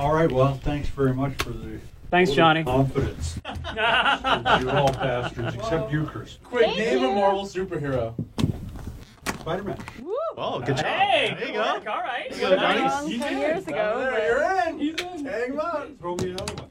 All 0.00 0.14
right, 0.14 0.32
well, 0.32 0.54
thanks 0.54 0.88
very 0.88 1.12
much 1.12 1.34
for 1.42 1.50
the 1.50 1.78
Thanks, 2.10 2.30
Johnny. 2.30 2.64
confidence. 2.64 3.38
You're 3.44 4.70
all 4.78 4.90
bastards, 4.92 5.54
except 5.54 5.92
you, 5.92 6.04
Chris. 6.06 6.38
Quick, 6.42 6.68
name 6.74 7.04
a 7.04 7.12
Marvel 7.12 7.44
superhero. 7.44 8.14
Spider-Man. 9.40 9.76
Oh, 10.38 10.58
good 10.60 10.78
job. 10.78 10.86
Hey, 10.86 11.36
there 11.38 11.48
you 11.48 11.52
good 11.52 11.52
go. 11.52 11.74
work. 11.74 11.86
All 11.86 12.00
right. 12.00 12.30
Good, 12.30 12.56
nice. 12.56 13.02
Long 13.02 13.18
ten 13.18 13.38
years 13.38 13.66
ago. 13.66 13.98
There, 14.10 14.26
you're 14.26 14.42
in. 14.70 15.24
Hang 15.26 15.52
him 15.52 15.60
out. 15.60 15.90
Throw 15.98 16.16
me 16.16 16.30
another 16.30 16.54
one. 16.54 16.70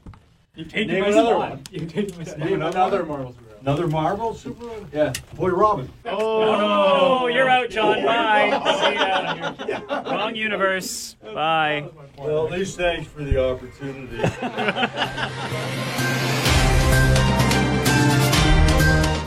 You've 0.56 0.68
taken 0.72 0.92
Name 0.92 1.02
my 1.02 1.08
another 1.10 1.28
spot. 1.34 1.50
one. 1.50 1.62
You've 1.70 1.92
taken 1.92 2.18
my 2.18 2.24
spot. 2.24 2.38
Name 2.40 2.62
another 2.62 3.04
Marvel 3.04 3.32
superhero. 3.32 3.49
Another 3.60 3.86
Marvel 3.86 4.32
superhero? 4.32 4.86
Yeah. 4.92 5.12
Boy, 5.34 5.50
Robin. 5.50 5.90
Oh, 6.06 7.18
no. 7.20 7.26
you're 7.26 7.48
out, 7.48 7.68
John. 7.68 8.02
Bye. 8.04 9.54
See 9.60 9.68
ya. 9.70 9.80
Wrong 10.10 10.34
universe. 10.34 11.14
Bye. 11.22 11.88
Well, 12.16 12.46
at 12.46 12.52
least 12.52 12.78
thanks 12.78 13.10
for 13.10 13.22
the 13.22 13.42
opportunity. 13.42 14.16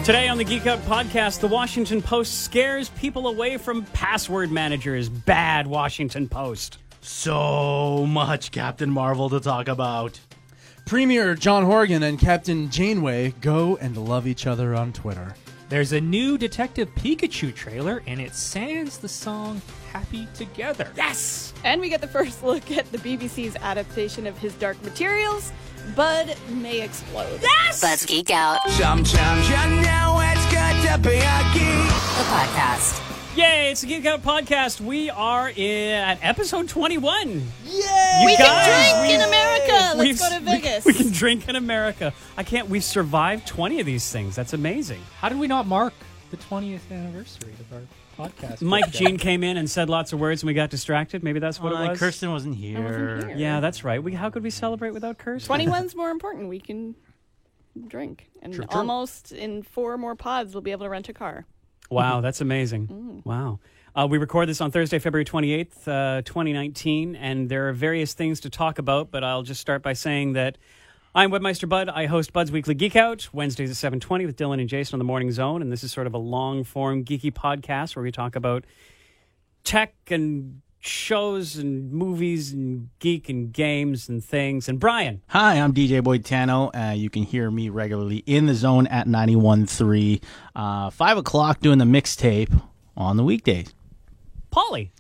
Today 0.04 0.28
on 0.28 0.38
the 0.38 0.44
Geek 0.44 0.68
Out 0.68 0.80
podcast, 0.80 1.40
the 1.40 1.48
Washington 1.48 2.02
Post 2.02 2.44
scares 2.44 2.90
people 2.90 3.30
away 3.30 3.56
from 3.56 3.86
password 3.86 4.52
managers. 4.52 5.08
Bad 5.08 5.66
Washington 5.66 6.28
Post. 6.28 6.78
So 7.00 8.06
much 8.06 8.52
Captain 8.52 8.90
Marvel 8.90 9.30
to 9.30 9.40
talk 9.40 9.70
about. 9.70 10.20
Premier 10.86 11.34
John 11.34 11.64
Horgan 11.64 12.04
and 12.04 12.20
Captain 12.20 12.70
Janeway 12.70 13.34
go 13.42 13.78
and 13.78 13.98
love 13.98 14.28
each 14.28 14.46
other 14.46 14.76
on 14.76 14.92
Twitter. 14.92 15.34
There's 15.70 15.94
a 15.94 16.02
new 16.02 16.38
Detective 16.38 16.94
Pikachu 16.96 17.56
trailer, 17.56 18.04
and 18.06 18.20
it 18.20 18.36
sans 18.36 18.98
the 18.98 19.08
song 19.08 19.62
Happy 19.92 20.28
Together. 20.36 20.92
Yes. 20.96 21.54
And 21.64 21.82
we 21.82 21.90
get 21.90 22.02
the 22.02 22.08
first 22.08 22.44
look 22.44 22.70
at 22.72 22.92
the 22.92 22.98
BBC's 22.98 23.56
adaptation 23.56 24.28
of 24.28 24.38
his 24.38 24.54
Dark 24.56 24.82
Materials. 24.84 25.52
Bud 25.96 26.36
may 26.50 26.82
explode. 26.82 27.40
Yes! 27.42 27.82
Let's 27.82 28.06
geek 28.06 28.30
out. 28.30 28.60
Sometimes 28.72 29.50
you 29.50 29.82
know 29.82 30.20
it's 30.22 30.46
good 30.52 30.92
to 30.92 30.98
be 31.10 31.16
a 31.16 31.44
geek. 31.54 31.88
The 32.18 32.26
podcast. 32.30 33.13
Yay! 33.36 33.72
It's 33.72 33.82
the 33.82 33.88
Geek 33.88 34.06
Out 34.06 34.22
podcast. 34.22 34.80
We 34.80 35.10
are 35.10 35.50
in, 35.50 35.90
at 35.92 36.20
episode 36.22 36.70
21. 36.70 37.30
Yay! 37.30 38.24
We 38.26 38.36
can 38.38 39.02
drink 39.02 39.16
in 39.16 39.22
America. 39.28 39.98
Let's 39.98 40.20
go 40.20 40.38
to 40.38 40.44
Vegas. 40.46 40.86
We, 40.86 40.94
can 40.94 41.10
drink 41.12 41.50
in 41.50 41.56
America. 41.56 42.14
I 42.38 42.44
can't. 42.44 42.70
We've 42.70 42.84
survived 42.84 43.48
20 43.48 43.80
of 43.80 43.88
these 43.88 44.12
things. 44.12 44.36
That's 44.36 44.54
amazing. 44.54 45.02
How 45.20 45.30
did 45.30 45.40
we 45.40 45.48
not 45.48 45.66
mark 45.66 45.94
the 46.30 46.38
20th 46.38 46.92
anniversary 46.92 47.54
of 47.60 47.74
our 47.74 48.28
podcast? 48.30 48.62
Mike 48.62 48.92
Jean 48.92 49.18
came 49.18 49.44
in 49.44 49.58
and 49.58 49.68
said 49.68 49.90
lots 49.90 50.14
of 50.14 50.20
words, 50.20 50.44
and 50.44 50.48
we 50.48 50.54
got 50.54 50.70
distracted. 50.70 51.24
Maybe 51.24 51.40
that's 51.40 51.60
what 51.60 51.74
Uh, 51.74 51.78
it 51.78 51.90
was. 51.90 52.00
Kirsten 52.00 52.32
wasn't 52.32 52.56
here. 52.56 52.78
here. 53.20 53.34
Yeah, 53.36 53.60
that's 53.62 53.84
right. 53.84 54.02
We, 54.04 54.14
how 54.14 54.30
could 54.30 54.44
we 54.44 54.52
celebrate 54.52 54.92
without 54.94 55.18
Kirsten? 55.18 55.52
21's 55.56 55.96
more 55.96 56.12
important. 56.12 56.50
We 56.50 56.60
can 56.60 56.94
drink. 57.88 58.30
And 58.44 58.64
almost 58.70 59.32
in 59.32 59.64
four 59.64 59.98
more 59.98 60.16
pods, 60.16 60.54
we'll 60.54 60.62
be 60.62 60.70
able 60.72 60.86
to 60.86 60.90
rent 60.90 61.10
a 61.10 61.14
car. 61.14 61.48
Wow, 61.90 62.22
that's 62.22 62.42
amazing. 62.42 62.88
Mm. 62.88 63.26
Wow. 63.26 63.60
Uh, 63.96 64.08
we 64.10 64.18
record 64.18 64.50
this 64.50 64.60
on 64.60 64.72
Thursday, 64.72 64.98
February 64.98 65.26
28th, 65.26 65.88
uh, 65.88 66.22
2019, 66.24 67.16
and 67.16 67.48
there 67.48 67.70
are 67.70 67.74
various 67.74 68.14
things 68.14 68.40
to 68.40 68.50
talk 68.50 68.80
about, 68.80 69.12
but 69.12 69.24
I'll 69.24 69.44
just 69.44 69.62
start 69.62 69.84
by 69.84 69.94
saying 69.94 70.34
that 70.34 70.58
I'm 71.14 71.30
Webmeister 71.30 71.70
Bud. 71.70 71.90
I 71.90 72.08
host 72.08 72.34
Bud's 72.34 72.52
Weekly 72.52 72.74
Geek 72.74 72.96
Out, 72.96 73.30
Wednesdays 73.34 73.70
at 73.70 73.76
720 73.76 74.26
with 74.26 74.36
Dylan 74.36 74.60
and 74.60 74.68
Jason 74.68 74.96
on 74.96 75.00
the 75.00 75.06
Morning 75.06 75.32
Zone, 75.32 75.62
and 75.62 75.72
this 75.72 75.84
is 75.84 75.92
sort 75.92 76.08
of 76.08 76.16
a 76.16 76.18
long-form 76.18 77.06
geeky 77.06 77.32
podcast 77.32 77.96
where 77.96 78.02
we 78.02 78.12
talk 78.12 78.36
about 78.36 78.66
tech 79.64 79.94
and 80.10 80.62
shows 80.86 81.56
and 81.56 81.92
movies 81.92 82.52
and 82.52 82.90
geek 83.00 83.30
and 83.30 83.52
games 83.54 84.10
and 84.10 84.24
things. 84.24 84.68
And 84.68 84.80
Bryan, 84.80 85.22
Hi, 85.28 85.56
I'm 85.56 85.74
DJ 85.74 86.04
Boyd 86.04 86.24
Tano. 86.24 86.72
Uh, 86.76 86.94
you 86.94 87.10
can 87.10 87.24
hear 87.24 87.50
me 87.50 87.70
regularly 87.70 88.18
in 88.26 88.46
the 88.46 88.54
zone 88.54 88.88
at 88.88 89.08
91.3. 89.08 90.22
Uh, 90.56 90.90
5 90.90 91.18
o'clock 91.18 91.60
doing 91.60 91.78
the 91.78 91.86
mixtape 91.86 92.62
on 92.98 93.18
the 93.18 93.24
weekdays. 93.24 93.74
Polly. 94.52 94.92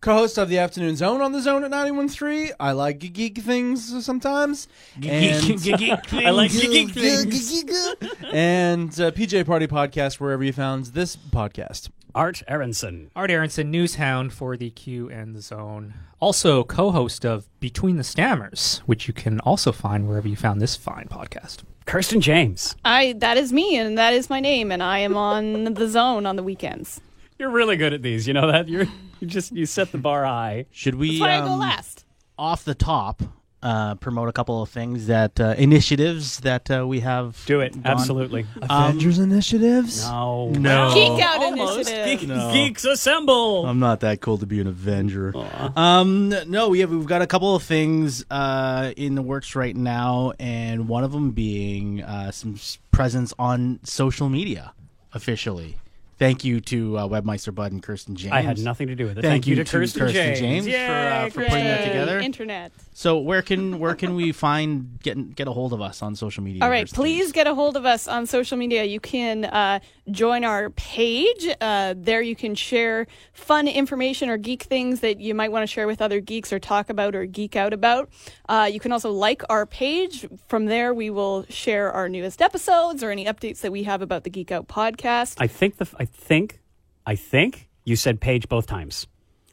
Co-host 0.00 0.38
of 0.38 0.48
the 0.48 0.56
Afternoon 0.56 0.96
Zone 0.96 1.20
on 1.20 1.32
the 1.32 1.42
Zone 1.42 1.62
at 1.62 1.70
91.3. 1.70 2.52
I 2.58 2.72
like 2.72 3.00
geek 3.00 3.36
things 3.36 4.02
sometimes. 4.02 4.66
And, 4.96 5.60
I 6.12 6.30
like 6.30 6.52
geek 6.52 6.92
things. 6.92 7.64
and 8.32 8.88
uh, 8.98 9.10
PJ 9.10 9.44
Party 9.44 9.66
Podcast 9.66 10.18
wherever 10.18 10.42
you 10.42 10.54
found 10.54 10.86
this 10.86 11.16
podcast. 11.16 11.90
Art 12.14 12.42
Aronson. 12.48 13.10
Art 13.14 13.30
Aronson, 13.30 13.70
news 13.70 13.96
hound 13.96 14.32
for 14.32 14.56
the 14.56 14.70
Q 14.70 15.10
and 15.10 15.36
the 15.36 15.42
Zone. 15.42 15.92
Also, 16.18 16.64
co 16.64 16.92
host 16.92 17.26
of 17.26 17.46
Between 17.60 17.96
the 17.98 18.02
Stammers, 18.02 18.78
which 18.86 19.06
you 19.06 19.12
can 19.12 19.38
also 19.40 19.70
find 19.70 20.08
wherever 20.08 20.26
you 20.26 20.36
found 20.36 20.62
this 20.62 20.76
fine 20.76 21.08
podcast. 21.10 21.58
Kirsten 21.84 22.22
James. 22.22 22.74
I 22.86 23.12
that 23.18 23.36
is 23.36 23.52
me 23.52 23.76
and 23.76 23.98
that 23.98 24.14
is 24.14 24.30
my 24.30 24.40
name 24.40 24.72
and 24.72 24.82
I 24.82 25.00
am 25.00 25.14
on 25.16 25.74
the 25.74 25.88
zone 25.88 26.24
on 26.24 26.36
the 26.36 26.42
weekends. 26.42 27.02
You're 27.38 27.50
really 27.50 27.76
good 27.76 27.92
at 27.92 28.00
these. 28.00 28.26
You 28.26 28.32
know 28.32 28.50
that? 28.50 28.66
You're 28.66 28.86
you 29.22 29.26
just 29.26 29.52
you 29.52 29.66
set 29.66 29.92
the 29.92 29.98
bar 29.98 30.24
high. 30.24 30.66
Should 30.70 30.94
we, 30.96 31.18
That's 31.18 31.20
why 31.20 31.36
I 31.36 31.40
go 31.40 31.52
um, 31.52 31.60
last. 31.60 32.04
off 32.38 32.64
the 32.64 32.74
top, 32.74 33.22
uh, 33.62 33.94
promote 33.96 34.28
a 34.28 34.32
couple 34.32 34.62
of 34.62 34.70
things 34.70 35.08
that, 35.08 35.38
uh, 35.38 35.54
initiatives 35.58 36.40
that 36.40 36.70
uh, 36.70 36.86
we 36.86 37.00
have? 37.00 37.36
Do 37.46 37.60
it. 37.60 37.74
gone- 37.74 37.82
Absolutely. 37.84 38.46
Avengers 38.62 39.18
initiatives? 39.18 40.02
No. 40.08 40.48
No. 40.50 40.94
Geek 40.94 41.22
out 41.24 41.42
Almost. 41.42 41.90
initiative. 41.90 42.20
Geek- 42.20 42.28
No. 42.28 42.52
Geeks 42.54 42.84
assemble. 42.86 43.66
I'm 43.66 43.78
not 43.78 44.00
that 44.00 44.22
cool 44.22 44.38
to 44.38 44.46
be 44.46 44.60
an 44.60 44.66
Avenger. 44.66 45.34
Um, 45.76 46.34
no, 46.46 46.68
we 46.70 46.80
have 46.80 46.90
we've 46.90 47.04
got 47.06 47.20
a 47.20 47.26
couple 47.26 47.54
of 47.54 47.62
things 47.62 48.24
uh, 48.30 48.92
in 48.96 49.14
the 49.14 49.22
works 49.22 49.54
right 49.54 49.76
now, 49.76 50.32
and 50.38 50.88
one 50.88 51.04
of 51.04 51.12
them 51.12 51.32
being 51.32 52.02
uh, 52.02 52.30
some 52.30 52.58
presence 52.90 53.34
on 53.38 53.80
social 53.82 54.28
media 54.30 54.72
officially. 55.12 55.76
Thank 56.20 56.44
you 56.44 56.60
to 56.60 56.98
uh, 56.98 57.08
Webmeister 57.08 57.54
Bud 57.54 57.72
and 57.72 57.82
Kirsten 57.82 58.14
James. 58.14 58.34
I 58.34 58.42
had 58.42 58.58
nothing 58.58 58.88
to 58.88 58.94
do 58.94 59.06
with 59.06 59.16
it. 59.16 59.22
Thank 59.22 59.32
Thank, 59.32 59.46
you 59.46 59.56
you 59.56 59.64
to 59.64 59.64
to 59.64 59.78
Kirsten, 59.78 60.00
Kirsten 60.00 60.34
James, 60.34 60.66
James 60.66 60.66
for, 60.66 60.92
uh, 60.92 61.30
for 61.30 61.48
putting 61.48 61.64
that 61.64 61.82
together. 61.86 62.18
Internet. 62.18 62.72
So 62.92 63.16
where 63.16 63.40
can 63.40 63.78
where 63.78 63.94
can 63.94 64.14
we 64.14 64.30
find 64.30 65.00
get 65.02 65.34
get 65.34 65.48
a 65.48 65.52
hold 65.52 65.72
of 65.72 65.80
us 65.80 66.02
on 66.02 66.14
social 66.14 66.44
media? 66.44 66.62
All 66.62 66.68
right, 66.68 66.82
Kirsten? 66.82 66.96
please 66.96 67.32
get 67.32 67.46
a 67.46 67.54
hold 67.54 67.74
of 67.74 67.86
us 67.86 68.06
on 68.06 68.26
social 68.26 68.58
media. 68.58 68.84
You 68.84 69.00
can 69.00 69.46
uh, 69.46 69.80
join 70.12 70.44
our 70.44 70.70
page. 70.70 71.48
Uh, 71.60 71.94
there, 71.96 72.22
you 72.22 72.36
can 72.36 72.54
share 72.54 73.06
fun 73.32 73.68
information 73.68 74.28
or 74.28 74.36
geek 74.36 74.62
things 74.62 75.00
that 75.00 75.20
you 75.20 75.34
might 75.34 75.52
want 75.52 75.62
to 75.62 75.66
share 75.66 75.86
with 75.86 76.02
other 76.02 76.20
geeks 76.20 76.52
or 76.52 76.58
talk 76.58 76.90
about 76.90 77.14
or 77.14 77.26
geek 77.26 77.56
out 77.56 77.72
about. 77.72 78.10
Uh, 78.48 78.68
you 78.70 78.80
can 78.80 78.92
also 78.92 79.10
like 79.10 79.42
our 79.48 79.66
page. 79.66 80.26
From 80.48 80.66
there, 80.66 80.92
we 80.94 81.10
will 81.10 81.44
share 81.48 81.90
our 81.92 82.08
newest 82.08 82.42
episodes 82.42 83.02
or 83.02 83.10
any 83.10 83.24
updates 83.26 83.60
that 83.60 83.72
we 83.72 83.84
have 83.84 84.02
about 84.02 84.24
the 84.24 84.30
Geek 84.30 84.52
Out 84.52 84.68
podcast. 84.68 85.36
I 85.38 85.46
think 85.46 85.76
the 85.76 85.88
I 85.98 86.04
think 86.04 86.60
I 87.06 87.16
think 87.16 87.68
you 87.84 87.96
said 87.96 88.20
page 88.20 88.48
both 88.48 88.66
times. 88.66 89.06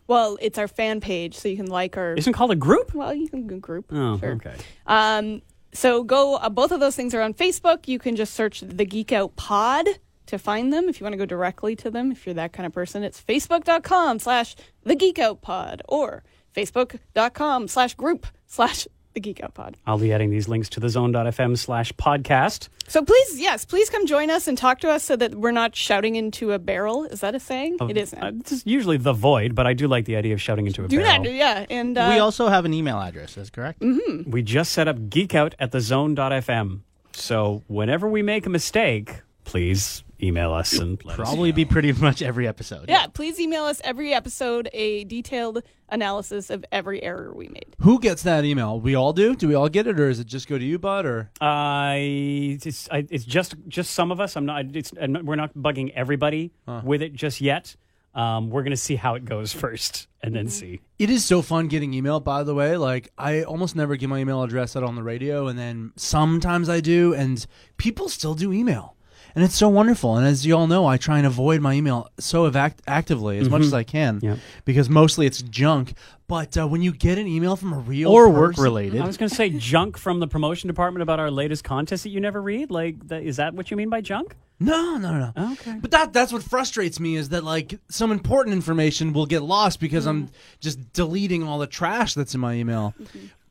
well, 0.07 0.37
it's 0.41 0.57
our 0.57 0.67
fan 0.67 1.01
page, 1.01 1.35
so 1.35 1.47
you 1.47 1.57
can 1.57 1.67
like 1.67 1.97
our. 1.97 2.13
Isn't 2.13 2.33
called 2.33 2.51
a 2.51 2.55
group? 2.55 2.93
Well, 2.93 3.13
you 3.13 3.27
can 3.27 3.59
group. 3.59 3.85
Oh, 3.91 4.17
sure. 4.19 4.33
okay. 4.33 4.55
Um, 4.85 5.41
so 5.73 6.03
go. 6.03 6.35
Uh, 6.35 6.49
both 6.49 6.71
of 6.71 6.79
those 6.79 6.95
things 6.95 7.13
are 7.13 7.21
on 7.21 7.33
Facebook. 7.33 7.87
You 7.87 7.99
can 7.99 8.15
just 8.15 8.33
search 8.33 8.61
the 8.61 8.85
Geek 8.85 9.11
Out 9.11 9.35
Pod 9.35 9.87
to 10.27 10.37
find 10.39 10.71
them. 10.71 10.87
If 10.89 10.99
you 10.99 11.05
want 11.05 11.13
to 11.13 11.17
go 11.17 11.25
directly 11.25 11.75
to 11.77 11.89
them, 11.91 12.11
if 12.11 12.25
you're 12.25 12.35
that 12.35 12.53
kind 12.53 12.65
of 12.65 12.73
person, 12.73 13.03
it's 13.03 13.19
facebook.com 13.21 14.19
slash 14.19 14.55
the 14.83 14.95
Geek 14.95 15.19
Out 15.19 15.41
Pod 15.41 15.81
or 15.87 16.23
facebook.com 16.55 17.67
slash 17.67 17.93
group 17.95 18.27
slash 18.45 18.87
the 19.13 19.19
Geek 19.19 19.41
Out 19.43 19.53
Pod. 19.55 19.77
I'll 19.87 19.97
be 19.97 20.13
adding 20.13 20.29
these 20.29 20.47
links 20.47 20.69
to 20.69 20.79
the 20.79 20.89
zone.fm 20.89 21.57
slash 21.57 21.91
podcast. 21.93 22.69
So 22.87 23.03
please, 23.03 23.39
yes, 23.39 23.65
please 23.65 23.89
come 23.89 24.05
join 24.05 24.29
us 24.29 24.47
and 24.47 24.57
talk 24.57 24.79
to 24.81 24.89
us 24.89 25.03
so 25.03 25.15
that 25.15 25.35
we're 25.35 25.51
not 25.51 25.75
shouting 25.75 26.15
into 26.15 26.51
a 26.53 26.59
barrel. 26.59 27.03
Is 27.05 27.21
that 27.21 27.33
a 27.35 27.39
saying? 27.39 27.77
it 27.89 27.97
isn't. 27.97 28.21
Uh, 28.21 28.31
this 28.35 28.51
is 28.51 28.63
usually 28.65 28.97
the 28.97 29.13
void, 29.13 29.55
but 29.55 29.65
I 29.67 29.73
do 29.73 29.87
like 29.87 30.05
the 30.05 30.15
idea 30.15 30.33
of 30.33 30.41
shouting 30.41 30.67
into 30.67 30.83
a 30.85 30.87
Do 30.87 31.01
barrel. 31.01 31.23
that, 31.23 31.33
yeah. 31.33 31.65
And 31.69 31.97
uh, 31.97 32.11
we 32.13 32.19
also 32.19 32.47
have 32.47 32.63
an 32.65 32.73
email 32.73 32.99
address. 32.99 33.33
That's 33.35 33.49
correct. 33.49 33.81
We 34.25 34.41
just 34.43 34.71
set 34.71 34.87
up 34.87 34.97
geekout 35.09 35.53
at 35.59 35.71
the 35.71 35.81
zone.fm. 35.81 36.81
So 37.13 37.63
whenever 37.67 38.07
we 38.07 38.21
make 38.21 38.45
a 38.45 38.49
mistake, 38.49 39.21
please 39.43 40.03
email 40.21 40.53
us 40.53 40.73
and 40.77 41.03
let 41.05 41.13
us 41.13 41.15
Probably 41.17 41.51
be 41.51 41.65
pretty 41.65 41.91
much 41.93 42.21
every 42.21 42.47
episode. 42.47 42.89
yeah, 42.89 43.07
please 43.07 43.39
email 43.39 43.65
us 43.65 43.81
every 43.83 44.13
episode 44.13 44.69
a 44.73 45.03
detailed 45.05 45.63
analysis 45.89 46.49
of 46.49 46.65
every 46.71 47.01
error 47.03 47.33
we 47.33 47.47
made. 47.47 47.75
Who 47.79 47.99
gets 47.99 48.23
that 48.23 48.43
email? 48.43 48.79
We 48.79 48.95
all 48.95 49.13
do? 49.13 49.35
Do 49.35 49.47
we 49.47 49.55
all 49.55 49.69
get 49.69 49.87
it, 49.87 49.99
or 49.99 50.09
is 50.09 50.19
it 50.19 50.27
just 50.27 50.47
go 50.47 50.57
to 50.57 50.65
you, 50.65 50.77
Bud? 50.79 51.05
Or 51.05 51.29
I 51.41 52.57
it's 52.63 52.89
I, 52.91 53.05
it's 53.09 53.25
just 53.25 53.55
just 53.67 53.91
some 53.91 54.11
of 54.11 54.19
us. 54.19 54.35
I'm 54.35 54.45
not. 54.45 54.65
It's 54.75 54.91
I'm 54.99 55.11
not- 55.13 55.25
we're 55.25 55.35
not 55.35 55.53
bugging 55.55 55.91
everybody 55.95 56.51
with 56.83 57.01
it 57.01 57.13
just 57.13 57.41
yet. 57.41 57.75
Um, 58.15 58.49
we're 58.49 58.63
gonna 58.63 58.75
see 58.77 58.95
how 58.95 59.13
it 59.13 59.25
goes 59.25 59.53
first, 59.53 60.07
and 60.23 60.35
then 60.35 60.49
see. 60.49 60.81
it 60.97 61.11
is 61.11 61.23
so 61.23 61.43
fun 61.43 61.67
getting 61.67 61.93
email. 61.93 62.19
By 62.19 62.41
the 62.43 62.55
way, 62.55 62.75
like 62.75 63.11
I 63.17 63.43
almost 63.43 63.75
never 63.75 63.95
give 63.95 64.09
my 64.09 64.17
email 64.17 64.41
address 64.41 64.75
out 64.75 64.83
on 64.83 64.95
the 64.95 65.03
radio, 65.03 65.45
and 65.47 65.57
then 65.59 65.93
sometimes 65.97 66.67
I 66.67 66.79
do, 66.81 67.13
and 67.13 67.45
people 67.77 68.09
still 68.09 68.33
do 68.33 68.51
email. 68.51 68.95
And 69.37 69.45
it's 69.45 69.53
so 69.53 69.69
wonderful. 69.69 70.17
And 70.17 70.25
as 70.25 70.47
you 70.47 70.57
all 70.57 70.65
know, 70.65 70.87
I 70.87 70.97
try 70.97 71.19
and 71.19 71.27
avoid 71.27 71.61
my 71.61 71.73
email 71.73 72.09
so 72.19 72.47
act- 72.51 72.81
actively 72.87 73.37
as 73.37 73.51
much 73.51 73.61
as 73.61 73.71
I 73.71 73.83
can 73.83 74.19
Yep. 74.23 74.39
because 74.65 74.89
mostly 74.89 75.27
it's 75.27 75.43
junk. 75.43 75.93
But 76.27 76.57
uh, 76.57 76.67
when 76.67 76.81
you 76.81 76.91
get 76.91 77.19
an 77.19 77.27
email 77.27 77.55
from 77.55 77.71
a 77.71 77.77
real 77.77 78.11
or 78.11 78.29
work 78.29 78.57
related. 78.57 78.99
I 78.99 79.05
was 79.05 79.15
going 79.15 79.29
to 79.29 79.35
say 79.35 79.51
junk 79.51 79.95
from 79.95 80.19
the 80.19 80.27
promotion 80.27 80.65
department 80.67 81.03
about 81.03 81.19
our 81.19 81.29
latest 81.29 81.63
contest 81.63 82.01
that 82.01 82.09
you 82.09 82.19
never 82.19 82.41
read. 82.41 82.71
Like, 82.71 83.07
that, 83.09 83.21
is 83.21 83.35
that 83.35 83.53
what 83.53 83.69
you 83.69 83.77
mean 83.77 83.89
by 83.89 84.01
junk? 84.01 84.35
No, 84.59 84.97
no, 84.97 85.13
no. 85.13 85.31
no. 85.37 85.51
Okay. 85.51 85.77
But 85.79 85.91
that 85.91 86.13
that's 86.13 86.33
what 86.33 86.41
frustrates 86.41 86.99
me 86.99 87.15
is 87.15 87.29
that 87.29 87.43
like 87.43 87.79
some 87.89 88.11
important 88.11 88.55
information 88.55 89.13
will 89.13 89.27
get 89.27 89.43
lost 89.43 89.79
because 89.79 90.07
I'm 90.07 90.31
just 90.59 90.93
deleting 90.93 91.43
all 91.43 91.59
the 91.59 91.67
trash 91.67 92.15
that's 92.15 92.33
in 92.33 92.41
my 92.41 92.55
email. 92.55 92.95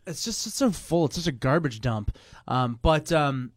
It's 0.05 0.25
just 0.25 0.49
it's 0.49 0.57
so 0.57 0.73
full. 0.73 1.05
It's 1.05 1.15
such 1.15 1.29
a 1.29 1.33
garbage 1.33 1.81
dump. 1.81 2.17
Um, 2.49 2.81
but 2.83 3.13
um, 3.13 3.53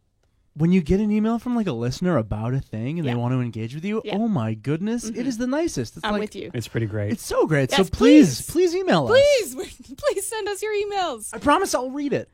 when 0.59 0.71
you 0.73 0.81
get 0.81 0.99
an 0.99 1.09
email 1.09 1.39
from 1.39 1.55
like 1.55 1.67
a 1.67 1.71
listener 1.71 2.17
about 2.17 2.53
a 2.53 2.59
thing 2.59 2.99
and 2.99 3.05
Yeah. 3.05 3.13
they 3.13 3.17
want 3.19 3.33
to 3.33 3.39
engage 3.41 3.73
with 3.73 3.85
you, 3.85 4.01
Yeah. 4.03 4.17
oh 4.17 4.27
my 4.27 4.53
goodness, 4.53 5.05
it 5.05 5.25
is 5.25 5.37
the 5.37 5.47
nicest. 5.47 5.97
It's 5.97 6.05
I'm 6.05 6.11
like, 6.13 6.21
with 6.21 6.35
you. 6.35 6.51
It's 6.53 6.67
pretty 6.67 6.85
great. 6.85 7.11
It's 7.13 7.25
so 7.25 7.47
great. 7.47 7.71
so 7.71 7.83
please, 7.85 8.41
please. 8.41 8.51
please 8.51 8.75
email 8.75 9.07
us. 9.07 9.11
Please, 9.11 9.55
please 9.97 10.27
send 10.27 10.47
us 10.49 10.61
your 10.61 10.73
emails. 10.73 11.33
I 11.33 11.37
promise 11.39 11.73
I'll 11.73 11.91
read 11.91 12.13
it. 12.13 12.29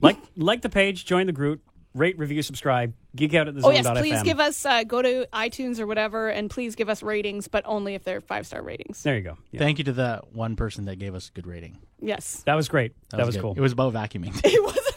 like, 0.00 0.16
like 0.36 0.62
the 0.62 0.68
page, 0.70 1.04
join 1.04 1.26
the 1.26 1.32
group, 1.32 1.60
rate, 1.94 2.18
review, 2.18 2.42
subscribe, 2.42 2.92
geek 3.14 3.34
out 3.34 3.48
at 3.48 3.54
the 3.54 3.62
Oh 3.64 3.70
yes, 3.70 3.84
zone.fm. 3.84 4.00
please 4.00 4.22
give 4.22 4.40
us 4.40 4.64
uh, 4.66 4.84
go 4.84 5.00
to 5.02 5.26
iTunes 5.32 5.78
or 5.78 5.86
whatever, 5.86 6.28
and 6.28 6.50
please 6.50 6.74
give 6.76 6.88
us 6.88 7.02
ratings, 7.02 7.48
but 7.48 7.62
only 7.66 7.94
if 7.94 8.04
they're 8.04 8.20
five 8.20 8.46
star 8.46 8.62
ratings. 8.62 9.02
There 9.02 9.16
you 9.16 9.22
go. 9.22 9.36
Yeah. 9.52 9.60
Thank 9.60 9.78
you 9.78 9.84
to 9.84 9.92
that 9.94 10.32
one 10.32 10.56
person 10.56 10.84
that 10.86 10.96
gave 10.96 11.14
us 11.14 11.28
a 11.28 11.32
good 11.32 11.46
rating. 11.46 11.78
Yes, 12.00 12.42
That 12.46 12.54
was 12.54 12.68
great. 12.68 12.92
That, 13.10 13.24
was, 13.26 13.36
good. 13.36 13.42
cool. 13.42 13.54
It 13.56 13.60
was 13.60 13.72
about 13.72 13.92
vacuuming. 13.94 14.38
it 14.44 14.62
was 14.62 14.76
about 14.76 14.84
vacuuming. 14.84 14.95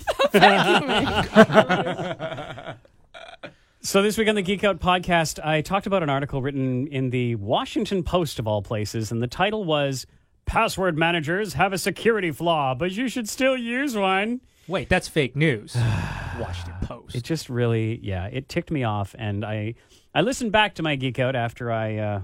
So 3.81 4.01
this 4.01 4.17
week 4.17 4.27
on 4.27 4.35
the 4.35 4.41
Geek 4.41 4.63
Out 4.63 4.79
podcast, 4.79 5.43
I 5.43 5.61
talked 5.61 5.87
about 5.87 6.03
an 6.03 6.09
article 6.09 6.41
written 6.41 6.87
in 6.87 7.09
the 7.11 7.35
Washington 7.35 8.03
Post 8.03 8.37
of 8.37 8.45
all 8.47 8.61
places, 8.61 9.11
and 9.11 9.21
the 9.21 9.27
title 9.27 9.63
was 9.63 10.05
"Password 10.45 10.97
Managers 10.97 11.53
Have 11.53 11.71
a 11.73 11.77
Security 11.77 12.31
Flaw, 12.31 12.75
but 12.75 12.91
You 12.91 13.07
Should 13.07 13.29
Still 13.29 13.55
Use 13.57 13.95
One." 13.95 14.41
Wait, 14.67 14.89
that's 14.89 15.07
fake 15.07 15.35
news. 15.35 15.75
Washington 16.39 16.75
Post. 16.81 17.15
It 17.15 17.23
just 17.23 17.49
really, 17.49 17.99
yeah, 18.03 18.25
it 18.25 18.49
ticked 18.49 18.69
me 18.69 18.83
off, 18.83 19.15
and 19.17 19.45
I, 19.45 19.75
I 20.13 20.21
listened 20.21 20.51
back 20.51 20.75
to 20.75 20.83
my 20.83 20.95
Geek 20.95 21.17
Out 21.17 21.35
after 21.35 21.71
I 21.71 21.95
uh, 21.97 22.21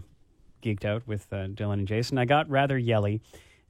geeked 0.61 0.85
out 0.85 1.07
with 1.07 1.31
uh, 1.31 1.47
Dylan 1.47 1.73
and 1.73 1.87
Jason. 1.87 2.17
I 2.17 2.25
got 2.25 2.49
rather 2.49 2.77
yelly 2.77 3.21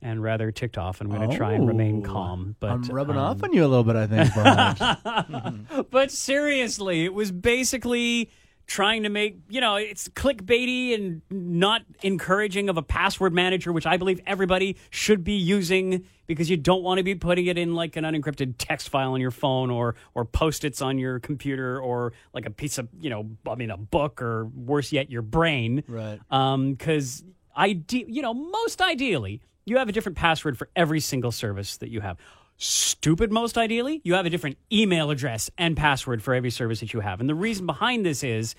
and 0.06 0.22
rather 0.22 0.52
ticked 0.52 0.78
off, 0.78 1.02
and 1.02 1.12
I'm 1.12 1.18
going 1.18 1.30
to 1.32 1.36
try 1.36 1.54
and 1.54 1.68
remain 1.68 2.04
Oh, 2.06 2.10
calm. 2.10 2.56
But 2.60 2.70
I'm 2.70 2.84
rubbing 2.84 3.18
um, 3.18 3.24
off 3.24 3.44
on 3.44 3.52
you 3.54 3.66
a 3.66 3.68
little 3.68 3.84
bit, 3.84 3.96
I 3.96 4.06
think. 4.06 4.34
Bryan. 4.34 5.68
But 5.90 6.12
seriously, 6.12 7.06
it 7.06 7.14
was 7.14 7.32
basically 7.32 8.30
trying 8.68 9.04
to 9.04 9.10
make, 9.10 9.38
you 9.50 9.62
know, 9.62 9.76
it's 9.76 10.08
clickbaity 10.10 10.94
and 10.94 11.22
not 11.30 11.82
encouraging 12.04 12.70
of 12.70 12.78
a 12.78 12.82
password 12.84 13.34
manager, 13.34 13.72
which 13.72 13.86
I 13.88 13.98
believe 13.98 14.20
everybody 14.28 14.78
should 14.90 15.24
be 15.24 15.34
using 15.34 16.06
because 16.28 16.50
you 16.50 16.58
don't 16.58 16.84
want 16.84 16.98
to 17.00 17.04
be 17.04 17.16
putting 17.16 17.46
it 17.48 17.58
in 17.58 17.74
like 17.76 17.96
an 17.96 18.04
unencrypted 18.04 18.56
text 18.58 18.90
file 18.90 19.14
on 19.14 19.22
your 19.22 19.32
phone 19.32 19.70
or 19.72 19.96
or 20.16 20.26
post-its 20.26 20.82
on 20.82 20.98
your 20.98 21.20
computer 21.20 21.80
or 21.80 22.14
like 22.34 22.46
a 22.46 22.50
piece 22.52 22.78
of, 22.80 22.90
you 23.00 23.10
know, 23.10 23.30
I 23.50 23.56
mean 23.56 23.70
a 23.72 23.78
book 23.78 24.22
or 24.22 24.46
worse 24.46 24.92
yet 24.92 25.10
your 25.12 25.22
brain. 25.22 25.84
Right. 25.88 26.20
Um 26.32 26.76
cuz 26.76 27.24
ide- 27.56 27.92
you 27.94 28.22
know, 28.24 28.34
most 28.34 28.82
ideally, 28.82 29.42
you 29.66 29.78
have 29.78 29.90
a 29.90 29.92
different 29.92 30.18
password 30.18 30.58
for 30.58 30.70
every 30.76 31.00
single 31.00 31.32
service 31.32 31.78
that 31.78 31.90
you 31.90 32.02
have. 32.02 32.18
Stupid, 32.58 33.32
most 33.32 33.58
ideally, 33.58 34.00
you 34.04 34.14
have 34.14 34.26
a 34.26 34.30
different 34.30 34.58
email 34.72 35.12
address 35.12 35.50
and 35.58 35.76
password 35.76 36.24
for 36.24 36.34
every 36.34 36.52
service 36.52 36.80
that 36.80 36.94
you 36.94 37.02
have. 37.02 37.20
And 37.20 37.28
the 37.28 37.36
reason 37.36 37.66
behind 37.66 38.06
this 38.06 38.24
is 38.24 38.56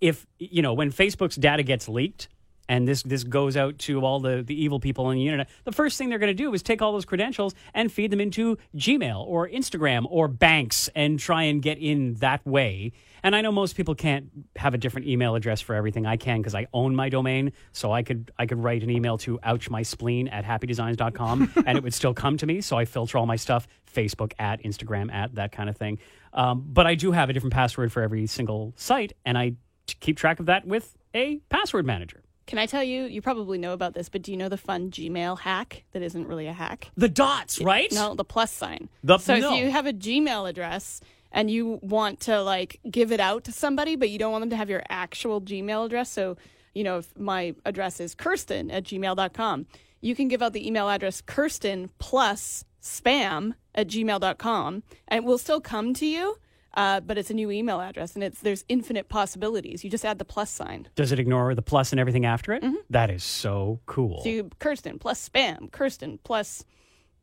if, 0.00 0.26
you 0.38 0.62
know, 0.62 0.74
when 0.74 0.92
Facebook's 0.92 1.36
data 1.36 1.62
gets 1.62 1.88
leaked, 1.88 2.28
and 2.68 2.86
this 2.86 3.02
this 3.02 3.24
goes 3.24 3.56
out 3.56 3.78
to 3.78 4.04
all 4.04 4.20
the, 4.20 4.42
the 4.42 4.60
evil 4.60 4.80
people 4.80 5.06
on 5.06 5.14
the 5.14 5.24
internet. 5.24 5.48
The 5.64 5.72
first 5.72 5.98
thing 5.98 6.08
they're 6.08 6.18
going 6.18 6.36
to 6.36 6.42
do 6.42 6.52
is 6.52 6.62
take 6.62 6.82
all 6.82 6.92
those 6.92 7.04
credentials 7.04 7.54
and 7.74 7.90
feed 7.92 8.10
them 8.10 8.20
into 8.20 8.58
Gmail 8.74 9.24
or 9.24 9.48
Instagram 9.48 10.06
or 10.08 10.28
banks 10.28 10.88
and 10.94 11.18
try 11.18 11.44
and 11.44 11.62
get 11.62 11.78
in 11.78 12.14
that 12.14 12.44
way. 12.46 12.92
And 13.22 13.34
I 13.34 13.40
know 13.40 13.52
most 13.52 13.76
people 13.76 13.94
can't 13.94 14.30
have 14.56 14.74
a 14.74 14.78
different 14.78 15.06
email 15.06 15.34
address 15.34 15.60
for 15.60 15.74
everything. 15.74 16.06
I 16.06 16.16
can 16.16 16.38
because 16.38 16.54
I 16.54 16.66
own 16.72 16.94
my 16.94 17.08
domain, 17.08 17.52
so 17.72 17.92
I 17.92 18.02
could 18.02 18.30
I 18.38 18.46
could 18.46 18.58
write 18.58 18.82
an 18.82 18.90
email 18.90 19.18
to 19.18 19.38
ouchmyspleen 19.38 20.32
at 20.32 20.44
happydesigns.com 20.44 21.52
and 21.66 21.78
it 21.78 21.84
would 21.84 21.94
still 21.94 22.14
come 22.14 22.36
to 22.38 22.46
me. 22.46 22.60
So 22.60 22.76
I 22.76 22.84
filter 22.84 23.18
all 23.18 23.26
my 23.26 23.36
stuff, 23.36 23.66
Facebook 23.92 24.32
at, 24.38 24.62
Instagram 24.62 25.12
at, 25.12 25.34
that 25.34 25.52
kind 25.52 25.68
of 25.68 25.76
thing. 25.76 25.98
Um, 26.32 26.64
but 26.66 26.86
I 26.86 26.94
do 26.94 27.12
have 27.12 27.30
a 27.30 27.32
different 27.32 27.54
password 27.54 27.92
for 27.92 28.02
every 28.02 28.26
single 28.26 28.74
site, 28.76 29.14
and 29.24 29.38
I 29.38 29.54
keep 29.86 30.16
track 30.16 30.40
of 30.40 30.46
that 30.46 30.66
with 30.66 30.96
a 31.14 31.40
password 31.48 31.86
manager. 31.86 32.22
Can 32.46 32.60
I 32.60 32.66
tell 32.66 32.84
you? 32.84 33.04
You 33.04 33.20
probably 33.22 33.58
know 33.58 33.72
about 33.72 33.94
this, 33.94 34.08
but 34.08 34.22
do 34.22 34.30
you 34.30 34.36
know 34.36 34.48
the 34.48 34.56
fun 34.56 34.90
Gmail 34.90 35.40
hack 35.40 35.84
that 35.92 36.02
isn't 36.02 36.28
really 36.28 36.46
a 36.46 36.52
hack? 36.52 36.92
The 36.96 37.08
dots, 37.08 37.60
right? 37.60 37.90
No, 37.90 38.14
the 38.14 38.24
plus 38.24 38.52
sign. 38.52 38.88
The- 39.02 39.18
so 39.18 39.36
no. 39.36 39.52
if 39.52 39.58
you 39.60 39.70
have 39.70 39.86
a 39.86 39.92
Gmail 39.92 40.48
address 40.48 41.00
and 41.32 41.50
you 41.50 41.78
want 41.82 42.20
to 42.20 42.42
like 42.42 42.80
give 42.90 43.12
it 43.12 43.20
out 43.20 43.44
to 43.44 43.52
somebody, 43.52 43.96
but 43.96 44.10
you 44.10 44.18
don't 44.18 44.32
want 44.32 44.42
them 44.42 44.50
to 44.50 44.56
have 44.56 44.70
your 44.70 44.82
actual 44.88 45.40
Gmail 45.40 45.86
address, 45.86 46.10
so 46.10 46.36
you 46.74 46.84
know 46.84 46.98
if 46.98 47.18
my 47.18 47.54
address 47.64 48.00
is 48.00 48.14
Kirsten 48.14 48.70
at 48.70 48.84
gmail.com, 48.84 49.66
you 50.00 50.14
can 50.14 50.28
give 50.28 50.42
out 50.42 50.52
the 50.52 50.66
email 50.66 50.88
address 50.88 51.20
Kirsten 51.20 51.90
plus 51.98 52.64
spam 52.82 53.54
at 53.74 53.88
gmail.com 53.88 54.82
and 55.08 55.18
it 55.18 55.24
will 55.24 55.38
still 55.38 55.60
come 55.60 55.92
to 55.94 56.06
you. 56.06 56.36
Uh, 56.74 57.00
but 57.00 57.16
it's 57.16 57.30
a 57.30 57.34
new 57.34 57.50
email 57.50 57.80
address, 57.80 58.14
and 58.14 58.22
it's 58.22 58.42
there's 58.42 58.62
infinite 58.68 59.08
possibilities. 59.08 59.82
You 59.82 59.88
just 59.88 60.04
add 60.04 60.18
the 60.18 60.26
plus 60.26 60.50
sign. 60.50 60.86
Does 60.94 61.10
it 61.10 61.18
ignore 61.18 61.54
the 61.54 61.62
plus 61.62 61.90
and 61.90 61.98
everything 61.98 62.26
after 62.26 62.52
it? 62.52 62.62
That 62.90 63.08
is 63.08 63.24
so 63.24 63.80
cool. 63.86 64.20
So 64.22 64.28
you, 64.28 64.50
Kirsten 64.58 64.98
plus 64.98 65.26
spam, 65.26 65.72
Kirsten 65.72 66.18
plus 66.22 66.64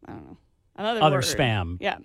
I 0.08 0.12
don't 0.14 0.26
know 0.26 0.38
another 0.76 1.02
Other 1.04 1.16
word. 1.18 1.24
spam. 1.26 1.78
Yeah. 1.80 2.00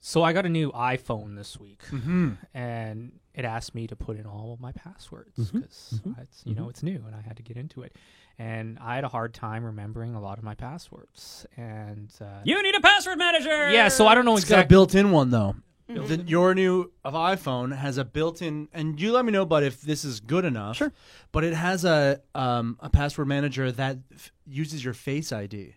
So 0.00 0.22
I 0.22 0.32
got 0.32 0.46
a 0.46 0.48
new 0.48 0.70
iPhone 0.72 1.36
this 1.36 1.58
week, 1.58 1.82
mm-hmm. 1.90 2.32
and 2.54 3.12
it 3.34 3.44
asked 3.44 3.74
me 3.74 3.86
to 3.88 3.96
put 3.96 4.16
in 4.16 4.26
all 4.26 4.52
of 4.52 4.60
my 4.60 4.72
passwords 4.72 5.38
mm-hmm. 5.38 5.58
because 5.58 5.94
it's 6.20 6.40
mm-hmm. 6.40 6.48
you 6.48 6.54
know 6.54 6.68
it's 6.68 6.82
new, 6.82 7.02
and 7.06 7.14
I 7.14 7.20
had 7.20 7.36
to 7.36 7.42
get 7.42 7.56
into 7.56 7.82
it, 7.82 7.96
and 8.38 8.78
I 8.80 8.94
had 8.94 9.04
a 9.04 9.08
hard 9.08 9.34
time 9.34 9.64
remembering 9.64 10.14
a 10.14 10.20
lot 10.20 10.38
of 10.38 10.44
my 10.44 10.54
passwords, 10.54 11.46
and 11.56 12.12
uh, 12.20 12.40
You 12.44 12.62
need 12.62 12.74
a 12.74 12.80
password 12.80 13.18
manager. 13.18 13.70
yeah, 13.70 13.88
so 13.88 14.06
I 14.06 14.14
don't 14.14 14.24
know 14.24 14.36
It's 14.36 14.44
got 14.44 14.56
a 14.56 14.58
exactly. 14.58 14.74
built-in 14.74 15.10
one 15.10 15.30
though. 15.30 15.56
The, 15.88 16.22
your 16.26 16.54
new 16.54 16.92
of 17.02 17.14
iPhone 17.14 17.74
has 17.74 17.96
a 17.96 18.04
built-in, 18.04 18.68
and 18.74 19.00
you 19.00 19.10
let 19.10 19.24
me 19.24 19.32
know, 19.32 19.46
but 19.46 19.62
if 19.62 19.80
this 19.80 20.04
is 20.04 20.20
good 20.20 20.44
enough. 20.44 20.76
Sure. 20.76 20.92
But 21.32 21.44
it 21.44 21.54
has 21.54 21.86
a 21.86 22.20
um, 22.34 22.76
a 22.80 22.90
password 22.90 23.26
manager 23.26 23.72
that 23.72 23.96
f- 24.14 24.30
uses 24.46 24.84
your 24.84 24.92
Face 24.92 25.32
ID. 25.32 25.76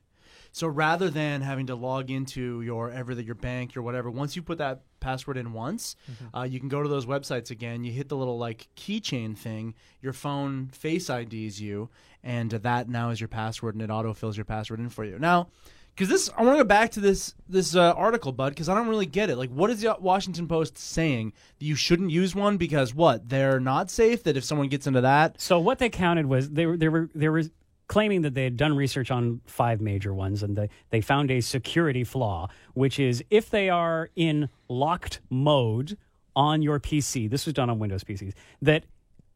So 0.51 0.67
rather 0.67 1.09
than 1.09 1.41
having 1.41 1.67
to 1.67 1.75
log 1.75 2.11
into 2.11 2.61
your 2.61 2.91
everything, 2.91 3.25
your 3.25 3.35
bank, 3.35 3.73
your 3.73 3.83
whatever, 3.83 4.09
once 4.11 4.35
you 4.35 4.41
put 4.41 4.57
that 4.57 4.81
password 4.99 5.37
in 5.37 5.53
once, 5.53 5.95
uh, 6.35 6.43
you 6.43 6.59
can 6.59 6.69
go 6.69 6.83
to 6.83 6.89
those 6.89 7.05
websites 7.05 7.51
again. 7.51 7.83
You 7.83 7.91
hit 7.91 8.09
the 8.09 8.17
little 8.17 8.37
like 8.37 8.67
keychain 8.75 9.37
thing. 9.37 9.73
Your 10.01 10.13
phone 10.13 10.67
Face 10.67 11.09
IDs 11.09 11.61
you, 11.61 11.89
and 12.23 12.51
that 12.51 12.89
now 12.89 13.09
is 13.11 13.21
your 13.21 13.27
password, 13.29 13.75
and 13.75 13.81
it 13.81 13.89
autofills 13.89 14.35
your 14.35 14.45
password 14.45 14.79
in 14.79 14.89
for 14.89 15.05
you. 15.05 15.17
Now, 15.17 15.47
because 15.95 16.09
this, 16.09 16.29
I 16.37 16.43
want 16.43 16.57
to 16.57 16.63
go 16.63 16.67
back 16.67 16.91
to 16.91 16.99
this 16.99 17.35
this 17.47 17.75
uh, 17.75 17.93
article, 17.93 18.31
bud, 18.31 18.49
because 18.49 18.69
I 18.69 18.75
don't 18.75 18.87
really 18.87 19.05
get 19.05 19.29
it. 19.29 19.37
Like, 19.37 19.49
what 19.49 19.69
is 19.69 19.81
the 19.81 19.95
Washington 19.99 20.47
Post 20.47 20.77
saying 20.77 21.33
that 21.59 21.65
you 21.65 21.75
shouldn't 21.75 22.11
use 22.11 22.33
one 22.33 22.57
because 22.57 22.93
what? 22.95 23.29
They're 23.29 23.59
not 23.59 23.89
safe. 23.89 24.23
That 24.23 24.37
if 24.37 24.43
someone 24.43 24.67
gets 24.67 24.87
into 24.87 25.01
that, 25.01 25.39
So 25.39 25.59
what 25.59 25.79
they 25.79 25.89
counted 25.89 26.25
was 26.25 26.49
they 26.49 26.65
were 26.65 26.77
they 26.77 26.89
were 26.89 27.09
they 27.13 27.29
were 27.29 27.43
claiming 27.91 28.21
that 28.21 28.33
they 28.33 28.45
had 28.45 28.55
done 28.55 28.73
research 28.73 29.11
on 29.11 29.41
five 29.45 29.81
major 29.81 30.13
ones 30.13 30.43
and 30.43 30.55
they, 30.55 30.69
they 30.91 31.01
found 31.01 31.29
a 31.29 31.41
security 31.41 32.05
flaw, 32.05 32.47
which 32.73 32.97
is 32.97 33.21
if 33.29 33.49
they 33.49 33.69
are 33.69 34.09
in 34.15 34.47
locked 34.69 35.19
mode 35.29 35.97
on 36.33 36.61
your 36.61 36.79
PC, 36.79 37.29
this 37.29 37.45
was 37.45 37.53
done 37.53 37.69
on 37.69 37.79
Windows 37.79 38.05
PCs, 38.05 38.31
that 38.61 38.85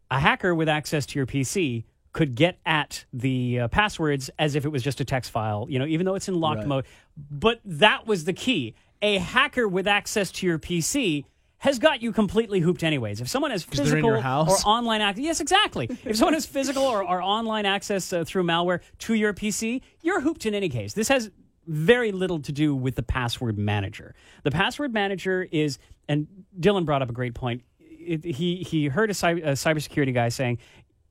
a 0.09 0.21
hacker 0.21 0.55
with 0.55 0.69
access 0.69 1.05
to 1.07 1.19
your 1.19 1.25
PC 1.25 1.83
could 2.13 2.33
get 2.33 2.57
at 2.65 3.03
the 3.11 3.59
uh, 3.59 3.67
passwords 3.67 4.29
as 4.39 4.55
if 4.55 4.63
it 4.63 4.69
was 4.69 4.81
just 4.81 5.01
a 5.01 5.05
text 5.05 5.31
file, 5.31 5.67
you 5.69 5.77
know, 5.77 5.85
even 5.85 6.05
though 6.05 6.15
it's 6.15 6.29
in 6.29 6.39
locked 6.39 6.59
Right. 6.59 6.67
mode. 6.67 6.85
But 7.29 7.59
that 7.65 8.07
was 8.07 8.23
the 8.23 8.31
key. 8.31 8.73
A 9.01 9.17
hacker 9.17 9.67
with 9.67 9.85
access 9.85 10.31
to 10.31 10.47
your 10.47 10.59
PC 10.59 11.25
has 11.59 11.79
got 11.79 12.01
you 12.01 12.11
completely 12.11 12.59
hooped 12.59 12.83
anyways. 12.83 13.21
If 13.21 13.27
someone 13.27 13.51
has 13.51 13.63
physical 13.63 14.11
your 14.11 14.21
house? 14.21 14.63
or 14.63 14.69
online 14.69 15.01
access, 15.01 15.23
yes, 15.23 15.39
exactly. 15.39 15.89
if 16.03 16.17
someone 16.17 16.33
has 16.33 16.45
physical 16.45 16.83
or, 16.83 17.03
or 17.03 17.21
online 17.21 17.65
access 17.65 18.11
uh, 18.13 18.23
through 18.23 18.43
malware 18.43 18.81
to 18.99 19.13
your 19.13 19.33
PC, 19.33 19.81
you're 20.01 20.21
hooped 20.21 20.45
in 20.45 20.53
any 20.53 20.69
case. 20.69 20.93
This 20.93 21.07
has 21.07 21.31
very 21.67 22.11
little 22.11 22.39
to 22.39 22.51
do 22.51 22.75
with 22.75 22.95
the 22.95 23.03
password 23.03 23.57
manager. 23.57 24.13
The 24.43 24.51
password 24.51 24.93
manager 24.93 25.47
is, 25.51 25.79
and 26.07 26.27
Dylan 26.59 26.85
brought 26.85 27.01
up 27.01 27.09
a 27.09 27.13
great 27.13 27.33
point. 27.33 27.63
It, 27.79 28.23
he 28.23 28.57
he 28.57 28.87
heard 28.87 29.09
a, 29.09 29.13
cyber, 29.13 29.39
a 29.39 29.51
cybersecurity 29.53 30.13
guy 30.13 30.29
saying, 30.29 30.59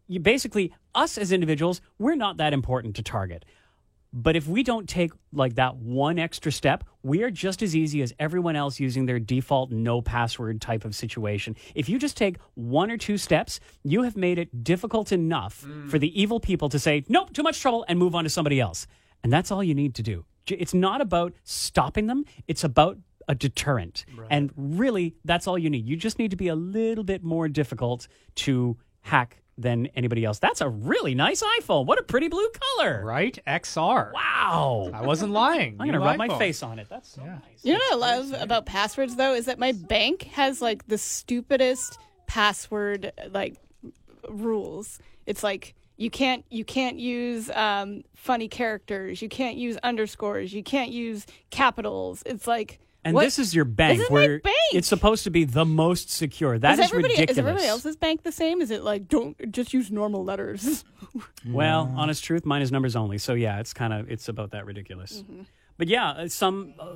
you 0.07 0.21
basically 0.21 0.73
us 0.95 1.19
as 1.19 1.33
individuals, 1.33 1.81
we're 1.99 2.15
not 2.15 2.37
that 2.37 2.53
important 2.53 2.95
to 2.97 3.03
target 3.03 3.45
But 4.17 4.37
if 4.37 4.47
we 4.47 4.63
don't 4.63 4.89
take 4.89 5.11
like 5.33 5.57
that 5.57 5.75
one 5.77 6.21
extra 6.21 6.53
step, 6.53 6.85
we 7.03 7.25
are 7.25 7.31
just 7.31 7.63
as 7.63 7.75
easy 7.75 8.01
as 8.01 8.15
everyone 8.21 8.55
else 8.55 8.79
using 8.79 9.07
their 9.07 9.19
default 9.19 9.73
no 9.73 10.01
password 10.01 10.61
type 10.61 10.85
of 10.85 10.95
situation. 10.95 11.57
If 11.75 11.89
you 11.89 11.99
just 11.99 12.17
take 12.17 12.37
one 12.55 12.93
or 12.93 12.97
two 12.97 13.19
steps, 13.19 13.59
you 13.83 14.03
have 14.03 14.17
made 14.17 14.39
it 14.39 14.63
difficult 14.63 15.11
enough 15.11 15.65
mm. 15.67 15.91
for 15.91 15.99
the 15.99 16.19
evil 16.21 16.39
people 16.39 16.69
to 16.69 16.79
say, 16.79 17.05
nope, 17.09 17.33
too 17.33 17.43
much 17.43 17.61
trouble, 17.61 17.85
and 17.89 17.99
move 17.99 18.15
on 18.15 18.23
to 18.23 18.31
somebody 18.31 18.61
else. 18.61 18.87
And 19.25 19.33
that's 19.33 19.51
all 19.51 19.65
you 19.65 19.75
need 19.75 19.97
to 19.97 20.03
do. 20.05 20.25
It's 20.47 20.75
not 20.75 21.01
about 21.01 21.33
stopping 21.43 22.07
them, 22.07 22.25
it's 22.47 22.63
about 22.63 22.99
a 23.27 23.35
deterrent. 23.35 24.05
And 24.31 24.53
really, 24.57 25.17
that's 25.25 25.49
all 25.49 25.59
you 25.59 25.71
need. 25.71 25.89
You 25.89 25.97
just 25.97 26.21
need 26.21 26.31
to 26.31 26.37
be 26.37 26.49
a 26.49 26.55
little 26.55 27.05
bit 27.05 27.25
more 27.25 27.49
difficult 27.49 28.07
to 28.37 28.77
hack 29.01 29.43
than 29.57 29.87
anybody 29.95 30.25
else. 30.25 30.39
That's 30.39 30.61
a 30.61 30.69
really 30.69 31.15
nice 31.15 31.43
iPhone. 31.61 31.87
What 31.87 31.99
a 31.99 32.03
pretty 32.03 32.29
blue 32.29 32.49
color. 32.77 33.03
Right? 33.05 33.39
XR. 33.47 34.13
Wow. 34.13 34.91
I 34.93 35.03
wasn't 35.03 35.33
lying. 35.33 35.73
I'm 35.81 35.87
going 35.87 35.93
to 35.93 35.99
New 35.99 36.05
rub 36.05 36.17
my 36.17 36.29
iPhone. 36.29 36.39
face 36.39 36.63
on 36.63 36.79
it. 36.79 36.89
That's 36.91 37.09
so 37.09 37.25
nice. 37.25 37.41
You 37.63 37.75
know 37.75 37.79
what 37.91 37.93
I 37.93 38.17
love 38.17 38.35
about 38.43 38.67
passwords 38.67 39.17
though 39.17 39.35
is 39.35 39.47
that 39.47 39.59
my 39.59 39.73
bank 39.73 40.25
has 40.25 40.61
like 40.61 40.87
the 40.89 40.99
stupidest 40.99 41.99
password 42.27 43.13
like 43.31 43.57
rules. 44.29 44.99
It's 45.27 45.43
like 45.43 45.75
you 45.97 46.11
can't 46.11 46.45
you 46.51 46.65
can't 46.65 46.99
use 46.99 47.51
um, 47.51 48.03
funny 48.17 48.49
characters. 48.49 49.23
You 49.23 49.29
can't 49.29 49.57
use 49.57 49.77
underscores. 49.83 50.53
You 50.53 50.63
can't 50.63 50.91
use 50.91 51.27
capitals. 51.51 52.23
It's 52.27 52.47
like 52.47 52.81
And 53.05 53.15
what- 53.15 53.25
this 53.25 53.39
is 53.39 53.55
your 53.55 53.65
bank 53.67 53.99
This 53.99 54.07
is 54.07 54.11
my 54.11 54.15
where 54.15 54.39
bank. 54.41 54.57
it's 54.73 54.89
supposed 54.89 55.25
to 55.25 55.31
be 55.31 55.45
the 55.45 55.65
most 55.65 56.11
secure. 56.11 56.59
That 56.59 56.75
is 56.75 56.79
is, 56.79 56.85
everybody 56.87 57.15
ridiculous. 57.15 57.31
is 57.33 57.39
everybody 57.39 57.67
else's 57.67 57.97
bank 57.97 58.23
the 58.23 58.33
same? 58.33 58.61
Is 58.63 58.71
it 58.71 58.83
like 58.83 59.09
don't 59.09 59.53
just 59.53 59.73
use 59.75 59.91
normal 59.91 60.25
letters? 60.25 60.85
Well, 61.47 61.93
honest 61.97 62.25
truth, 62.25 62.45
mine 62.47 62.63
is 62.63 62.73
numbers 62.73 62.97
only. 62.97 63.19
So 63.19 63.35
yeah, 63.35 63.61
it's 63.61 63.73
kind 63.75 63.93
of 63.93 64.11
it's 64.11 64.29
about 64.29 64.51
that 64.53 64.65
ridiculous. 64.67 65.23
Mm-hmm. 65.23 65.43
But 65.77 65.89
yeah, 65.89 66.11
uh, 66.11 66.29
some 66.29 66.75
uh, 66.79 66.93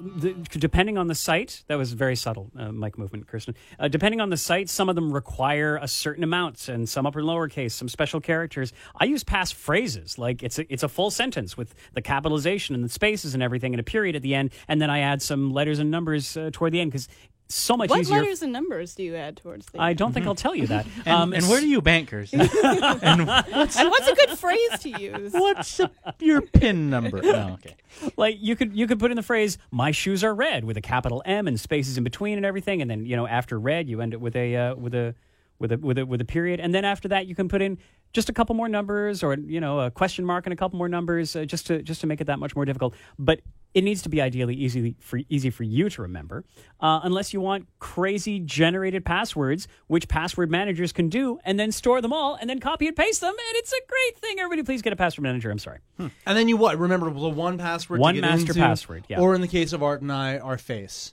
depending 0.50 0.98
on 0.98 1.08
the 1.08 1.14
site, 1.14 1.64
that 1.66 1.76
was 1.76 1.92
very 1.92 2.14
subtle, 2.14 2.50
uh, 2.56 2.70
mic 2.70 2.96
movement, 2.96 3.26
Kirsten. 3.26 3.54
Uh, 3.78 3.88
depending 3.88 4.20
on 4.20 4.30
the 4.30 4.36
site, 4.36 4.68
some 4.68 4.88
of 4.88 4.94
them 4.94 5.12
require 5.12 5.78
a 5.82 5.88
certain 5.88 6.22
amount, 6.22 6.68
and 6.68 6.88
some 6.88 7.04
upper 7.04 7.18
and 7.18 7.28
lowercase, 7.28 7.72
some 7.72 7.88
special 7.88 8.20
characters. 8.20 8.72
I 8.96 9.06
use 9.06 9.24
pass 9.24 9.50
phrases, 9.50 10.16
like 10.18 10.42
it's 10.42 10.58
a, 10.58 10.72
it's 10.72 10.84
a 10.84 10.88
full 10.88 11.10
sentence 11.10 11.56
with 11.56 11.74
the 11.94 12.02
capitalization 12.02 12.74
and 12.74 12.84
the 12.84 12.88
spaces 12.88 13.34
and 13.34 13.42
everything, 13.42 13.74
and 13.74 13.80
a 13.80 13.84
period 13.84 14.14
at 14.14 14.22
the 14.22 14.34
end, 14.34 14.52
and 14.68 14.80
then 14.80 14.90
I 14.90 15.00
add 15.00 15.22
some 15.22 15.50
letters 15.50 15.80
and 15.80 15.90
numbers 15.90 16.36
uh, 16.36 16.50
toward 16.52 16.72
the 16.72 16.80
end 16.80 16.92
because 16.92 17.08
so 17.48 17.76
much 17.76 17.88
what 17.90 18.00
easier. 18.00 18.18
letters 18.18 18.42
and 18.42 18.52
numbers 18.52 18.94
do 18.94 19.02
you 19.02 19.16
add 19.16 19.36
towards 19.36 19.66
the? 19.66 19.80
I 19.80 19.94
don't 19.94 20.12
think 20.12 20.26
I'll 20.26 20.34
tell 20.34 20.54
you 20.54 20.66
that. 20.66 20.86
And, 21.06 21.08
Um, 21.08 21.32
and 21.32 21.48
where 21.48 21.60
do 21.60 21.68
you 21.68 21.80
bank, 21.80 22.08
Kirsten? 22.08 22.40
and 22.62 23.26
what's 23.26 23.76
a 23.76 24.14
good 24.14 24.38
phrase 24.38 24.78
to 24.80 24.90
use? 24.90 25.32
What's 25.32 25.80
a, 25.80 25.90
your 26.18 26.42
PIN 26.42 26.90
number? 26.90 27.22
No, 27.22 27.54
okay. 27.54 27.76
like 28.16 28.36
you 28.40 28.56
could 28.56 28.74
you 28.74 28.86
could 28.86 28.98
put 28.98 29.10
in 29.10 29.16
the 29.16 29.22
phrase 29.22 29.58
"My 29.70 29.90
shoes 29.90 30.22
are 30.24 30.34
red" 30.34 30.64
with 30.64 30.76
a 30.76 30.80
capital 30.80 31.22
M 31.24 31.46
and 31.48 31.58
spaces 31.58 31.96
in 31.96 32.04
between 32.04 32.36
and 32.36 32.44
everything, 32.44 32.82
and 32.82 32.90
then 32.90 33.06
you 33.06 33.16
know 33.16 33.26
after 33.26 33.58
red 33.58 33.88
you 33.88 34.00
end 34.00 34.12
it 34.12 34.20
with 34.20 34.36
a 34.36 34.56
uh, 34.56 34.74
with 34.74 34.94
a 34.94 35.14
with 35.58 35.72
a 35.72 35.78
with 35.78 35.98
a 35.98 36.06
with 36.06 36.20
a 36.20 36.24
period, 36.24 36.60
and 36.60 36.74
then 36.74 36.84
after 36.84 37.08
that 37.08 37.26
you 37.26 37.34
can 37.34 37.48
put 37.48 37.62
in 37.62 37.78
just 38.12 38.28
a 38.28 38.32
couple 38.32 38.54
more 38.54 38.68
numbers 38.68 39.22
or 39.22 39.34
you 39.34 39.60
know 39.60 39.80
a 39.80 39.90
question 39.90 40.24
mark 40.24 40.46
and 40.46 40.52
a 40.52 40.56
couple 40.56 40.78
more 40.78 40.88
numbers 40.88 41.36
uh, 41.36 41.44
just 41.44 41.66
to 41.66 41.82
just 41.82 42.00
to 42.00 42.06
make 42.06 42.20
it 42.20 42.26
that 42.26 42.38
much 42.38 42.54
more 42.54 42.64
difficult. 42.64 42.94
But 43.18 43.40
it 43.74 43.84
needs 43.84 44.00
to 44.02 44.08
be 44.08 44.20
ideally 44.22 44.54
easy 44.54 44.96
for 44.98 45.20
easy 45.28 45.50
for 45.50 45.62
you 45.62 45.90
to 45.90 46.02
remember, 46.02 46.44
uh, 46.80 47.00
unless 47.02 47.34
you 47.34 47.40
want 47.40 47.66
crazy 47.80 48.40
generated 48.40 49.04
passwords, 49.04 49.68
which 49.88 50.08
password 50.08 50.50
managers 50.50 50.92
can 50.92 51.08
do, 51.08 51.38
and 51.44 51.60
then 51.60 51.70
store 51.70 52.00
them 52.00 52.12
all 52.12 52.36
and 52.40 52.48
then 52.48 52.60
copy 52.60 52.86
and 52.86 52.96
paste 52.96 53.20
them, 53.20 53.30
and 53.30 53.56
it's 53.56 53.72
a 53.72 53.80
great 53.88 54.18
thing. 54.18 54.40
Everybody, 54.40 54.62
please 54.62 54.82
get 54.82 54.92
a 54.92 54.96
password 54.96 55.24
manager. 55.24 55.50
I'm 55.50 55.58
sorry. 55.58 55.78
And 55.98 56.10
then 56.24 56.48
you 56.48 56.56
what? 56.56 56.78
Remember 56.78 57.10
the 57.10 57.28
one 57.28 57.58
password. 57.58 57.98
to 57.98 58.02
One 58.02 58.20
master 58.20 58.52
into, 58.52 58.54
password, 58.54 59.04
yeah. 59.08 59.20
Or 59.20 59.34
in 59.34 59.40
the 59.40 59.48
case 59.48 59.72
of 59.72 59.82
Art 59.82 60.00
and 60.00 60.10
I, 60.12 60.38
our 60.38 60.56
face. 60.56 61.12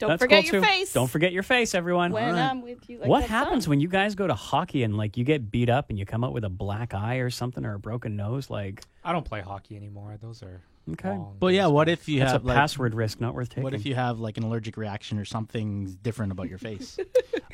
Don't 0.00 0.08
That's 0.08 0.22
forget 0.22 0.44
cool 0.44 0.52
your 0.54 0.62
too. 0.62 0.66
face. 0.66 0.92
Don't 0.94 1.08
forget 1.08 1.30
your 1.30 1.42
face, 1.42 1.74
everyone. 1.74 2.10
when 2.10 2.34
I'm 2.34 2.62
with 2.62 2.88
you. 2.88 2.98
Like 3.00 3.08
what 3.08 3.22
happens 3.22 3.64
song. 3.64 3.72
when 3.72 3.80
you 3.80 3.88
guys 3.88 4.14
go 4.14 4.26
to 4.26 4.34
hockey 4.34 4.82
and 4.82 4.96
like 4.96 5.18
you 5.18 5.24
get 5.24 5.50
beat 5.50 5.68
up 5.68 5.90
and 5.90 5.98
you 5.98 6.06
come 6.06 6.24
out 6.24 6.32
with 6.32 6.42
a 6.42 6.48
black 6.48 6.94
eye 6.94 7.16
or 7.16 7.28
something 7.28 7.66
or 7.66 7.74
a 7.74 7.78
broken 7.78 8.16
nose? 8.16 8.48
Like, 8.48 8.82
I 9.04 9.12
don't 9.12 9.26
play 9.26 9.42
hockey 9.42 9.76
anymore. 9.76 10.16
Those 10.20 10.42
are 10.42 10.62
Okay. 10.92 11.08
long 11.10 11.36
But 11.38 11.54
yeah, 11.54 11.66
what 11.66 11.88
if 11.88 12.08
you 12.08 12.20
that's 12.20 12.32
a 12.34 12.38
like, 12.38 12.56
password 12.56 12.94
risk 12.94 13.20
not 13.20 13.34
worth 13.34 13.50
taking. 13.50 13.62
what 13.64 13.74
if 13.74 13.84
you 13.86 13.94
have 13.94 14.18
like 14.20 14.36
an 14.36 14.44
allergic 14.44 14.76
reaction 14.76 15.18
or 15.18 15.24
something 15.24 15.86
different 16.02 16.32
about 16.32 16.48
your 16.48 16.58
face? 16.58 16.98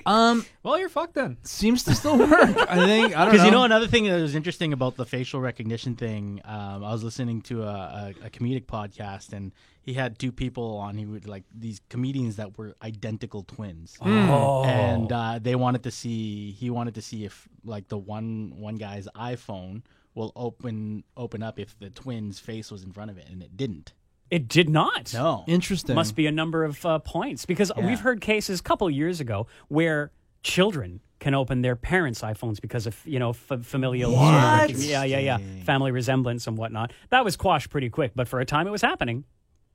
Um, 0.06 0.46
Well, 0.62 0.78
you're 0.78 0.88
fucked 0.88 1.14
then. 1.14 1.36
seems 1.42 1.82
to 1.82 1.92
still 1.92 2.16
work. 2.16 2.30
I 2.70 2.86
think. 2.86 3.06
I 3.06 3.08
don't 3.08 3.10
know. 3.10 3.24
Because 3.32 3.44
you 3.44 3.50
know 3.50 3.64
another 3.64 3.88
thing 3.88 4.04
that 4.04 4.20
was 4.22 4.36
interesting 4.36 4.72
about 4.72 4.94
the 4.94 5.04
facial 5.04 5.40
recognition 5.40 5.96
thing. 5.96 6.40
Um, 6.44 6.84
I 6.84 6.92
was 6.92 7.02
listening 7.02 7.42
to 7.42 7.64
a, 7.64 8.12
a, 8.22 8.26
a 8.26 8.30
comedic 8.30 8.66
podcast, 8.66 9.32
and 9.32 9.50
he 9.82 9.94
had 9.94 10.16
two 10.20 10.30
people 10.30 10.76
on. 10.76 10.96
He 10.96 11.06
would 11.06 11.26
like 11.26 11.42
these 11.52 11.80
comedians 11.88 12.36
that 12.36 12.56
were 12.56 12.76
identical 12.84 13.42
twins, 13.42 13.96
Oh. 14.00 14.62
and 14.62 15.10
uh, 15.10 15.40
they 15.42 15.56
wanted 15.56 15.82
to 15.82 15.90
see. 15.90 16.52
He 16.52 16.70
wanted 16.70 16.94
to 16.94 17.02
see 17.02 17.24
if 17.24 17.48
like 17.64 17.88
the 17.88 17.98
one 17.98 18.52
one 18.58 18.76
guy's 18.76 19.08
iPhone 19.16 19.82
will 20.16 20.32
open 20.34 21.04
open 21.16 21.44
up 21.44 21.60
if 21.60 21.78
the 21.78 21.90
twin's 21.90 22.40
face 22.40 22.72
was 22.72 22.82
in 22.82 22.90
front 22.92 23.12
of 23.12 23.18
it, 23.18 23.28
and 23.30 23.40
it 23.42 23.56
didn't. 23.56 23.92
it 24.30 24.48
did 24.48 24.68
not. 24.68 25.14
No, 25.14 25.44
Interesting. 25.46 25.94
Must 25.94 26.16
be 26.16 26.26
a 26.26 26.32
number 26.32 26.64
of 26.64 26.84
uh, 26.84 26.98
points 26.98 27.46
because 27.46 27.70
we've 27.76 28.00
heard 28.00 28.20
cases 28.20 28.58
a 28.58 28.62
couple 28.64 28.90
years 28.90 29.20
ago 29.20 29.46
where 29.68 30.10
children 30.42 31.00
can 31.20 31.32
open 31.34 31.62
their 31.62 31.76
parents' 31.76 32.20
iPhones 32.22 32.60
because 32.60 32.86
of 32.86 33.00
you 33.06 33.18
know 33.18 33.30
f- 33.30 33.60
familial 33.62 34.12
What? 34.12 34.70
yeah 34.70 35.04
yeah 35.04 35.18
yeah 35.18 35.38
family 35.64 35.92
resemblance 35.92 36.46
and 36.48 36.58
whatnot. 36.58 36.92
That 37.10 37.24
was 37.24 37.36
quashed 37.36 37.70
pretty 37.70 37.88
quick, 37.90 38.12
but 38.16 38.26
for 38.26 38.40
a 38.40 38.44
time 38.44 38.66
it 38.66 38.70
was 38.70 38.82
happening 38.82 39.24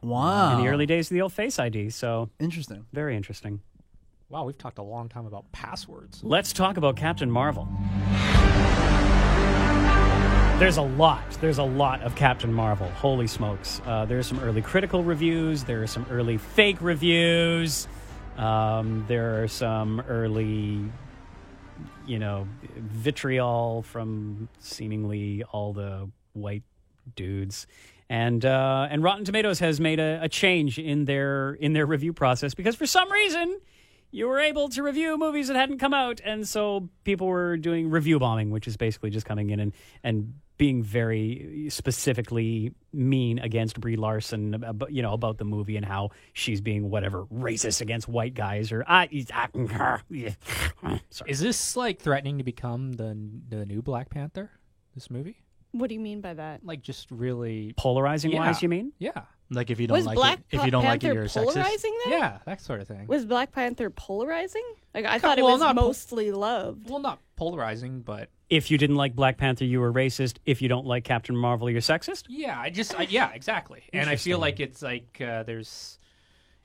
Wow. 0.04 0.58
in 0.58 0.64
the 0.66 0.70
early 0.72 0.86
days 0.88 1.10
of 1.12 1.14
the 1.16 1.22
old 1.22 1.32
Face 1.34 1.60
ID. 1.60 1.90
So 1.92 2.30
Interesting. 2.40 2.86
very 2.92 3.16
interesting. 3.16 3.62
Wow, 4.30 4.46
we've 4.46 4.58
talked 4.58 4.78
a 4.80 4.84
long 4.84 5.10
time 5.10 5.26
about 5.26 5.52
passwords. 5.52 6.24
Let's 6.24 6.54
talk 6.54 6.78
about 6.78 6.96
Captain 6.96 7.30
Marvel. 7.30 7.68
There's 10.62 10.77
a 10.77 10.84
lot. 10.84 11.24
There's 11.41 11.58
a 11.58 11.63
lot 11.63 12.03
of 12.03 12.15
Captain 12.15 12.53
Marvel. 12.53 12.88
Holy 12.89 13.25
smokes. 13.25 13.82
Uh, 13.84 14.06
there's 14.06 14.27
some 14.27 14.39
early 14.41 14.62
critical 14.62 15.03
reviews. 15.03 15.63
There 15.63 15.82
are 15.82 15.88
some 15.88 16.06
early 16.12 16.38
fake 16.38 16.77
reviews. 16.82 17.88
Um, 18.38 19.03
there 19.08 19.41
are 19.41 19.48
some 19.48 20.01
early, 20.01 20.84
you 22.06 22.20
know, 22.20 22.48
vitriol 22.77 23.82
from 23.82 24.50
seemingly 24.60 25.44
all 25.51 25.74
the 25.74 26.08
white 26.34 26.62
dudes. 27.15 27.65
And 28.08 28.46
uh, 28.46 28.88
and 28.91 29.01
Rotten 29.01 29.25
Tomatoes 29.25 29.58
has 29.62 29.80
made 29.80 30.00
a, 30.00 30.20
a 30.22 30.30
change 30.30 30.77
in 30.77 31.06
their 31.06 31.53
in 31.53 31.74
their 31.74 31.88
review 31.88 32.13
process 32.13 32.53
because 32.53 32.75
for 32.75 32.86
some 32.86 33.12
reason 33.12 33.60
you 34.12 34.27
were 34.27 34.39
able 34.39 34.70
to 34.70 34.84
review 34.84 35.18
movies 35.18 35.48
that 35.48 35.56
hadn't 35.56 35.80
come 35.80 35.94
out, 35.94 36.20
and 36.24 36.48
so 36.48 36.89
people 37.06 37.27
were 37.27 37.56
doing 37.56 37.89
review 37.89 38.20
bombing, 38.20 38.51
which 38.51 38.68
is 38.68 38.75
basically 38.75 39.10
just 39.10 39.25
coming 39.25 39.50
in 39.50 39.60
and 39.60 39.74
and 40.03 40.34
being 40.62 40.84
very 40.84 41.65
specifically 41.70 42.72
mean 42.94 43.39
against 43.39 43.82
Brie 43.82 43.96
Larson, 43.96 44.53
about, 44.53 44.91
you 44.91 45.01
know, 45.01 45.13
about 45.13 45.39
the 45.39 45.44
movie 45.44 45.75
and 45.75 45.84
how 45.84 46.10
she's 46.34 46.62
being 46.62 46.91
whatever 46.91 47.25
racist 47.34 47.82
against 47.82 48.08
white 48.08 48.36
guys 48.36 48.72
or 48.72 48.86
ah, 48.88 49.08
sorry. 51.10 51.32
Is 51.32 51.39
this 51.39 51.75
like 51.75 52.00
threatening 52.00 52.38
to 52.38 52.44
become 52.44 52.91
the 52.94 53.18
the 53.50 53.65
new 53.65 53.82
Black 53.82 54.12
Panther? 54.12 54.51
This 54.94 55.10
movie, 55.10 55.38
What 55.72 55.88
do 55.89 55.96
you 55.96 56.00
mean 56.01 56.22
by 56.22 56.36
that? 56.36 56.63
like, 56.63 56.84
just 56.84 57.10
really, 57.10 57.74
polarizing 57.75 58.32
Yeah. 58.32 58.41
wise, 58.46 58.62
you 58.62 58.70
mean? 58.70 58.91
yeah, 59.00 59.24
like 59.51 59.70
if 59.70 59.79
you 59.79 59.86
don't 59.88 59.98
Was 59.98 60.05
like 60.05 60.15
Black 60.15 60.39
it, 60.39 60.58
if 60.58 60.65
you 60.65 60.72
don't 60.72 60.84
like 60.84 61.01
Panther 61.01 61.12
it, 61.12 61.15
you're 61.15 61.24
a 61.24 61.27
sexist. 61.27 61.53
polarizing 61.53 61.98
then? 62.05 62.13
yeah, 62.20 62.38
that 62.46 62.62
sort 62.62 62.81
of 62.81 62.88
thing. 62.88 63.05
Was 63.08 63.25
Black 63.25 63.51
Panther 63.51 63.89
polarizing? 63.89 64.63
Like 64.96 65.05
I 65.05 65.20
thought 65.20 65.38
it 65.38 65.43
well, 65.43 65.53
was 65.53 65.62
not 65.62 65.75
po- 65.75 65.88
mostly 65.88 66.31
loved. 66.31 66.89
Well, 66.89 67.00
not 67.00 67.20
polarizing, 67.36 68.01
but 68.01 68.29
If 68.50 68.72
you 68.72 68.77
didn't 68.77 68.96
like 68.96 69.15
Black 69.15 69.38
Panther, 69.38 69.65
you 69.65 69.79
were 69.79 69.91
racist. 69.93 70.38
If 70.46 70.62
you 70.62 70.70
don't 70.70 70.86
like 70.86 71.03
Captain 71.03 71.36
Marvel, 71.36 71.70
you're 71.70 71.81
sexist. 71.81 72.24
yeah, 72.29 72.60
I 72.60 72.70
just, 72.70 72.98
I, 72.98 73.03
yeah, 73.03 73.31
exactly. 73.34 73.84
And 73.93 74.10
I 74.10 74.15
feel 74.15 74.38
Interesting. 74.38 74.39
like 74.41 74.60
it's 74.60 74.81
like 74.81 75.22
uh, 75.22 75.43
there's, 75.43 76.00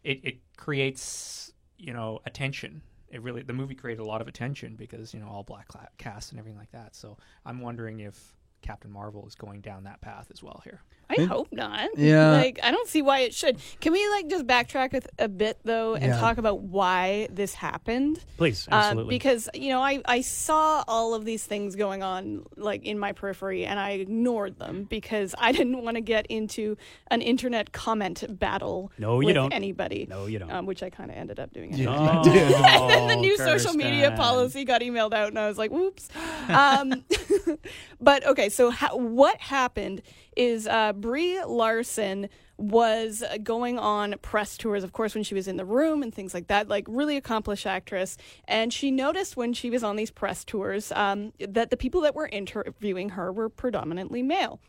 it, 0.05 0.21
it 0.25 0.37
creates, 0.57 1.53
you 1.79 1.93
know, 1.93 2.21
attention. 2.25 2.83
It 3.09 3.23
really, 3.23 3.43
the 3.43 3.53
movie 3.53 3.75
created 3.75 4.01
a 4.03 4.07
lot 4.07 4.21
of 4.21 4.29
attention 4.29 4.75
because 4.77 5.15
you 5.15 5.21
know 5.21 5.29
all 5.29 5.43
black 5.45 5.69
cla- 5.69 5.89
cast 5.97 6.33
and 6.33 6.39
everything 6.39 6.59
like 6.59 6.73
that. 6.73 6.95
So 6.97 7.17
I'm 7.45 7.61
wondering 7.61 8.01
if 8.01 8.37
Captain 8.63 8.91
Marvel 8.91 9.27
is 9.27 9.35
going 9.37 9.61
down 9.61 9.85
that 9.85 10.01
path 10.01 10.27
as 10.33 10.43
well 10.43 10.61
here. 10.65 10.83
I 11.09 11.23
hope 11.23 11.49
not. 11.53 11.91
Yeah. 11.97 12.33
Like 12.33 12.59
I 12.63 12.71
don't 12.73 12.89
see 12.89 13.01
why 13.01 13.21
it 13.21 13.33
should. 13.35 13.59
Can 13.81 13.93
we 13.93 14.09
like 14.11 14.29
just 14.29 14.47
backtrack 14.47 14.93
with 14.93 15.07
a 15.19 15.29
bit 15.29 15.59
though 15.65 15.95
and 15.95 16.05
Yeah. 16.07 16.19
talk 16.19 16.37
about 16.39 16.63
why 16.63 17.29
this 17.31 17.55
happened? 17.55 18.25
Please, 18.37 18.67
Um, 18.71 18.75
absolutely. 18.79 19.15
because 19.15 19.49
you 19.55 19.69
know 19.69 19.81
I, 19.83 20.03
I 20.05 20.21
saw 20.23 20.83
all 20.89 21.15
of 21.15 21.25
these 21.25 21.45
things 21.45 21.77
going 21.77 22.03
on 22.03 22.45
like 22.57 22.85
in 22.85 22.99
my 22.99 23.13
periphery 23.13 23.65
and 23.65 23.79
I 23.79 23.91
ignored 23.93 24.59
them 24.59 24.85
because 24.91 25.35
I 25.39 25.53
didn't 25.59 25.83
want 25.83 25.95
to 25.97 26.01
get 26.01 26.27
into 26.27 26.77
an 27.11 27.23
internet 27.23 27.73
comment 27.73 28.25
battle 28.39 28.91
No, 28.99 29.21
you 29.21 29.27
with 29.27 29.35
don't. 29.37 29.53
anybody. 29.53 30.07
No, 30.11 30.27
you 30.27 30.41
don't. 30.41 30.51
Um, 30.51 30.67
which 30.67 30.83
I 30.83 30.91
kind 30.91 31.11
of 31.11 31.17
ended 31.17 31.39
up 31.39 31.53
doing. 31.53 31.73
Yeah. 31.73 32.23
And 32.25 32.91
then 32.91 33.07
the 33.09 33.17
new 33.17 33.37
social 33.37 33.75
media 33.75 34.11
policy 34.17 34.65
got 34.65 34.81
emailed 34.81 35.15
out 35.15 35.29
and 35.29 35.39
I 35.39 35.47
was 35.47 35.57
like, 35.59 35.71
whoops. 35.71 36.09
Um, 36.49 37.05
but 38.01 38.25
okay, 38.27 38.49
so 38.49 38.71
ha- 38.71 38.95
what 38.95 39.41
happened 39.41 40.03
is 40.37 40.67
uh, 40.67 40.93
Brie 40.93 41.43
Larson 41.43 42.29
was 42.59 43.25
going 43.43 43.79
on 43.79 44.15
press 44.23 44.57
tours, 44.57 44.85
of 44.85 44.93
course, 44.93 45.15
when 45.15 45.25
she 45.25 45.35
was 45.35 45.49
in 45.49 45.57
the 45.57 45.65
room 45.65 46.03
and 46.03 46.15
things 46.15 46.33
like 46.35 46.47
that. 46.47 46.69
Like 46.69 46.85
really 46.89 47.17
accomplished 47.17 47.67
actress, 47.67 48.17
and 48.47 48.73
she 48.73 48.91
noticed 48.91 49.37
when 49.37 49.53
she 49.53 49.71
was 49.71 49.83
on 49.83 49.97
these 49.97 50.11
press 50.11 50.45
tours 50.45 50.93
um, 50.93 51.33
that 51.41 51.71
the 51.71 51.77
people 51.77 52.03
that 52.03 52.15
were 52.15 52.29
interviewing 52.29 53.11
her 53.11 53.33
were 53.33 53.49
predominantly 53.49 54.23
male. 54.23 54.61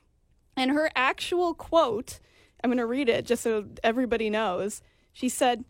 And 0.55 0.71
her 0.71 0.89
actual 0.95 1.53
quote, 1.53 2.19
I'm 2.63 2.69
going 2.69 2.79
to 2.79 2.86
read 2.86 3.09
it 3.09 3.25
just 3.25 3.43
so 3.43 3.65
everybody 3.83 4.29
knows. 4.29 4.81
She 5.13 5.29
said. 5.29 5.63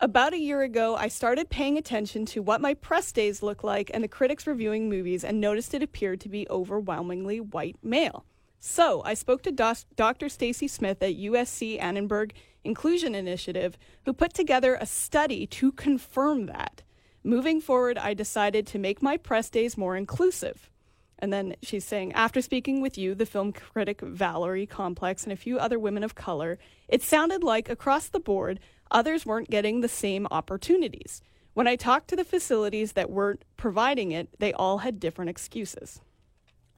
About 0.00 0.34
a 0.34 0.38
year 0.38 0.60
ago, 0.60 0.96
I 0.96 1.06
started 1.08 1.48
paying 1.48 1.78
attention 1.78 2.26
to 2.26 2.42
what 2.42 2.60
my 2.60 2.74
press 2.74 3.10
days 3.12 3.42
look 3.42 3.62
like 3.62 3.90
and 3.94 4.02
the 4.02 4.08
critics 4.08 4.46
reviewing 4.46 4.90
movies 4.90 5.24
and 5.24 5.40
noticed 5.40 5.72
it 5.72 5.84
appeared 5.84 6.20
to 6.22 6.28
be 6.28 6.46
overwhelmingly 6.50 7.40
white 7.40 7.76
male. 7.80 8.26
So 8.66 9.02
I 9.04 9.12
spoke 9.12 9.42
to 9.42 9.52
Dr. 9.52 10.28
Stacy 10.30 10.68
Smith 10.68 11.02
at 11.02 11.18
USC 11.18 11.78
Annenberg 11.78 12.32
Inclusion 12.64 13.14
Initiative, 13.14 13.76
who 14.06 14.14
put 14.14 14.32
together 14.32 14.78
a 14.80 14.86
study 14.86 15.46
to 15.48 15.70
confirm 15.70 16.46
that. 16.46 16.82
Moving 17.22 17.60
forward, 17.60 17.98
I 17.98 18.14
decided 18.14 18.66
to 18.68 18.78
make 18.78 19.02
my 19.02 19.18
press 19.18 19.50
days 19.50 19.76
more 19.76 19.96
inclusive. 19.96 20.70
And 21.18 21.30
then 21.30 21.56
she's 21.60 21.84
saying, 21.84 22.14
after 22.14 22.40
speaking 22.40 22.80
with 22.80 22.96
you, 22.96 23.14
the 23.14 23.26
film 23.26 23.52
critic 23.52 24.00
Valerie 24.00 24.64
Complex, 24.64 25.24
and 25.24 25.32
a 25.34 25.36
few 25.36 25.58
other 25.58 25.78
women 25.78 26.02
of 26.02 26.14
color, 26.14 26.58
it 26.88 27.02
sounded 27.02 27.44
like 27.44 27.68
across 27.68 28.08
the 28.08 28.18
board, 28.18 28.60
others 28.90 29.26
weren't 29.26 29.50
getting 29.50 29.82
the 29.82 29.88
same 29.88 30.26
opportunities. 30.30 31.20
When 31.52 31.68
I 31.68 31.76
talked 31.76 32.08
to 32.08 32.16
the 32.16 32.24
facilities 32.24 32.92
that 32.92 33.10
weren't 33.10 33.44
providing 33.58 34.10
it, 34.10 34.30
they 34.38 34.54
all 34.54 34.78
had 34.78 34.98
different 34.98 35.28
excuses. 35.28 36.00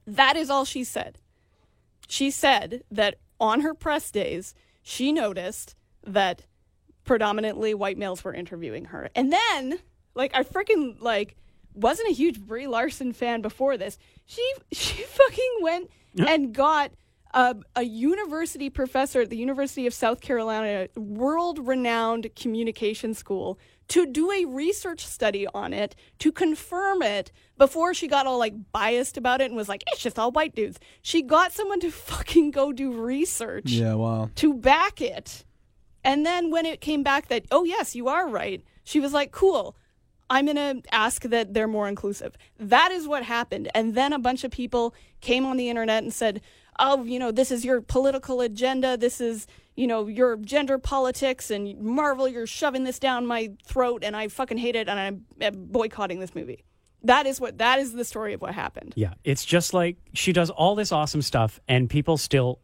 That 0.05 0.35
is 0.35 0.49
all 0.49 0.65
she 0.65 0.83
said. 0.83 1.19
She 2.07 2.31
said 2.31 2.83
that 2.89 3.19
on 3.39 3.61
her 3.61 3.73
press 3.73 4.09
days, 4.11 4.55
she 4.81 5.11
noticed 5.11 5.75
that 6.05 6.45
predominantly 7.03 7.73
white 7.73 7.97
males 7.97 8.23
were 8.23 8.33
interviewing 8.33 8.85
her. 8.85 9.09
And 9.15 9.31
then, 9.31 9.79
like, 10.15 10.31
I 10.33 10.43
freaking, 10.43 10.99
like, 10.99 11.35
wasn't 11.73 12.09
a 12.09 12.13
huge 12.13 12.41
Brie 12.41 12.67
Larson 12.67 13.13
fan 13.13 13.41
before 13.41 13.77
this. 13.77 13.97
She 14.25 14.53
she 14.71 15.03
fucking 15.03 15.57
went 15.61 15.91
and 16.17 16.53
got 16.53 16.91
a, 17.33 17.55
a 17.75 17.83
university 17.83 18.69
professor 18.69 19.21
at 19.21 19.29
the 19.29 19.37
University 19.37 19.85
of 19.85 19.93
South 19.93 20.21
Carolina, 20.21 20.87
world 20.95 21.59
renowned 21.67 22.29
communication 22.35 23.13
school, 23.13 23.59
to 23.89 24.05
do 24.05 24.31
a 24.31 24.45
research 24.45 25.05
study 25.05 25.47
on 25.53 25.73
it 25.73 25.95
to 26.19 26.31
confirm 26.31 27.01
it 27.01 27.31
before 27.57 27.93
she 27.93 28.07
got 28.07 28.27
all 28.27 28.37
like 28.37 28.53
biased 28.71 29.17
about 29.17 29.41
it 29.41 29.45
and 29.45 29.55
was 29.55 29.69
like, 29.69 29.83
it's 29.87 30.01
just 30.01 30.19
all 30.19 30.31
white 30.31 30.55
dudes. 30.55 30.79
She 31.01 31.21
got 31.21 31.51
someone 31.53 31.79
to 31.79 31.91
fucking 32.11 32.51
go 32.51 32.71
do 32.71 32.91
research 32.91 33.69
Yeah, 33.69 33.93
wow. 33.93 34.29
to 34.35 34.53
back 34.53 35.01
it. 35.01 35.45
And 36.03 36.25
then 36.25 36.51
when 36.51 36.65
it 36.65 36.81
came 36.81 37.03
back 37.03 37.27
that, 37.27 37.45
oh, 37.51 37.63
yes, 37.63 37.95
you 37.95 38.07
are 38.07 38.27
right, 38.29 38.63
she 38.83 38.99
was 38.99 39.13
like, 39.13 39.31
cool. 39.31 39.75
I'm 40.29 40.45
going 40.45 40.57
to 40.57 40.81
ask 40.93 41.21
that 41.23 41.53
they're 41.53 41.67
more 41.69 41.87
inclusive. 41.87 42.35
That 42.59 42.91
is 42.91 43.07
what 43.07 43.23
happened. 43.23 43.69
And 43.73 43.95
then 43.95 44.11
a 44.11 44.19
bunch 44.19 44.43
of 44.43 44.51
people 44.51 44.93
came 45.21 45.45
on 45.45 45.55
the 45.55 45.69
internet 45.69 46.03
and 46.03 46.13
said, 46.13 46.41
oh, 46.79 47.03
you 47.05 47.17
know, 47.19 47.31
this 47.31 47.49
is 47.51 47.63
your 47.63 47.79
political 47.81 48.41
agenda. 48.41 48.97
This 48.97 49.21
is, 49.21 49.47
you 49.77 49.87
know, 49.87 50.07
your 50.07 50.35
gender 50.35 50.77
politics. 50.77 51.49
And 51.49 51.79
Marvel, 51.79 52.27
you're 52.27 52.47
shoving 52.47 52.83
this 52.83 52.99
down 52.99 53.25
my 53.25 53.51
throat. 53.63 54.03
And 54.03 54.17
I 54.17 54.27
fucking 54.27 54.57
hate 54.57 54.75
it. 54.75 54.89
And 54.89 54.99
I'm 54.99 55.25
I'm 55.41 55.65
boycotting 55.67 56.19
this 56.19 56.35
movie. 56.35 56.65
That 57.03 57.25
is 57.27 57.39
what, 57.39 57.59
that 57.59 57.79
is 57.79 57.93
the 57.93 58.03
story 58.03 58.33
of 58.33 58.41
what 58.41 58.53
happened. 58.53 58.93
Yeah, 58.97 59.13
it's 59.23 59.45
just 59.45 59.73
like 59.73 59.97
she 60.13 60.33
does 60.33 60.49
all 60.49 60.75
this 60.75 60.91
awesome 60.91 61.21
stuff, 61.21 61.59
and 61.67 61.89
people 61.89 62.17
still 62.17 62.59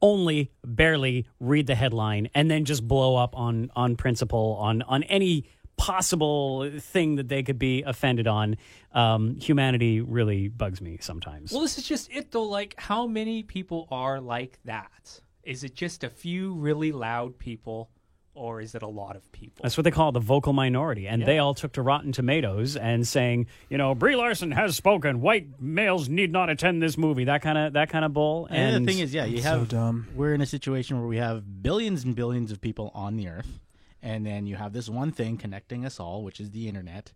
only 0.00 0.50
barely 0.64 1.26
read 1.40 1.66
the 1.66 1.74
headline 1.74 2.28
and 2.34 2.50
then 2.50 2.64
just 2.64 2.86
blow 2.86 3.16
up 3.16 3.36
on 3.36 3.70
on 3.76 3.96
principle 3.96 4.56
on 4.60 4.82
on 4.82 5.02
any 5.04 5.44
possible 5.76 6.70
thing 6.78 7.16
that 7.16 7.28
they 7.28 7.42
could 7.42 7.58
be 7.58 7.82
offended 7.82 8.28
on. 8.28 8.56
Um, 8.92 9.40
humanity 9.40 10.00
really 10.00 10.48
bugs 10.48 10.80
me 10.80 10.98
sometimes. 11.00 11.50
Well, 11.52 11.62
this 11.62 11.76
is 11.76 11.86
just 11.86 12.10
it 12.12 12.30
though. 12.30 12.44
Like, 12.44 12.74
how 12.78 13.06
many 13.06 13.42
people 13.42 13.88
are 13.90 14.20
like 14.20 14.60
that? 14.64 15.20
Is 15.44 15.64
it 15.64 15.74
just 15.74 16.04
a 16.04 16.08
few 16.10 16.54
really 16.54 16.92
loud 16.92 17.38
people, 17.38 17.90
or 18.34 18.60
is 18.60 18.74
it 18.74 18.82
a 18.82 18.86
lot 18.88 19.16
of 19.16 19.30
people? 19.32 19.62
That's 19.62 19.76
what 19.76 19.84
they 19.84 19.90
call 19.90 20.12
the 20.12 20.20
vocal 20.20 20.52
minority. 20.52 21.06
And 21.08 21.24
they 21.26 21.38
all 21.38 21.52
took 21.54 21.72
to 21.72 21.82
Rotten 21.82 22.12
Tomatoes 22.12 22.76
and 22.76 23.06
saying, 23.06 23.46
you 23.68 23.76
know, 23.76 23.94
Brie 23.94 24.16
Larson 24.16 24.52
has 24.52 24.76
spoken. 24.76 25.20
White 25.20 25.60
males 25.60 26.08
need 26.08 26.30
not 26.32 26.48
attend 26.48 26.82
this 26.82 26.96
movie. 26.96 27.24
That 27.24 27.42
kind 27.42 27.58
of 27.58 27.72
that 27.74 27.90
kind 27.90 28.04
of 28.04 28.12
bull. 28.12 28.46
And, 28.50 28.76
And 28.76 28.86
the 28.86 28.92
thing 28.92 29.00
is, 29.02 29.12
yeah, 29.12 29.24
you 29.24 29.38
so 29.38 29.48
have 29.48 29.68
dumb. 29.68 30.08
we're 30.14 30.32
in 30.34 30.40
a 30.40 30.46
situation 30.46 30.98
where 30.98 31.08
we 31.08 31.16
have 31.18 31.62
billions 31.62 32.04
and 32.04 32.14
billions 32.14 32.52
of 32.52 32.60
people 32.60 32.90
on 32.94 33.16
the 33.16 33.28
earth, 33.28 33.60
and 34.00 34.24
then 34.24 34.46
you 34.46 34.56
have 34.56 34.72
this 34.72 34.88
one 34.88 35.10
thing 35.12 35.36
connecting 35.36 35.84
us 35.84 35.98
all, 36.00 36.22
which 36.22 36.40
is 36.40 36.50
the 36.52 36.68
internet, 36.68 37.12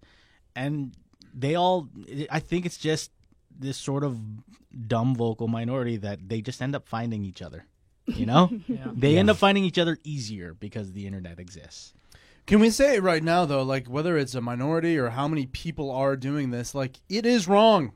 and 0.55 0.97
they 1.33 1.55
all. 1.55 1.89
I 2.31 2.41
think 2.41 2.67
it's 2.67 2.79
just 2.79 3.11
this 3.59 3.79
sort 3.79 4.05
of 4.05 4.19
dumb 4.87 5.15
vocal 5.15 5.49
minority 5.49 5.97
that 5.97 6.29
they 6.29 6.43
just 6.43 6.61
end 6.61 6.75
up 6.75 6.87
finding 6.87 7.25
each 7.25 7.41
other. 7.41 7.65
You 8.07 8.27
know, 8.27 8.51
Yeah. 8.69 8.88
they 8.95 9.19
end 9.19 9.31
up 9.31 9.37
finding 9.37 9.64
each 9.64 9.79
other 9.79 9.99
easier 10.05 10.55
because 10.55 10.92
the 10.92 11.07
internet 11.07 11.38
exists. 11.38 11.92
Can 12.47 12.61
we 12.61 12.71
say 12.71 13.01
right 13.01 13.23
now 13.25 13.45
though, 13.45 13.62
like 13.62 13.87
whether 13.88 14.16
it's 14.16 14.35
a 14.37 14.40
minority 14.40 14.97
or 14.97 15.11
how 15.11 15.27
many 15.27 15.47
people 15.47 15.90
are 15.90 16.16
doing 16.16 16.51
this, 16.51 16.75
like 16.75 17.01
it 17.09 17.27
is 17.27 17.49
wrong. 17.49 17.92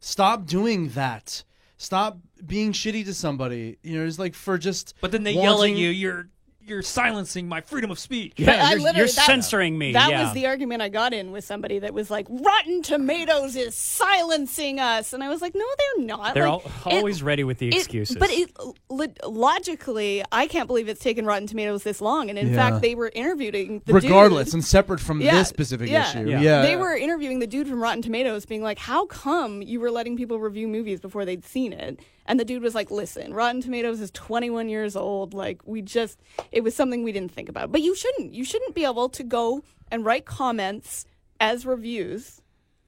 Stop 0.00 0.46
doing 0.46 0.88
that. 0.90 1.44
Stop 1.76 2.18
being 2.44 2.72
shitty 2.72 3.04
to 3.04 3.14
somebody. 3.14 3.78
You 3.82 3.98
know, 3.98 4.06
it's 4.06 4.18
like 4.18 4.34
for 4.34 4.58
just 4.58 4.94
But 5.00 5.12
then 5.12 5.22
they 5.22 5.32
yell 5.32 5.62
at 5.62 5.70
you. 5.70 5.88
You're 5.90 6.28
you're 6.66 6.82
silencing 6.82 7.48
my 7.48 7.60
freedom 7.60 7.90
of 7.90 7.98
speech. 7.98 8.32
yeah, 8.36 8.70
you're, 8.70 8.80
you're 8.80 8.92
that- 9.06 9.08
censoring 9.10 9.76
me. 9.76 9.92
That 9.92 10.10
yeah. 10.10 10.24
was 10.24 10.32
the 10.32 10.46
argument 10.46 10.82
I 10.82 10.88
got 10.88 11.12
in 11.12 11.30
with 11.32 11.44
somebody 11.44 11.78
that 11.80 11.92
was 11.92 12.10
like, 12.10 12.26
Rotten 12.30 12.82
Tomatoes 12.82 13.54
is 13.56 13.74
silencing 13.74 14.80
us. 14.80 15.12
And 15.12 15.22
I 15.22 15.28
was 15.28 15.42
like, 15.42 15.54
no, 15.54 15.64
they're 15.78 16.06
not. 16.06 16.34
They're 16.34 16.48
Like, 16.48 16.64
al- 16.86 16.92
it- 16.92 16.96
always 16.96 17.22
ready 17.22 17.44
with 17.44 17.58
the 17.58 17.68
it- 17.68 17.74
excuses. 17.74 18.16
but 18.16 18.30
it, 18.30 18.50
lo- 18.88 19.06
logically, 19.26 20.24
I 20.32 20.46
can't 20.46 20.66
believe 20.66 20.88
it's 20.88 21.00
taken 21.02 21.26
Rotten 21.26 21.46
Tomatoes 21.46 21.82
this 21.82 22.00
long. 22.00 22.30
And 22.30 22.38
in 22.38 22.48
Yeah. 22.48 22.56
fact, 22.70 22.82
they 22.82 22.94
were 22.94 23.10
interviewing 23.14 23.82
the 23.84 23.92
regardless 23.94 24.46
dude. 24.48 24.54
and 24.54 24.64
separate 24.64 25.00
from 25.00 25.20
Yeah, 25.20 25.36
this 25.38 25.48
specific 25.48 25.90
yeah. 25.90 26.08
issue. 26.10 26.28
Yeah. 26.28 26.40
Yeah. 26.40 26.62
They 26.62 26.76
were 26.76 26.96
interviewing 26.96 27.38
the 27.40 27.46
dude 27.46 27.68
from 27.68 27.82
Rotten 27.82 28.02
Tomatoes, 28.02 28.46
being 28.46 28.62
like, 28.62 28.78
"How 28.78 29.06
come 29.06 29.62
you 29.62 29.80
were 29.80 29.90
letting 29.90 30.16
people 30.16 30.38
review 30.38 30.66
movies 30.68 31.00
before 31.00 31.24
they'd 31.24 31.44
seen 31.44 31.72
it?" 31.72 32.00
And 32.26 32.40
the 32.40 32.44
dude 32.44 32.62
was 32.62 32.74
like, 32.74 32.90
"Listen, 32.90 33.34
Rotten 33.34 33.60
Tomatoes 33.60 34.00
is 34.00 34.10
21 34.10 34.68
years 34.68 34.96
old. 34.96 35.34
Like, 35.34 35.60
we 35.66 35.82
just, 35.82 36.20
it 36.52 36.62
was 36.62 36.74
something 36.74 37.02
we 37.02 37.12
didn't 37.12 37.32
think 37.32 37.48
about. 37.48 37.70
But 37.70 37.82
you 37.82 37.94
shouldn't. 37.94 38.32
You 38.32 38.44
shouldn't 38.44 38.74
be 38.74 38.84
able 38.84 39.08
to 39.10 39.22
go 39.22 39.62
and 39.90 40.04
write 40.04 40.24
comments 40.24 41.04
as 41.40 41.66
reviews 41.66 42.40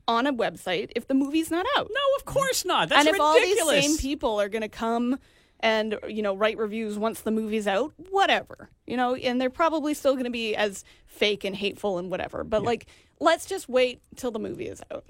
on 0.09 0.27
a 0.27 0.33
website 0.33 0.91
if 0.97 1.09
the 1.09 1.15
movie's 1.15 1.51
not 1.51 1.67
out. 1.77 1.89
no, 1.91 2.17
of 2.17 2.25
course 2.25 2.65
not. 2.65 2.89
That's 2.89 3.07
and 3.07 3.09
if 3.09 3.21
ridiculous. 3.21 3.61
all 3.61 3.73
these 3.73 3.85
same 3.85 3.99
people 3.99 4.41
are 4.41 4.49
going 4.49 4.63
to 4.63 4.69
come 4.69 5.19
and 5.61 5.99
you 6.07 6.23
know 6.23 6.37
write 6.37 6.59
reviews 6.59 6.99
once 6.99 7.23
the 7.23 7.31
movie's 7.31 7.67
out 7.67 7.93
whatever 8.11 8.69
you 8.87 8.95
know 8.95 9.15
and 9.15 9.41
they're 9.41 9.49
probably 9.49 9.95
still 9.95 10.13
going 10.13 10.25
to 10.25 10.31
be 10.31 10.55
as 10.55 10.85
fake 11.07 11.45
and 11.45 11.57
hateful 11.57 11.97
and 11.97 12.11
whatever 12.11 12.45
but 12.45 12.63
like 12.63 12.87
let's 13.21 13.47
just 13.47 13.67
wait 13.67 14.03
till 14.17 14.31
the 14.31 14.39
movie 14.39 14.69
is 14.69 14.83
out 14.93 15.05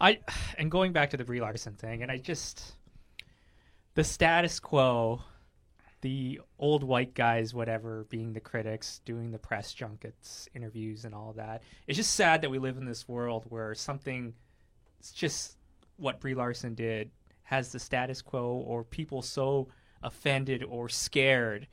I 0.00 0.20
and 0.56 0.70
going 0.70 0.92
back 0.92 1.10
to 1.10 1.16
the 1.16 1.24
Brie 1.24 1.40
Larson 1.40 1.74
thing, 1.74 2.02
and 2.02 2.10
I 2.10 2.18
just 2.18 2.74
the 3.98 4.04
status 4.04 4.60
quo, 4.60 5.20
the 6.02 6.40
old 6.56 6.84
white 6.84 7.14
guys, 7.14 7.52
whatever, 7.52 8.06
being 8.10 8.32
the 8.32 8.38
critics, 8.38 9.00
doing 9.04 9.32
the 9.32 9.40
press 9.40 9.74
junkets, 9.74 10.48
interviews, 10.54 11.04
and 11.04 11.12
all 11.12 11.32
that. 11.32 11.64
It's 11.88 11.96
just 11.96 12.14
sad 12.14 12.42
that 12.42 12.50
we 12.50 12.60
live 12.60 12.76
in 12.76 12.84
this 12.84 13.08
world 13.08 13.46
where 13.48 13.74
something, 13.74 14.34
it's 15.00 15.10
just 15.10 15.56
what 15.96 16.20
Brie 16.20 16.36
Larson 16.36 16.76
did, 16.76 17.10
has 17.42 17.72
the 17.72 17.80
status 17.80 18.22
quo, 18.22 18.62
or 18.64 18.84
people 18.84 19.20
so 19.20 19.66
offended 20.00 20.62
or 20.62 20.88
scared 20.88 21.66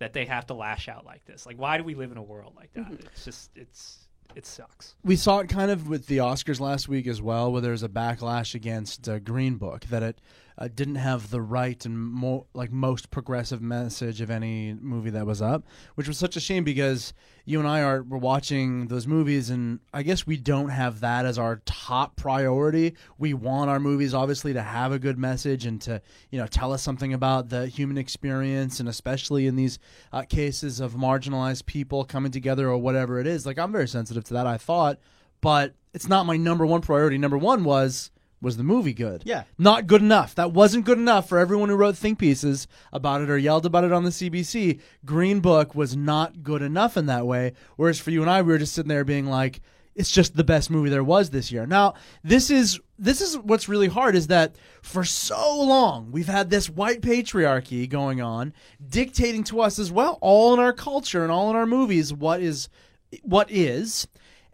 that 0.00 0.12
they 0.12 0.26
have 0.26 0.48
to 0.48 0.54
lash 0.54 0.86
out 0.86 1.06
like 1.06 1.24
this. 1.24 1.46
Like, 1.46 1.58
why 1.58 1.78
do 1.78 1.84
we 1.84 1.94
live 1.94 2.12
in 2.12 2.18
a 2.18 2.22
world 2.22 2.52
like 2.56 2.74
that? 2.74 2.92
It's 2.92 3.24
just, 3.24 3.52
it's, 3.56 4.06
it 4.34 4.46
sucks. 4.46 4.94
we 5.02 5.16
saw 5.16 5.38
it 5.38 5.48
kind 5.48 5.70
of 5.70 5.88
with 5.88 6.06
the 6.06 6.18
Oscars 6.18 6.60
last 6.60 6.88
week 6.88 7.06
as 7.06 7.22
well, 7.22 7.50
where 7.50 7.62
there's 7.62 7.82
a 7.82 7.88
backlash 7.88 8.54
against 8.54 9.08
uh, 9.08 9.18
Green 9.18 9.56
Book 9.56 9.86
that 9.86 10.02
it 10.02 10.20
uh, 10.60 10.68
didn't 10.74 10.96
have 10.96 11.30
the 11.30 11.40
right 11.40 11.86
and 11.86 11.98
mo- 11.98 12.46
like 12.52 12.70
most 12.70 13.10
progressive 13.10 13.62
message 13.62 14.20
of 14.20 14.30
any 14.30 14.74
movie 14.74 15.08
that 15.08 15.26
was 15.26 15.40
up, 15.40 15.64
which 15.94 16.06
was 16.06 16.18
such 16.18 16.36
a 16.36 16.40
shame 16.40 16.64
because 16.64 17.14
you 17.46 17.58
and 17.58 17.66
I 17.66 17.80
are 17.80 18.02
were 18.02 18.18
watching 18.18 18.88
those 18.88 19.06
movies, 19.06 19.48
and 19.48 19.80
I 19.94 20.02
guess 20.02 20.26
we 20.26 20.36
don't 20.36 20.68
have 20.68 21.00
that 21.00 21.24
as 21.24 21.38
our 21.38 21.62
top 21.64 22.16
priority. 22.16 22.94
We 23.16 23.32
want 23.32 23.70
our 23.70 23.80
movies 23.80 24.12
obviously 24.12 24.52
to 24.52 24.60
have 24.60 24.92
a 24.92 24.98
good 24.98 25.18
message 25.18 25.64
and 25.64 25.80
to 25.82 26.02
you 26.30 26.38
know 26.38 26.46
tell 26.46 26.74
us 26.74 26.82
something 26.82 27.14
about 27.14 27.48
the 27.48 27.66
human 27.66 27.96
experience, 27.96 28.80
and 28.80 28.88
especially 28.88 29.46
in 29.46 29.56
these 29.56 29.78
uh, 30.12 30.22
cases 30.22 30.78
of 30.78 30.92
marginalized 30.92 31.64
people 31.64 32.04
coming 32.04 32.32
together 32.32 32.68
or 32.68 32.76
whatever 32.76 33.18
it 33.18 33.26
is. 33.26 33.46
Like 33.46 33.58
I'm 33.58 33.72
very 33.72 33.88
sensitive 33.88 34.24
to 34.24 34.34
that. 34.34 34.46
I 34.46 34.58
thought, 34.58 34.98
but 35.40 35.74
it's 35.94 36.08
not 36.08 36.26
my 36.26 36.36
number 36.36 36.66
one 36.66 36.82
priority. 36.82 37.16
Number 37.16 37.38
one 37.38 37.64
was 37.64 38.10
Was 38.42 38.56
the 38.56 38.64
movie 38.64 38.94
good? 38.94 39.22
Yeah. 39.26 39.44
Not 39.58 39.86
good 39.86 40.00
enough. 40.00 40.34
That 40.34 40.52
wasn't 40.52 40.86
good 40.86 40.98
enough 40.98 41.28
for 41.28 41.38
everyone 41.38 41.68
who 41.68 41.76
wrote 41.76 41.96
think 41.96 42.18
pieces 42.18 42.66
about 42.92 43.20
it 43.20 43.28
or 43.28 43.36
yelled 43.36 43.66
about 43.66 43.84
it 43.84 43.92
on 43.92 44.04
the 44.04 44.10
CBC. 44.10 44.80
Green 45.04 45.40
Book 45.40 45.74
was 45.74 45.94
not 45.94 46.42
good 46.42 46.62
enough 46.62 46.96
in 46.96 47.06
that 47.06 47.26
way. 47.26 47.52
Whereas 47.76 47.98
for 47.98 48.10
you 48.10 48.22
and 48.22 48.30
I, 48.30 48.40
we 48.40 48.52
were 48.52 48.58
just 48.58 48.74
sitting 48.74 48.88
there 48.88 49.04
being 49.04 49.26
like, 49.26 49.60
it's 49.94 50.10
just 50.10 50.36
the 50.36 50.44
best 50.44 50.70
movie 50.70 50.88
there 50.88 51.04
was 51.04 51.30
this 51.30 51.52
year. 51.52 51.66
Now, 51.66 51.94
this 52.24 52.48
is 52.48 52.80
this 52.98 53.20
is 53.20 53.36
what's 53.38 53.68
really 53.68 53.88
hard 53.88 54.14
is 54.14 54.28
that 54.28 54.56
for 54.82 55.04
so 55.04 55.60
long 55.62 56.10
we've 56.12 56.28
had 56.28 56.50
this 56.50 56.70
white 56.70 57.00
patriarchy 57.00 57.88
going 57.88 58.20
on 58.20 58.52
dictating 58.88 59.42
to 59.44 59.60
us 59.60 59.78
as 59.78 59.90
well 59.90 60.18
all 60.20 60.52
in 60.54 60.60
our 60.60 60.72
culture 60.72 61.22
and 61.22 61.32
all 61.32 61.50
in 61.50 61.56
our 61.56 61.66
movies 61.66 62.12
what 62.12 62.40
is 62.40 62.68
what 63.22 63.50
is 63.50 64.06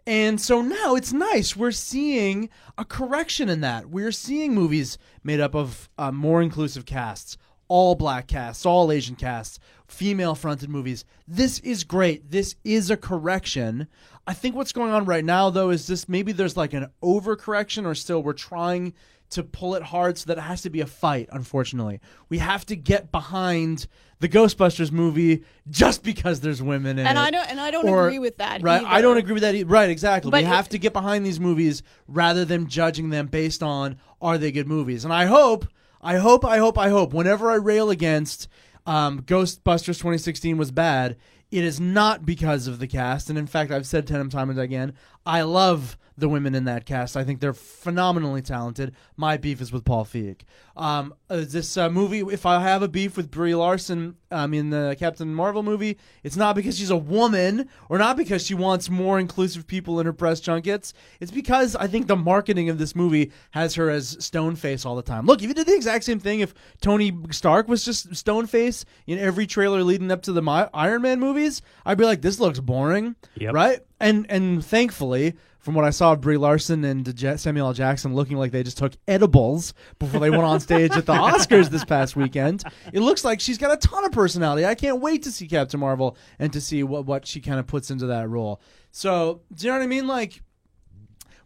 and 0.07 0.39
so 0.39 0.61
now 0.61 0.95
it's 0.95 1.11
nice. 1.11 1.53
We're 1.53 1.71
seeing 1.71 2.49
a 2.77 2.85
correction 2.85 3.49
in 3.49 3.59
that. 3.59 3.89
We're 3.89 4.13
seeing 4.13 4.55
movies 4.55 4.97
made 5.21 5.41
up 5.41 5.53
of 5.53 5.89
uh, 5.97 6.13
more 6.13 6.41
inclusive 6.41 6.85
casts, 6.85 7.37
all 7.67 7.93
black 7.93 8.25
casts, 8.27 8.65
all 8.65 8.89
Asian 8.89 9.15
casts, 9.17 9.59
female 9.85 10.33
fronted 10.33 10.69
movies. 10.69 11.03
This 11.27 11.59
is 11.59 11.83
great. 11.83 12.31
This 12.31 12.55
is 12.63 12.89
a 12.89 12.95
correction. 12.95 13.89
I 14.25 14.33
think 14.33 14.55
what's 14.55 14.71
going 14.71 14.93
on 14.93 15.03
right 15.03 15.25
now, 15.25 15.49
though, 15.49 15.71
is 15.71 15.87
this 15.87 16.07
maybe 16.07 16.31
there's 16.31 16.55
like 16.55 16.73
an 16.73 16.87
overcorrection, 17.03 17.85
or 17.85 17.93
still 17.93 18.23
we're 18.23 18.31
trying 18.31 18.93
to 19.31 19.43
pull 19.43 19.75
it 19.75 19.83
hard 19.83 20.17
so 20.17 20.27
that 20.27 20.37
it 20.37 20.41
has 20.41 20.61
to 20.61 20.69
be 20.69 20.79
a 20.79 20.85
fight, 20.85 21.27
unfortunately. 21.33 21.99
We 22.29 22.37
have 22.37 22.65
to 22.67 22.77
get 22.77 23.11
behind 23.11 23.87
the 24.19 24.27
Ghostbusters 24.29 24.91
movie 24.91 25.43
just 25.69 26.03
because 26.03 26.39
there's 26.39 26.61
women 26.61 26.97
in 26.99 27.05
And 27.05 27.17
it. 27.17 27.21
I 27.21 27.29
don't- 27.31 27.49
and 27.49 27.59
I 27.59 27.69
don't 27.71 27.87
Or- 27.87 28.07
agree 28.07 28.19
with 28.19 28.37
that 28.37 28.61
Right. 28.63 28.83
I 28.83 29.01
don't 29.01 29.17
agree 29.17 29.33
with 29.33 29.43
that. 29.43 29.53
e- 29.55 29.63
Right. 29.63 29.89
Exactly. 29.89 30.31
But 30.31 30.41
we 30.43 30.47
have 30.47 30.69
to 30.69 30.77
get 30.79 30.91
behind 30.93 31.25
these 31.25 31.39
movies 31.39 31.83
rather 32.07 32.43
than 32.45 32.67
judging 32.67 33.09
them 33.11 33.27
based 33.27 33.61
on 33.61 33.97
are 34.21 34.37
they 34.37 34.51
good 34.51 34.67
movies. 34.67 35.03
And 35.05 35.13
I 35.13 35.25
hope, 35.25 35.67
I 36.01 36.15
hope, 36.15 36.43
I 36.45 36.57
hope, 36.57 36.77
I 36.77 36.89
hope. 36.89 37.13
Whenever 37.13 37.51
I 37.51 37.55
rail 37.55 37.89
against 37.89 38.47
um, 38.87 39.21
Ghostbusters 39.21 39.97
2016 39.99 40.57
was 40.57 40.71
bad, 40.71 41.17
it 41.51 41.63
is 41.63 41.79
not 41.79 42.25
because 42.25 42.67
of 42.67 42.79
the 42.79 42.87
cast. 42.87 43.29
And 43.29 43.37
in 43.37 43.45
fact, 43.47 43.71
I've 43.71 43.85
said 43.85 44.07
ten 44.07 44.29
times 44.29 44.57
again, 44.57 44.93
I 45.25 45.41
love 45.43 45.97
the 46.17 46.27
women 46.27 46.55
in 46.55 46.65
that 46.65 46.85
cast. 46.85 47.15
I 47.15 47.23
think 47.23 47.39
they're 47.39 47.53
phenomenally 47.53 48.41
talented. 48.41 48.93
My 49.15 49.37
beef 49.37 49.61
is 49.61 49.71
with 49.71 49.85
Paul 49.85 50.03
Feig. 50.03 50.41
Um, 50.75 51.13
uh, 51.29 51.37
this 51.47 51.77
uh, 51.77 51.89
movie, 51.89 52.19
if 52.19 52.45
I 52.45 52.59
have 52.61 52.81
a 52.81 52.87
beef 52.87 53.15
with 53.17 53.29
Brie 53.29 53.53
Larson 53.55 54.15
um, 54.31 54.53
in 54.53 54.69
the 54.71 54.95
Captain 54.99 55.33
Marvel 55.33 55.61
movie, 55.63 55.97
it's 56.23 56.35
not 56.35 56.55
because 56.55 56.77
she's 56.77 56.89
a 56.89 56.97
woman 56.97 57.69
or 57.89 57.97
not 57.97 58.17
because 58.17 58.45
she 58.45 58.53
wants 58.55 58.89
more 58.89 59.19
inclusive 59.19 59.67
people 59.67 59.99
in 59.99 60.05
her 60.07 60.13
press 60.13 60.39
junkets. 60.39 60.93
It's 61.19 61.31
because 61.31 61.75
I 61.75 61.85
think 61.87 62.07
the 62.07 62.15
marketing 62.15 62.69
of 62.69 62.77
this 62.79 62.95
movie 62.95 63.31
has 63.51 63.75
her 63.75 63.89
as 63.89 64.17
stone 64.19 64.55
face 64.55 64.85
all 64.85 64.95
the 64.95 65.01
time. 65.03 65.25
Look, 65.25 65.41
if 65.41 65.47
you 65.47 65.53
did 65.53 65.67
the 65.67 65.75
exact 65.75 66.03
same 66.03 66.19
thing, 66.19 66.39
if 66.39 66.53
Tony 66.81 67.15
Stark 67.31 67.67
was 67.67 67.85
just 67.85 68.15
stone 68.15 68.47
face 68.47 68.85
in 69.05 69.19
every 69.19 69.45
trailer 69.45 69.83
leading 69.83 70.11
up 70.11 70.21
to 70.23 70.31
the 70.31 70.41
Mi- 70.41 70.65
Iron 70.73 71.01
Man 71.03 71.19
movies, 71.19 71.61
I'd 71.85 71.97
be 71.97 72.05
like, 72.05 72.21
this 72.21 72.39
looks 72.39 72.59
boring, 72.59 73.15
Yep. 73.35 73.53
right? 73.53 73.79
And 73.99 74.25
and 74.29 74.63
thankfully, 74.63 75.33
from 75.67 75.75
what 75.75 75.83
I 75.83 75.89
saw 75.89 76.13
of 76.13 76.21
Brie 76.21 76.37
Larson 76.37 76.85
and 76.85 77.19
Samuel 77.37 77.67
L. 77.67 77.73
Jackson 77.73 78.15
looking 78.15 78.37
like 78.37 78.53
they 78.53 78.63
just 78.63 78.77
took 78.77 78.93
edibles 79.05 79.73
before 79.99 80.21
they 80.21 80.29
went 80.29 80.45
on 80.45 80.61
stage 80.61 80.91
at 80.91 81.05
the 81.05 81.13
Oscars 81.13 81.67
this 81.69 81.83
past 81.83 82.15
weekend, 82.15 82.63
it 82.93 83.01
looks 83.01 83.25
like 83.25 83.41
she's 83.41 83.57
got 83.57 83.73
a 83.73 83.75
ton 83.85 84.05
of 84.05 84.13
personality. 84.13 84.65
I 84.65 84.75
can't 84.75 85.01
wait 85.01 85.23
to 85.23 85.31
see 85.31 85.45
Captain 85.45 85.77
Marvel 85.77 86.15
and 86.39 86.53
to 86.53 86.61
see 86.61 86.83
what, 86.83 87.05
what 87.05 87.27
she 87.27 87.41
kind 87.41 87.59
of 87.59 87.67
puts 87.67 87.91
into 87.91 88.05
that 88.05 88.29
role. 88.29 88.61
So, 88.91 89.41
do 89.53 89.65
you 89.65 89.73
know 89.73 89.79
what 89.79 89.83
I 89.83 89.87
mean? 89.87 90.07
Like, 90.07 90.41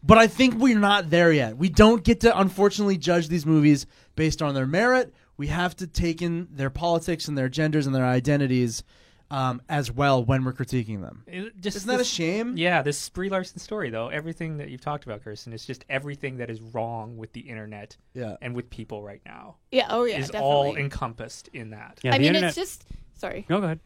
but 0.04 0.20
I 0.20 0.28
think 0.28 0.54
we're 0.60 0.78
not 0.78 1.10
there 1.10 1.32
yet. 1.32 1.58
We 1.58 1.70
don't 1.70 2.04
get 2.04 2.20
to, 2.20 2.40
unfortunately, 2.40 2.98
judge 3.00 3.28
these 3.28 3.48
movies 3.48 3.88
based 4.16 4.44
on 4.44 4.54
their 4.54 4.68
merit. 4.68 5.16
We 5.36 5.48
have 5.48 5.76
to 5.78 5.88
take 5.88 6.22
in 6.22 6.48
their 6.52 6.70
politics 6.70 7.28
and 7.28 7.36
their 7.36 7.50
genders 7.50 7.88
and 7.88 7.96
their 7.96 8.06
identities 8.06 8.84
um, 9.32 9.62
as 9.70 9.92
well 9.92 10.24
when 10.24 10.44
we're 10.44 10.54
critiquing 10.54 11.02
them. 11.02 11.24
It- 11.26 11.60
just 11.60 11.78
Isn't 11.78 11.88
that 11.88 11.96
a 11.96 11.98
this- 12.00 12.08
shame? 12.10 12.58
Yeah, 12.58 12.82
this 12.84 13.10
Brie 13.10 13.30
Larson 13.30 13.58
story 13.60 13.90
though, 13.90 14.10
everything 14.10 14.58
that 14.58 14.70
you've 14.70 14.82
talked 14.82 15.06
about, 15.06 15.24
Kirsten, 15.24 15.54
is 15.54 15.66
just 15.66 15.86
everything 15.90 16.38
that 16.38 16.50
is 16.50 16.62
wrong 16.62 17.18
with 17.18 17.34
the 17.34 17.40
internet 17.42 17.98
Yeah. 18.14 18.36
and 18.42 18.56
with 18.56 18.70
people 18.70 19.02
right 19.02 19.22
now. 19.26 19.56
Yeah, 19.72 19.88
oh 19.90 20.04
yeah, 20.04 20.20
is 20.20 20.28
definitely. 20.28 20.48
all 20.50 20.76
encompassed 20.76 21.48
in 21.54 21.72
that. 21.72 22.00
Yeah, 22.04 22.14
I 22.14 22.18
mean, 22.20 22.28
internet. 22.28 22.50
it's 22.50 22.58
just 22.58 22.86
sorry. 23.16 23.46
No, 23.50 23.60
go 23.60 23.66
ahead. 23.66 23.80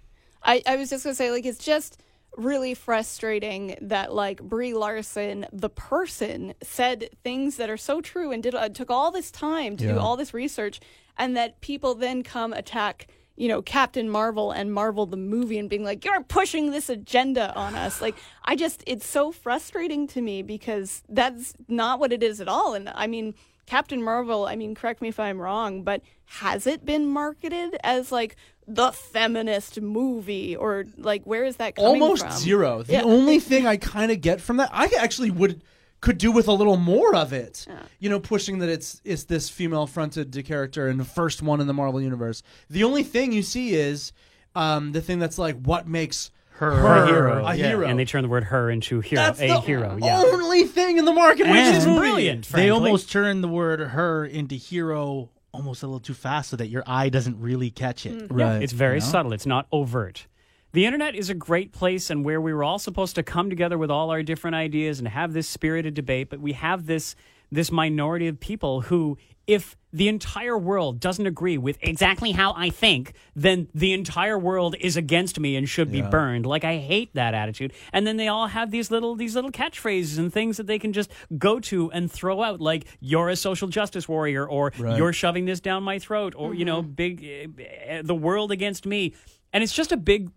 I, 0.43 0.61
I 0.67 0.75
was 0.75 0.89
just 0.89 1.03
gonna 1.03 1.15
say, 1.15 1.31
like, 1.31 1.45
it's 1.45 1.63
just 1.63 2.01
really 2.37 2.73
frustrating 2.73 3.77
that 3.81 4.13
like 4.13 4.41
Brie 4.41 4.73
Larson, 4.73 5.45
the 5.53 5.69
person, 5.69 6.53
said 6.61 7.09
things 7.23 7.57
that 7.57 7.69
are 7.69 7.77
so 7.77 8.01
true 8.01 8.31
and 8.31 8.43
did 8.43 8.53
uh, 8.55 8.67
took 8.69 8.89
all 8.91 9.09
this 9.11 9.31
time 9.31 9.77
to 9.77 9.87
do 9.87 9.97
all 9.99 10.17
this 10.17 10.33
research, 10.33 10.79
and 11.17 11.37
that 11.37 11.61
people 11.61 11.95
then 11.95 12.23
come 12.23 12.51
attack. 12.51 13.07
You 13.37 13.49
know, 13.49 13.61
Captain 13.61 14.09
Marvel 14.09 14.51
and 14.51 14.71
Marvel 14.73 15.05
the 15.05 15.17
movie 15.17 15.59
and 15.59 15.69
being 15.69 15.83
like, 15.83 16.05
you're 16.05 16.23
pushing 16.23 16.71
this 16.71 16.89
agenda 16.89 17.53
on 17.55 17.75
us. 17.75 18.01
Like, 18.01 18.15
I 18.45 18.55
just, 18.55 18.81
it's 18.87 19.05
so 19.05 19.31
frustrating 19.33 20.07
to 20.07 20.21
me 20.21 20.41
because 20.41 21.03
that's 21.09 21.53
not 21.67 21.99
what 21.99 22.13
it 22.13 22.23
is 22.23 22.39
at 22.39 22.47
all. 22.47 22.73
And 22.73 22.89
I 22.95 23.07
mean, 23.07 23.35
Captain 23.65 24.01
Marvel, 24.01 24.45
I 24.45 24.55
mean, 24.55 24.73
correct 24.73 25.01
me 25.01 25.09
if 25.09 25.19
I'm 25.19 25.41
wrong, 25.41 25.83
but 25.83 26.01
has 26.25 26.65
it 26.65 26.85
been 26.85 27.07
marketed 27.07 27.75
as 27.83 28.11
like 28.11 28.35
the 28.67 28.91
feminist 28.91 29.81
movie 29.81 30.55
or 30.55 30.85
like 30.97 31.23
where 31.25 31.43
is 31.43 31.57
that 31.57 31.75
coming 31.75 31.93
from? 31.95 32.01
almost 32.03 32.23
from? 32.23 32.31
zero. 32.31 32.83
The 32.83 32.93
Yeah. 32.93 33.03
only 33.03 33.39
thing 33.39 33.67
I 33.67 33.77
kind 33.77 34.11
of 34.11 34.21
get 34.21 34.39
from 34.41 34.57
that, 34.57 34.69
I 34.71 34.89
actually 34.97 35.29
would 35.31 35.61
could 36.05 36.17
do 36.19 36.31
with 36.31 36.47
a 36.47 36.53
little 36.53 36.77
more 36.77 37.15
of 37.15 37.33
it. 37.33 37.65
You 37.99 38.09
know, 38.11 38.19
pushing 38.19 38.59
that 38.59 38.69
it's 38.69 39.01
it's 39.03 39.23
this 39.23 39.49
female 39.49 39.87
fronted 39.87 40.39
character 40.45 40.87
and 40.87 40.99
the 40.99 41.05
first 41.05 41.41
one 41.41 41.59
in 41.59 41.67
the 41.67 41.73
Marvel 41.73 41.99
universe. 41.99 42.43
The 42.69 42.83
only 42.83 43.01
thing 43.03 43.31
you 43.31 43.41
see 43.41 43.73
is 43.73 44.13
um, 44.53 44.91
the 44.91 45.01
thing 45.01 45.17
that's 45.17 45.39
like 45.39 45.59
what 45.59 45.87
makes 45.87 46.29
her, 46.51 46.71
a 46.71 47.07
hero. 47.07 47.45
a 47.45 47.55
yeah. 47.55 47.67
hero. 47.69 47.87
And 47.87 47.99
they 47.99 48.05
turn 48.05 48.21
the 48.21 48.29
word 48.29 48.45
her 48.45 48.69
into 48.69 49.01
hero, 49.01 49.23
that's 49.23 49.41
a 49.41 49.47
the 49.47 49.59
hero. 49.61 49.97
Yeah. 49.99 50.21
only 50.21 50.65
thing 50.65 50.99
in 50.99 51.05
the 51.05 51.13
market. 51.13 51.47
And 51.47 51.51
which 51.51 51.75
is 51.75 51.85
brilliant. 51.85 52.47
They 52.49 52.69
almost 52.69 53.11
turn 53.11 53.41
the 53.41 53.47
word 53.47 53.79
her 53.79 54.25
into 54.25 54.55
hero 54.55 55.31
almost 55.51 55.83
a 55.83 55.87
little 55.87 55.99
too 55.99 56.13
fast 56.13 56.49
so 56.49 56.55
that 56.57 56.67
your 56.67 56.83
eye 56.85 57.09
doesn't 57.09 57.39
really 57.39 57.71
catch 57.71 58.05
it. 58.05 58.27
Right. 58.29 58.61
It's 58.61 58.73
very 58.73 58.97
you 58.97 59.01
know? 59.01 59.07
subtle. 59.07 59.33
It's 59.33 59.45
not 59.45 59.67
overt. 59.71 60.27
The 60.75 60.85
internet 60.85 61.15
is 61.15 61.29
a 61.29 61.33
great 61.33 61.71
place 61.71 62.09
and 62.09 62.25
where 62.25 62.41
we 62.41 62.53
were 62.53 62.61
all 62.61 62.79
supposed 62.79 63.15
to 63.15 63.23
come 63.23 63.49
together 63.49 63.77
with 63.77 63.89
all 63.89 64.11
our 64.11 64.21
different 64.21 64.57
ideas 64.57 64.99
and 64.99 65.07
have 65.07 65.31
this 65.31 65.47
spirited 65.47 65.93
debate, 65.93 66.29
but 66.29 66.41
we 66.41 66.51
have 66.51 66.85
this 66.85 67.15
this 67.49 67.71
minority 67.71 68.27
of 68.27 68.41
people 68.41 68.81
who 68.81 69.17
if 69.47 69.77
the 69.93 70.09
entire 70.09 70.57
world 70.57 70.99
doesn't 70.99 71.25
agree 71.27 71.57
with 71.57 71.77
exactly 71.79 72.33
how 72.33 72.53
I 72.57 72.71
think, 72.71 73.13
then 73.37 73.69
the 73.73 73.93
entire 73.93 74.37
world 74.37 74.75
is 74.81 74.97
against 74.97 75.39
me 75.39 75.55
and 75.55 75.69
should 75.69 75.93
be 75.93 76.01
burned. 76.01 76.45
Like 76.45 76.65
I 76.65 76.75
hate 76.75 77.13
that 77.13 77.33
attitude. 77.33 77.71
And 77.93 78.05
then 78.05 78.17
they 78.17 78.27
all 78.27 78.47
have 78.47 78.69
these 78.69 78.91
little 78.91 79.15
these 79.15 79.33
little 79.33 79.51
catchphrases 79.51 80.17
and 80.17 80.33
things 80.33 80.57
that 80.57 80.67
they 80.67 80.77
can 80.77 80.91
just 80.91 81.09
go 81.37 81.61
to 81.61 81.89
and 81.91 82.11
throw 82.11 82.43
out 82.43 82.59
like 82.59 82.85
you're 82.99 83.29
a 83.29 83.37
social 83.37 83.69
justice 83.69 84.09
warrior 84.09 84.45
or 84.45 84.73
you're 84.77 85.13
shoving 85.13 85.45
this 85.45 85.61
down 85.61 85.83
my 85.83 85.99
throat 85.99 86.33
or 86.35 86.53
you 86.53 86.65
know 86.65 86.81
big 86.81 87.55
uh, 87.89 88.01
the 88.03 88.15
world 88.15 88.51
against 88.51 88.85
me. 88.85 89.13
And 89.53 89.63
it's 89.63 89.71
just 89.71 89.93
a 89.93 89.97
big 89.97 90.31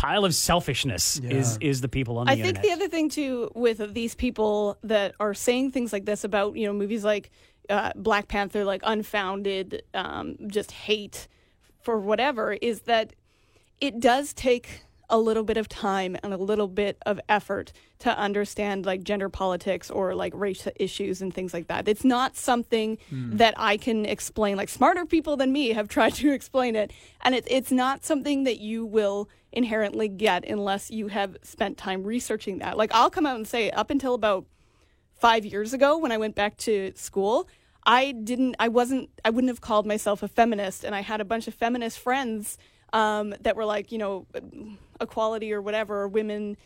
pile 0.00 0.24
of 0.24 0.34
selfishness 0.34 1.18
is 1.18 1.58
is 1.60 1.82
the 1.82 1.88
people 1.88 2.16
on 2.16 2.24
the 2.24 2.32
I 2.32 2.34
internet. 2.36 2.62
think 2.62 2.64
the 2.64 2.72
other 2.72 2.88
thing 2.88 3.10
too 3.10 3.50
with 3.54 3.92
these 3.92 4.14
people 4.14 4.78
that 4.82 5.14
are 5.20 5.34
saying 5.34 5.72
things 5.72 5.92
like 5.92 6.06
this 6.06 6.24
about 6.24 6.56
you 6.56 6.66
know 6.66 6.72
movies 6.72 7.04
like 7.04 7.30
uh, 7.68 7.92
Black 7.94 8.26
Panther, 8.26 8.64
like 8.64 8.80
unfounded, 8.84 9.82
um, 9.94 10.36
just 10.46 10.72
hate 10.72 11.28
for 11.82 11.98
whatever, 12.00 12.54
is 12.54 12.80
that 12.82 13.12
it 13.80 14.00
does 14.00 14.32
take 14.32 14.82
a 15.10 15.18
little 15.18 15.42
bit 15.42 15.56
of 15.56 15.68
time 15.68 16.16
and 16.22 16.32
a 16.32 16.36
little 16.36 16.68
bit 16.68 16.96
of 17.04 17.20
effort 17.28 17.72
to 17.98 18.16
understand 18.16 18.86
like 18.86 19.02
gender 19.02 19.28
politics 19.28 19.90
or 19.90 20.14
like 20.14 20.32
race 20.34 20.66
issues 20.76 21.20
and 21.20 21.34
things 21.34 21.52
like 21.52 21.68
that. 21.68 21.86
It's 21.88 22.04
not 22.04 22.36
something 22.36 22.98
hmm. 23.10 23.36
that 23.36 23.54
I 23.56 23.76
can 23.76 24.06
explain. 24.06 24.56
Like 24.56 24.68
smarter 24.68 25.04
people 25.04 25.36
than 25.36 25.52
me 25.52 25.70
have 25.70 25.88
tried 25.96 26.14
to 26.14 26.32
explain 26.32 26.76
it, 26.76 26.92
and 27.22 27.34
it, 27.34 27.44
it's 27.48 27.72
not 27.72 28.04
something 28.04 28.44
that 28.44 28.58
you 28.58 28.86
will 28.86 29.28
inherently 29.52 30.08
get 30.08 30.48
unless 30.48 30.90
you 30.90 31.08
have 31.08 31.36
spent 31.42 31.76
time 31.76 32.04
researching 32.04 32.58
that. 32.58 32.76
Like 32.76 32.90
I'll 32.94 33.10
come 33.10 33.26
out 33.26 33.36
and 33.36 33.46
say, 33.46 33.70
up 33.70 33.90
until 33.90 34.14
about 34.14 34.46
five 35.20 35.44
years 35.44 35.72
ago 35.72 35.98
when 35.98 36.12
I 36.12 36.16
went 36.16 36.34
back 36.34 36.56
to 36.58 36.92
school, 36.94 37.48
I 37.84 38.12
didn't, 38.12 38.56
I 38.58 38.68
wasn't, 38.68 39.10
I 39.24 39.30
wouldn't 39.30 39.50
have 39.50 39.60
called 39.60 39.86
myself 39.86 40.22
a 40.22 40.28
feminist. 40.28 40.84
And 40.84 40.94
I 40.94 41.00
had 41.00 41.20
a 41.20 41.24
bunch 41.24 41.48
of 41.48 41.54
feminist 41.54 41.98
friends 41.98 42.58
um, 42.92 43.34
that 43.40 43.56
were 43.56 43.64
like, 43.64 43.92
you 43.92 43.98
know, 43.98 44.26
equality 45.00 45.52
or 45.52 45.62
whatever, 45.62 46.08
women, 46.08 46.56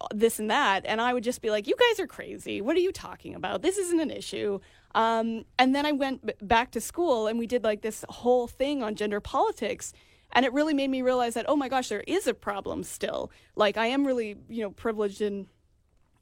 uh, 0.00 0.06
this 0.12 0.38
and 0.38 0.50
that. 0.50 0.84
And 0.86 1.00
I 1.00 1.12
would 1.12 1.24
just 1.24 1.42
be 1.42 1.50
like, 1.50 1.66
you 1.66 1.74
guys 1.78 2.00
are 2.00 2.06
crazy. 2.06 2.60
What 2.60 2.76
are 2.76 2.80
you 2.80 2.92
talking 2.92 3.34
about? 3.34 3.62
This 3.62 3.78
isn't 3.78 4.00
an 4.00 4.10
issue. 4.10 4.60
Um, 4.94 5.44
and 5.58 5.74
then 5.74 5.86
I 5.86 5.92
went 5.92 6.46
back 6.46 6.70
to 6.72 6.80
school 6.80 7.26
and 7.26 7.38
we 7.38 7.46
did 7.46 7.64
like 7.64 7.82
this 7.82 8.04
whole 8.08 8.46
thing 8.46 8.82
on 8.82 8.94
gender 8.94 9.20
politics. 9.20 9.92
And 10.32 10.44
it 10.44 10.52
really 10.52 10.74
made 10.74 10.90
me 10.90 11.02
realize 11.02 11.34
that, 11.34 11.46
oh 11.48 11.56
my 11.56 11.68
gosh, 11.68 11.88
there 11.88 12.04
is 12.06 12.26
a 12.26 12.34
problem 12.34 12.82
still. 12.82 13.30
Like, 13.54 13.76
I 13.76 13.86
am 13.86 14.06
really, 14.06 14.36
you 14.48 14.62
know, 14.62 14.70
privileged 14.70 15.20
in 15.20 15.46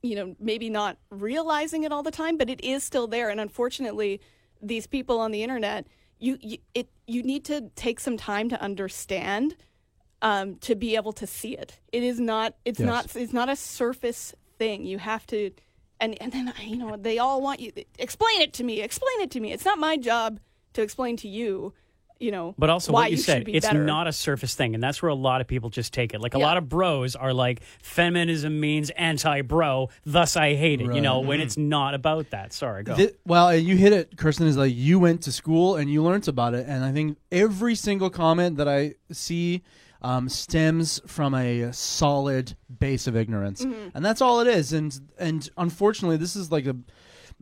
you 0.04 0.14
know, 0.14 0.36
maybe 0.38 0.68
not 0.68 0.98
realizing 1.10 1.82
it 1.82 1.90
all 1.90 2.02
the 2.02 2.10
time, 2.10 2.36
but 2.36 2.50
it 2.50 2.62
is 2.62 2.84
still 2.84 3.06
there. 3.06 3.30
And 3.30 3.40
unfortunately, 3.40 4.20
these 4.60 4.86
people 4.86 5.18
on 5.18 5.30
the 5.30 5.42
internet, 5.42 5.86
you, 6.24 6.38
you 6.40 6.58
it 6.74 6.88
you 7.06 7.22
need 7.22 7.44
to 7.46 7.56
take 7.76 8.00
some 8.00 8.16
time 8.16 8.48
to 8.48 8.60
understand 8.68 9.56
um, 10.22 10.56
to 10.66 10.74
be 10.74 10.96
able 10.96 11.12
to 11.12 11.26
see 11.26 11.54
it. 11.56 11.70
It 11.92 12.02
is 12.02 12.18
not. 12.18 12.54
It's 12.64 12.80
Yes. 12.80 12.86
not. 12.86 13.16
It's 13.22 13.32
not 13.40 13.48
a 13.48 13.56
surface 13.56 14.34
thing. 14.58 14.84
You 14.92 14.98
have 14.98 15.26
to, 15.28 15.50
and 16.00 16.10
and 16.22 16.32
then 16.32 16.52
you 16.62 16.76
know 16.76 16.96
they 16.96 17.18
all 17.18 17.40
want 17.42 17.60
you 17.60 17.72
explain 17.98 18.40
it 18.40 18.52
to 18.54 18.64
me. 18.64 18.80
Explain 18.80 19.20
it 19.20 19.30
to 19.32 19.40
me. 19.40 19.52
It's 19.52 19.64
not 19.66 19.78
my 19.78 19.96
job 19.96 20.40
to 20.74 20.82
explain 20.82 21.16
to 21.18 21.28
you. 21.28 21.74
You 22.20 22.30
know, 22.30 22.54
But 22.56 22.70
also, 22.70 22.92
why 22.92 23.02
what 23.02 23.10
you, 23.10 23.16
should 23.16 23.24
said, 23.26 23.44
be 23.44 23.54
it's 23.54 23.66
better. 23.66 23.84
not 23.84 24.06
a 24.06 24.12
surface 24.12 24.54
thing, 24.54 24.74
and 24.74 24.82
that's 24.82 25.02
where 25.02 25.10
a 25.10 25.14
lot 25.16 25.40
of 25.40 25.48
people 25.48 25.68
just 25.68 25.92
take 25.92 26.14
it. 26.14 26.20
Like 26.20 26.34
a 26.34 26.38
Yeah. 26.38 26.46
lot 26.46 26.56
of 26.56 26.68
bros 26.68 27.16
are 27.16 27.32
like, 27.32 27.62
feminism 27.82 28.60
means 28.60 28.90
anti-bro, 28.90 29.90
thus 30.06 30.36
I 30.36 30.54
hate 30.54 30.80
it. 30.80 30.94
You 30.94 31.00
know, 31.00 31.20
when 31.20 31.38
mm-hmm. 31.38 31.46
it's 31.46 31.56
not 31.56 31.94
about 31.94 32.30
that. 32.30 32.52
Sorry, 32.52 32.84
go. 32.84 32.94
Thi- 32.94 33.12
well, 33.26 33.48
uh, 33.48 33.52
you 33.52 33.76
hit 33.76 33.92
it, 33.92 34.16
Kirsten. 34.16 34.46
Is 34.46 34.56
like 34.56 34.74
you 34.74 34.98
went 34.98 35.22
to 35.22 35.32
school 35.32 35.76
and 35.76 35.90
you 35.90 36.02
learned 36.02 36.28
about 36.28 36.54
it, 36.54 36.66
and 36.68 36.84
I 36.84 36.92
think 36.92 37.18
every 37.32 37.74
single 37.74 38.10
comment 38.10 38.58
that 38.58 38.68
I 38.68 38.94
see 39.10 39.62
um, 40.00 40.28
stems 40.28 41.00
from 41.06 41.34
a 41.34 41.72
solid 41.72 42.54
base 42.78 43.06
of 43.06 43.16
ignorance, 43.16 43.64
mm-hmm. 43.64 43.88
and 43.94 44.04
that's 44.04 44.20
all 44.20 44.40
it 44.40 44.46
is. 44.46 44.72
And 44.72 44.98
and 45.18 45.48
unfortunately, 45.56 46.16
this 46.16 46.36
is 46.36 46.52
like 46.52 46.66
a 46.66 46.76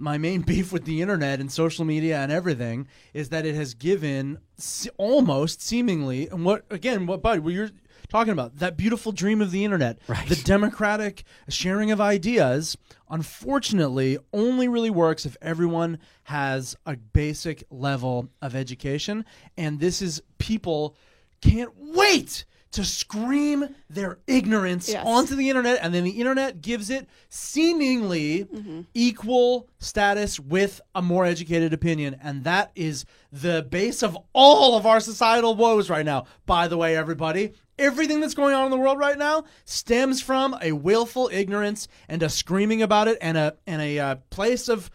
my 0.03 0.19
main 0.19 0.41
beef 0.51 0.73
with 0.73 0.85
the 0.85 1.01
internet 1.01 1.41
and 1.41 1.51
social 1.51 1.85
media 1.85 2.19
and 2.19 2.31
everything 2.33 2.87
is 3.15 3.29
that 3.31 3.47
it 3.47 3.55
has 3.55 3.73
given 3.75 4.38
se- 4.57 4.91
almost 4.99 5.62
seemingly 5.62 6.29
and 6.29 6.45
what 6.45 6.65
again 6.71 7.07
what 7.07 7.23
bud 7.23 7.41
what 7.41 7.55
you're 7.55 7.71
talking 8.09 8.33
about 8.33 8.57
that 8.59 8.77
beautiful 8.77 9.12
dream 9.12 9.41
of 9.41 9.51
the 9.53 9.65
internet 9.65 9.99
Right. 10.09 10.29
the 10.29 10.37
democratic 10.37 11.25
sharing 11.49 11.91
of 11.93 12.01
ideas 12.01 12.77
unfortunately 13.09 14.19
only 14.33 14.69
really 14.69 14.91
works 14.91 15.25
if 15.25 15.37
everyone 15.41 15.99
has 16.25 16.77
a 16.85 16.97
basic 16.97 17.65
level 17.71 18.29
of 18.43 18.55
education 18.55 19.25
and 19.57 19.81
this 19.81 20.03
is 20.03 20.21
people 20.38 20.97
can't 21.41 21.71
wait 21.77 22.45
to 22.73 22.85
scream 22.85 23.75
their 23.89 24.19
ignorance 24.27 24.89
Yes. 24.89 25.05
onto 25.07 25.37
the 25.37 25.49
internet 25.49 25.79
and 25.83 25.95
then 25.95 26.05
the 26.05 26.11
internet 26.11 26.61
gives 26.61 26.91
it 26.91 27.07
seemingly 27.29 28.49
equal 28.95 29.69
status 29.79 30.41
with 30.41 30.81
a 30.95 31.03
more 31.03 31.25
educated 31.25 31.73
opinion. 31.73 32.17
And 32.23 32.45
that 32.45 32.73
is 32.75 33.05
the 33.31 33.67
base 33.69 34.03
of 34.03 34.17
all 34.33 34.77
of 34.77 34.87
our 34.87 35.01
societal 35.01 35.55
woes 35.55 35.91
right 35.91 36.05
now. 36.05 36.25
By 36.47 36.69
the 36.69 36.77
way 36.77 36.97
everybody 36.97 37.53
everything 37.79 38.21
that's 38.21 38.35
going 38.35 38.55
on 38.55 38.67
in 38.67 38.71
the 38.71 38.77
world 38.77 38.99
right 38.99 39.19
now 39.19 39.45
stems 39.65 40.23
from 40.23 40.57
a 40.63 40.73
willful 40.73 41.29
ignorance 41.33 41.89
and 42.09 42.23
a 42.23 42.29
screaming 42.29 42.83
about 42.83 43.09
it 43.09 43.19
and 43.21 43.37
a 43.37 43.57
and 43.67 43.81
a 43.83 43.99
uh, 43.99 44.15
place 44.31 44.69
of 44.69 44.91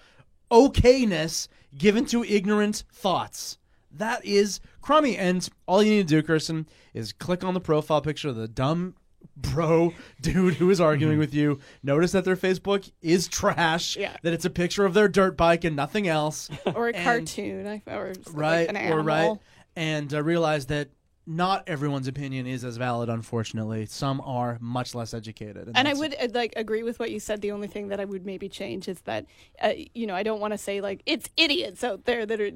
okayness 0.52 1.48
given 1.78 2.06
to 2.06 2.24
ignorant 2.24 2.84
thoughts. 2.92 3.58
That 3.92 4.24
is 4.26 4.60
crummy. 4.88 5.18
And 5.18 5.48
all 5.68 5.84
you 5.84 5.92
need 5.92 6.08
to 6.08 6.22
do, 6.22 6.26
Kirsten, 6.26 6.66
is 6.94 7.12
click 7.12 7.44
on 7.44 7.54
the 7.54 7.60
profile 7.60 8.02
picture 8.02 8.30
of 8.30 8.36
the 8.38 8.48
dumb 8.48 8.96
bro 9.36 9.94
dude 10.22 10.56
who 10.56 10.70
is 10.70 10.80
arguing 10.80 11.20
with 11.20 11.34
you. 11.34 11.60
Notice 11.84 12.14
that 12.14 12.24
their 12.24 12.38
Facebook 12.38 12.90
is 13.02 13.28
trash. 13.28 13.98
Yeah. 13.98 14.16
That 14.24 14.32
it's 14.34 14.46
a 14.46 14.50
picture 14.50 14.86
of 14.86 14.94
their 14.94 15.10
dirt 15.10 15.36
bike 15.36 15.66
and 15.66 15.76
nothing 15.76 16.08
else. 16.08 16.50
or 16.76 16.88
a 16.88 16.94
and- 16.94 17.04
cartoon, 17.04 17.68
I- 17.68 17.82
or 17.94 18.14
like 18.16 18.18
right. 18.34 18.70
an 18.70 18.78
or 18.78 18.80
animal. 18.80 19.04
right. 19.04 19.38
And 19.76 20.12
uh, 20.14 20.24
realize 20.24 20.68
that 20.68 20.90
not 21.28 21.64
everyone's 21.68 22.08
opinion 22.08 22.48
is 22.48 22.64
as 22.64 22.78
valid, 22.78 23.10
unfortunately. 23.10 23.86
Some 23.86 24.22
are 24.22 24.58
much 24.62 24.96
less 24.96 25.14
educated. 25.14 25.70
and 25.76 25.88
I 25.88 25.94
would 25.94 26.16
uh, 26.16 26.30
like 26.34 26.54
agree 26.56 26.84
with 26.84 27.00
what 27.00 27.12
you 27.12 27.20
said. 27.20 27.42
The 27.42 27.52
only 27.52 27.68
thing 27.68 27.90
that 27.90 28.00
I 28.00 28.06
would 28.06 28.26
maybe 28.26 28.48
change 28.48 28.88
is 28.88 29.02
that, 29.02 29.26
uh, 29.62 29.74
you 29.94 30.08
know, 30.08 30.16
I 30.16 30.24
don't 30.24 30.40
want 30.40 30.54
to 30.54 30.58
say 30.58 30.80
like 30.80 31.02
it's 31.06 31.30
idiots 31.36 31.84
out 31.84 32.06
there 32.06 32.26
that 32.26 32.40
are 32.40 32.52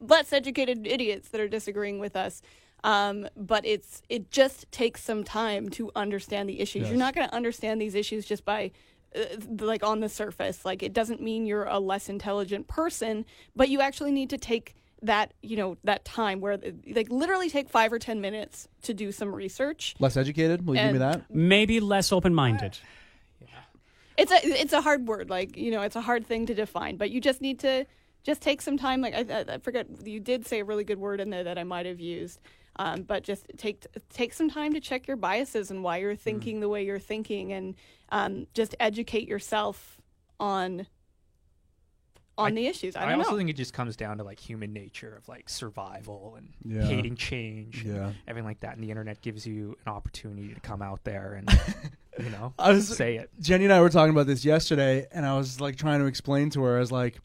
less 0.00 0.34
educated 0.34 0.86
idiots 0.86 1.30
that 1.30 1.40
are 1.40 1.48
disagreeing 1.48 1.98
with 1.98 2.14
us. 2.14 2.42
Um, 2.84 3.26
but 3.36 3.64
it's 3.66 4.02
it 4.08 4.30
just 4.30 4.70
takes 4.70 5.02
some 5.02 5.24
time 5.24 5.70
to 5.70 5.90
understand 5.96 6.48
the 6.48 6.60
issues. 6.60 6.88
You're 6.88 6.98
not 6.98 7.14
going 7.14 7.28
to 7.28 7.34
understand 7.34 7.80
these 7.80 7.94
issues 7.94 8.26
just 8.26 8.44
by 8.44 8.70
uh, 9.14 9.20
like 9.58 9.82
on 9.82 10.00
the 10.00 10.08
surface. 10.08 10.64
Like 10.64 10.82
it 10.82 10.92
doesn't 10.92 11.22
mean 11.22 11.46
you're 11.46 11.64
a 11.64 11.78
less 11.78 12.08
intelligent 12.08 12.68
person, 12.68 13.24
but 13.56 13.68
you 13.68 13.80
actually 13.80 14.12
need 14.12 14.30
to 14.30 14.38
take 14.38 14.76
that 15.02 15.32
you 15.42 15.56
know 15.56 15.76
that 15.84 16.04
time 16.04 16.40
where 16.40 16.58
like 16.94 17.10
literally 17.10 17.48
take 17.50 17.68
five 17.68 17.92
or 17.92 17.98
ten 17.98 18.20
minutes 18.20 18.68
to 18.82 18.92
do 18.94 19.12
some 19.12 19.34
research 19.34 19.94
Less 19.98 20.16
educated? 20.16 20.66
Will 20.66 20.76
you 20.76 20.82
give 20.82 20.92
me 20.92 20.98
that? 20.98 21.22
Maybe 21.30 21.80
less 21.80 22.12
open-minded. 22.12 22.78
it's 24.16 24.32
a 24.32 24.38
it's 24.44 24.72
a 24.72 24.80
hard 24.80 25.06
word 25.08 25.30
like 25.30 25.56
you 25.56 25.70
know 25.70 25.82
it's 25.82 25.96
a 25.96 26.00
hard 26.00 26.26
thing 26.26 26.44
to 26.46 26.54
define 26.54 26.96
but 26.96 27.10
you 27.10 27.20
just 27.20 27.40
need 27.40 27.58
to 27.60 27.86
just 28.22 28.42
take 28.42 28.60
some 28.60 28.76
time 28.76 29.00
like 29.00 29.14
i, 29.14 29.20
I- 29.40 29.54
I 29.54 29.58
forget 29.58 29.86
you 30.06 30.20
did 30.20 30.46
say 30.46 30.60
a 30.60 30.64
really 30.64 30.84
good 30.84 30.98
word 30.98 31.20
in 31.20 31.30
there 31.30 31.44
that 31.44 31.56
i 31.58 31.64
might 31.64 31.86
have 31.86 32.00
used 32.00 32.40
um, 32.76 33.02
but 33.02 33.24
just 33.24 33.46
take 33.56 33.86
take 34.10 34.32
some 34.34 34.50
time 34.50 34.72
to 34.74 34.80
check 34.80 35.06
your 35.08 35.16
biases 35.16 35.70
and 35.70 35.82
why 35.82 35.98
you're 35.98 36.16
thinking 36.16 36.60
the 36.60 36.68
way 36.68 36.84
you're 36.84 36.98
thinking 36.98 37.52
and 37.52 37.74
um, 38.10 38.46
just 38.54 38.74
educate 38.78 39.26
yourself 39.28 40.00
on 40.38 40.86
on 42.40 42.52
I- 42.52 42.54
the 42.54 42.66
issues 42.66 42.96
i 42.96 43.02
I, 43.04 43.10
don't 43.10 43.18
also 43.20 43.32
know 43.32 43.36
think 43.38 43.50
it 43.50 43.56
just 43.56 43.72
comes 43.72 43.96
down 43.96 44.18
to 44.18 44.24
like 44.24 44.40
human 44.40 44.72
nature 44.72 45.14
of 45.16 45.28
like 45.28 45.48
survival 45.48 46.36
and 46.36 46.48
Yeah. 46.64 46.86
hating 46.86 47.16
change, 47.16 47.84
and 47.84 47.94
Yeah. 47.94 48.12
everything 48.26 48.46
like 48.46 48.60
that. 48.60 48.74
And 48.74 48.82
the 48.84 48.90
internet 48.90 49.20
gives 49.20 49.46
you 49.46 49.76
an 49.86 49.92
opportunity 49.92 50.52
to 50.54 50.60
come 50.60 50.82
out 50.82 51.04
there 51.04 51.34
and 51.34 51.48
you 52.22 52.30
know 52.30 52.52
I 52.58 52.72
was 52.72 52.88
say 52.88 53.16
it. 53.16 53.30
Jenny 53.40 53.64
and 53.64 53.72
I 53.72 53.80
were 53.80 53.88
talking 53.90 54.10
about 54.12 54.26
this 54.26 54.44
yesterday, 54.44 55.06
and 55.12 55.24
I 55.24 55.36
was 55.36 55.60
like 55.60 55.76
trying 55.76 56.00
to 56.00 56.06
explain 56.06 56.50
to 56.50 56.62
her. 56.64 56.76
I 56.76 56.80
was 56.80 56.92
like, 56.92 57.20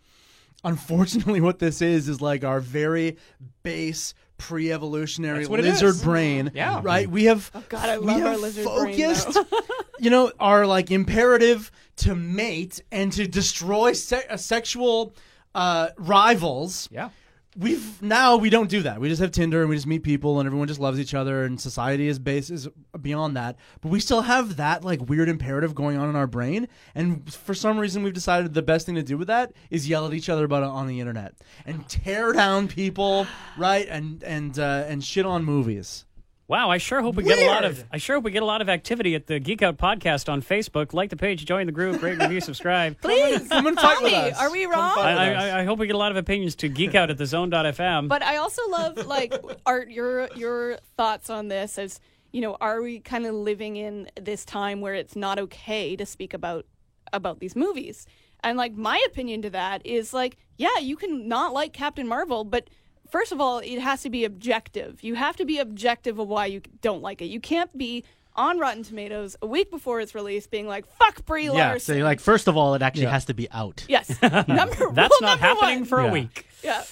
unfortunately, 0.63 1.41
what 1.41 1.59
this 1.59 1.81
is 1.81 2.07
is 2.09 2.21
like 2.21 2.43
our 2.43 2.59
very 2.59 3.17
base 3.63 4.13
pre-evolutionary 4.37 5.39
That's 5.39 5.49
what 5.49 5.59
it 5.59 5.63
lizard 5.65 6.01
brain. 6.03 6.51
Yeah. 6.53 6.81
right. 6.83 7.09
We 7.09 7.25
have. 7.25 7.49
oh 7.55 7.63
god 7.69 7.89
i 7.89 7.97
we 7.97 8.05
love 8.05 8.21
our 8.21 8.31
have 8.31 8.39
lizard 8.41 8.65
focused, 8.65 9.31
brain 9.33 9.45
though. 9.51 9.59
you 9.99 10.09
know, 10.09 10.31
are 10.39 10.65
like 10.65 10.91
imperative 10.91 11.71
to 11.97 12.15
mate 12.15 12.81
and 12.91 13.11
to 13.13 13.27
destroy 13.27 13.93
se- 13.93 14.25
uh, 14.29 14.37
sexual 14.37 15.13
uh, 15.53 15.89
rivals. 15.97 16.89
Yeah. 16.91 17.09
We've 17.57 18.01
now 18.01 18.35
we 18.35 18.49
don't 18.49 18.69
do 18.69 18.81
that. 18.81 18.99
We 18.99 19.07
just 19.07 19.21
have 19.21 19.31
Tinder 19.31 19.61
and 19.61 19.69
we 19.69 19.77
just 19.77 19.87
meet 19.87 20.03
people 20.03 20.41
and 20.41 20.45
everyone 20.45 20.67
just 20.67 20.81
loves 20.81 20.99
each 20.99 21.13
other 21.13 21.45
and 21.45 21.59
society 21.59 22.09
is 22.09 22.19
based 22.19 22.51
is 22.51 22.67
beyond 22.99 23.37
that. 23.37 23.55
But 23.79 23.91
we 23.91 24.01
still 24.01 24.23
have 24.23 24.57
that 24.57 24.83
like 24.83 25.07
weird 25.07 25.29
imperative 25.29 25.73
going 25.73 25.95
on 25.97 26.09
in 26.09 26.17
our 26.17 26.27
brain. 26.27 26.67
And 26.95 27.31
for 27.33 27.53
some 27.53 27.77
reason 27.77 28.03
we've 28.03 28.13
decided 28.13 28.53
the 28.53 28.61
best 28.61 28.85
thing 28.85 28.95
to 28.95 29.03
do 29.03 29.17
with 29.17 29.29
that 29.29 29.53
is 29.69 29.87
yell 29.87 30.05
at 30.05 30.13
each 30.13 30.27
other 30.27 30.43
about 30.43 30.63
it 30.63 30.69
on 30.69 30.87
the 30.87 30.99
internet 30.99 31.35
and 31.65 31.87
tear 31.87 32.33
down 32.33 32.67
people, 32.67 33.25
right? 33.57 33.87
And 33.87 34.21
and 34.23 34.59
uh, 34.59 34.83
and 34.89 35.01
shit 35.01 35.25
on 35.25 35.45
movies. 35.45 36.03
Wow, 36.47 36.69
I 36.69 36.77
sure 36.77 37.01
hope 37.01 37.15
we 37.15 37.23
get 37.23 37.39
a 37.39 37.47
lot 37.47 37.63
of 37.63 37.83
I 37.91 37.97
sure 37.97 38.17
hope 38.17 38.25
we 38.25 38.29
get 38.29 38.43
a 38.43 38.45
lot 38.45 38.61
of 38.61 38.69
activity 38.69 39.15
at 39.15 39.25
the 39.25 39.39
Geek 39.39 39.63
Out 39.63 39.77
podcast 39.77 40.31
on 40.31 40.43
Facebook. 40.43 40.93
Like 40.93 41.09
the 41.09 41.15
page, 41.15 41.43
join 41.43 41.65
the 41.65 41.71
group, 41.71 41.99
rate, 42.03 42.19
review, 42.19 42.39
subscribe. 42.39 42.97
please 43.01 43.47
Come 43.49 43.65
and 43.65 43.75
tell 43.75 43.95
fight 43.95 44.03
with 44.03 44.13
us. 44.13 44.39
are 44.39 44.51
we 44.51 44.65
wrong 44.65 44.95
I. 44.99 45.33
I, 45.33 45.61
I 45.61 45.63
hope 45.63 45.79
we 45.79 45.87
get 45.87 45.95
a 45.95 45.99
lot 45.99 46.11
of 46.11 46.17
opinions 46.17 46.53
to 46.57 46.69
Geek 46.69 46.93
Out 46.93 47.09
at 47.09 47.17
the 47.17 47.25
Zone.fm. 47.25 48.07
But 48.07 48.21
I 48.21 48.37
also 48.37 48.61
love 48.69 49.07
like 49.07 49.33
Art 49.65 49.89
your 49.89 50.29
your 50.35 50.77
thoughts 50.97 51.31
on 51.31 51.47
this 51.47 51.79
as 51.79 51.99
you 52.31 52.41
know 52.41 52.55
are 52.61 52.79
we 52.79 52.99
kind 52.99 53.25
of 53.25 53.33
living 53.33 53.75
in 53.75 54.07
this 54.21 54.45
time 54.45 54.81
where 54.81 54.93
it's 54.93 55.15
not 55.15 55.39
okay 55.39 55.95
to 55.95 56.05
speak 56.05 56.35
about 56.35 56.67
about 57.11 57.39
these 57.39 57.55
movies? 57.55 58.05
And 58.43 58.55
like 58.55 58.75
my 58.75 59.03
opinion 59.07 59.41
to 59.41 59.49
that 59.49 59.83
is 59.83 60.13
like 60.13 60.37
yeah, 60.57 60.77
you 60.79 60.95
can 60.95 61.27
not 61.27 61.53
like 61.53 61.73
Captain 61.73 62.07
Marvel, 62.07 62.43
but 62.43 62.69
first 63.09 63.31
of 63.31 63.39
all, 63.41 63.59
it 63.59 63.79
has 63.79 64.01
to 64.03 64.09
be 64.09 64.25
objective. 64.25 65.03
You 65.03 65.15
have 65.15 65.35
to 65.37 65.45
be 65.45 65.57
objective 65.59 66.19
of 66.19 66.27
why 66.27 66.45
you 66.47 66.61
don't 66.81 67.01
like 67.01 67.21
it. 67.21 67.25
You 67.25 67.39
can't 67.39 67.75
be 67.77 68.03
on 68.35 68.59
Rotten 68.59 68.83
Tomatoes 68.83 69.37
a 69.41 69.47
week 69.47 69.71
before 69.71 70.01
it's 70.01 70.13
released 70.13 70.51
being 70.51 70.67
like 70.67 70.85
fuck 70.97 71.25
Brie 71.25 71.49
Larson." 71.49 71.95
Yeah. 71.95 72.01
So 72.01 72.05
like, 72.05 72.19
first 72.19 72.47
of 72.47 72.57
all, 72.57 72.73
it 72.75 72.81
actually 72.81 73.03
Yeah. 73.03 73.11
has 73.11 73.25
to 73.25 73.33
be 73.33 73.49
out. 73.51 73.85
yes. 73.87 74.09
Number 74.21 74.45
That's 74.47 74.77
rule 74.79 74.93
not 75.21 75.21
number 75.21 75.37
happening 75.39 75.79
one. 75.79 75.85
for 75.85 76.01
Yeah. 76.01 76.09
a 76.09 76.11
week. 76.11 76.45
Yeah. 76.63 76.83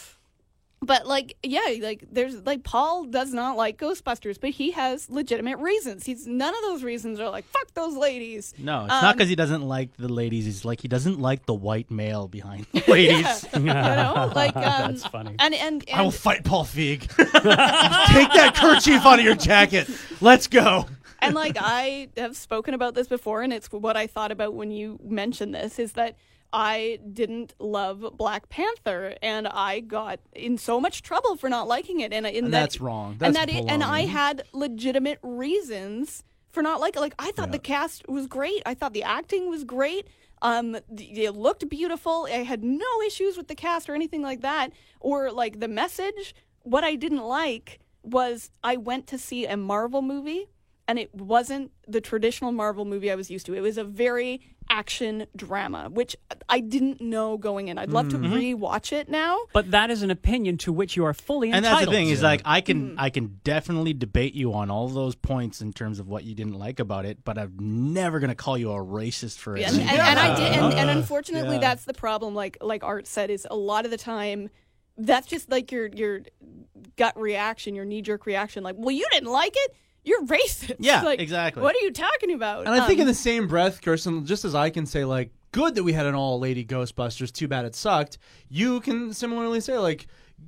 But 0.85 1.07
like, 1.07 1.35
yeah, 1.43 1.61
like 1.81 2.03
there's 2.11 2.45
like 2.45 2.63
Pol 2.63 3.05
does 3.05 3.33
not 3.33 3.55
like 3.57 3.77
Ghostbusters, 3.77 4.39
but 4.39 4.49
he 4.51 4.71
has 4.71 5.09
legitimate 5.09 5.57
reasons. 5.59 6.05
He's 6.05 6.27
none 6.27 6.53
of 6.53 6.61
those 6.63 6.83
reasons 6.83 7.19
are 7.19 7.29
like 7.29 7.45
fuck 7.45 7.73
those 7.73 7.95
ladies. 7.95 8.53
No, 8.57 8.85
it's 8.85 8.93
Um, 8.93 9.01
not 9.01 9.15
because 9.15 9.29
he 9.29 9.35
doesn't 9.35 9.61
like 9.61 9.95
the 9.97 10.09
ladies. 10.09 10.45
He's 10.45 10.65
like 10.65 10.81
he 10.81 10.87
doesn't 10.87 11.19
like 11.19 11.45
the 11.45 11.53
white 11.53 11.89
male 11.89 12.27
behind 12.27 12.67
the 12.73 12.83
ladies. 12.87 13.45
you 13.53 13.59
know, 13.61 14.31
like 14.35 14.55
um, 14.57 14.63
That's 14.63 15.05
funny. 15.07 15.35
And 15.39 15.53
and, 15.53 15.83
and 15.89 15.99
I 15.99 16.01
will 16.01 16.11
fight 16.11 16.43
Paul 16.43 16.65
Feig. 16.65 17.01
Take 17.17 18.31
that 18.33 18.53
kerchief 18.55 19.05
out 19.05 19.19
of 19.19 19.25
your 19.25 19.35
jacket. 19.35 19.89
Let's 20.21 20.47
go. 20.47 20.85
and 21.19 21.35
like 21.35 21.57
I 21.59 22.09
have 22.17 22.35
spoken 22.35 22.73
about 22.73 22.95
this 22.95 23.07
before, 23.07 23.41
and 23.41 23.53
it's 23.53 23.71
what 23.71 23.95
I 23.95 24.07
thought 24.07 24.31
about 24.31 24.53
when 24.53 24.71
you 24.71 24.99
mentioned 25.03 25.55
this 25.55 25.79
is 25.79 25.93
that 25.93 26.15
I 26.53 26.99
didn't 27.11 27.55
love 27.57 28.05
Black 28.15 28.47
Panther, 28.47 29.15
and 29.23 29.47
I 29.47 29.79
got 29.79 30.19
in 30.33 30.59
so 30.59 30.79
much 30.79 31.01
trouble 31.01 31.35
for 31.35 31.49
not 31.49 31.67
liking 31.67 31.99
it, 31.99 32.13
and, 32.13 32.27
in 32.27 32.45
And 32.45 32.53
that, 32.53 32.59
that's 32.59 32.79
wrong. 32.79 33.17
and 33.21 33.35
that 33.35 33.49
it, 33.49 33.65
and 33.67 33.83
I 33.83 34.01
had 34.01 34.43
legitimate 34.53 35.17
reasons 35.23 36.23
for 36.51 36.61
not 36.61 36.79
like 36.79 36.95
like 36.95 37.15
I 37.17 37.31
thought 37.31 37.51
the 37.51 37.57
cast 37.59 38.07
was 38.07 38.27
great. 38.27 38.61
I 38.65 38.75
thought 38.75 38.93
the 38.93 39.01
acting 39.03 39.49
was 39.49 39.63
great. 39.63 40.07
Um, 40.43 40.77
th- 40.95 41.17
it 41.17 41.31
looked 41.31 41.67
beautiful. 41.69 42.27
I 42.31 42.43
had 42.43 42.63
no 42.63 43.01
issues 43.07 43.35
with 43.35 43.47
the 43.47 43.55
cast 43.55 43.89
or 43.89 43.95
anything 43.95 44.21
like 44.21 44.41
that, 44.41 44.71
or 44.99 45.31
like 45.31 45.59
the 45.59 45.67
message. 45.67 46.35
What 46.61 46.83
I 46.83 46.95
didn't 46.95 47.23
like 47.23 47.79
was 48.03 48.51
I 48.63 48.77
went 48.77 49.07
to 49.07 49.17
see 49.17 49.47
a 49.47 49.57
Marvel 49.57 50.01
movie, 50.03 50.49
and 50.87 50.99
it 50.99 51.15
wasn't 51.15 51.71
the 51.87 52.01
traditional 52.01 52.51
Marvel 52.51 52.85
movie 52.85 53.09
I 53.09 53.15
was 53.15 53.31
used 53.31 53.47
to. 53.47 53.55
It 53.55 53.61
was 53.61 53.77
a 53.77 53.83
very 53.83 54.52
action 54.69 55.25
drama, 55.35 55.89
which 55.91 56.15
I 56.49 56.59
didn't 56.59 57.01
know 57.01 57.37
going 57.37 57.67
in. 57.67 57.77
I'd 57.77 57.89
love 57.89 58.09
to 58.09 58.17
rewatch 58.17 58.91
it 58.91 59.09
now. 59.09 59.37
But 59.53 59.71
that 59.71 59.89
is 59.89 60.01
an 60.03 60.11
opinion 60.11 60.57
to 60.59 60.73
which 60.73 60.95
you 60.95 61.05
are 61.05 61.13
fully 61.13 61.49
and 61.49 61.57
entitled. 61.57 61.79
that's 61.79 61.85
the 61.87 61.91
thing 61.91 62.09
is 62.09 62.21
like 62.21 62.41
I 62.45 62.61
can 62.61 62.73
Mm-hmm. 62.83 62.99
I 62.99 63.09
can 63.09 63.39
definitely 63.43 63.93
debate 63.93 64.33
you 64.33 64.53
on 64.53 64.69
all 64.69 64.87
those 64.87 65.15
points 65.15 65.61
in 65.61 65.73
terms 65.73 65.99
of 65.99 66.07
what 66.07 66.23
you 66.23 66.35
didn't 66.35 66.55
like 66.55 66.79
about 66.79 67.05
it, 67.05 67.23
but 67.23 67.37
I'm 67.37 67.93
never 67.93 68.19
gonna 68.19 68.35
call 68.35 68.57
you 68.57 68.71
a 68.71 68.77
racist 68.83 69.37
for 69.37 69.55
it. 69.55 69.67
and, 69.67 69.79
and, 69.79 69.89
and 69.89 70.19
I 70.19 70.35
did, 70.35 70.51
and, 70.53 70.73
and 70.73 70.89
unfortunately, 70.97 71.55
yeah. 71.55 71.61
that's 71.61 71.85
the 71.85 71.93
problem. 71.93 72.35
Like 72.35 72.57
like 72.61 72.83
Art 72.83 73.07
said, 73.07 73.29
is 73.29 73.47
a 73.49 73.55
lot 73.55 73.85
of 73.85 73.91
the 73.91 73.97
time, 73.97 74.49
that's 74.97 75.27
just 75.27 75.49
like 75.49 75.71
your 75.71 75.87
your 75.87 76.21
gut 76.97 77.19
reaction, 77.19 77.75
your 77.75 77.85
knee 77.85 78.01
jerk 78.01 78.25
reaction. 78.25 78.63
Like, 78.63 78.75
well, 78.77 78.91
you 78.91 79.07
didn't 79.11 79.29
like 79.31 79.53
it, 79.55 79.75
you're 80.03 80.23
racist. 80.25 80.75
Yeah, 80.79 81.01
like, 81.03 81.19
exactly. 81.19 81.63
What 81.63 81.75
are 81.75 81.79
you 81.79 81.91
talking 81.91 82.31
about? 82.33 82.65
And 82.65 82.69
I 82.69 82.85
think 82.87 82.99
Um, 82.99 83.01
in 83.01 83.07
the 83.07 83.13
same 83.13 83.47
breath, 83.47 83.81
Kirsten, 83.81 84.25
just 84.25 84.45
as 84.45 84.55
I 84.55 84.69
can 84.69 84.85
say, 84.85 85.05
like, 85.05 85.31
good 85.51 85.75
that 85.75 85.83
we 85.83 85.93
had 85.93 86.05
an 86.05 86.15
all 86.15 86.39
lady 86.39 86.65
Ghostbusters, 86.65 87.31
too 87.31 87.47
bad 87.47 87.65
it 87.65 87.75
sucked, 87.75 88.17
you 88.49 88.81
can 88.81 89.13
similarly 89.13 89.59
say, 89.61 89.77
like, 89.77 90.07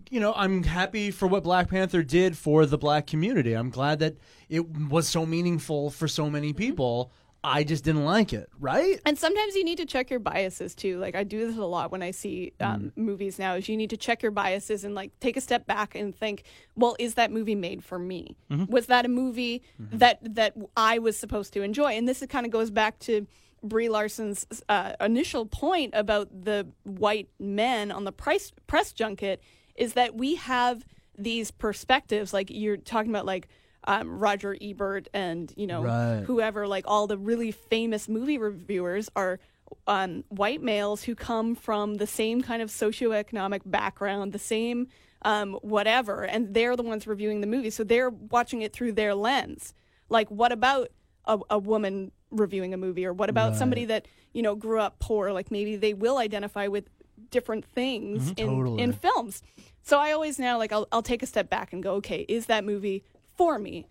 you 0.10 0.20
know, 0.20 0.34
I'm 0.36 0.63
happy 0.63 1.12
for 1.12 1.28
what 1.28 1.44
Black 1.44 1.70
Panther 1.70 2.04
did 2.04 2.38
for 2.38 2.65
the 2.65 2.78
black 2.78 3.08
community. 3.08 3.54
I'm 3.54 3.70
glad 3.70 4.00
that 4.00 4.18
it 4.50 4.68
was 4.89 5.08
so 5.08 5.26
meaningful 5.26 5.89
for 5.89 6.08
so 6.08 6.30
many 6.30 6.54
people. 6.54 7.12
I 7.45 7.63
just 7.63 7.84
didn't 7.84 8.05
like 8.05 8.34
it, 8.34 8.49
right? 8.60 8.99
And 9.05 9.17
sometimes 9.19 9.55
you 9.55 9.63
need 9.63 9.77
to 9.77 9.86
check 9.86 10.10
your 10.10 10.19
biases 10.19 10.73
too. 10.73 10.97
Like 10.97 11.15
I 11.15 11.23
do 11.23 11.45
this 11.45 11.55
a 11.58 11.63
lot 11.63 11.91
when 11.91 12.01
I 12.01 12.10
see 12.10 12.53
um, 12.60 12.91
movies 12.95 13.38
now. 13.38 13.53
Is 13.53 13.69
you 13.69 13.77
need 13.77 13.91
to 13.91 13.97
check 13.97 14.23
your 14.23 14.31
biases 14.31 14.84
and 14.84 14.95
like 14.95 15.12
take 15.19 15.38
a 15.38 15.41
step 15.41 15.67
back 15.67 15.93
and 15.93 16.15
think, 16.15 16.43
well, 16.75 16.95
is 16.97 17.13
that 17.13 17.31
movie 17.31 17.53
made 17.53 17.84
for 17.84 17.99
me? 17.99 18.36
Was 18.67 18.88
that 18.88 19.05
a 19.05 19.10
movie 19.10 19.62
that 19.79 20.17
that 20.36 20.55
I 20.75 20.97
was 20.97 21.17
supposed 21.17 21.53
to 21.53 21.62
enjoy? 21.62 21.91
And 21.93 22.08
this 22.08 22.23
kind 22.27 22.47
of 22.47 22.51
goes 22.51 22.71
back 22.71 22.97
to 23.01 23.27
Brie 23.63 23.89
Larson's 23.89 24.47
uh, 24.67 24.93
initial 24.99 25.45
point 25.45 25.93
about 25.95 26.29
the 26.43 26.67
white 26.84 27.29
men 27.39 27.91
on 27.91 28.05
the 28.05 28.12
price, 28.12 28.51
press 28.65 28.91
junket. 28.91 29.39
Is 29.75 29.93
that 29.93 30.15
we 30.15 30.36
have 30.36 30.84
these 31.15 31.51
perspectives, 31.51 32.34
like 32.34 32.49
you're 32.49 32.77
talking 32.77 33.12
about, 33.12 33.27
like. 33.27 33.47
Um, 33.88 34.19
Roger 34.19 34.56
Ebert 34.62 35.08
and 35.13 35.54
you 35.56 35.67
know 35.67 35.84
Right. 35.84 36.24
whoever, 36.26 36.67
like 36.67 36.86
all 36.88 37.08
the 37.08 37.17
really 37.17 37.52
famous 37.52 38.10
movie 38.10 38.38
reviewers, 38.38 39.10
are 39.15 39.39
um, 39.88 40.24
white 40.30 40.62
males 40.62 41.04
who 41.04 41.15
come 41.15 41.56
from 41.56 41.95
the 41.95 42.08
same 42.08 42.41
kind 42.41 42.62
of 42.62 42.69
socioeconomic 42.69 43.62
background, 43.65 44.34
the 44.34 44.39
same 44.39 44.88
um, 45.24 45.54
whatever, 45.62 46.24
and 46.24 46.54
they're 46.54 46.76
the 46.76 46.84
ones 46.84 47.08
reviewing 47.08 47.41
the 47.41 47.48
movie. 47.48 47.69
So 47.71 47.84
they're 47.84 48.10
watching 48.12 48.62
it 48.62 48.74
through 48.74 48.93
their 48.93 49.15
lens. 49.15 49.74
Like, 50.10 50.30
what 50.30 50.52
about 50.52 50.89
a, 51.26 51.39
a 51.50 51.58
woman 51.58 52.12
reviewing 52.30 52.74
a 52.74 52.78
movie, 52.78 53.06
or 53.06 53.13
what 53.13 53.30
about 53.30 53.56
somebody 53.56 53.86
that 53.86 54.08
you 54.34 54.41
know 54.41 54.56
grew 54.56 54.80
up 54.80 55.00
poor? 55.00 55.32
Like 55.32 55.50
maybe 55.52 55.76
they 55.78 55.93
will 55.93 56.17
identify 56.17 56.67
with 56.67 56.89
different 57.32 57.65
things 57.65 58.34
in 58.38 58.48
Totally. 58.48 58.84
in 58.84 58.91
films. 58.91 59.41
So 59.82 60.00
I 60.00 60.12
always 60.12 60.38
now 60.38 60.58
like 60.58 60.71
I'll 60.71 60.88
I'll 60.91 61.02
take 61.02 61.24
a 61.24 61.26
step 61.26 61.50
back 61.50 61.74
and 61.74 61.82
go, 61.82 61.95
okay, 61.95 62.26
is 62.28 62.45
that 62.48 62.63
movie 62.63 63.04
for 63.36 63.58
me? 63.60 63.88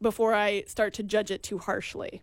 Before 0.00 0.34
I 0.34 0.64
start 0.66 0.94
to 0.94 1.02
judge 1.02 1.30
it 1.30 1.42
too 1.42 1.58
harshly. 1.58 2.22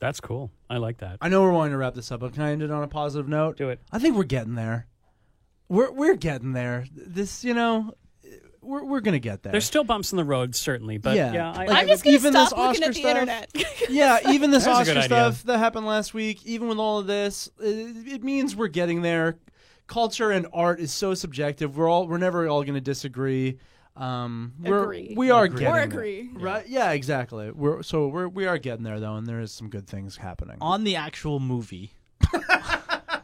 That's 0.00 0.20
cool. 0.20 0.50
I 0.70 0.76
like 0.78 0.98
that. 0.98 1.18
I 1.20 1.28
know 1.28 1.42
we're 1.42 1.52
wanting 1.52 1.72
to 1.72 1.78
wrap 1.78 1.94
this 1.94 2.10
up, 2.12 2.20
but 2.20 2.32
can 2.32 2.42
I 2.42 2.52
end 2.52 2.62
it 2.62 2.70
on 2.70 2.82
a 2.82 2.88
positive 2.88 3.28
note? 3.28 3.56
Do 3.56 3.68
it. 3.68 3.80
I 3.92 3.98
think 3.98 4.16
we're 4.16 4.22
getting 4.24 4.54
there. 4.54 4.86
We're 5.68 5.90
we're 5.90 6.14
getting 6.14 6.52
there. 6.52 6.86
This, 6.94 7.44
you 7.44 7.52
know, 7.52 7.92
we're 8.62 8.84
we're 8.84 9.00
gonna 9.00 9.18
get 9.18 9.42
there. 9.42 9.52
There's 9.52 9.66
still 9.66 9.84
bumps 9.84 10.12
in 10.12 10.16
the 10.16 10.24
road, 10.24 10.54
certainly, 10.54 10.96
but 10.98 11.14
yeah, 11.16 11.32
Yeah. 11.32 11.50
I, 11.52 11.56
Like, 11.56 11.70
I- 11.70 11.80
I'm 11.80 11.88
just 11.88 12.04
gonna 12.04 12.14
even 12.16 12.32
this 12.32 12.48
stop 12.48 12.58
looking 12.58 12.84
Oscar 12.84 12.88
at 12.88 12.94
the 12.94 13.00
stuff- 13.00 13.10
internet. 13.10 13.50
yeah, 13.90 14.30
even 14.30 14.50
this 14.50 14.64
That's 14.64 14.88
Oscar 14.88 15.02
stuff 15.02 15.42
that 15.42 15.58
happened 15.58 15.84
last 15.86 16.14
week, 16.14 16.46
even 16.46 16.68
with 16.68 16.78
all 16.78 16.98
of 17.00 17.06
this, 17.06 17.50
it, 17.60 18.06
it 18.14 18.24
means 18.24 18.56
we're 18.56 18.68
getting 18.68 19.02
there. 19.02 19.36
Culture 19.88 20.30
and 20.30 20.46
art 20.52 20.80
is 20.80 20.92
so 20.92 21.12
subjective. 21.14 21.76
We're 21.76 21.88
all 21.88 22.06
we're 22.06 22.18
never 22.18 22.46
all 22.48 22.62
going 22.62 22.74
to 22.74 22.80
disagree. 22.80 23.58
Um, 23.98 24.54
we're, 24.60 24.82
Agree. 24.84 25.14
We 25.16 25.30
are 25.32 25.44
Agree. 25.44 25.58
getting 25.60 25.72
or 25.74 25.76
there. 25.76 25.84
agree. 25.84 26.30
Right? 26.34 26.68
Yeah, 26.68 26.92
exactly. 26.92 27.50
We're 27.50 27.82
so 27.82 28.06
we're 28.08 28.28
we 28.28 28.46
are 28.46 28.56
getting 28.58 28.84
there 28.84 29.00
though, 29.00 29.16
and 29.16 29.26
there 29.26 29.40
is 29.40 29.50
some 29.52 29.68
good 29.68 29.86
things 29.88 30.16
happening. 30.16 30.56
On 30.60 30.84
the 30.84 30.94
actual 30.96 31.40
movie, 31.40 31.90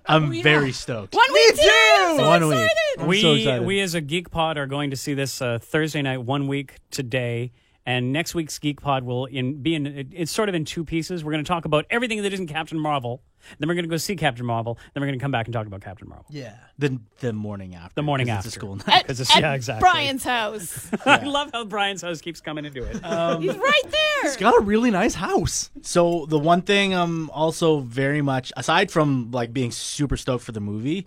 I'm 0.06 0.42
very 0.42 0.72
stoked. 0.72 1.14
One 1.14 1.32
week 1.32 1.54
too. 1.54 1.62
I'm 1.62 2.16
so 2.18 2.26
One 2.26 2.48
week. 2.48 2.70
I'm 2.98 3.06
we 3.06 3.22
so 3.22 3.32
excited. 3.34 3.66
we 3.66 3.80
as 3.80 3.94
a 3.94 4.00
Geek 4.00 4.30
Pod 4.30 4.58
are 4.58 4.66
going 4.66 4.90
to 4.90 4.96
see 4.96 5.14
this 5.14 5.40
uh, 5.40 5.58
Thursday 5.60 6.02
night, 6.02 6.18
one 6.18 6.46
week 6.48 6.74
today, 6.90 7.52
and 7.86 8.12
next 8.12 8.34
week's 8.34 8.58
Geek 8.58 8.80
Pod 8.80 9.04
will 9.04 9.26
in 9.26 9.60
be 9.62 9.74
in 9.74 9.86
it- 9.86 10.08
it's 10.12 10.32
sort 10.32 10.48
of 10.48 10.54
in 10.54 10.64
two 10.64 10.84
pieces. 10.84 11.24
We're 11.24 11.32
going 11.32 11.44
to 11.44 11.48
talk 11.48 11.64
about 11.64 11.84
everything 11.90 12.22
that 12.22 12.32
isn't 12.32 12.46
Captain 12.46 12.78
Marvel. 12.78 13.22
Then 13.58 13.68
we're 13.68 13.74
going 13.74 13.84
to 13.84 13.90
go 13.90 13.98
see 13.98 14.16
Captain 14.16 14.46
Marvel. 14.46 14.78
Then 14.94 15.02
we're 15.02 15.06
going 15.08 15.18
to 15.18 15.22
come 15.22 15.30
back 15.30 15.46
and 15.46 15.52
talk 15.52 15.66
about 15.66 15.82
Captain 15.82 16.08
Marvel. 16.08 16.24
yeah. 16.30 16.56
The 16.78 16.98
the 17.20 17.32
morning 17.34 17.74
after. 17.74 17.94
The 17.96 18.02
morning 18.02 18.30
after. 18.30 18.48
It's 18.48 18.56
a 18.56 18.58
school 18.58 18.76
night. 18.76 18.88
At, 18.88 19.06
'Cause 19.06 19.20
it's- 19.20 19.36
at 19.36 19.42
yeah, 19.42 19.52
exactly. 19.52 19.80
Bryan's 19.82 20.24
house. 20.24 20.88
I 21.06 21.24
love 21.24 21.50
how 21.52 21.64
Bryan's 21.66 22.00
house 22.02 22.20
keeps 22.22 22.40
coming 22.40 22.64
into 22.64 22.82
it. 22.84 23.04
Um, 23.04 23.42
He's 23.42 23.54
right 23.56 23.82
there. 23.84 24.00
It's 24.24 24.36
got 24.38 24.56
a 24.56 24.60
really 24.60 24.90
nice 24.90 25.14
house. 25.14 25.70
So 25.82 26.24
the 26.26 26.38
one 26.38 26.62
thing 26.62 26.94
I'm 26.94 27.28
also 27.30 27.80
very 27.80 28.22
much 28.22 28.50
aside 28.56 28.90
from 28.90 29.30
like 29.30 29.52
being 29.52 29.70
super 29.72 30.16
stoked 30.16 30.42
for 30.44 30.52
the 30.52 30.60
movie 30.60 31.06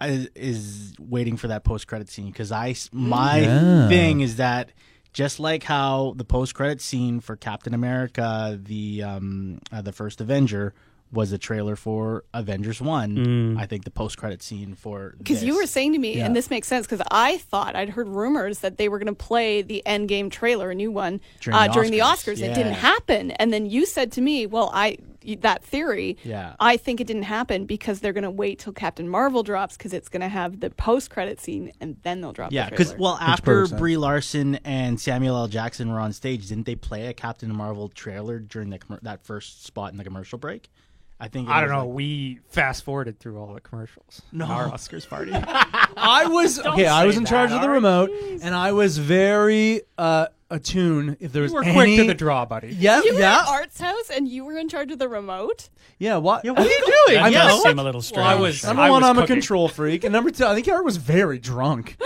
I, 0.00 0.28
is 0.36 0.94
waiting 1.00 1.36
for 1.36 1.48
that 1.48 1.64
post 1.64 1.88
credit 1.88 2.08
scene 2.08 2.26
because 2.28 2.52
I 2.52 2.76
my 2.92 3.40
Yeah. 3.40 3.88
thing 3.88 4.20
is 4.20 4.36
that 4.36 4.70
just 5.12 5.38
like 5.40 5.62
how 5.64 6.14
the 6.16 6.24
post 6.24 6.54
credit 6.54 6.80
scene 6.80 7.20
for 7.20 7.36
Captain 7.36 7.74
America 7.74 8.58
the 8.62 9.02
um 9.02 9.58
uh, 9.70 9.82
the 9.82 9.92
first 9.92 10.20
Avenger 10.20 10.74
was 11.12 11.30
a 11.30 11.36
trailer 11.36 11.76
for 11.76 12.24
Avengers 12.32 12.80
1 12.80 13.58
I 13.58 13.66
think 13.66 13.84
the 13.84 13.90
post 13.90 14.16
credit 14.16 14.42
scene 14.42 14.74
for 14.74 15.14
Because 15.18 15.44
you 15.44 15.56
were 15.56 15.66
saying 15.66 15.92
to 15.92 15.98
me, 15.98 16.16
Yeah. 16.16 16.24
and 16.24 16.34
this 16.34 16.48
makes 16.48 16.66
sense, 16.66 16.86
because 16.86 17.04
I 17.10 17.36
thought 17.36 17.76
I'd 17.76 17.90
heard 17.90 18.08
rumors 18.08 18.60
that 18.60 18.78
they 18.78 18.88
were 18.88 18.98
going 18.98 19.08
to 19.14 19.24
play 19.30 19.60
the 19.60 19.82
Endgame 19.84 20.30
trailer, 20.30 20.70
a 20.70 20.74
new 20.74 20.90
one, 20.90 21.20
During 21.40 21.58
uh, 21.58 21.66
the 21.66 21.72
during 21.74 21.90
the 21.90 21.98
Oscars, 21.98 22.38
Oscars. 22.38 22.42
It 22.42 22.54
didn't 22.54 22.72
happen, 22.72 23.30
and 23.32 23.52
then 23.52 23.66
you 23.66 23.84
said 23.84 24.10
to 24.12 24.22
me, 24.22 24.46
"Well, 24.46 24.70
I 24.72 24.96
that 25.40 25.64
theory, 25.64 26.16
Yeah. 26.24 26.54
I 26.60 26.76
think 26.76 27.00
it 27.00 27.06
didn't 27.06 27.24
happen 27.24 27.64
because 27.66 28.00
they're 28.00 28.12
going 28.12 28.24
to 28.24 28.30
wait 28.30 28.58
till 28.58 28.72
Captain 28.72 29.08
Marvel 29.08 29.42
drops 29.42 29.76
because 29.76 29.92
it's 29.92 30.08
going 30.08 30.20
to 30.22 30.28
have 30.28 30.60
the 30.60 30.70
post 30.70 31.10
credit 31.10 31.40
scene, 31.40 31.72
and 31.80 31.96
then 32.02 32.20
they'll 32.20 32.32
drop 32.32 32.52
Yeah, 32.52 32.68
because 32.70 32.94
well, 32.96 33.18
after 33.20 33.42
perfect 33.44 33.68
sense. 33.70 33.78
Brie 33.80 33.96
Larson 33.96 34.56
and 34.64 35.00
Samuel 35.00 35.36
L. 35.36 35.48
Jackson 35.48 35.90
were 35.92 36.00
on 36.00 36.12
stage, 36.12 36.48
didn't 36.48 36.66
they 36.66 36.74
play 36.76 37.06
a 37.06 37.12
Captain 37.14 37.54
Marvel 37.54 37.88
trailer 37.88 38.38
during 38.38 38.70
the 38.70 38.78
commer- 38.78 39.00
that 39.02 39.24
first 39.24 39.64
spot 39.64 39.92
in 39.92 39.98
the 39.98 40.04
commercial 40.04 40.38
break? 40.38 40.70
I 41.20 41.28
think 41.28 41.48
I 41.48 41.60
don't 41.60 41.70
know. 41.70 41.86
like- 41.86 41.94
we 41.94 42.40
fast 42.48 42.82
forwarded 42.82 43.20
through 43.20 43.38
all 43.38 43.54
the 43.54 43.60
commercials. 43.60 44.22
No. 44.32 44.44
Our 44.46 44.68
Oscars 44.70 45.08
party. 45.08 45.30
I 45.96 46.26
was 46.26 46.58
okay. 46.58 46.86
I 46.88 47.04
was 47.04 47.14
say 47.14 47.20
in 47.20 47.26
charge 47.26 47.52
of 47.52 47.60
the 47.60 47.66
Art. 47.68 47.74
remote, 47.74 48.10
and 48.42 48.54
I 48.56 48.72
was 48.72 48.98
very 48.98 49.82
uh, 49.96 50.26
attuned. 50.52 51.16
If 51.20 51.32
there 51.32 51.42
was 51.42 51.52
you 51.52 51.56
were 51.56 51.64
any... 51.64 51.74
quick 51.74 51.96
to 51.96 52.04
the 52.06 52.14
draw, 52.14 52.44
buddy. 52.44 52.68
Yeah, 52.78 53.02
you 53.02 53.14
were 53.14 53.20
yeah, 53.20 53.40
at 53.40 53.48
Art's 53.48 53.80
house, 53.80 54.10
and 54.10 54.28
you 54.28 54.44
were 54.44 54.56
in 54.56 54.68
charge 54.68 54.92
of 54.92 54.98
the 54.98 55.08
remote. 55.08 55.68
yeah. 55.98 56.16
What? 56.18 56.44
Yeah, 56.44 56.52
what 56.52 56.60
are 56.60 56.70
you 56.70 56.92
doing? 57.08 57.22
That 57.22 57.32
Yeah, 57.32 57.58
seem 57.58 57.78
a 57.78 57.82
little 57.84 58.02
strange. 58.02 58.26
I 58.26 58.34
was- 58.36 58.62
Number 58.64 58.82
I 58.82 58.90
one, 58.90 59.02
was 59.02 59.10
I'm 59.10 59.18
a 59.18 59.26
control 59.26 59.68
freak, 59.68 60.04
and 60.04 60.12
number 60.12 60.30
two, 60.30 60.44
I 60.46 60.54
think 60.54 60.68
Art 60.68 60.84
was 60.84 60.96
very 60.98 61.38
drunk. 61.38 61.96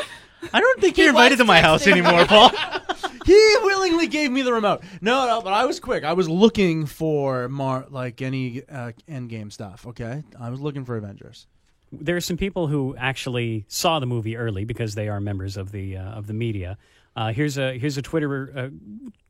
I 0.53 0.61
don't 0.61 0.81
think 0.81 0.97
He 0.97 1.03
you're 1.03 1.11
invited 1.11 1.39
to 1.39 1.45
my 1.45 1.61
house 1.61 1.87
anymore, 1.87 2.25
Pol. 2.27 2.51
he 3.27 3.57
willingly 3.63 4.07
gave 4.07 4.31
me 4.31 4.43
the 4.43 4.53
remote. 4.53 4.83
No, 5.01 5.27
no, 5.27 5.41
but 5.43 5.53
I 5.53 5.65
was 5.65 5.81
quick. 5.81 6.05
I 6.05 6.13
was 6.13 6.29
looking 6.29 6.87
for 6.87 7.49
Mar 7.49 7.87
like 7.91 8.23
any 8.23 8.63
uh, 8.69 8.93
end 9.09 9.29
game 9.29 9.51
stuff. 9.51 9.87
Okay, 9.89 10.23
I 10.39 10.51
was 10.51 10.61
looking 10.61 10.85
for 10.85 10.97
Avengers. 10.97 11.47
there 11.91 12.15
are 12.17 12.21
some 12.21 12.37
people 12.37 12.69
who 12.69 12.95
actually 12.97 13.65
saw 13.67 13.99
the 13.99 14.07
movie 14.07 14.37
early 14.37 14.65
because 14.65 14.95
they 14.95 15.09
are 15.09 15.21
members 15.21 15.57
of 15.57 15.73
the 15.73 15.97
uh, 15.97 16.11
of 16.13 16.27
the 16.29 16.35
media. 16.35 16.79
Uh, 17.17 17.33
here's 17.33 17.57
a 17.57 17.79
here's 17.79 17.97
a 17.97 18.03
Twitter 18.03 18.53
uh, 18.55 18.69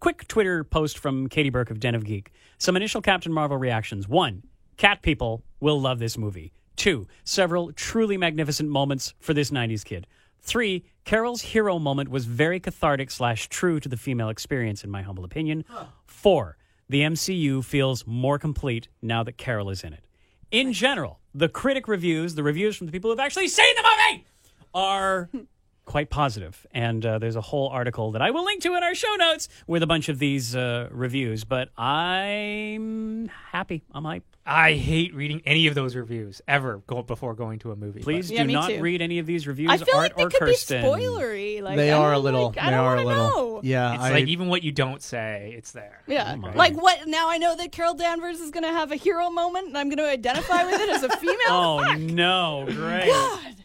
quick 0.01 0.27
Twitter 0.27 0.65
post 0.65 0.99
from 0.99 1.29
Katie 1.29 1.51
Burke 1.51 1.71
of 1.71 1.79
Den 1.79 1.95
of 1.95 2.05
Geek. 2.05 2.33
Some 2.59 2.77
initial 2.77 3.01
Captain 3.01 3.33
Marvel 3.33 3.57
reactions. 3.57 4.09
One, 4.09 4.43
cat 4.77 5.03
people 5.03 5.45
will 5.61 5.81
love 5.81 6.01
this 6.01 6.19
movie. 6.19 6.53
Two, 6.75 7.07
several 7.25 7.73
truly 7.73 8.17
magnificent 8.17 8.69
moments 8.69 9.15
for 9.21 9.33
this 9.35 9.53
'90s 9.53 9.85
kid. 9.85 10.09
Three, 10.41 10.85
Carol's 11.05 11.43
hero 11.43 11.79
moment 11.79 12.09
was 12.09 12.25
very 12.25 12.61
cathartic 12.61 13.11
slash 13.11 13.49
true 13.49 13.79
to 13.81 13.89
the 13.89 13.97
female 13.97 14.29
experience, 14.29 14.83
in 14.85 14.91
my 14.91 15.03
humble 15.03 15.25
opinion. 15.25 15.65
Four, 16.05 16.57
the 16.89 17.03
MCU 17.03 17.65
feels 17.65 18.07
more 18.07 18.39
complete 18.39 18.89
now 19.03 19.23
that 19.25 19.39
Carol 19.39 19.71
is 19.71 19.83
in 19.83 19.93
it. 19.93 20.07
In 20.51 20.73
general, 20.73 21.21
the 21.35 21.49
critic 21.49 21.89
reviews, 21.89 22.35
the 22.37 22.45
reviews 22.45 22.77
from 22.77 22.87
the 22.87 22.93
people 22.93 23.11
who've 23.11 23.19
actually 23.19 23.49
seen 23.49 23.75
the 23.75 23.83
movie, 23.83 24.27
are 24.73 25.29
quite 25.87 26.11
positive. 26.11 26.67
And 26.73 27.07
uh, 27.07 27.19
there's 27.19 27.37
a 27.37 27.41
whole 27.41 27.69
article 27.71 28.13
that 28.13 28.21
I 28.21 28.31
will 28.31 28.45
link 28.45 28.63
to 28.63 28.75
in 28.75 28.83
our 28.83 28.95
show 28.95 29.15
notes 29.17 29.49
with 29.67 29.83
a 29.83 29.87
bunch 29.87 30.11
of 30.11 30.19
these 30.19 30.55
uh, 30.55 30.89
reviews. 30.91 31.45
But 31.45 31.71
I'm 31.79 33.29
happy. 33.53 33.83
I'm 33.95 34.05
hype. 34.05 34.36
I 34.49 34.75
hate 34.75 35.13
reading 35.15 35.43
any 35.45 35.67
of 35.67 35.75
those 35.75 35.97
reviews 35.97 36.41
ever 36.47 36.79
go, 36.87 37.03
before 37.03 37.35
going 37.35 37.59
to 37.61 37.73
a 37.73 37.77
movie. 37.77 38.01
Please 38.01 38.31
Yeah, 38.31 38.43
do 38.43 38.47
me 38.47 38.53
not 38.55 38.69
too. 38.71 38.81
read 38.81 39.03
any 39.03 39.19
of 39.19 39.27
these 39.27 39.47
reviews, 39.47 39.71
I 39.73 39.77
feel 39.79 39.97
Art 39.97 40.03
like 40.11 40.17
they 40.17 40.23
or 40.23 40.31
could 40.31 40.39
Kirsten. 40.41 40.83
be 40.83 40.87
spoilery. 40.89 41.63
Like 41.63 41.77
they 41.77 41.91
I 41.91 41.99
are 41.99 42.13
a 42.13 42.19
little. 42.19 42.47
Like, 42.49 42.59
I 42.59 42.65
they 42.67 42.71
don't 42.77 42.81
are 42.85 42.97
a 42.97 43.05
wanna 43.05 43.09
little. 43.09 43.27
Know. 43.57 43.61
Yeah, 43.65 43.95
It's 43.95 44.03
I, 44.05 44.11
like 44.13 44.29
even 44.29 44.47
what 44.49 44.63
you 44.63 44.71
don't 44.71 45.03
say, 45.03 45.55
it's 45.57 45.73
there. 45.73 46.03
Yeah, 46.07 46.37
my 46.37 46.53
like 46.55 46.81
what? 46.81 47.09
Now 47.09 47.29
I 47.29 47.39
know 47.39 47.57
that 47.57 47.73
Carol 47.73 47.95
Danvers 47.95 48.39
is 48.39 48.51
going 48.53 48.63
to 48.65 48.71
have 48.73 48.93
a 48.93 48.97
hero 48.97 49.31
moment, 49.31 49.69
and 49.69 49.77
I'm 49.79 49.89
going 49.89 49.99
to 49.99 50.09
identify 50.09 50.65
with 50.65 50.81
it 50.81 50.89
as 50.91 51.03
a 51.03 51.09
female. 51.17 51.37
Oh 51.49 51.83
Fuck. 51.85 51.99
no! 51.99 52.67
Great. 52.69 53.11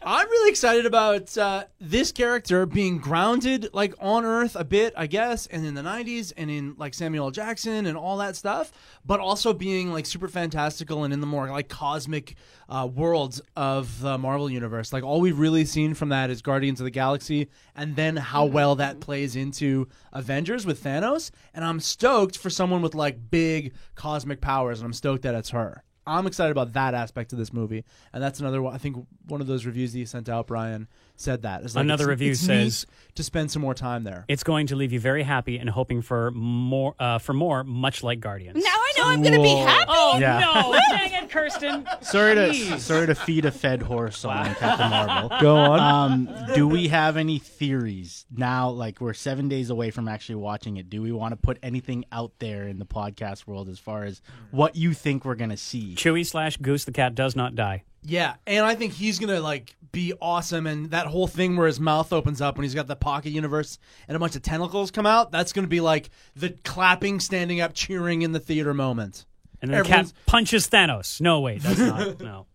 I'm 0.03 0.27
really 0.29 0.49
excited 0.49 0.85
about 0.85 1.37
uh, 1.37 1.65
this 1.79 2.11
character 2.11 2.65
being 2.65 2.97
grounded, 2.99 3.69
like 3.73 3.93
on 3.99 4.23
Earth 4.25 4.55
a 4.55 4.63
bit, 4.63 4.93
I 4.97 5.07
guess, 5.07 5.45
and 5.47 5.65
in 5.65 5.73
the 5.75 5.81
'90s, 5.81 6.31
and 6.37 6.49
in 6.49 6.75
like 6.77 6.93
Samuel 6.93 7.25
L. 7.25 7.31
Jackson 7.31 7.85
and 7.85 7.97
all 7.97 8.17
that 8.17 8.35
stuff, 8.35 8.71
but 9.05 9.19
also 9.19 9.53
being 9.53 9.91
like 9.91 10.05
super 10.05 10.27
fantastical 10.71 11.03
and 11.03 11.13
in 11.13 11.19
the 11.19 11.27
more 11.27 11.49
like 11.49 11.67
cosmic 11.67 12.35
uh, 12.69 12.87
worlds 12.87 13.41
of 13.57 13.99
the 13.99 14.17
Marvel 14.17 14.49
universe. 14.49 14.93
Like 14.93 15.03
all 15.03 15.19
we've 15.19 15.37
really 15.37 15.65
seen 15.65 15.93
from 15.93 16.09
that 16.09 16.29
is 16.29 16.41
Guardians 16.41 16.79
of 16.79 16.85
the 16.85 16.91
Galaxy, 16.91 17.49
and 17.75 17.95
then 17.95 18.15
how 18.15 18.45
well 18.45 18.75
that 18.75 19.01
plays 19.01 19.35
into 19.35 19.87
Avengers 20.13 20.65
with 20.65 20.81
Thanos. 20.81 21.31
And 21.53 21.65
I'm 21.65 21.79
stoked 21.79 22.37
for 22.37 22.49
someone 22.49 22.81
with 22.81 22.95
like 22.95 23.29
big 23.29 23.73
cosmic 23.95 24.39
powers, 24.39 24.79
and 24.79 24.85
I'm 24.85 24.93
stoked 24.93 25.23
that 25.23 25.35
it's 25.35 25.49
her. 25.49 25.83
I'm 26.07 26.25
excited 26.25 26.51
about 26.51 26.73
that 26.73 26.93
aspect 26.93 27.31
of 27.31 27.37
this 27.37 27.53
movie, 27.53 27.83
and 28.11 28.23
that's 28.23 28.39
another. 28.39 28.61
one 28.61 28.73
I 28.73 28.77
think 28.77 29.05
one 29.27 29.41
of 29.41 29.47
those 29.47 29.65
reviews 29.65 29.93
that 29.93 29.99
you 29.99 30.05
sent 30.05 30.29
out, 30.29 30.47
Bryan, 30.47 30.87
said 31.21 31.43
that. 31.43 31.63
Like, 31.63 31.75
Another 31.83 32.05
it's- 32.05 32.19
review 32.19 32.31
it's 32.31 32.41
says- 32.41 32.85
to 33.15 33.23
spend 33.23 33.51
some 33.51 33.61
more 33.61 33.73
time 33.73 34.03
there. 34.05 34.23
It's 34.29 34.43
going 34.43 34.67
to 34.67 34.75
leave 34.75 34.93
you 34.93 34.99
very 34.99 35.23
happy 35.23 35.57
and 35.57 35.69
hoping 35.69 36.01
for 36.01 36.31
more. 36.31 36.95
Uh, 36.99 37.17
for 37.19 37.33
more, 37.33 37.63
much 37.63 38.03
like 38.03 38.19
Guardians. 38.19 38.55
Now 38.63 38.69
I 38.71 38.93
know 38.97 39.03
I'm 39.07 39.21
going 39.21 39.33
to 39.33 39.41
be 39.41 39.53
Whoa. 39.53 39.65
happy. 39.65 39.85
Oh 39.89 40.17
Yeah. 40.19 40.39
no! 40.39 40.79
Dang 40.97 41.23
it, 41.23 41.29
Kirsten. 41.29 41.87
Sorry 42.01 42.35
to 42.35 42.41
Jeez. 42.49 42.79
sorry 42.79 43.07
to 43.07 43.15
feed 43.15 43.45
a 43.45 43.51
fed 43.51 43.81
horse 43.81 44.23
on 44.25 44.55
Captain 44.55 44.89
Marvel. 44.89 45.37
Go 45.41 45.55
on. 45.57 45.79
Um, 45.79 46.35
do 46.55 46.67
we 46.67 46.87
have 46.87 47.17
any 47.17 47.37
theories 47.39 48.25
now? 48.35 48.69
Like 48.69 48.99
we're 49.01 49.13
seven 49.13 49.47
days 49.49 49.69
away 49.69 49.91
from 49.91 50.07
actually 50.07 50.35
watching 50.35 50.77
it. 50.77 50.89
Do 50.89 51.01
we 51.01 51.11
want 51.11 51.33
to 51.33 51.35
put 51.37 51.57
anything 51.61 52.05
out 52.11 52.31
there 52.39 52.67
in 52.67 52.79
the 52.79 52.85
podcast 52.85 53.45
world 53.45 53.69
as 53.69 53.77
far 53.79 54.03
as 54.03 54.21
what 54.51 54.75
you 54.75 54.93
think 54.93 55.25
we're 55.25 55.35
gonna 55.35 55.57
see? 55.57 55.95
Chewie 55.95 56.25
slash 56.25 56.57
Goose 56.57 56.85
the 56.85 56.91
cat 56.91 57.13
does 57.15 57.35
not 57.35 57.55
die. 57.55 57.83
Yeah, 58.03 58.35
and 58.47 58.65
I 58.65 58.75
think 58.75 58.93
he's 58.93 59.19
gonna 59.19 59.39
like 59.39 59.75
be 59.91 60.13
awesome, 60.21 60.65
and 60.67 60.89
that 60.91 61.05
whole 61.07 61.27
thing 61.27 61.55
where 61.57 61.67
his 61.67 61.79
mouth 61.79 62.11
opens 62.13 62.41
up 62.41 62.55
when 62.57 62.63
he's 62.63 62.73
got 62.73 62.87
the 62.87 62.95
pocket 62.95 63.29
universe 63.31 63.77
and 64.07 64.15
a 64.15 64.19
bunch 64.19 64.35
of 64.35 64.41
tentacles 64.41 64.89
come 64.91 65.05
out. 65.05 65.31
That's 65.31 65.53
gonna 65.53 65.67
be 65.67 65.81
like 65.81 66.09
the 66.35 66.49
clapping, 66.63 67.19
standing 67.19 67.61
up, 67.61 67.73
cheering 67.73 68.21
in 68.23 68.31
the 68.31 68.39
theater 68.39 68.73
moment. 68.73 69.25
And 69.61 69.69
then 69.71 69.77
the 69.79 69.83
cat 69.83 69.91
Everyone's- 69.99 70.13
punches 70.25 70.67
Thanos. 70.69 71.21
No, 71.21 71.41
wait, 71.41 71.61
that's 71.61 71.77
not. 71.79 72.19
No. 72.21 72.47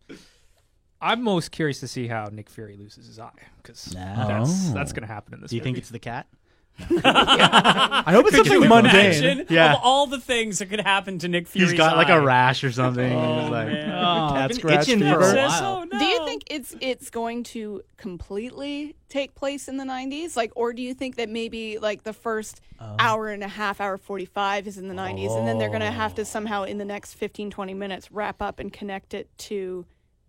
I'm 1.00 1.22
most 1.22 1.50
curious 1.52 1.78
to 1.80 1.88
see 1.88 2.08
how 2.08 2.24
Nick 2.32 2.48
Fury 2.48 2.74
loses 2.76 3.06
his 3.06 3.18
eye 3.20 3.30
because 3.62 3.94
No. 3.94 4.00
that's 4.26 4.70
that's 4.72 4.92
going 4.92 5.06
to 5.06 5.12
happen 5.12 5.34
in 5.34 5.40
this. 5.42 5.50
Do 5.50 5.56
you 5.56 5.62
think 5.62 5.74
movie. 5.74 5.82
it's 5.82 5.90
the 5.90 5.98
cat? 5.98 6.26
I 6.78 8.12
hope 8.12 8.26
it's 8.26 8.36
Could 8.36 8.46
something 8.46 8.62
you 8.62 8.68
mundane. 8.68 8.94
imagine 8.94 9.46
Yeah. 9.48 9.74
of 9.74 9.80
all 9.82 10.06
the 10.06 10.20
things 10.20 10.58
that 10.58 10.66
could 10.66 10.80
happen 10.80 11.18
to 11.20 11.28
Nick 11.28 11.46
Fury's 11.48 11.70
He's 11.70 11.78
got 11.78 11.96
like 11.96 12.08
eye? 12.08 12.16
a 12.16 12.20
rash 12.20 12.62
or 12.64 12.70
something. 12.72 13.12
and 13.12 13.40
he's 13.42 13.50
like, 13.50 13.66
man. 13.68 13.90
oh, 13.92 14.34
Cat 14.34 14.48
been 14.48 14.58
scratch 14.58 14.82
itching 14.88 15.00
fever. 15.00 15.14
for 15.14 15.20
a 15.20 15.24
Says 15.30 15.36
while. 15.52 15.82
so, 15.82 15.84
no. 15.84 15.98
Do 15.98 16.04
you 16.04 16.24
think 16.26 16.44
it's 16.48 16.74
it's 16.80 17.10
going 17.10 17.44
to 17.44 17.82
completely 17.96 18.94
take 19.08 19.34
place 19.34 19.68
in 19.68 19.76
the 19.76 19.84
90s? 19.84 20.36
Like, 20.36 20.52
or 20.56 20.72
do 20.72 20.82
you 20.82 20.94
think 20.94 21.16
that 21.16 21.28
maybe 21.28 21.78
like 21.78 22.02
the 22.02 22.12
first 22.12 22.60
oh. 22.80 22.96
hour 22.98 23.28
and 23.28 23.42
a 23.42 23.48
half, 23.48 23.80
hour 23.80 23.96
45 23.96 24.66
is 24.66 24.78
in 24.78 24.88
the 24.88 24.94
90s, 24.94 25.36
and 25.36 25.46
then 25.48 25.58
they're 25.58 25.68
going 25.68 25.80
to 25.80 25.90
have 25.90 26.14
to 26.16 26.22
oh. 26.22 26.24
somehow 26.24 26.64
in 26.64 26.78
the 26.78 26.84
next 26.84 27.14
15, 27.14 27.50
20 27.50 27.74
minutes 27.74 28.12
wrap 28.12 28.42
up 28.42 28.58
and 28.58 28.72
connect 28.72 29.14
it 29.14 29.28
to 29.38 29.86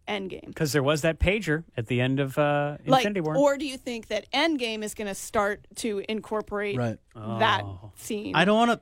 Endgame? 0.07 0.47
Because 0.47 0.71
there 0.73 0.83
was 0.83 1.01
that 1.01 1.19
pager 1.19 1.63
at 1.75 1.87
the 1.87 2.01
end 2.01 2.19
of 2.19 2.37
uh, 2.37 2.77
Like, 2.85 3.01
Infinity 3.05 3.21
War. 3.21 3.37
or 3.37 3.57
do 3.57 3.65
you 3.65 3.77
think 3.77 4.07
that 4.07 4.31
Endgame 4.31 4.83
is 4.83 4.93
going 4.93 5.07
to 5.07 5.15
start 5.15 5.65
to 5.77 6.03
incorporate 6.09 6.77
Right. 6.77 6.97
that 7.15 7.61
Oh. 7.63 7.91
scene? 7.95 8.35
I 8.35 8.45
don't 8.45 8.57
want 8.57 8.71
to 8.71 8.79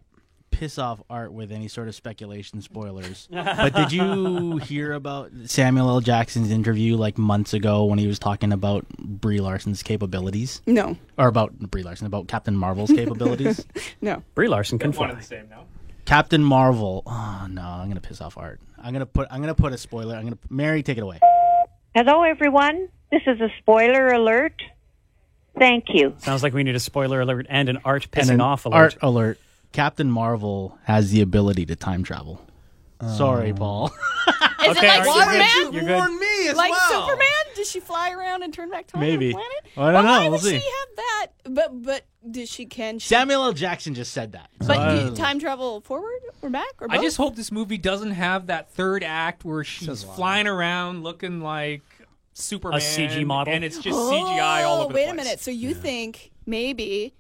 piss 0.52 0.78
off 0.80 1.02
Art 1.10 1.34
with 1.34 1.52
any 1.52 1.68
sort 1.68 1.90
of 1.90 1.96
speculation 1.96 2.62
spoilers. 2.62 3.28
but 3.30 3.76
did 3.76 3.92
you 3.92 4.56
hear 4.64 4.94
about 4.94 5.30
Samuel 5.48 5.90
L. 5.90 6.00
Jackson's 6.00 6.50
interview 6.50 6.96
like 6.96 7.18
months 7.18 7.54
ago 7.54 7.84
when 7.84 8.00
he 8.00 8.08
was 8.08 8.20
talking 8.20 8.54
about 8.54 8.88
Brie 8.98 9.42
Larson's 9.42 9.84
capabilities? 9.84 10.62
No, 10.66 10.96
Or 11.18 11.28
about 11.28 11.58
Brie 11.60 11.84
Larson, 11.84 12.08
about 12.08 12.30
Captain 12.30 12.56
Marvel's 12.56 12.90
capabilities? 12.92 13.66
no. 14.02 14.24
Brie 14.34 14.48
Larson 14.48 14.80
can 14.80 14.92
one 14.92 14.96
fly. 14.96 15.10
and 15.10 15.20
the 15.20 15.24
same 15.24 15.50
now? 15.50 15.66
Captain 16.06 16.44
Marvel. 16.44 17.04
Oh 17.06 17.48
no, 17.50 17.62
I'm 17.62 17.90
gonna 17.90 18.00
piss 18.00 18.22
off 18.22 18.38
Art. 18.38 18.62
I'm 18.86 18.94
gonna 18.94 19.08
put 19.08 19.28
I'm 19.32 19.42
gonna 19.42 19.56
put 19.56 19.74
a 19.74 19.80
spoiler. 19.80 20.16
I'm 20.16 20.26
gonna 20.26 20.38
Mary, 20.48 20.84
take 20.84 21.00
it 21.00 21.02
away. 21.02 21.20
Hello, 21.96 22.22
everyone. 22.22 22.88
This 23.12 23.24
is 23.26 23.42
a 23.42 23.50
spoiler 23.58 24.10
alert. 24.10 24.62
Thank 25.58 25.86
you. 25.90 26.14
Sounds 26.20 26.44
like 26.44 26.54
we 26.54 26.62
need 26.62 26.76
a 26.76 26.80
spoiler 26.80 27.22
alert 27.22 27.48
and 27.50 27.68
an 27.68 27.80
art 27.84 28.04
And 28.04 28.12
pissing 28.12 28.34
an 28.36 28.42
off 28.42 28.66
alert. 28.66 28.76
Art 28.76 28.98
alert. 29.02 29.40
Captain 29.72 30.12
Marvel 30.12 30.78
has 30.84 31.10
the 31.10 31.22
ability 31.22 31.66
to 31.66 31.76
time 31.76 32.04
travel. 32.04 32.40
Sorry, 33.18 33.54
Pol. 33.54 33.92
Um, 34.28 34.72
Is 34.72 34.78
Okay, 34.78 34.88
it 34.88 34.90
like 34.90 35.00
Art, 35.00 35.06
you're 35.06 35.16
Superman? 35.24 35.48
good. 35.66 35.74
You're 35.74 35.84
good. 35.84 35.96
Warn 35.96 36.20
me 36.20 36.48
as 36.48 36.56
Like 36.56 36.72
well. 36.72 37.06
Superman? 37.08 37.28
Does 37.56 37.70
she 37.70 37.80
fly 37.80 38.12
around 38.12 38.42
and 38.44 38.54
turn 38.54 38.70
back 38.72 38.88
time 38.88 39.02
Maybe. 39.02 39.34
on 39.34 39.40
the 39.40 39.46
planet? 39.46 39.78
I 39.78 39.92
don't 39.92 39.94
Well, 39.94 40.04
know. 40.04 40.10
Why 40.10 40.20
We'll 40.24 40.32
would 40.32 40.42
see. 40.42 40.60
she 40.60 40.66
have 40.66 40.96
that? 40.96 41.28
But 41.50 41.82
but 41.84 42.06
does 42.32 42.50
she 42.50 42.66
can 42.66 42.98
she? 43.00 43.08
Samuel 43.10 43.44
L. 43.44 43.54
Jackson 43.54 43.94
just 43.94 44.12
said 44.14 44.32
that. 44.32 44.50
But 44.60 44.78
I 44.78 44.96
do 44.96 45.02
you 45.06 45.12
uh, 45.12 45.16
time 45.16 45.40
travel 45.40 45.82
forward 45.82 46.22
or 46.42 46.50
back 46.50 46.74
or 46.80 46.88
both? 46.88 46.98
I 46.98 47.02
just 47.04 47.18
hope 47.18 47.36
this 47.36 47.52
movie 47.52 47.78
doesn't 47.78 48.12
have 48.12 48.48
that 48.48 48.72
third 48.72 49.04
act 49.04 49.46
where 49.46 49.64
she's 49.64 50.04
flying 50.04 50.48
around 50.48 51.04
looking 51.04 51.42
like 51.42 51.84
Superman, 52.34 52.80
CG 52.80 53.24
model? 53.26 53.54
and 53.54 53.64
it's 53.64 53.78
just 53.78 53.98
CGI 53.98 54.64
all 54.66 54.82
Oh, 54.82 54.84
over 54.86 54.94
the 54.94 55.00
oh, 55.00 55.04
Wait 55.04 55.04
place. 55.04 55.12
a 55.12 55.16
minute. 55.16 55.40
So 55.42 55.52
you 55.52 55.74
think 55.76 56.32
maybe? 56.48 57.14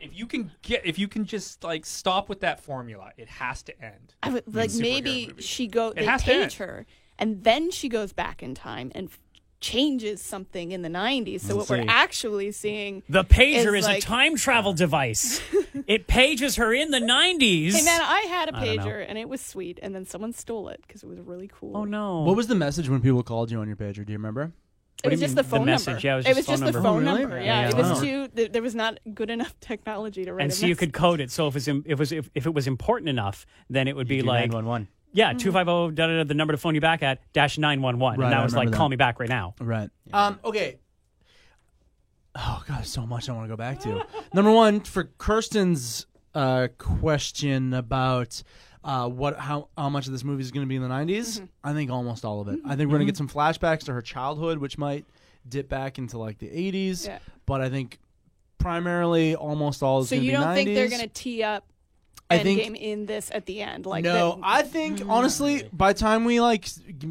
No. 0.00 0.06
If 0.06 0.16
you 0.18 0.26
can 0.26 0.50
get, 0.62 0.84
if 0.84 0.98
you 0.98 1.08
can 1.08 1.24
just 1.24 1.64
like 1.64 1.86
stop 1.86 2.28
with 2.28 2.40
that 2.40 2.60
formula, 2.60 3.12
it 3.16 3.28
has 3.28 3.62
to 3.64 3.82
end. 3.84 4.14
I 4.22 4.30
would 4.30 4.54
like 4.54 4.72
maybe 4.74 5.28
movie. 5.28 5.42
she 5.42 5.66
go. 5.66 5.88
It 5.88 5.96
They 5.96 6.04
has 6.04 6.20
to 6.22 6.26
page 6.26 6.42
end. 6.42 6.52
her, 6.54 6.86
and 7.18 7.44
then 7.44 7.70
she 7.70 7.88
goes 7.88 8.12
back 8.12 8.42
in 8.42 8.54
time 8.54 8.92
and 8.94 9.08
f- 9.08 9.18
changes 9.58 10.20
something 10.20 10.70
in 10.72 10.82
the 10.82 10.88
'90s. 10.90 11.40
So 11.40 11.56
what 11.56 11.70
we're 11.70 11.84
actually 11.88 12.52
seeing. 12.52 13.02
The 13.08 13.24
pager 13.24 13.76
It's 13.76 13.78
is 13.78 13.84
like- 13.86 13.98
a 13.98 14.00
time 14.02 14.36
travel 14.36 14.74
device. 14.74 15.40
it 15.86 16.06
pages 16.06 16.56
her 16.56 16.72
in 16.74 16.90
the 16.90 17.00
90s. 17.00 17.72
Hey 17.72 17.82
man, 17.84 18.00
I 18.02 18.20
had 18.28 18.48
a 18.50 18.52
pager 18.52 19.04
and 19.08 19.16
it 19.16 19.28
was 19.28 19.40
sweet, 19.40 19.78
and 19.82 19.94
then 19.94 20.04
someone 20.04 20.32
stole 20.34 20.68
it 20.68 20.82
because 20.86 21.02
it 21.02 21.08
was 21.08 21.20
really 21.20 21.48
cool. 21.52 21.76
oh 21.76 21.84
no. 21.84 22.20
What 22.20 22.36
was 22.36 22.48
the 22.48 22.54
message 22.54 22.88
when 22.90 23.00
people 23.00 23.22
called 23.22 23.50
you 23.50 23.60
on 23.60 23.66
your 23.66 23.76
pager? 23.76 24.04
Do 24.04 24.12
you 24.12 24.18
remember? 24.18 24.52
It 25.06 25.10
was 25.12 25.20
just 25.20 25.30
mean, 25.30 25.36
the 25.36 25.42
the 25.42 25.48
phone 25.48 25.66
message? 25.66 25.86
number. 25.86 26.00
Yeah, 26.06 26.12
it 26.12 26.16
was 26.16 26.26
it 26.26 26.28
just 26.28 26.36
was 26.38 26.46
phone 26.46 26.52
just 26.52 26.60
the 26.64 26.72
number. 26.72 26.88
phone 26.88 27.08
Oh, 27.08 27.10
really? 27.10 27.20
number. 27.22 27.40
Yeah, 27.40 27.60
Yeah, 27.62 27.68
it 27.68 27.74
wow. 27.74 27.90
was 27.90 28.00
too. 28.00 28.28
Th- 28.28 28.52
there 28.52 28.62
was 28.62 28.74
not 28.74 28.98
good 29.14 29.30
enough 29.30 29.58
technology 29.60 30.24
to 30.24 30.32
write. 30.34 30.42
and 30.44 30.52
a 30.52 30.54
so 30.54 30.66
you 30.66 30.76
could 30.76 30.92
code 30.92 31.20
it. 31.20 31.30
So 31.30 31.46
if 31.48 31.54
it 31.54 31.56
was, 31.56 31.68
im- 31.68 31.82
if 31.86 31.92
it 31.92 31.98
was 31.98 32.12
if, 32.12 32.30
if 32.34 32.46
it 32.46 32.54
was 32.54 32.66
important 32.66 33.08
enough, 33.08 33.46
then 33.70 33.88
it 33.88 33.96
would 33.96 34.08
be 34.08 34.16
You 34.16 34.22
do 34.22 34.28
like 34.28 34.50
911. 34.50 34.88
yeah, 35.12 35.30
Mm-hmm. 35.30 35.38
two 35.38 35.52
five 35.52 35.66
zero 35.66 35.90
da 35.90 36.06
da 36.06 36.16
da. 36.18 36.24
The 36.24 36.34
number 36.34 36.52
to 36.52 36.58
phone 36.58 36.74
you 36.74 36.80
back 36.80 37.02
at 37.02 37.20
dash 37.32 37.58
nine 37.58 37.80
one 37.82 37.98
one, 37.98 38.18
Right, 38.18 38.26
and 38.26 38.32
that 38.32 38.40
I 38.40 38.42
was 38.44 38.52
like 38.54 38.60
remember 38.66 38.76
call 38.76 38.88
me 38.88 38.96
back 38.96 39.18
right 39.20 39.28
now. 39.28 39.54
Right. 39.60 39.90
Um. 40.12 40.38
Okay. 40.44 40.78
Oh 42.34 42.62
God, 42.68 42.84
so 42.86 43.06
much 43.06 43.28
I 43.28 43.32
want 43.32 43.46
to 43.46 43.48
go 43.48 43.56
back 43.56 43.80
to. 43.80 44.04
Number 44.34 44.50
one, 44.50 44.80
for 44.80 45.04
Kirsten's 45.16 46.06
uh, 46.34 46.68
question 46.76 47.72
about 47.72 48.42
uh, 48.86 49.08
what 49.08 49.36
how 49.38 49.68
how 49.76 49.88
much 49.90 50.06
of 50.06 50.12
this 50.12 50.22
movie 50.24 50.42
is 50.42 50.50
going 50.52 50.64
to 50.64 50.68
be 50.68 50.76
in 50.76 50.82
the 50.82 50.88
90s, 50.88 51.36
Mm-hmm. 51.38 51.44
I 51.64 51.72
think 51.74 51.90
almost 51.90 52.24
all 52.24 52.40
of 52.40 52.48
it. 52.48 52.60
I 52.64 52.76
think 52.76 52.88
we're 52.88 52.96
going 52.98 53.06
to 53.06 53.12
get 53.12 53.16
some 53.18 53.28
flashbacks 53.28 53.80
to 53.86 53.92
her 53.92 54.00
childhood, 54.00 54.58
which 54.58 54.78
might 54.78 55.04
dip 55.48 55.68
back 55.68 55.98
into 55.98 56.18
like 56.18 56.38
the 56.38 56.46
80s. 56.48 57.06
Yeah. 57.06 57.18
But 57.46 57.60
I 57.60 57.68
think 57.68 57.98
primarily 58.58 59.34
almost 59.34 59.82
all 59.82 60.00
is 60.00 60.08
So 60.08 60.16
going 60.16 60.24
you 60.24 60.30
be 60.32 60.36
don't 60.36 60.46
90s. 60.46 60.54
think 60.54 60.74
they're 60.74 60.88
going 60.88 61.00
to 61.02 61.08
tee 61.08 61.42
up 61.42 61.64
I 62.28 62.38
think- 62.38 62.60
Endgame 62.60 62.76
in 62.76 63.06
this 63.06 63.30
at 63.32 63.46
the 63.46 63.60
end? 63.62 63.86
Like 63.86 64.02
no, 64.04 64.36
that- 64.36 64.40
I 64.42 64.62
think 64.62 65.02
honestly, 65.08 65.68
by 65.72 65.92
the 65.92 65.98
time 65.98 66.24
we 66.24 66.40
like 66.40 66.66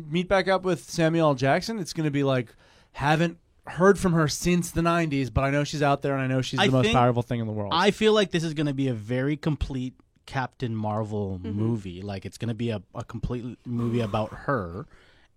meet 0.09 0.28
back 0.28 0.47
up 0.47 0.63
with 0.63 0.89
Samuel 0.89 1.30
L. 1.30 1.36
Jackson, 1.36 1.80
it's 1.80 1.93
going 1.93 2.05
to 2.05 2.11
be 2.11 2.23
like 2.23 2.53
haven't 2.93 3.38
heard 3.67 3.97
from 3.97 4.13
her 4.13 4.28
since 4.28 4.71
the 4.71 4.82
'90s, 4.82 5.34
but 5.34 5.43
I 5.43 5.49
know 5.51 5.63
she's 5.63 5.82
out 5.82 6.01
there 6.01 6.13
and 6.13 6.21
I 6.21 6.28
know 6.28 6.41
she's 6.41 6.59
the 6.59 6.69
most 6.69 6.86
think- 6.86 6.95
powerful 6.95 7.21
thing 7.21 7.39
in 7.39 7.47
the 7.47 7.53
world. 7.53 7.71
I 7.73 7.91
feel 7.91 8.13
like 8.13 8.32
this 8.32 8.43
is 8.43 8.53
going 8.53 8.67
to 8.67 8.73
be 8.73 8.88
a 8.89 8.93
very 8.93 9.38
complete 9.38 9.93
Captain 10.26 10.76
Marvel 10.76 11.39
Mm-hmm. 11.43 11.51
movie. 11.51 12.01
Like 12.01 12.26
it's 12.26 12.38
going 12.38 12.49
to 12.49 12.55
be 12.55 12.69
a, 12.69 12.82
a 12.93 13.03
complete 13.03 13.57
movie 13.65 14.01
about 14.01 14.34
her, 14.34 14.86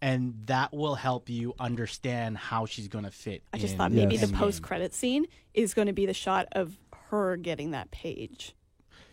and 0.00 0.34
that 0.46 0.72
will 0.72 0.94
help 0.94 1.28
you 1.28 1.54
understand 1.58 2.36
how 2.38 2.66
she's 2.66 2.88
going 2.88 3.04
to 3.04 3.10
fit. 3.10 3.42
I 3.52 3.58
just 3.58 3.72
in 3.72 3.78
thought 3.78 3.92
maybe 3.92 4.16
the 4.16 4.28
post 4.28 4.62
credit 4.62 4.94
scene 4.94 5.26
is 5.54 5.74
going 5.74 5.86
to 5.86 5.92
be 5.92 6.06
the 6.06 6.14
shot 6.14 6.46
of 6.52 6.76
her 7.10 7.36
getting 7.36 7.72
that 7.72 7.90
page. 7.90 8.54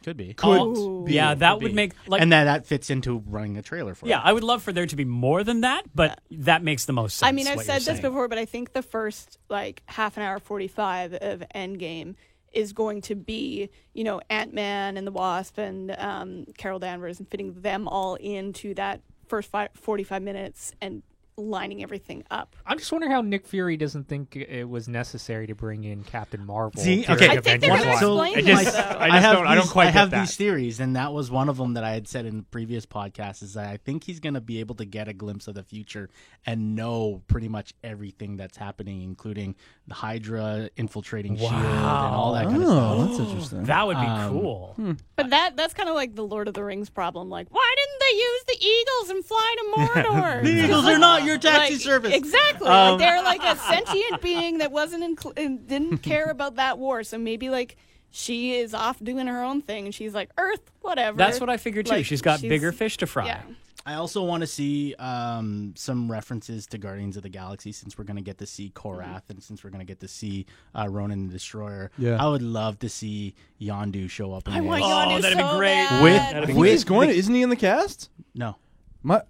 Could 0.04 0.18
be. 0.18 0.36
Oh, 0.44 1.02
be, 1.02 1.14
yeah, 1.14 1.32
could 1.32 1.40
that 1.40 1.60
be. 1.60 1.66
would 1.66 1.74
make 1.74 1.94
like 2.06 2.22
and 2.22 2.32
that 2.32 2.44
that 2.44 2.68
fits 2.68 2.92
into 2.92 3.24
running 3.26 3.58
a 3.58 3.64
trailer 3.64 3.96
for 3.96 4.08
yeah. 4.08 4.20
it. 4.20 4.26
I 4.26 4.34
would 4.34 4.44
love 4.44 4.62
for 4.62 4.72
there 4.72 4.86
to 4.86 4.96
be 4.96 5.06
more 5.06 5.44
than 5.44 5.62
that, 5.62 5.84
but 5.96 6.22
that 6.30 6.62
makes 6.62 6.86
the 6.86 6.94
most 6.94 7.18
sense. 7.18 7.28
I 7.28 7.32
mean, 7.32 7.48
I've 7.48 7.62
said 7.62 7.78
this 7.78 7.86
saying. 7.86 8.02
before, 8.02 8.28
but 8.28 8.38
I 8.38 8.46
think 8.46 8.74
the 8.74 8.84
first 8.84 9.40
like 9.50 9.82
half 9.88 10.18
an 10.18 10.24
hour, 10.24 10.38
forty 10.40 10.68
five 10.68 11.14
of 11.16 11.44
Endgame 11.56 12.14
is 12.56 12.74
going 12.74 13.02
to 13.02 13.16
be, 13.16 13.70
you 13.94 14.04
know, 14.04 14.22
Ant 14.30 14.54
Man 14.54 14.98
and 14.98 15.06
the 15.06 15.12
Wasp 15.12 15.58
and 15.58 15.96
um, 15.98 16.46
Carol 16.58 16.80
Danvers 16.80 17.20
and 17.20 17.30
fitting 17.30 17.54
them 17.62 17.88
all 17.88 18.16
into 18.16 18.74
that 18.76 19.02
first 19.28 19.50
five, 19.50 19.70
45 19.74 20.24
minutes 20.24 20.74
and 20.82 21.04
lining 21.38 21.84
everything 21.84 22.24
up. 22.32 22.56
I'm 22.66 22.78
just 22.78 22.92
wondering 22.92 23.12
how 23.12 23.22
Nick 23.22 23.46
Fury 23.46 23.76
doesn't 23.76 24.08
think 24.08 24.36
it 24.38 24.64
was 24.70 24.88
necessary 24.88 25.48
to 25.48 25.56
bring 25.56 25.84
in 25.84 26.04
Captain 26.04 26.46
Marvel. 26.46 26.82
See, 26.82 27.06
okay. 27.10 27.28
I 27.28 27.42
think 27.42 27.62
they're 27.62 27.74
Avengers 27.76 28.00
gonna 28.00 28.16
One. 28.16 28.28
explain 28.30 28.38
I 28.38 28.42
just, 28.64 28.74
though. 28.76 28.98
I 29.00 29.10
just 29.10 29.22
have 29.26 29.36
don't. 29.38 29.48
I 29.48 29.56
don't 29.56 29.64
these- 29.66 29.72
quite 29.72 29.88
I 29.88 29.92
have 29.92 30.10
get 30.12 30.18
that. 30.18 30.22
these 30.28 30.36
theories, 30.38 30.80
and 30.80 30.96
that 30.96 31.12
was 31.12 31.30
one 31.30 31.50
of 31.50 31.58
them 31.58 31.74
that 31.74 31.84
I 31.84 31.92
had 31.92 32.08
said 32.08 32.26
in 32.26 32.38
the 32.38 32.44
previous 32.44 32.86
podcast. 32.86 33.44
Is 33.44 33.56
that 33.56 33.68
I 33.68 33.78
think 33.78 34.06
he's 34.06 34.22
going 34.22 34.36
to 34.36 34.42
be 34.42 34.62
able 34.62 34.76
to 34.76 34.86
get 34.86 35.08
a 35.10 35.14
glimpse 35.14 35.48
of 35.50 35.56
the 35.56 35.64
future 35.64 36.10
and 36.46 36.74
know 36.76 37.22
pretty 37.28 37.50
much 37.50 37.74
everything 37.84 38.38
that's 38.38 38.56
happening, 38.58 39.02
including 39.02 39.56
the 39.88 39.94
Hydra 39.96 40.70
infiltrating 40.78 41.36
Shield 41.38 41.52
E 41.52 41.56
and 41.56 41.66
all 41.86 42.34
that 42.34 42.46
kind 42.46 42.58
of 42.62 42.68
stuff. 42.68 42.94
Oh, 42.98 43.06
that's 43.08 43.20
interesting. 43.20 43.64
that 43.66 43.86
would 43.88 43.98
be 43.98 44.06
Um, 44.06 44.30
cool. 44.32 44.76
But 45.18 45.32
that 45.32 45.58
that's 45.58 45.74
kind 45.74 45.90
of 45.90 45.96
like 45.96 46.16
the 46.16 46.24
Lord 46.26 46.48
of 46.48 46.54
the 46.54 46.64
Rings 46.64 46.90
problem. 46.90 47.30
Like, 47.30 47.48
why 47.52 47.76
didn't 47.76 48.00
they 48.00 48.18
use 48.18 48.44
the 48.48 48.66
eagles 48.66 49.10
and 49.10 49.26
fly 49.26 49.56
to 49.58 49.66
Mordor? 49.78 50.44
The 50.56 50.64
Eagles 50.66 50.86
are 50.86 50.98
not 51.00 51.24
your 51.26 51.38
taxi 51.38 51.74
Like, 51.74 51.82
service. 51.82 52.14
Exactly. 52.14 52.68
Um, 52.68 52.92
like 52.92 53.00
they're 53.00 53.24
like 53.24 53.44
a 53.44 53.56
sentient 53.58 54.22
being 54.22 54.60
that 54.60 54.72
wasn't 54.72 55.04
incl- 55.18 55.38
and 55.38 55.68
didn't 55.68 56.00
care 56.00 56.26
about 56.30 56.56
that 56.56 56.78
war. 56.80 57.04
So 57.04 57.18
maybe 57.18 57.50
like 57.50 57.76
she 58.12 58.56
is 58.56 58.74
off 58.74 58.98
doing 59.04 59.28
her 59.28 59.44
own 59.44 59.62
thing, 59.62 59.86
and 59.86 59.94
she's 59.94 60.14
like 60.14 60.30
Earth, 60.38 60.72
whatever. 60.82 61.18
That's 61.18 61.40
what 61.40 61.50
I 61.50 61.58
figured 61.58 61.86
too. 61.88 61.94
Like, 61.94 62.06
she's 62.06 62.22
got 62.22 62.40
she's- 62.40 62.50
bigger 62.50 62.72
fish 62.72 62.98
to 62.98 63.08
fry. 63.08 63.26
Yeah. 63.28 63.42
I 63.88 63.94
also 63.96 64.24
want 64.24 64.42
to 64.42 64.48
see 64.48 64.96
um, 64.98 65.74
some 65.78 66.12
references 66.12 66.66
to 66.68 66.80
Guardians 66.80 67.18
of 67.18 67.24
the 67.24 67.30
Galaxy 67.30 67.72
since 67.72 68.00
we're 68.00 68.04
going 68.04 68.16
to 68.16 68.24
get 68.24 68.40
to 68.40 68.48
see 68.48 68.72
Korath 68.74 69.22
and 69.30 69.44
since 69.44 69.64
we're 69.64 69.70
going 69.70 69.82
to 69.82 69.86
get 69.86 70.00
to 70.00 70.08
see 70.08 70.48
uh, 70.74 70.88
Ronan 70.90 71.28
the 71.28 71.34
Destroyer. 71.34 71.92
Yeah. 72.00 72.18
I 72.20 72.28
would 72.28 72.42
love 72.42 72.80
to 72.80 72.90
see 72.90 73.36
Yondu 73.62 74.10
show 74.10 74.34
up 74.34 74.48
in 74.48 74.56
I 74.56 74.60
there. 74.62 74.64
want 74.70 74.82
Oh, 74.82 74.88
Yondu 74.88 75.22
that'd 75.22 75.38
be 75.38 75.44
great. 75.58 75.76
bad. 75.76 76.02
With- 76.04 76.44
I 76.44 76.46
think 76.48 76.58
with 76.58 76.72
he's 76.72 76.84
going. 76.84 77.10
the- 77.10 77.16
isn't 77.16 77.36
he 77.36 77.44
in 77.44 77.50
the 77.50 77.56
cast? 77.56 78.10
No. 78.34 78.56
My, 79.04 79.22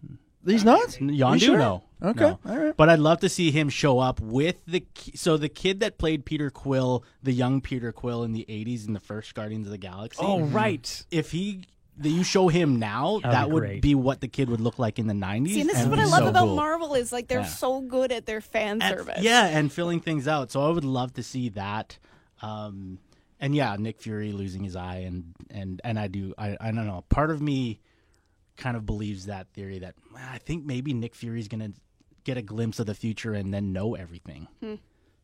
he's 0.46 0.64
not. 0.64 0.88
Yondu, 0.90 1.40
sure? 1.40 1.58
no. 1.58 1.84
Okay, 2.04 2.20
No. 2.26 2.40
all 2.46 2.58
right. 2.58 2.78
But 2.78 2.90
I'd 2.90 3.00
love 3.00 3.22
to 3.22 3.30
see 3.30 3.52
him 3.52 3.70
show 3.70 4.00
up 4.00 4.20
with 4.20 4.58
the 4.68 4.82
ki- 4.94 5.16
so 5.16 5.38
the 5.38 5.50
kid 5.50 5.80
that 5.80 5.98
played 5.98 6.26
Peter 6.26 6.50
Quill, 6.50 7.04
the 7.24 7.32
young 7.32 7.62
Peter 7.62 7.92
Quill 7.92 8.24
in 8.24 8.34
the 8.34 8.46
'80s 8.50 8.86
in 8.88 8.94
the 8.94 9.00
first 9.00 9.34
Guardians 9.34 9.66
of 9.68 9.72
the 9.72 9.78
Galaxy. 9.78 10.20
Oh 10.22 10.42
right. 10.42 11.06
If 11.10 11.32
he, 11.32 11.64
that 11.98 12.10
you 12.10 12.24
show 12.24 12.50
him 12.50 12.78
now, 12.78 13.20
That'd 13.24 13.32
that 13.36 13.46
be 13.48 13.52
would 13.54 13.60
great. 13.62 13.82
be 13.82 13.96
what 13.96 14.20
the 14.22 14.28
kid 14.28 14.50
would 14.50 14.60
look 14.62 14.78
like 14.78 15.00
in 15.00 15.08
the 15.08 15.14
'90s. 15.14 15.48
See, 15.54 15.62
and 15.62 15.70
this 15.70 15.80
is 15.80 15.88
what 15.88 15.98
I 16.00 16.04
love 16.06 16.24
so 16.24 16.28
about 16.28 16.46
cool. 16.48 16.56
Marvel 16.58 16.94
is 16.96 17.12
like 17.14 17.28
they're 17.30 17.40
Yeah. 17.40 17.46
so 17.46 17.80
good 17.82 18.12
at 18.12 18.26
their 18.26 18.42
fan 18.42 18.82
And- 18.82 18.98
service. 19.00 19.20
Yeah, 19.24 19.46
and 19.48 19.72
filling 19.72 20.02
things 20.02 20.28
out. 20.28 20.52
So 20.52 20.62
I 20.62 20.70
would 20.70 20.84
love 20.86 21.14
to 21.14 21.24
see 21.24 21.50
that. 21.50 21.98
Um, 22.42 23.00
and 23.40 23.56
yeah, 23.56 23.76
Nick 23.80 24.02
Fury 24.02 24.32
losing 24.34 24.64
his 24.64 24.76
eye, 24.76 24.98
and 25.08 25.34
and 25.50 25.80
and 25.84 25.98
I 25.98 26.08
do. 26.08 26.34
I 26.38 26.58
I 26.60 26.72
don't 26.72 26.86
know. 26.88 27.04
Part 27.10 27.32
of 27.32 27.42
me 27.42 27.80
kind 28.58 28.78
of 28.78 28.86
believes 28.86 29.26
that 29.26 29.48
theory 29.54 29.80
that 29.80 29.96
I 30.16 30.38
think 30.40 30.66
maybe 30.66 30.94
Nick 30.94 31.16
Fury's 31.16 31.48
gonna 31.48 31.72
get 32.24 32.38
a 32.38 32.42
glimpse 32.42 32.80
of 32.80 32.86
the 32.86 32.96
future 32.96 33.34
and 33.34 33.54
then 33.54 33.74
know 33.74 33.96
everything. 33.96 34.48
Hmm. 34.62 34.76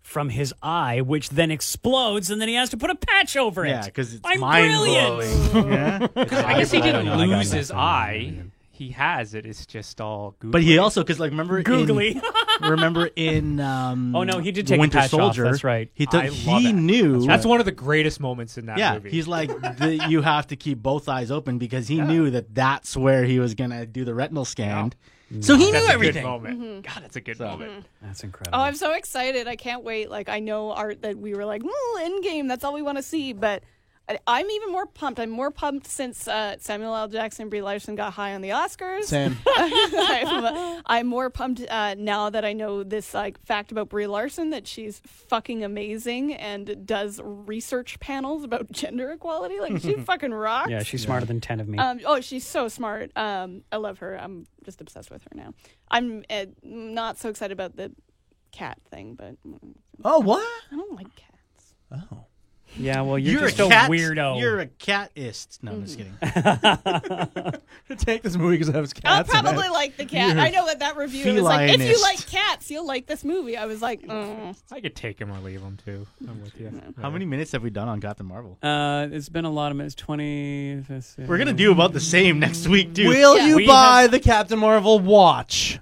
From 0.03 0.29
his 0.29 0.51
eye, 0.63 1.01
which 1.01 1.29
then 1.29 1.51
explodes, 1.51 2.31
and 2.31 2.41
then 2.41 2.47
he 2.47 2.55
has 2.55 2.69
to 2.69 2.77
put 2.77 2.89
a 2.89 2.95
patch 2.95 3.37
over 3.37 3.65
it. 3.65 3.69
Yeah, 3.69 3.85
because 3.85 4.13
it's 4.15 4.21
I'm 4.25 4.39
mind 4.39 4.67
brilliant. 4.71 5.51
blowing. 5.51 5.71
yeah, 5.71 6.07
I 6.15 6.57
guess 6.57 6.71
he 6.71 6.81
didn't 6.81 7.05
know. 7.05 7.13
I 7.13 7.27
got 7.27 7.37
lose 7.37 7.51
his 7.51 7.69
nothing. 7.69 7.79
eye. 7.79 8.43
He 8.81 8.89
has 8.93 9.35
it. 9.35 9.45
It's 9.45 9.67
just 9.67 10.01
all. 10.01 10.31
Googly. 10.39 10.51
but 10.51 10.63
he 10.63 10.79
also 10.79 11.03
because 11.03 11.19
like 11.19 11.29
remember 11.29 11.59
in- 11.59 11.63
Googly. 11.63 12.19
remember 12.61 13.11
in 13.15 13.59
um, 13.59 14.15
Oh, 14.15 14.23
no, 14.23 14.39
he 14.39 14.51
did 14.51 14.65
take 14.65 14.77
the 14.77 14.79
Winter 14.81 14.97
patch 14.97 15.13
off, 15.13 15.35
that's 15.35 15.63
right. 15.63 15.91
He 15.93 16.07
took 16.07 16.23
I 16.23 16.27
he 16.29 16.69
it. 16.69 16.73
knew 16.73 17.23
That's 17.27 17.45
one 17.45 17.59
of 17.59 17.67
the 17.67 17.71
greatest 17.71 18.19
moments 18.19 18.57
in 18.57 18.65
that 18.65 18.79
yeah, 18.79 18.95
movie. 18.95 19.11
he's 19.11 19.27
like 19.27 19.49
the, 19.77 20.03
you 20.09 20.23
have 20.23 20.47
to 20.47 20.55
keep 20.55 20.79
both 20.81 21.07
eyes 21.07 21.29
open 21.29 21.59
because 21.59 21.87
he 21.87 22.01
knew 22.01 22.31
that 22.31 22.55
that's 22.55 22.97
where 22.97 23.23
he 23.23 23.37
was 23.39 23.53
gonna 23.53 23.85
do 23.85 24.03
the 24.03 24.15
retinal 24.15 24.45
scan. 24.45 24.89
Mm-hmm. 25.31 25.41
So 25.41 25.55
he 25.55 25.71
That's 25.71 25.85
knew 25.85 25.91
a 25.91 25.93
everything. 25.93 26.23
good 26.23 26.27
moment. 26.27 26.59
Mm-hmm. 26.59 26.81
God, 26.81 27.03
that's 27.03 27.15
a 27.15 27.21
good 27.21 27.39
moment. 27.39 27.71
Mm-hmm. 27.71 28.05
That's 28.07 28.23
incredible. 28.23 28.57
Oh, 28.59 28.63
I'm 28.63 28.75
so 28.75 28.93
excited! 28.93 29.47
I 29.47 29.55
can't 29.55 29.81
wait. 29.83 30.09
Like 30.09 30.27
I 30.27 30.39
know 30.39 30.71
art 30.73 31.03
that 31.03 31.17
we 31.17 31.33
were 31.35 31.45
like, 31.45 31.63
"Ooh, 31.63 31.99
Endgame." 31.99 32.49
That's 32.49 32.65
all 32.65 32.73
we 32.73 32.81
want 32.81 32.97
to 32.97 33.01
see. 33.03 33.31
But 33.31 33.63
I- 33.63 33.65
I'm 34.27 34.49
even 34.49 34.71
more 34.71 34.85
pumped. 34.85 35.19
I'm 35.19 35.29
more 35.29 35.51
pumped 35.51 35.87
since 35.87 36.27
uh, 36.27 36.55
Samuel 36.59 36.95
L. 36.95 37.07
Jackson 37.07 37.43
and 37.43 37.49
Brie 37.51 37.61
Larson 37.61 37.95
got 37.95 38.13
high 38.13 38.33
on 38.33 38.41
the 38.41 38.49
Oscars. 38.49 39.03
Same. 39.05 39.37
I'm, 39.57 40.81
I'm 40.85 41.07
more 41.07 41.29
pumped 41.29 41.61
uh, 41.69 41.95
now 41.95 42.29
that 42.29 42.43
I 42.45 42.53
know 42.53 42.83
this 42.83 43.13
like 43.13 43.39
fact 43.45 43.71
about 43.71 43.89
Brie 43.89 44.07
Larson 44.07 44.49
that 44.51 44.67
she's 44.67 45.01
fucking 45.05 45.63
amazing 45.63 46.33
and 46.33 46.85
does 46.85 47.19
research 47.23 47.99
panels 47.99 48.43
about 48.43 48.71
gender 48.71 49.11
equality. 49.11 49.59
Like 49.59 49.79
she 49.81 49.93
fucking 50.05 50.33
rocks. 50.33 50.69
yeah, 50.69 50.83
she's 50.83 51.01
smarter 51.03 51.25
than 51.25 51.41
ten 51.41 51.59
of 51.59 51.67
me. 51.67 51.77
Um, 51.77 51.99
oh, 52.05 52.21
she's 52.21 52.45
so 52.45 52.67
smart. 52.67 53.11
Um, 53.15 53.63
I 53.71 53.77
love 53.77 53.99
her. 53.99 54.15
I'm 54.19 54.47
just 54.63 54.81
obsessed 54.81 55.11
with 55.11 55.23
her 55.23 55.31
now. 55.35 55.53
I'm 55.89 56.23
uh, 56.29 56.45
not 56.63 57.17
so 57.17 57.29
excited 57.29 57.53
about 57.53 57.75
the 57.75 57.91
cat 58.51 58.79
thing, 58.89 59.15
but 59.15 59.35
Oh, 60.03 60.19
what? 60.19 60.47
I 60.71 60.75
don't 60.75 60.95
like 60.95 61.15
cats. 61.15 61.73
Oh. 62.11 62.25
Yeah, 62.77 63.01
well, 63.01 63.17
you're, 63.17 63.39
You're, 63.41 63.49
just 63.49 63.59
a 63.59 63.67
cat 63.67 63.89
weirdo. 63.91 64.39
You're 64.39 64.59
a 64.59 64.67
catist. 64.67 65.61
No, 65.61 65.71
I'm 65.71 65.85
just 65.85 65.97
kidding. 65.97 66.13
Take 67.97 68.23
this 68.23 68.35
movie 68.35 68.55
because 68.55 68.69
it 68.69 68.75
has 68.75 68.93
I'll 69.03 69.23
cats. 69.23 69.29
in 69.29 69.37
it. 69.37 69.41
probably 69.41 69.69
like 69.69 69.97
the 69.97 70.05
cat. 70.05 70.35
You're 70.35 70.39
I 70.39 70.49
know 70.49 70.65
that 70.67 70.79
that 70.79 70.97
review 70.97 71.33
was 71.33 71.43
like, 71.43 71.71
if 71.71 71.81
you 71.81 71.95
felinist. 71.95 72.01
like 72.01 72.27
cats, 72.27 72.71
you'll 72.71 72.87
like 72.87 73.05
this 73.07 73.23
movie. 73.23 73.57
I 73.57 73.65
was 73.65 73.81
like, 73.81 74.01
mm. 74.03 74.55
I 74.71 74.79
could 74.79 74.95
take 74.95 75.19
him 75.19 75.31
or 75.31 75.39
leave 75.39 75.61
him 75.61 75.77
too. 75.83 76.07
I'm 76.27 76.41
with 76.41 76.59
you. 76.59 76.71
How 77.01 77.09
many 77.09 77.25
minutes 77.25 77.51
have 77.51 77.63
we 77.63 77.69
done 77.69 77.87
on 77.87 77.99
Captain 78.01 78.25
Marvel? 78.25 78.57
uh, 78.63 79.07
it's 79.11 79.29
been 79.29 79.45
a 79.45 79.51
lot 79.51 79.71
of 79.71 79.77
minutes. 79.77 79.95
Twenty. 79.95 80.83
We're 81.17 81.37
gonna 81.37 81.53
do 81.53 81.71
about 81.71 81.93
the 81.93 81.99
same 81.99 82.39
next 82.39 82.67
week, 82.67 82.93
too. 82.95 83.07
Will 83.07 83.37
Yeah. 83.37 83.47
you 83.47 83.55
We 83.57 83.67
buy 83.67 84.07
the 84.07 84.19
Captain 84.19 84.59
Marvel 84.59 84.99
watch? 84.99 85.79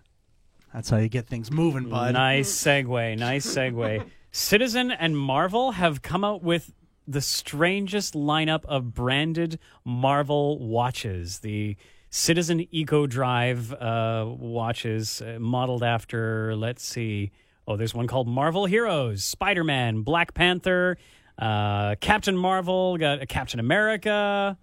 That's 0.73 0.89
how 0.89 0.97
you 0.97 1.09
get 1.09 1.27
things 1.27 1.51
moving, 1.51 1.89
bud. 1.89 2.13
Nice 2.13 2.51
segue. 2.51 3.17
Nice 3.17 3.45
segue. 3.45 4.05
Citizen 4.32 4.91
and 4.91 5.17
Marvel 5.17 5.71
have 5.71 6.01
come 6.01 6.23
out 6.23 6.43
with 6.43 6.73
the 7.07 7.21
strangest 7.21 8.13
lineup 8.13 8.63
of 8.65 8.93
branded 8.93 9.59
Marvel 9.84 10.59
watches. 10.59 11.39
The 11.39 11.75
Citizen 12.11 12.67
Eco 12.71 13.07
Drive 13.07 13.73
uh, 13.73 14.25
watches, 14.27 15.21
uh, 15.21 15.38
modeled 15.39 15.84
after, 15.84 16.55
let's 16.55 16.84
see, 16.84 17.32
oh, 17.67 17.75
there's 17.75 17.95
one 17.95 18.07
called 18.07 18.27
Marvel 18.27 18.65
Heroes, 18.65 19.23
Spider 19.23 19.63
Man, 19.63 20.01
Black 20.01 20.34
Panther, 20.34 20.97
uh, 21.39 21.95
Captain 21.99 22.38
Marvel, 22.38 22.97
got 22.97 23.21
a 23.21 23.25
Captain 23.25 23.59
America, 23.59 24.57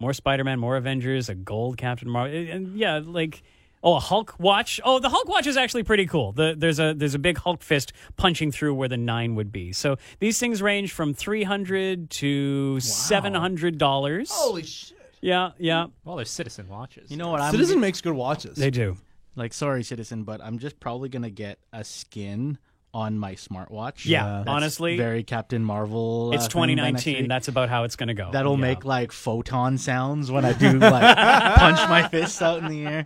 more 0.00 0.12
Spider 0.12 0.44
Man, 0.44 0.58
more 0.58 0.76
Avengers, 0.76 1.28
a 1.28 1.34
gold 1.34 1.78
Captain 1.78 2.08
Marvel. 2.08 2.36
And 2.36 2.76
yeah, 2.76 3.00
like. 3.02 3.42
Oh, 3.82 3.94
a 3.94 4.00
Hulk 4.00 4.34
watch. 4.40 4.80
Oh, 4.84 4.98
the 4.98 5.08
Hulk 5.08 5.28
watch 5.28 5.46
is 5.46 5.56
actually 5.56 5.84
pretty 5.84 6.06
cool. 6.06 6.32
The, 6.32 6.54
there's 6.56 6.80
a 6.80 6.94
there's 6.94 7.14
a 7.14 7.18
big 7.18 7.38
Hulk 7.38 7.62
fist 7.62 7.92
punching 8.16 8.50
through 8.52 8.74
where 8.74 8.88
the 8.88 8.96
nine 8.96 9.34
would 9.36 9.52
be. 9.52 9.72
So 9.72 9.96
these 10.18 10.38
things 10.38 10.60
range 10.60 10.92
from 10.92 11.14
three 11.14 11.44
hundred 11.44 12.10
to 12.10 12.80
seven 12.80 13.34
hundred 13.34 13.78
dollars. 13.78 14.30
Holy 14.32 14.64
shit! 14.64 14.98
Yeah, 15.20 15.50
yeah, 15.58 15.86
Well, 16.04 16.16
they're 16.16 16.24
Citizen 16.24 16.68
watches. 16.68 17.10
You 17.10 17.16
know 17.16 17.28
what? 17.30 17.40
I'm 17.40 17.50
Citizen 17.52 17.80
makes 17.80 18.00
good 18.00 18.12
watches. 18.14 18.56
they 18.56 18.70
do. 18.70 18.96
like, 19.36 19.52
sorry, 19.52 19.82
Citizen, 19.84 20.24
but 20.24 20.40
I'm 20.42 20.58
just 20.58 20.78
probably 20.80 21.08
gonna 21.08 21.30
get 21.30 21.58
a 21.72 21.82
skin 21.84 22.58
on 22.94 23.18
my 23.18 23.34
smartwatch. 23.34 24.06
Yeah, 24.06 24.42
That's 24.44 24.48
honestly, 24.48 24.96
very 24.96 25.22
Captain 25.22 25.62
Marvel. 25.62 26.32
it's 26.32 26.44
uh, 26.46 26.48
thing 26.48 26.76
2019. 26.76 27.28
That's 27.28 27.46
about 27.48 27.68
how 27.68 27.84
it's 27.84 27.96
going 27.96 28.08
to 28.08 28.14
go. 28.14 28.30
That'll 28.32 28.54
Yeah. 28.54 28.60
make 28.62 28.84
like 28.86 29.12
photon 29.12 29.76
sounds 29.76 30.30
when 30.30 30.44
I 30.46 30.54
do 30.54 30.78
like 30.78 31.16
punch 31.58 31.78
my 31.90 32.08
fists 32.08 32.40
out 32.40 32.60
in 32.62 32.68
the 32.68 32.86
air. 32.86 33.04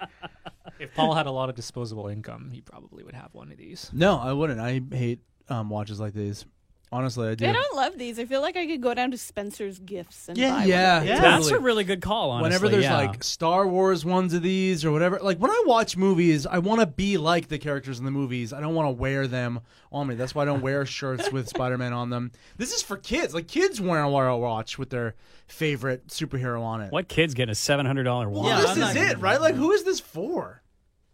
If 0.83 0.95
Pol 0.95 1.14
had 1.14 1.26
a 1.26 1.30
lot 1.30 1.49
of 1.49 1.55
disposable 1.55 2.09
income, 2.09 2.51
he 2.53 2.61
probably 2.61 3.05
would 3.05 3.14
have 3.14 3.33
one 3.33 3.51
of 3.53 3.59
these. 3.59 3.91
No, 3.93 4.18
I 4.18 4.33
wouldn't. 4.33 4.61
I 4.61 4.80
hate 4.95 5.20
um, 5.49 5.70
watches 5.70 6.01
like 6.01 6.12
these. 6.14 6.45
Honestly, 6.95 7.26
I 7.26 7.35
do. 7.35 7.47
I 7.47 7.53
don't 7.53 7.74
love 7.74 7.97
these. 7.97 8.18
I 8.18 8.26
feel 8.26 8.43
like 8.43 8.55
I 8.55 8.66
could 8.66 8.83
go 8.83 8.93
down 8.93 9.12
to 9.12 9.16
Spencer's 9.16 9.78
Gifts 9.78 10.28
and 10.28 10.37
Yeah, 10.37 10.51
buy 10.51 10.57
one 10.59 10.68
yeah, 10.68 10.97
of 10.99 11.03
these. 11.05 11.09
yeah. 11.09 11.20
That's 11.22 11.45
Totally. 11.47 11.59
a 11.59 11.64
really 11.64 11.85
good 11.85 12.03
call. 12.03 12.30
Honestly, 12.33 12.43
Whenever 12.49 12.68
there's 12.68 12.85
yeah. 12.85 12.97
like 12.99 13.24
Star 13.24 13.66
Wars 13.66 14.05
ones 14.05 14.35
of 14.35 14.43
these 14.43 14.85
or 14.85 14.93
whatever, 14.93 15.18
like 15.22 15.39
when 15.39 15.51
I 15.51 15.62
watch 15.64 15.97
movies, 15.97 16.47
I 16.47 16.59
want 16.59 16.80
to 16.80 16.87
be 16.87 17.16
like 17.16 17.49
the 17.49 17.59
characters 17.59 17.99
in 17.99 18.05
the 18.05 18.11
movies. 18.11 18.53
I 18.53 18.61
don't 18.61 18.74
want 18.74 18.89
to 18.89 18.91
wear 18.93 19.26
them 19.26 19.61
on 19.91 20.07
me. 20.07 20.16
That's 20.16 20.35
why 20.35 20.43
I 20.43 20.45
don't 20.45 20.61
wear 20.61 20.85
shirts 21.01 21.33
with 21.33 21.49
Spider 21.49 21.78
Man 21.78 21.95
on 21.95 22.11
them. 22.11 22.30
This 22.59 22.72
is 22.74 22.83
for 22.83 22.99
kids. 22.99 23.33
Like 23.33 23.49
kids 23.49 23.80
want 23.80 24.05
to 24.05 24.09
wear 24.11 24.26
a 24.28 24.37
watch 24.37 24.78
with 24.78 24.91
their 24.91 25.14
favorite 25.47 26.09
superhero 26.09 26.61
on 26.61 26.83
it. 26.83 26.93
what 26.93 27.09
kids 27.09 27.33
get 27.33 27.49
a 27.49 27.55
seven 27.55 27.87
hundred 27.87 28.03
dollar 28.05 28.28
watch? 28.28 28.45
Well, 28.45 28.74
this 28.74 28.91
is 28.91 28.97
it, 28.97 29.18
right? 29.18 29.41
Like, 29.41 29.55
who 29.55 29.72
is 29.72 29.85
this 29.85 30.01
for? 30.01 30.61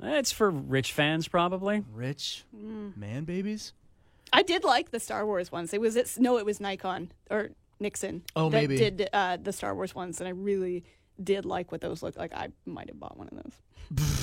It's 0.00 0.32
for 0.32 0.50
rich 0.50 0.92
fans, 0.92 1.28
probably. 1.28 1.84
Rich 1.92 2.44
man 2.52 3.24
babies. 3.24 3.72
I 4.32 4.42
did 4.42 4.62
like 4.64 4.90
the 4.90 5.00
Star 5.00 5.24
Wars 5.26 5.50
ones. 5.50 5.72
It 5.72 5.80
was 5.80 5.96
it's 5.96 6.18
no, 6.18 6.38
it 6.38 6.44
was 6.44 6.60
Nikon 6.60 7.12
or 7.30 7.50
Nixon. 7.80 8.22
Oh, 8.36 8.50
that 8.50 8.60
maybe. 8.60 8.76
did 8.76 9.08
uh, 9.12 9.38
the 9.42 9.52
Star 9.52 9.74
Wars 9.74 9.94
ones, 9.94 10.20
and 10.20 10.28
I 10.28 10.32
really 10.32 10.84
did 11.22 11.44
like 11.44 11.72
what 11.72 11.80
those 11.80 12.02
looked 12.02 12.18
like. 12.18 12.32
I 12.32 12.48
might 12.66 12.88
have 12.88 13.00
bought 13.00 13.16
one 13.16 13.28
of 13.28 13.42
those. 13.42 13.54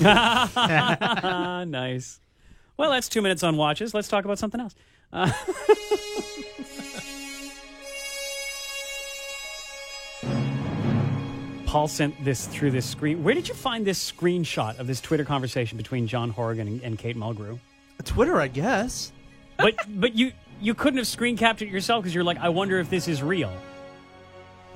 nice. 1.66 2.20
Well, 2.76 2.90
that's 2.90 3.08
two 3.08 3.22
minutes 3.22 3.42
on 3.42 3.56
watches. 3.56 3.94
Let's 3.94 4.08
talk 4.08 4.24
about 4.24 4.38
something 4.38 4.60
else. 4.60 4.74
Uh, 5.12 5.32
Pol 11.76 11.88
sent 11.88 12.24
this 12.24 12.46
through 12.46 12.70
this 12.70 12.86
screen. 12.86 13.22
Where 13.22 13.34
did 13.34 13.48
you 13.48 13.54
find 13.54 13.86
this 13.86 14.10
screenshot 14.10 14.78
of 14.78 14.86
this 14.86 14.98
Twitter 14.98 15.26
conversation 15.26 15.76
between 15.76 16.06
John 16.06 16.30
Horgan 16.30 16.66
and, 16.66 16.80
and 16.80 16.98
Kate 16.98 17.18
Mulgrew? 17.18 17.58
Twitter, 18.02 18.40
I 18.40 18.48
guess. 18.48 19.12
But 19.58 19.74
but 19.86 20.14
you 20.14 20.32
you 20.58 20.74
couldn't 20.74 20.96
have 20.96 21.06
screen 21.06 21.36
capped 21.36 21.60
it 21.60 21.68
yourself 21.68 22.02
because 22.02 22.14
you're 22.14 22.24
like, 22.24 22.38
I 22.38 22.48
wonder 22.48 22.78
if 22.78 22.88
this 22.88 23.08
is 23.08 23.22
real. 23.22 23.52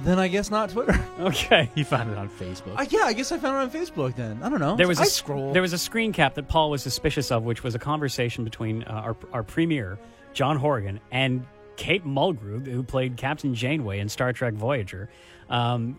Then 0.00 0.18
I 0.18 0.28
guess 0.28 0.50
not 0.50 0.68
Twitter. 0.68 0.92
Okay. 1.20 1.70
you 1.74 1.86
found 1.86 2.10
it 2.10 2.18
on 2.18 2.28
Facebook. 2.28 2.78
Uh, 2.78 2.84
yeah, 2.90 3.04
I 3.04 3.14
guess 3.14 3.32
I 3.32 3.38
found 3.38 3.56
it 3.56 3.74
on 3.74 3.82
Facebook. 3.82 4.14
Then 4.14 4.42
I 4.42 4.50
don't 4.50 4.60
know. 4.60 4.76
There 4.76 4.88
was 4.88 5.00
I 5.00 5.04
a 5.04 5.06
scroll. 5.06 5.54
There 5.54 5.62
was 5.62 5.72
a 5.72 5.78
screen 5.78 6.12
cap 6.12 6.34
that 6.34 6.48
Pol 6.48 6.70
was 6.70 6.82
suspicious 6.82 7.30
of, 7.30 7.44
which 7.44 7.62
was 7.62 7.74
a 7.74 7.78
conversation 7.78 8.44
between 8.44 8.82
uh, 8.82 8.90
our 8.92 9.16
our 9.32 9.42
premier 9.42 9.98
John 10.34 10.58
Horgan 10.58 11.00
and 11.10 11.46
Kate 11.76 12.04
Mulgrew, 12.04 12.66
who 12.66 12.82
played 12.82 13.16
Captain 13.16 13.54
Janeway 13.54 14.00
in 14.00 14.10
Star 14.10 14.34
Trek 14.34 14.52
Voyager. 14.52 15.08
Um, 15.48 15.98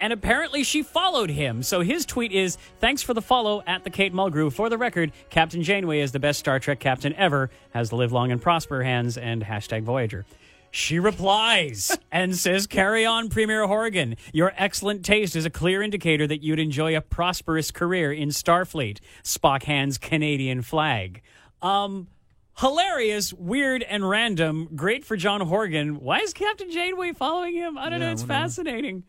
and 0.00 0.12
apparently 0.12 0.62
she 0.62 0.82
followed 0.82 1.30
him. 1.30 1.62
So 1.62 1.80
his 1.80 2.04
tweet 2.06 2.32
is 2.32 2.56
Thanks 2.78 3.02
for 3.02 3.14
the 3.14 3.22
follow 3.22 3.62
at 3.66 3.84
the 3.84 3.90
Kate 3.90 4.12
Mulgrew. 4.12 4.52
For 4.52 4.68
the 4.68 4.78
record, 4.78 5.12
Captain 5.30 5.62
Janeway 5.62 6.00
is 6.00 6.12
the 6.12 6.18
best 6.18 6.38
Star 6.38 6.58
Trek 6.58 6.80
captain 6.80 7.14
ever, 7.14 7.50
has 7.70 7.90
the 7.90 7.96
live 7.96 8.12
long 8.12 8.30
and 8.30 8.40
prosper 8.40 8.82
hands, 8.82 9.16
and 9.16 9.42
hashtag 9.42 9.82
Voyager. 9.82 10.24
She 10.70 10.98
replies 10.98 11.96
and 12.12 12.36
says, 12.36 12.66
Carry 12.66 13.06
on, 13.06 13.28
Premier 13.28 13.66
Horgan. 13.66 14.16
Your 14.32 14.52
excellent 14.56 15.04
taste 15.04 15.34
is 15.34 15.46
a 15.46 15.50
clear 15.50 15.82
indicator 15.82 16.26
that 16.26 16.42
you'd 16.42 16.58
enjoy 16.58 16.96
a 16.96 17.00
prosperous 17.00 17.70
career 17.70 18.12
in 18.12 18.28
Starfleet. 18.28 18.98
Spock 19.22 19.62
hands 19.62 19.96
Canadian 19.96 20.62
flag. 20.62 21.22
Um, 21.62 22.08
hilarious, 22.58 23.32
weird, 23.32 23.82
and 23.82 24.08
random. 24.08 24.68
Great 24.74 25.04
for 25.04 25.16
John 25.16 25.40
Horgan. 25.40 26.00
Why 26.00 26.20
is 26.20 26.32
Captain 26.32 26.70
Janeway 26.70 27.12
following 27.12 27.54
him? 27.54 27.78
I 27.78 27.88
don't 27.88 28.00
know. 28.00 28.12
It's 28.12 28.22
fascinating. 28.22 29.04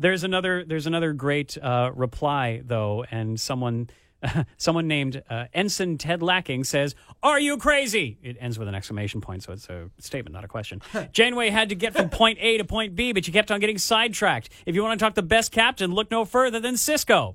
There's 0.00 0.24
another. 0.24 0.64
There's 0.64 0.86
another 0.86 1.12
great 1.12 1.58
uh, 1.58 1.90
reply 1.94 2.62
though, 2.64 3.04
and 3.10 3.38
someone, 3.38 3.90
someone 4.56 4.88
named 4.88 5.22
uh, 5.28 5.44
Ensign 5.52 5.98
Ted 5.98 6.22
Lacking 6.22 6.64
says, 6.64 6.94
"Are 7.22 7.38
you 7.38 7.58
crazy?" 7.58 8.16
It 8.22 8.38
ends 8.40 8.58
with 8.58 8.66
an 8.66 8.74
exclamation 8.74 9.20
point, 9.20 9.42
so 9.42 9.52
it's 9.52 9.68
a 9.68 9.90
statement, 9.98 10.32
not 10.32 10.42
a 10.42 10.48
question. 10.48 10.80
Janeway 11.12 11.50
had 11.50 11.68
to 11.68 11.74
get 11.74 11.94
from 11.94 12.08
point 12.22 12.38
A 12.40 12.56
to 12.56 12.64
point 12.64 12.96
B, 12.96 13.12
but 13.12 13.26
she 13.26 13.30
kept 13.32 13.50
on 13.50 13.60
getting 13.60 13.76
sidetracked. 13.76 14.48
If 14.64 14.74
you 14.74 14.82
want 14.82 14.98
to 14.98 15.04
talk 15.04 15.14
the 15.14 15.22
best 15.22 15.52
captain, 15.52 15.92
look 15.92 16.10
no 16.10 16.24
further 16.24 16.60
than 16.60 16.76
Sisko. 16.76 17.34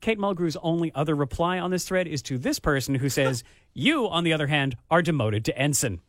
Kate 0.00 0.20
Mulgrew's 0.20 0.56
only 0.62 0.92
other 0.94 1.16
reply 1.16 1.58
on 1.58 1.72
this 1.72 1.84
thread 1.84 2.06
is 2.06 2.22
to 2.22 2.38
this 2.38 2.60
person 2.60 2.94
who 2.94 3.08
says, 3.08 3.42
"You, 3.74 4.08
on 4.08 4.22
the 4.22 4.32
other 4.32 4.46
hand, 4.46 4.76
are 4.88 5.02
demoted 5.02 5.44
to 5.46 5.58
ensign." 5.58 6.00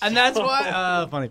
and 0.00 0.16
that's 0.16 0.38
why. 0.38 0.70
Uh, 0.70 1.06
funny. 1.08 1.30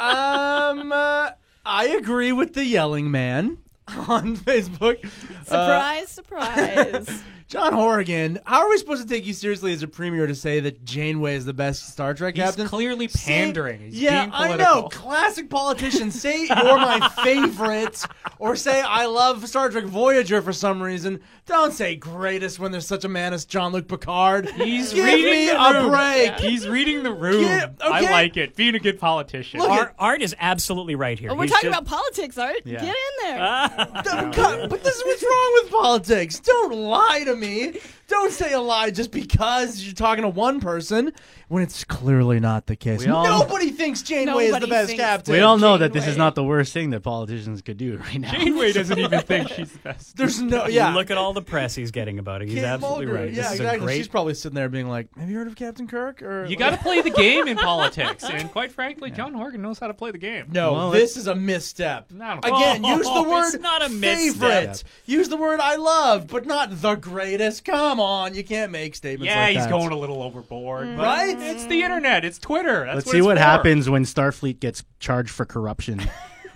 um, 0.00 0.90
uh, 0.90 1.32
I 1.64 1.88
agree 1.88 2.32
with 2.32 2.54
the 2.54 2.64
yelling 2.64 3.10
man 3.10 3.58
on 4.08 4.36
Facebook. 4.36 5.04
Uh, 5.04 5.08
Surprise, 5.44 6.08
surprise. 6.08 7.22
John 7.52 7.74
Horgan, 7.74 8.38
how 8.46 8.60
are 8.62 8.70
we 8.70 8.78
supposed 8.78 9.02
to 9.02 9.06
take 9.14 9.26
you 9.26 9.34
seriously 9.34 9.74
as 9.74 9.82
a 9.82 9.86
premier 9.86 10.26
to 10.26 10.34
say 10.34 10.60
that 10.60 10.86
Janeway 10.86 11.34
is 11.36 11.44
the 11.44 11.52
best 11.52 11.86
Star 11.92 12.14
Trek 12.14 12.34
He's 12.34 12.44
captain? 12.44 12.66
clearly 12.66 13.08
Say- 13.08 13.30
pandering. 13.30 13.78
He's 13.80 14.00
yeah, 14.00 14.22
being 14.22 14.32
I 14.32 14.46
political. 14.56 14.82
know. 14.82 14.88
Classic 14.88 15.50
politicians 15.50 16.14
say 16.22 16.46
you're 16.46 16.56
my 16.56 17.10
favorite, 17.22 18.02
or 18.38 18.56
say 18.56 18.80
I 18.80 19.04
love 19.04 19.46
Star 19.46 19.68
Trek 19.68 19.84
Voyager 19.84 20.40
for 20.40 20.54
some 20.54 20.82
reason. 20.82 21.20
Don't 21.44 21.72
say 21.74 21.94
greatest 21.94 22.58
when 22.58 22.72
there's 22.72 22.86
such 22.86 23.04
a 23.04 23.08
man 23.08 23.34
as 23.34 23.44
Jean-Luc 23.44 23.86
Picard. 23.86 24.48
He's 24.52 24.94
Give 24.94 25.04
reading 25.04 25.30
me 25.30 25.46
the 25.48 25.60
a 25.62 25.72
room. 25.82 25.90
break. 25.90 26.40
He's 26.40 26.66
reading 26.66 27.02
the 27.02 27.12
room. 27.12 27.42
Yeah, 27.42 27.66
I 27.82 28.00
okay. 28.02 28.10
like 28.12 28.36
it. 28.38 28.56
Being 28.56 28.76
a 28.76 28.78
good 28.78 28.98
politician. 28.98 29.60
Look 29.60 29.68
Art, 29.68 29.94
Art 29.98 30.22
is 30.22 30.34
absolutely 30.40 30.94
right 30.94 31.18
here. 31.18 31.30
Oh, 31.30 31.34
we're 31.34 31.42
He's 31.42 31.50
talking 31.52 31.70
just- 31.70 31.82
about 31.82 31.90
politics, 31.98 32.38
Art. 32.38 32.56
Yeah. 32.64 32.80
Get 32.80 32.94
in 32.96 33.24
there. 33.24 34.02
Don't 34.04 34.32
cut- 34.32 34.70
but 34.70 34.82
this 34.82 34.96
is 34.96 35.04
what's 35.04 35.22
wrong 35.22 35.60
with 35.62 35.70
politics. 35.72 36.40
Don't 36.40 36.72
lie 36.72 37.24
to 37.26 37.36
me. 37.36 37.41
comer 37.42 37.72
Don't 38.12 38.30
say 38.32 38.52
a 38.52 38.60
lie 38.60 38.90
just 38.90 39.10
because 39.10 39.82
you're 39.82 39.94
talking 39.94 40.22
to 40.22 40.28
one 40.28 40.60
person 40.60 41.12
when 41.48 41.62
it's 41.62 41.82
clearly 41.84 42.38
not 42.40 42.66
the 42.66 42.76
case. 42.76 43.00
We 43.04 43.08
all- 43.10 43.24
Nobody 43.24 43.70
thinks 43.70 44.02
Janeway 44.02 44.44
is 44.44 44.50
the 44.52 44.60
Nobody 44.60 44.70
best 44.70 44.86
thinks- 44.88 45.02
captain. 45.02 45.32
we 45.34 45.40
all 45.40 45.58
know 45.58 45.78
that 45.78 45.92
this 45.92 46.06
is 46.06 46.16
not 46.16 46.34
the 46.34 46.44
worst 46.44 46.72
thing 46.72 46.90
that 46.90 47.00
politicians 47.00 47.62
could 47.62 47.76
do 47.78 47.96
right 47.96 48.18
now. 48.20 48.30
Janeway 48.32 48.72
doesn't 48.74 48.98
even 48.98 49.20
think 49.22 49.48
she's 49.48 49.72
the 49.72 49.78
best. 49.80 50.16
There's 50.16 50.40
no 50.40 50.66
yeah. 50.66 50.94
Look 50.94 51.10
at 51.10 51.16
all 51.18 51.32
the 51.32 51.42
press 51.42 51.74
he's 51.74 51.90
getting 51.90 52.18
about 52.18 52.42
it. 52.42 52.48
He's 52.48 52.58
Kate 52.58 52.64
absolutely 52.64 53.06
Mulgrew. 53.06 53.14
right. 53.14 53.30
Yeah, 53.30 53.42
this 53.42 53.46
is 53.54 53.60
exactly. 53.60 53.76
a 53.78 53.80
great 53.86 53.96
She's 53.96 54.08
probably 54.08 54.34
sitting 54.34 54.54
there 54.56 54.68
being 54.68 54.88
like, 54.88 55.08
"Have 55.18 55.28
you 55.30 55.36
heard 55.38 55.46
of 55.48 55.56
Captain 55.56 55.86
Kirk?" 55.88 56.22
Or 56.22 56.44
You 56.44 56.56
got 56.56 56.70
to 56.70 56.76
play 56.78 57.00
the 57.00 57.10
game 57.10 57.48
in 57.48 57.56
politics, 57.68 58.24
and 58.24 58.50
quite 58.52 58.72
frankly, 58.78 59.10
John 59.10 59.32
Horgan 59.34 59.62
knows 59.62 59.78
how 59.78 59.88
to 59.88 59.94
play 59.94 60.10
the 60.10 60.18
game. 60.18 60.46
No, 60.52 60.72
Well, 60.74 60.90
this 60.90 61.16
is 61.16 61.26
a 61.26 61.34
misstep. 61.34 62.10
No. 62.10 62.38
Again, 62.42 62.82
Oh, 62.84 62.96
use 62.96 63.06
the 63.06 63.22
word 63.22 63.54
it's 63.54 63.62
not 63.62 63.82
a 63.82 63.88
favorite. 63.88 64.68
misstep. 64.68 64.88
Use 65.06 65.28
the 65.30 65.36
word 65.36 65.60
I 65.60 65.76
love, 65.76 66.26
but 66.28 66.44
not 66.46 66.80
the 66.82 66.94
greatest. 66.94 67.64
Come 67.64 68.00
on, 68.02 68.34
you 68.34 68.44
can't 68.44 68.70
make 68.72 68.94
statements 68.94 69.32
Yeah, 69.32 69.40
like 69.44 69.54
he's 69.56 69.64
that. 69.64 69.70
going 69.70 69.92
a 69.92 69.96
little 69.98 70.22
overboard. 70.22 70.96
but 70.96 71.02
Right? 71.04 71.36
It's 71.38 71.64
the 71.66 71.82
internet. 71.82 72.24
It's 72.24 72.38
Twitter. 72.38 72.84
That's 72.84 72.94
Let's 72.96 73.06
what 73.06 73.12
see 73.12 73.22
what 73.22 73.36
for. 73.38 73.42
happens 73.42 73.88
when 73.88 74.04
Starfleet 74.04 74.60
gets 74.60 74.84
charged 75.00 75.30
for 75.30 75.44
corruption. 75.44 76.00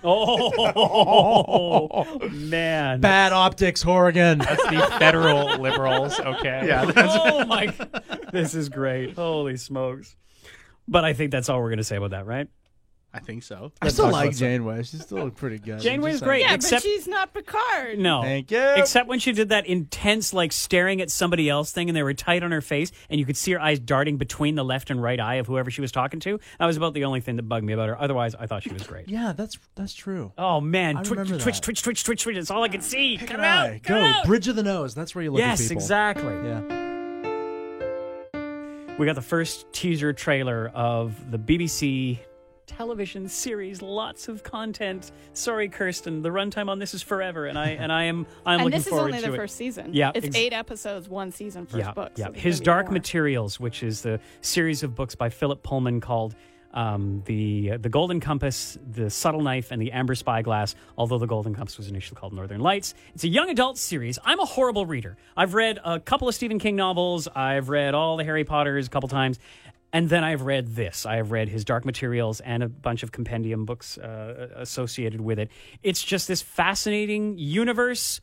Oh. 0.09 0.53
oh 2.16 2.28
man! 2.28 3.01
Bad 3.01 3.32
optics, 3.32 3.82
Horgan. 3.82 4.38
That's 4.38 4.62
the 4.64 4.86
federal 5.01 5.59
liberals. 5.59 6.20
Okay. 6.20 6.62
yeah, 6.68 6.92
oh 6.94 7.44
my! 7.47 7.74
This 8.30 8.55
is 8.55 8.68
great. 8.68 9.14
Holy 9.16 9.57
smokes! 9.57 10.14
But 10.86 11.05
I 11.05 11.12
think 11.12 11.32
that's 11.32 11.49
all 11.49 11.59
we're 11.61 11.70
going 11.70 11.78
to 11.78 11.84
say 11.84 11.97
about 11.97 12.11
that, 12.11 12.24
right? 12.24 12.47
I 13.17 13.21
think 13.21 13.43
so. 13.43 13.73
I 13.81 13.89
still 13.89 14.11
like 14.11 14.27
about 14.27 14.35
some- 14.35 14.47
Janeway. 14.47 14.83
She's 14.83 15.01
still 15.03 15.31
pretty 15.31 15.59
good. 15.59 15.81
Janeway's 15.81 16.14
Just 16.14 16.25
great. 16.25 16.43
yeah, 16.43 16.55
except- 16.55 16.83
but 16.85 16.89
she's 16.89 17.09
not 17.09 17.33
Picard. 17.33 17.99
No. 17.99 18.23
Thank 18.23 18.51
you. 18.51 18.62
Except 18.77 19.09
when 19.09 19.19
she 19.19 19.33
did 19.33 19.49
that 19.49 19.67
intense, 19.67 20.33
like 20.35 20.53
staring 20.53 21.01
at 21.01 21.11
somebody 21.11 21.49
else 21.49 21.73
thing, 21.73 21.89
and 21.89 21.97
they 21.97 22.03
were 22.03 22.12
tight 22.14 22.43
on 22.43 22.53
her 22.53 22.61
face, 22.61 22.93
and 23.11 23.19
you 23.19 23.27
could 23.27 23.37
see 23.37 23.53
her 23.53 23.61
eyes 23.61 23.79
darting 23.81 24.17
between 24.19 24.55
the 24.55 24.64
left 24.64 24.91
and 24.91 25.03
right 25.03 25.19
eye 25.19 25.37
of 25.37 25.47
whoever 25.47 25.71
she 25.71 25.81
was 25.81 25.91
talking 25.93 26.21
to. 26.21 26.39
That 26.59 26.67
was 26.67 26.77
about 26.77 26.95
the 26.95 27.05
only 27.05 27.21
thing 27.21 27.37
that 27.37 27.45
bugged 27.45 27.64
me 27.64 27.73
about 27.73 27.89
her. 27.89 28.01
Otherwise, 28.01 28.35
I 28.35 28.47
thought 28.47 28.62
she 28.62 28.73
was 28.73 28.83
great. 28.87 29.09
Yeah, 29.09 29.33
that's 29.33 29.59
that's 29.75 29.95
true. 29.95 30.33
Oh 30.37 30.61
man, 30.61 30.97
I 30.99 31.01
Twitch, 31.03 31.11
remember 31.19 31.39
twitch, 31.43 31.57
that. 31.57 31.62
twitch, 31.62 31.83
twitch, 31.83 32.05
twitch, 32.05 32.23
twitch. 32.23 32.37
That's 32.37 32.51
all 32.51 32.62
I 32.62 32.69
could 32.69 32.83
see. 32.83 33.17
Pick 33.17 33.29
Cut 33.29 33.39
an 33.39 33.45
out. 33.45 33.67
eye. 33.71 33.81
Cut 33.83 33.97
it 33.97 34.01
Go. 34.01 34.07
out. 34.07 34.27
Bridge 34.27 34.49
of 34.49 34.57
the 34.57 34.62
nose. 34.62 34.95
That's 34.95 35.14
where 35.14 35.25
you 35.25 35.31
look 35.31 35.41
at 35.41 35.47
Yes, 35.47 35.62
people. 35.62 35.77
exactly. 35.77 36.35
Yeah. 36.35 36.83
We 38.99 39.05
got 39.05 39.14
the 39.14 39.23
first 39.23 39.71
teaser 39.73 40.12
trailer 40.14 40.71
of 40.75 41.31
the 41.31 41.39
BBC 41.39 42.19
television 42.77 43.29
series. 43.29 43.83
Lots 43.83 44.29
of 44.29 44.43
content. 44.43 45.12
Sorry, 45.33 45.68
Kirsten. 45.68 46.22
The 46.22 46.29
runtime 46.31 46.68
on 46.68 46.79
this 46.79 46.95
is 46.95 47.03
forever, 47.03 47.47
and 47.47 47.59
I 47.59 47.70
and 47.70 47.91
I 47.93 48.05
am 48.05 48.27
I'm 48.45 48.61
and 48.61 48.64
looking 48.64 48.79
this 48.79 48.87
is 48.87 48.93
only 48.93 49.20
the 49.20 49.33
first 49.33 49.57
season. 49.57 49.91
Yeah, 49.93 50.12
it's 50.14 50.27
ex- 50.27 50.37
eight 50.37 50.53
episodes, 50.53 51.09
one 51.09 51.33
season, 51.33 51.66
first 51.66 51.79
yeah, 51.79 51.93
book. 51.93 52.12
yeah. 52.16 52.29
there's 52.31 52.43
His 52.43 52.61
Dark 52.61 52.87
more. 52.87 52.95
Materials, 52.95 53.59
which 53.59 53.83
is 53.83 54.03
the 54.03 54.20
series 54.41 54.83
of 54.83 54.95
books 54.95 55.14
by 55.14 55.29
Philip 55.29 55.62
Pullman 55.62 56.01
called 56.01 56.35
um, 56.74 57.22
the 57.24 57.79
the 57.79 57.89
Golden 57.89 58.20
Compass, 58.20 58.79
the 58.93 59.09
Subtle 59.09 59.41
Knife, 59.41 59.70
and 59.70 59.81
the 59.81 59.93
Amber 59.93 60.14
Spyglass. 60.14 60.74
Although 60.99 61.18
the 61.18 61.27
Golden 61.27 61.55
Compass 61.55 61.79
was 61.79 61.89
initially 61.89 62.18
called 62.18 62.35
Northern 62.35 62.61
Lights, 62.61 62.95
it's 63.14 63.24
a 63.24 63.29
young 63.29 63.49
adult 63.49 63.79
series. 63.79 64.18
I'm 64.24 64.41
a 64.41 64.45
horrible 64.45 64.85
reader. 64.85 65.16
I've 65.37 65.55
read 65.55 65.79
a 65.85 65.99
couple 65.99 66.29
of 66.29 66.35
Stephen 66.35 66.59
King 66.59 66.77
novels. 66.77 67.29
I've 67.35 67.70
read 67.70 67.95
all 67.95 68.18
the 68.18 68.24
Harry 68.24 68.45
Potters 68.45 68.87
a 68.87 68.91
couple 68.91 69.09
times. 69.09 69.39
And 69.97 70.11
then 70.11 70.24
I've 70.24 70.42
read 70.42 70.74
this. 70.76 71.07
I 71.07 71.16
have 71.16 71.30
read 71.30 71.49
his 71.49 71.64
Dark 71.64 71.86
Materials 71.86 72.40
and 72.40 72.62
a 72.62 72.68
bunch 72.68 73.03
of 73.03 73.12
compendium 73.12 73.64
books 73.64 73.97
uh, 73.97 74.51
associated 74.55 75.22
with 75.22 75.38
it. 75.38 75.51
It's 75.82 76.03
just 76.03 76.28
this 76.28 76.42
fascinating 76.42 77.38
universe 77.38 78.20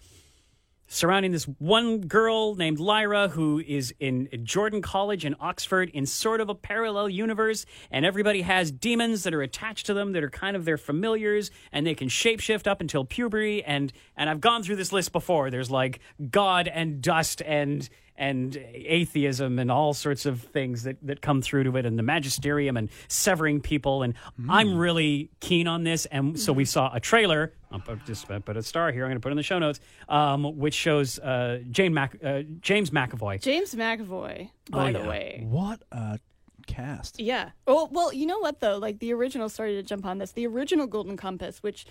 surrounding 0.85 1.31
this 1.31 1.45
one 1.57 2.01
girl 2.01 2.53
named 2.53 2.79
Lyra 2.79 3.29
who 3.29 3.59
is 3.59 3.91
in 3.99 4.29
Jordan 4.43 4.83
College 4.83 5.25
in 5.25 5.35
Oxford 5.39 5.89
in 5.95 6.05
sort 6.05 6.41
of 6.41 6.49
a 6.49 6.53
parallel 6.53 7.09
universe 7.09 7.65
and 7.89 8.05
everybody 8.05 8.43
has 8.43 8.71
demons 8.71 9.23
that 9.23 9.33
are 9.33 9.41
attached 9.41 9.87
to 9.87 9.95
them 9.95 10.11
that 10.11 10.23
are 10.23 10.29
kind 10.29 10.55
of 10.55 10.65
their 10.65 10.77
familiars 10.77 11.49
and 11.71 11.87
they 11.87 11.95
can 11.95 12.07
shapeshift 12.07 12.67
up 12.67 12.81
until 12.81 13.03
puberty 13.03 13.63
and 13.63 13.91
and 14.15 14.29
I've 14.29 14.41
gone 14.41 14.61
through 14.61 14.75
this 14.75 14.93
list 14.93 15.11
before 15.11 15.49
there's 15.49 15.71
like 15.71 15.99
god 16.29 16.67
and 16.67 17.01
dust 17.01 17.41
and 17.43 17.89
and 18.17 18.55
atheism 18.73 19.57
and 19.59 19.71
all 19.71 19.93
sorts 19.93 20.25
of 20.25 20.41
things 20.41 20.83
that, 20.83 20.97
that 21.01 21.21
come 21.21 21.41
through 21.41 21.63
to 21.63 21.75
it 21.77 21.85
and 21.85 21.97
the 21.97 22.03
magisterium 22.03 22.77
and 22.77 22.89
severing 23.07 23.59
people 23.59 24.03
and 24.03 24.13
i'm 24.49 24.77
really 24.77 25.31
keen 25.39 25.67
on 25.67 25.83
this 25.83 26.05
and 26.07 26.39
so 26.39 26.53
we 26.53 26.63
saw 26.65 26.93
a 26.93 26.99
trailer 26.99 27.53
i'll 27.71 27.79
put, 27.79 28.05
just 28.05 28.27
put 28.45 28.55
a 28.55 28.61
star 28.63 28.91
here 28.91 29.03
i'm 29.03 29.09
going 29.09 29.17
to 29.17 29.19
put 29.19 29.29
it 29.29 29.31
in 29.31 29.37
the 29.37 29.43
show 29.43 29.57
notes 29.59 29.79
um, 30.09 30.43
which 30.57 30.75
shows 30.75 31.17
uh, 31.19 31.59
Jane 31.71 31.93
Mac, 31.93 32.15
uh, 32.23 32.43
james 32.61 32.91
mcavoy 32.91 33.41
James 33.41 33.73
McAvoy, 33.73 34.49
by 34.69 34.89
Oh, 34.89 35.01
the 35.01 35.07
way. 35.09 35.43
What 35.49 35.81
a 35.91 36.19
cast. 36.67 37.19
Yeah. 37.19 37.49
Oh 37.67 37.89
well, 37.91 38.13
you 38.13 38.25
know 38.25 38.39
what 38.39 38.59
though? 38.61 38.77
Like 38.77 38.99
the 38.99 39.11
original. 39.13 39.49
Sorry 39.49 39.73
to 39.75 39.83
jump 39.83 40.05
on 40.05 40.17
this. 40.19 40.31
The 40.31 40.47
original 40.47 40.87
Golden 40.87 41.17
Compass, 41.17 41.61
which 41.61 41.85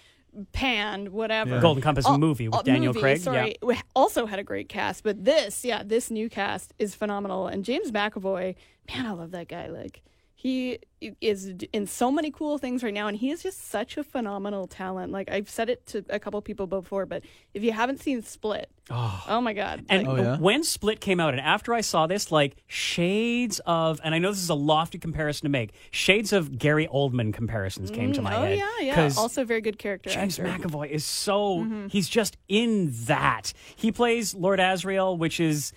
panned 0.53 1.11
whatever. 1.11 1.61
Golden 1.61 1.83
Compass 1.83 2.07
Al- 2.07 2.19
movie 2.19 2.49
with 2.49 2.61
uh, 2.61 2.63
Daniel 2.63 2.93
movie, 2.93 3.01
Craig. 3.01 3.21
Sorry, 3.21 3.57
Yeah. 3.63 3.81
also 3.95 4.27
had 4.27 4.39
a 4.39 4.45
great 4.45 4.69
cast. 4.69 5.03
But 5.05 5.25
this, 5.25 5.65
yeah, 5.65 5.83
this 5.85 6.11
new 6.11 6.29
cast 6.31 6.73
is 6.79 6.95
phenomenal. 6.95 7.47
And 7.49 7.65
James 7.65 7.91
McAvoy, 7.91 8.55
man, 8.89 9.07
I 9.07 9.11
love 9.13 9.31
that 9.33 9.49
guy. 9.49 9.69
Like 9.69 10.03
he 10.43 10.79
is 11.21 11.53
in 11.73 11.87
so 11.87 12.11
many 12.11 12.33
cool 12.33 12.59
things 12.59 12.83
right 12.83 12.93
now, 12.93 13.07
and 13.07 13.17
he 13.17 13.31
is 13.31 13.45
just 13.45 13.69
such 13.71 13.97
a 13.97 14.03
phenomenal 14.03 14.67
talent. 14.67 15.13
Like 15.13 15.31
I've 15.31 15.49
said 15.49 15.71
it 15.71 15.87
to 15.87 16.05
a 16.11 16.19
couple 16.19 16.43
people 16.43 16.67
before, 16.67 17.07
but 17.07 17.23
if 17.55 17.63
you 17.63 17.71
haven't 17.71 18.01
seen 18.01 18.23
Split, 18.23 18.69
oh, 18.91 19.41
my 19.41 19.53
god, 19.53 19.85
And 19.89 20.07
like, 20.07 20.19
Oh, 20.19 20.23
yeah? 20.23 20.39
when 20.39 20.65
Split 20.65 21.01
came 21.01 21.21
out, 21.21 21.33
and 21.35 21.41
after 21.41 21.73
I 21.73 21.81
saw 21.81 22.09
this, 22.09 22.33
like 22.33 22.57
shades 22.67 23.61
of, 23.67 24.01
and 24.03 24.17
I 24.17 24.19
know 24.19 24.31
this 24.33 24.43
is 24.43 24.49
a 24.49 24.55
lofty 24.55 24.99
comparison 24.99 25.45
to 25.45 25.49
make, 25.49 25.71
shades 25.93 26.33
of 26.33 26.59
Gary 26.59 26.89
Oldman 26.89 27.33
comparisons 27.33 27.91
came 27.93 28.13
to 28.13 28.23
my 28.23 28.35
oh 28.37 28.43
head. 28.43 28.59
yeah, 28.59 28.71
yeah, 28.81 28.95
'Cause 28.97 29.17
also 29.17 29.45
very 29.45 29.61
good 29.61 29.79
character 29.79 30.11
James 30.11 30.41
actor. 30.41 30.67
McAvoy 30.69 30.89
is 30.91 31.05
so, 31.05 31.59
Mm-hmm. 31.59 31.87
he's 31.89 32.09
just 32.09 32.37
in 32.49 32.91
that. 33.07 33.53
He 33.77 33.93
plays 33.93 34.35
Lord 34.35 34.59
Asriel, 34.59 35.17
which 35.17 35.39
is. 35.39 35.73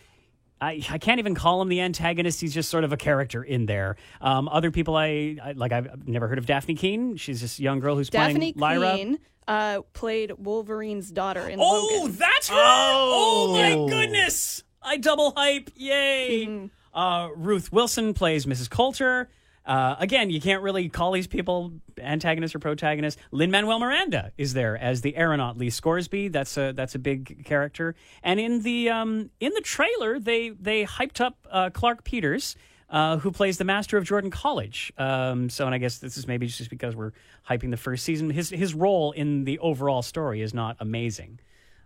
I, 0.65 0.81
I 0.89 0.97
can't 0.97 1.19
even 1.19 1.35
call 1.35 1.61
him 1.61 1.69
the 1.69 1.81
antagonist. 1.81 2.41
He's 2.41 2.53
just 2.53 2.69
sort 2.69 2.83
of 2.83 2.91
a 2.91 2.97
character 2.97 3.43
in 3.43 3.65
there. 3.65 3.95
Um, 4.21 4.47
other 4.49 4.71
people 4.71 4.95
I, 4.95 5.37
I 5.43 5.51
like. 5.55 5.71
I've 5.71 6.07
never 6.07 6.27
heard 6.27 6.37
of 6.37 6.45
Dafne 6.45 6.77
Keen. 6.77 7.15
She's 7.17 7.41
this 7.41 7.59
young 7.59 7.79
girl 7.79 7.95
who's 7.95 8.09
Daphne 8.09 8.53
playing 8.53 8.79
Lyra. 8.81 8.93
Queen 8.95 9.19
uh, 9.47 9.81
played 9.93 10.31
Wolverine's 10.37 11.11
daughter 11.11 11.47
in 11.47 11.59
Oh, 11.61 11.99
Logan. 12.01 12.15
that's 12.17 12.49
her! 12.49 12.55
Oh. 12.57 13.53
my 13.53 13.89
goodness! 13.89 14.63
I 14.81 14.97
double 14.97 15.33
hype! 15.35 15.69
Yay! 15.75 16.69
Uh, 16.93 17.29
Ruth 17.35 17.71
Wilson 17.71 18.13
plays 18.13 18.45
Mrs. 18.45 18.69
Coulter. 18.69 19.29
Uh, 19.65 19.95
again, 19.99 20.29
you 20.29 20.39
can't 20.39 20.61
really 20.61 20.89
call 20.89 21.11
these 21.11 21.27
people 21.27 21.73
antagonists 21.99 22.53
or 22.53 22.59
protagonists. 22.59 23.19
Lin 23.31 23.49
Manuel 23.51 23.79
Miranda 23.79 24.31
is 24.37 24.53
there 24.53 24.77
as 24.77 25.01
the 25.01 25.17
aeronaut 25.17 25.57
Lee 25.57 25.69
Scoresby. 25.69 26.27
That's 26.27 26.55
a 26.57 26.71
that's 26.73 26.95
a 26.95 26.99
big 26.99 27.45
character. 27.45 27.95
And 28.21 28.39
in 28.39 28.61
the 28.61 28.89
um, 28.89 29.31
in 29.39 29.51
the 29.53 29.61
trailer, 29.61 30.19
they 30.19 30.49
they 30.49 30.85
hyped 30.85 31.19
up 31.19 31.47
uh, 31.49 31.69
Clarke 31.71 32.03
Peters. 32.03 32.55
Uh, 32.87 33.17
who 33.17 33.31
plays 33.31 33.57
the 33.57 33.63
master 33.63 33.97
of 33.97 34.03
Jordan 34.03 34.29
College? 34.29 34.93
Um, 34.99 35.49
so, 35.49 35.65
and 35.65 35.73
I 35.73 35.79
guess 35.79 35.97
this 35.97 36.17
is 36.17 36.27
maybe 36.27 36.45
just 36.45 36.69
because 36.69 36.95
we're 36.95 37.13
hyping 37.49 37.71
the 37.71 37.77
first 37.77 38.05
season. 38.05 38.29
His 38.29 38.51
his 38.51 38.75
role 38.75 39.11
in 39.11 39.43
the 39.43 39.57
overall 39.57 40.03
story 40.03 40.41
is 40.41 40.53
not 40.53 40.77
amazing. 40.79 41.39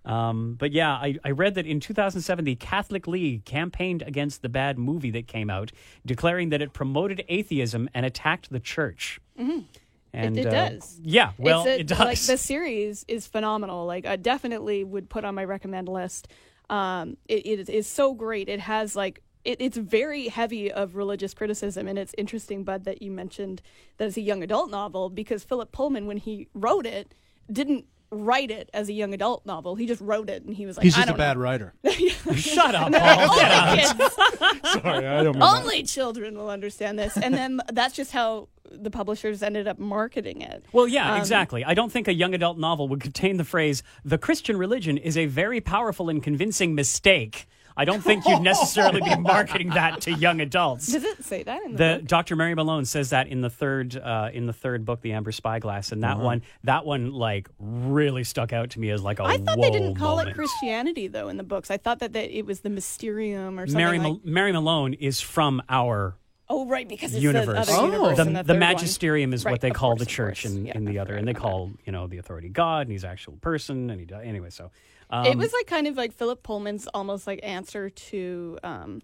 Um, 0.06 0.56
but 0.58 0.72
yeah, 0.72 0.93
I, 0.93 1.16
I 1.24 1.32
read 1.32 1.56
that 1.56 1.66
in 1.68 1.80
2007, 1.80 2.45
the 2.45 2.56
Catholic 2.56 3.08
League 3.08 3.45
campaigned 3.45 4.02
against 4.02 4.41
the 4.41 4.50
bad 4.50 4.78
movie 4.80 5.12
that 5.12 5.28
came 5.28 5.50
out, 5.50 5.72
declaring 6.06 6.50
that 6.50 6.62
it 6.62 6.74
promoted 6.74 7.24
atheism 7.28 7.89
and 7.93 8.06
attacked 8.06 8.50
the 8.50 8.60
church. 8.60 9.20
Mhm. 9.39 9.66
And 10.12 10.38
it, 10.38 10.45
it 10.45 10.47
uh, 10.47 10.70
does. 10.70 11.00
Yeah, 11.04 11.34
well, 11.38 11.66
a- 11.68 11.80
it 11.82 11.88
does. 11.88 12.00
Like 12.00 12.20
the 12.20 12.38
series 12.38 13.06
is 13.08 13.28
phenomenal. 13.28 13.86
Like 13.86 14.06
I 14.08 14.16
definitely 14.16 14.84
would 14.84 15.10
put 15.10 15.24
on 15.24 15.36
my 15.36 15.43
recommend 15.43 15.88
list. 15.88 16.28
Um, 16.70 17.18
it, 17.28 17.45
it 17.45 17.70
is 17.70 17.88
so 17.88 18.14
great. 18.14 18.50
It 18.50 18.60
has 18.60 18.95
like 18.95 19.22
it, 19.45 19.58
it's 19.62 19.78
very 19.78 20.28
heavy 20.28 20.72
of 20.72 20.95
religious 20.95 21.34
criticism, 21.34 21.88
and 21.88 22.00
it's 22.00 22.16
interesting, 22.18 22.64
Bud, 22.64 22.86
that 22.86 23.02
you 23.02 23.12
mentioned 23.12 23.62
that 23.97 24.08
it's 24.08 24.18
a 24.18 24.22
young 24.22 24.41
adult 24.43 24.72
novel 24.72 25.10
because 25.10 25.43
Philip 25.43 25.72
Pullman, 25.72 26.08
when 26.08 26.18
he 26.18 26.47
wrote 26.54 26.86
it, 26.88 27.14
didn't 27.52 27.86
write 28.12 28.51
it 28.51 28.70
as 28.74 28.89
a 28.89 28.93
young 28.93 29.14
adult 29.14 29.45
novel. 29.45 29.76
He 29.76 29.86
just 29.86 30.01
wrote 30.01 30.30
it, 30.30 30.43
and 30.43 30.53
he 30.55 30.66
was 30.66 30.78
like, 30.78 30.84
He's 30.84 30.95
I 30.95 30.99
just 31.01 31.07
a 31.10 31.12
don't 31.12 31.18
bad 31.18 31.38
know. 31.38 31.43
writer. 31.43 31.74
Shut 32.36 32.76
up, 32.76 32.91
Pol. 32.91 33.36
Get 33.39 33.51
only 33.51 33.78
kids. 33.78 33.93
Sorry, 34.74 35.07
I 35.07 35.24
don't 35.24 35.34
mean 35.34 35.39
that. 35.39 35.55
Only 35.62 35.84
children 35.84 36.38
will 36.38 36.49
understand 36.49 36.97
this, 36.99 37.18
and 37.18 37.34
then 37.34 37.62
that's 37.72 37.95
just 37.95 38.12
how 38.12 38.47
the 38.72 38.91
publishers 38.91 39.41
ended 39.41 39.68
up 39.68 39.80
marketing 39.80 40.41
it. 40.41 40.64
Well, 40.74 40.88
yeah, 40.88 41.14
Um, 41.14 41.20
exactly. 41.20 41.64
I 41.66 41.74
don't 41.74 41.91
think 41.91 42.07
a 42.07 42.14
young 42.14 42.34
adult 42.36 42.57
novel 42.60 42.88
would 42.89 43.01
contain 43.01 43.38
the 43.38 43.43
phrase, 43.43 43.82
the 44.05 44.18
Christian 44.20 44.57
religion 44.57 44.97
is 44.97 45.18
a 45.18 45.26
very 45.26 45.60
powerful 45.62 46.07
and 46.10 46.22
convincing 46.22 46.76
mistake. 46.76 47.47
I 47.80 47.86
don't 47.86 48.01
think 48.03 48.25
you'd 48.27 48.41
necessarily 48.41 48.99
be 49.01 49.15
marketing 49.19 49.69
that 49.69 50.01
to 50.01 50.11
young 50.11 50.41
adults. 50.41 50.88
Does 50.91 51.03
it 51.05 51.23
say 51.23 51.43
that 51.43 51.63
in 51.63 51.71
the, 51.71 51.77
The 51.77 51.97
book? 51.99 52.07
Dr. 52.07 52.36
Mary 52.36 52.53
Malone 52.53 52.84
says 52.84 53.11
that 53.11 53.27
in 53.30 53.39
the 53.39 53.49
third 53.49 53.95
uh, 53.95 54.30
in 54.34 54.45
the 54.47 54.53
third 54.53 54.84
book, 54.84 54.99
The 55.01 55.13
Amber 55.13 55.32
Spyglass, 55.32 55.93
and 55.93 56.03
that 56.03 56.17
Uh-huh. 56.17 56.25
one 56.25 56.41
that 56.65 56.86
one 56.86 57.13
like 57.13 57.47
really 57.57 58.25
stuck 58.25 58.51
out 58.51 58.71
to 58.71 58.80
me 58.82 58.89
as 58.89 59.01
like 59.01 59.19
a 59.19 59.23
I 59.23 59.38
thought 59.38 59.57
whoa 59.57 59.63
they 59.63 59.71
didn't 59.71 59.95
call 59.95 60.17
moment. 60.17 60.32
it 60.32 60.36
Christianity 60.36 61.07
though 61.07 61.30
in 61.30 61.38
the 61.38 61.43
books. 61.43 61.71
I 61.71 61.77
thought 61.77 61.99
that, 61.99 62.11
that 62.13 62.30
it 62.38 62.45
was 62.45 62.59
the 62.59 62.69
Mysterium 62.69 63.57
or 63.57 63.65
something. 63.65 63.77
Mary 63.77 63.97
like, 63.97 64.03
Mal- 64.07 64.21
Mary 64.25 64.51
Malone 64.51 64.93
is 64.93 65.21
from 65.21 65.61
our 65.69 66.17
oh, 66.49 66.65
right, 66.65 66.88
because 66.89 67.13
it's 67.13 67.21
universe. 67.23 67.67
the 67.67 67.73
other 67.73 67.86
universe. 67.86 68.17
the, 68.17 68.23
the, 68.25 68.30
the 68.32 68.38
third 68.39 68.47
one. 68.49 68.59
magisterium 68.59 69.34
is 69.34 69.45
Right, 69.45 69.51
what 69.51 69.61
they 69.61 69.69
call 69.71 69.91
course, 69.91 69.99
the 69.99 70.05
church 70.05 70.45
in, 70.45 70.65
Yeah, 70.65 70.75
in 70.75 70.84
the 70.84 70.99
other, 70.99 71.11
forgot 71.13 71.19
and 71.19 71.27
they 71.27 71.32
about 71.32 71.41
call 71.41 71.71
you 71.86 71.91
know 71.93 72.07
the 72.07 72.17
authority 72.17 72.49
God, 72.49 72.82
and 72.88 72.91
he's 72.91 73.05
actual 73.05 73.38
person, 73.38 73.89
and 73.89 73.99
he 73.99 74.05
does 74.05 74.23
anyway. 74.25 74.49
So 74.49 74.71
um, 75.10 75.26
it 75.26 75.38
was 75.38 75.51
like 75.53 75.68
kind 75.68 75.88
of 75.88 75.97
like 75.97 76.14
Philip 76.14 76.43
Pullman's 76.43 76.88
almost 76.93 77.26
like 77.28 77.39
answer 77.43 77.89
to 77.89 78.57
um, 78.64 79.01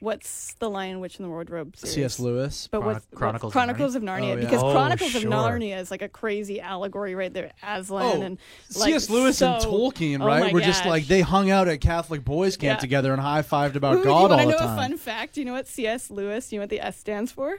what's 0.00 0.54
the 0.58 0.68
Lion 0.68 1.00
Witch 1.00 1.18
and 1.18 1.24
the 1.24 1.28
Wardrobe 1.30 1.76
series? 1.76 1.94
C.S. 1.94 2.18
Lewis. 2.20 2.68
But 2.70 2.80
Chron- 2.80 2.94
what's 2.94 3.06
Chronicles 3.14 3.50
of 3.50 3.52
Chronicles 3.52 3.94
of 3.94 4.02
Narnia? 4.02 4.22
Oh, 4.22 4.28
yeah. 4.28 4.34
Because 4.36 4.62
Oh, 4.62 4.72
Chronicles 4.72 5.10
sure. 5.12 5.20
of 5.20 5.26
Narnia 5.26 5.78
is 5.78 5.90
like 5.90 6.02
a 6.02 6.08
crazy 6.08 6.60
allegory 6.60 7.14
right 7.14 7.32
there, 7.32 7.52
Aslan 7.62 8.04
Oh, 8.18 8.22
and 8.22 8.38
like 8.76 8.88
C.S. 8.88 9.08
Lewis 9.10 9.40
and 9.42 9.62
so- 9.62 9.68
Tolkien, 9.70 10.20
oh 10.22 10.26
right? 10.26 10.40
my 10.46 10.52
Were 10.52 10.60
just 10.60 10.84
like 10.86 11.06
they 11.06 11.20
hung 11.20 11.50
out 11.50 11.68
at 11.68 11.80
Catholic 11.80 12.24
boys 12.24 12.56
camp 12.56 12.78
Yeah. 12.78 12.80
together 12.80 13.12
and 13.12 13.20
high 13.22 13.42
fived 13.42 13.76
about 13.76 13.96
Ooh, 13.96 14.04
God 14.04 14.04
you 14.04 14.10
want 14.14 14.32
all 14.32 14.38
to 14.38 14.44
the 14.46 14.50
know 14.52 14.58
time. 14.58 14.78
a 14.78 14.82
fun 14.82 14.96
fact? 14.98 15.34
Do 15.34 15.40
you 15.40 15.44
know 15.46 15.52
what 15.52 15.66
C.S. 15.68 16.10
Lewis? 16.10 16.48
Do 16.48 16.56
you 16.56 16.60
know 16.60 16.64
what 16.64 16.70
the 16.70 16.80
S 16.80 16.98
stands 16.98 17.32
for? 17.32 17.58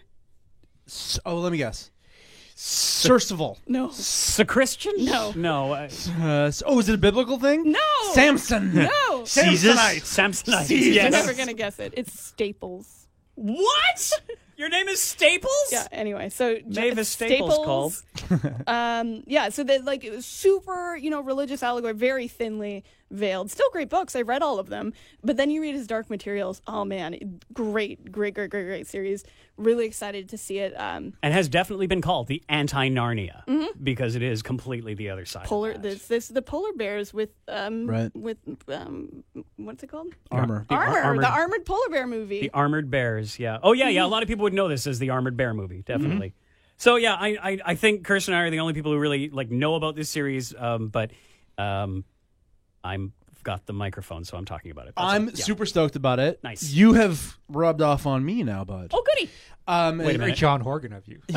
S- 0.87 1.19
oh, 1.25 1.37
let 1.37 1.51
me 1.51 1.57
guess. 1.57 1.89
Surcival. 2.57 3.57
No. 3.67 3.91
Christian? 4.47 4.93
No. 4.99 5.33
no. 5.35 5.73
Uh, 5.73 5.89
Uh, 6.21 6.25
s- 6.47 6.63
oh, 6.65 6.79
is 6.79 6.87
it 6.89 6.95
a 6.95 6.97
biblical 6.97 7.37
thing? 7.37 7.69
No. 7.71 7.79
Samson. 8.13 8.73
No. 8.73 8.87
Samsonite. 9.23 10.01
Samsonite. 10.03 10.69
You're 10.69 10.79
Yes. 10.93 11.11
never 11.11 11.33
gonna 11.33 11.53
guess 11.53 11.79
it. 11.79 11.93
It's 11.97 12.17
Staples. 12.17 13.07
What? 13.35 14.11
Your 14.57 14.69
name 14.69 14.87
is 14.87 15.01
Staples? 15.01 15.51
Yeah. 15.69 15.85
Anyway, 15.91 16.29
so 16.29 16.57
Mavis 16.65 17.09
Staples 17.09 18.03
um, 18.67 19.23
yeah. 19.27 19.49
So 19.49 19.65
that 19.65 19.83
like 19.83 20.05
it 20.05 20.11
was 20.11 20.25
super, 20.25 20.95
you 20.95 21.09
know, 21.09 21.19
religious 21.19 21.61
allegory, 21.61 21.91
very 21.93 22.29
thinly 22.29 22.85
veiled. 23.11 23.51
Still 23.51 23.69
great 23.71 23.89
books. 23.89 24.15
I 24.15 24.21
read 24.21 24.41
all 24.41 24.59
of 24.59 24.67
them. 24.67 24.93
But 25.23 25.37
then 25.37 25.49
you 25.49 25.61
read 25.61 25.75
his 25.75 25.87
Dark 25.87 26.09
Materials. 26.09 26.61
Oh 26.67 26.83
man, 26.85 27.39
great, 27.53 28.11
great, 28.11 28.33
great, 28.33 28.49
great, 28.49 28.65
great 28.65 28.87
series. 28.87 29.23
Really 29.57 29.85
excited 29.85 30.29
to 30.29 30.37
see 30.37 30.59
it. 30.59 30.73
Um, 30.79 31.13
and 31.23 31.33
has 31.33 31.47
definitely 31.47 31.87
been 31.87 32.01
called 32.01 32.27
the 32.27 32.43
anti 32.49 32.89
Narnia 32.89 33.43
because 33.81 34.15
it 34.15 34.21
is 34.21 34.41
completely 34.41 34.93
the 34.95 35.09
other 35.09 35.25
side. 35.25 35.41
Mm-hmm. 35.43 35.49
polar. 35.49 35.73
that. 35.73 35.81
This 35.81 36.07
this 36.07 36.27
the 36.27 36.41
polar 36.41 36.73
bears 36.73 37.13
with 37.13 37.29
um 37.47 37.87
Right. 37.87 38.11
with 38.15 38.37
um 38.69 39.23
what's 39.57 39.83
it 39.83 39.87
called? 39.87 40.13
Armor. 40.31 40.65
The 40.67 40.75
ar- 40.75 40.83
Armor. 40.87 40.99
armored- 41.01 41.23
the 41.23 41.29
armored 41.29 41.65
polar 41.65 41.89
bear 41.89 42.07
movie. 42.07 42.41
The 42.41 42.51
Armored 42.53 42.89
Bears, 42.91 43.39
yeah. 43.39 43.59
Oh 43.63 43.71
yeah, 43.73 43.87
yeah. 43.89 43.99
Mm-hmm. 44.01 44.05
A 44.05 44.09
lot 44.09 44.23
of 44.23 44.27
people 44.27 44.43
would 44.43 44.53
know 44.53 44.67
this 44.67 44.87
as 44.87 44.99
the 44.99 45.11
Armored 45.11 45.37
Bear 45.37 45.53
movie, 45.53 45.83
definitely. 45.83 46.33
So 46.77 46.97
yeah, 46.97 47.13
I, 47.13 47.37
I 47.41 47.59
I 47.67 47.75
think 47.75 48.03
Kirsten 48.03 48.33
and 48.33 48.41
I 48.43 48.45
are 48.47 48.49
the 48.49 48.59
only 48.59 48.73
people 48.73 48.91
who 48.91 48.97
really 48.97 49.29
like 49.29 49.49
know 49.49 49.75
about 49.75 49.95
this 49.95 50.09
series. 50.09 50.53
Um, 50.57 50.89
but 50.89 51.11
um, 51.57 52.03
I'm 52.85 53.13
got 53.43 53.65
the 53.67 53.73
microphone, 53.73 54.23
so 54.23 54.37
I'm 54.37 54.45
talking 54.45 54.71
about 54.71 54.87
it. 54.87 54.93
That's 54.97 55.05
I'm 55.13 55.25
all. 55.25 55.31
Yeah. 55.35 55.43
super 55.43 55.65
stoked 55.65 55.95
about 55.95 56.19
it. 56.19 56.43
Nice. 56.43 56.71
You 56.71 56.93
have 56.93 57.37
rubbed 57.49 57.81
off 57.81 58.05
on 58.07 58.23
me 58.25 58.41
now, 58.43 58.63
bud. 58.63 58.91
Oh 58.93 59.03
goody! 59.05 59.29
Um, 59.67 59.97
Wait 59.99 60.05
a 60.05 60.09
and- 60.11 60.19
minute. 60.19 60.37
John 60.37 60.61
Horgan 60.61 60.93
of 60.93 61.07
you. 61.07 61.19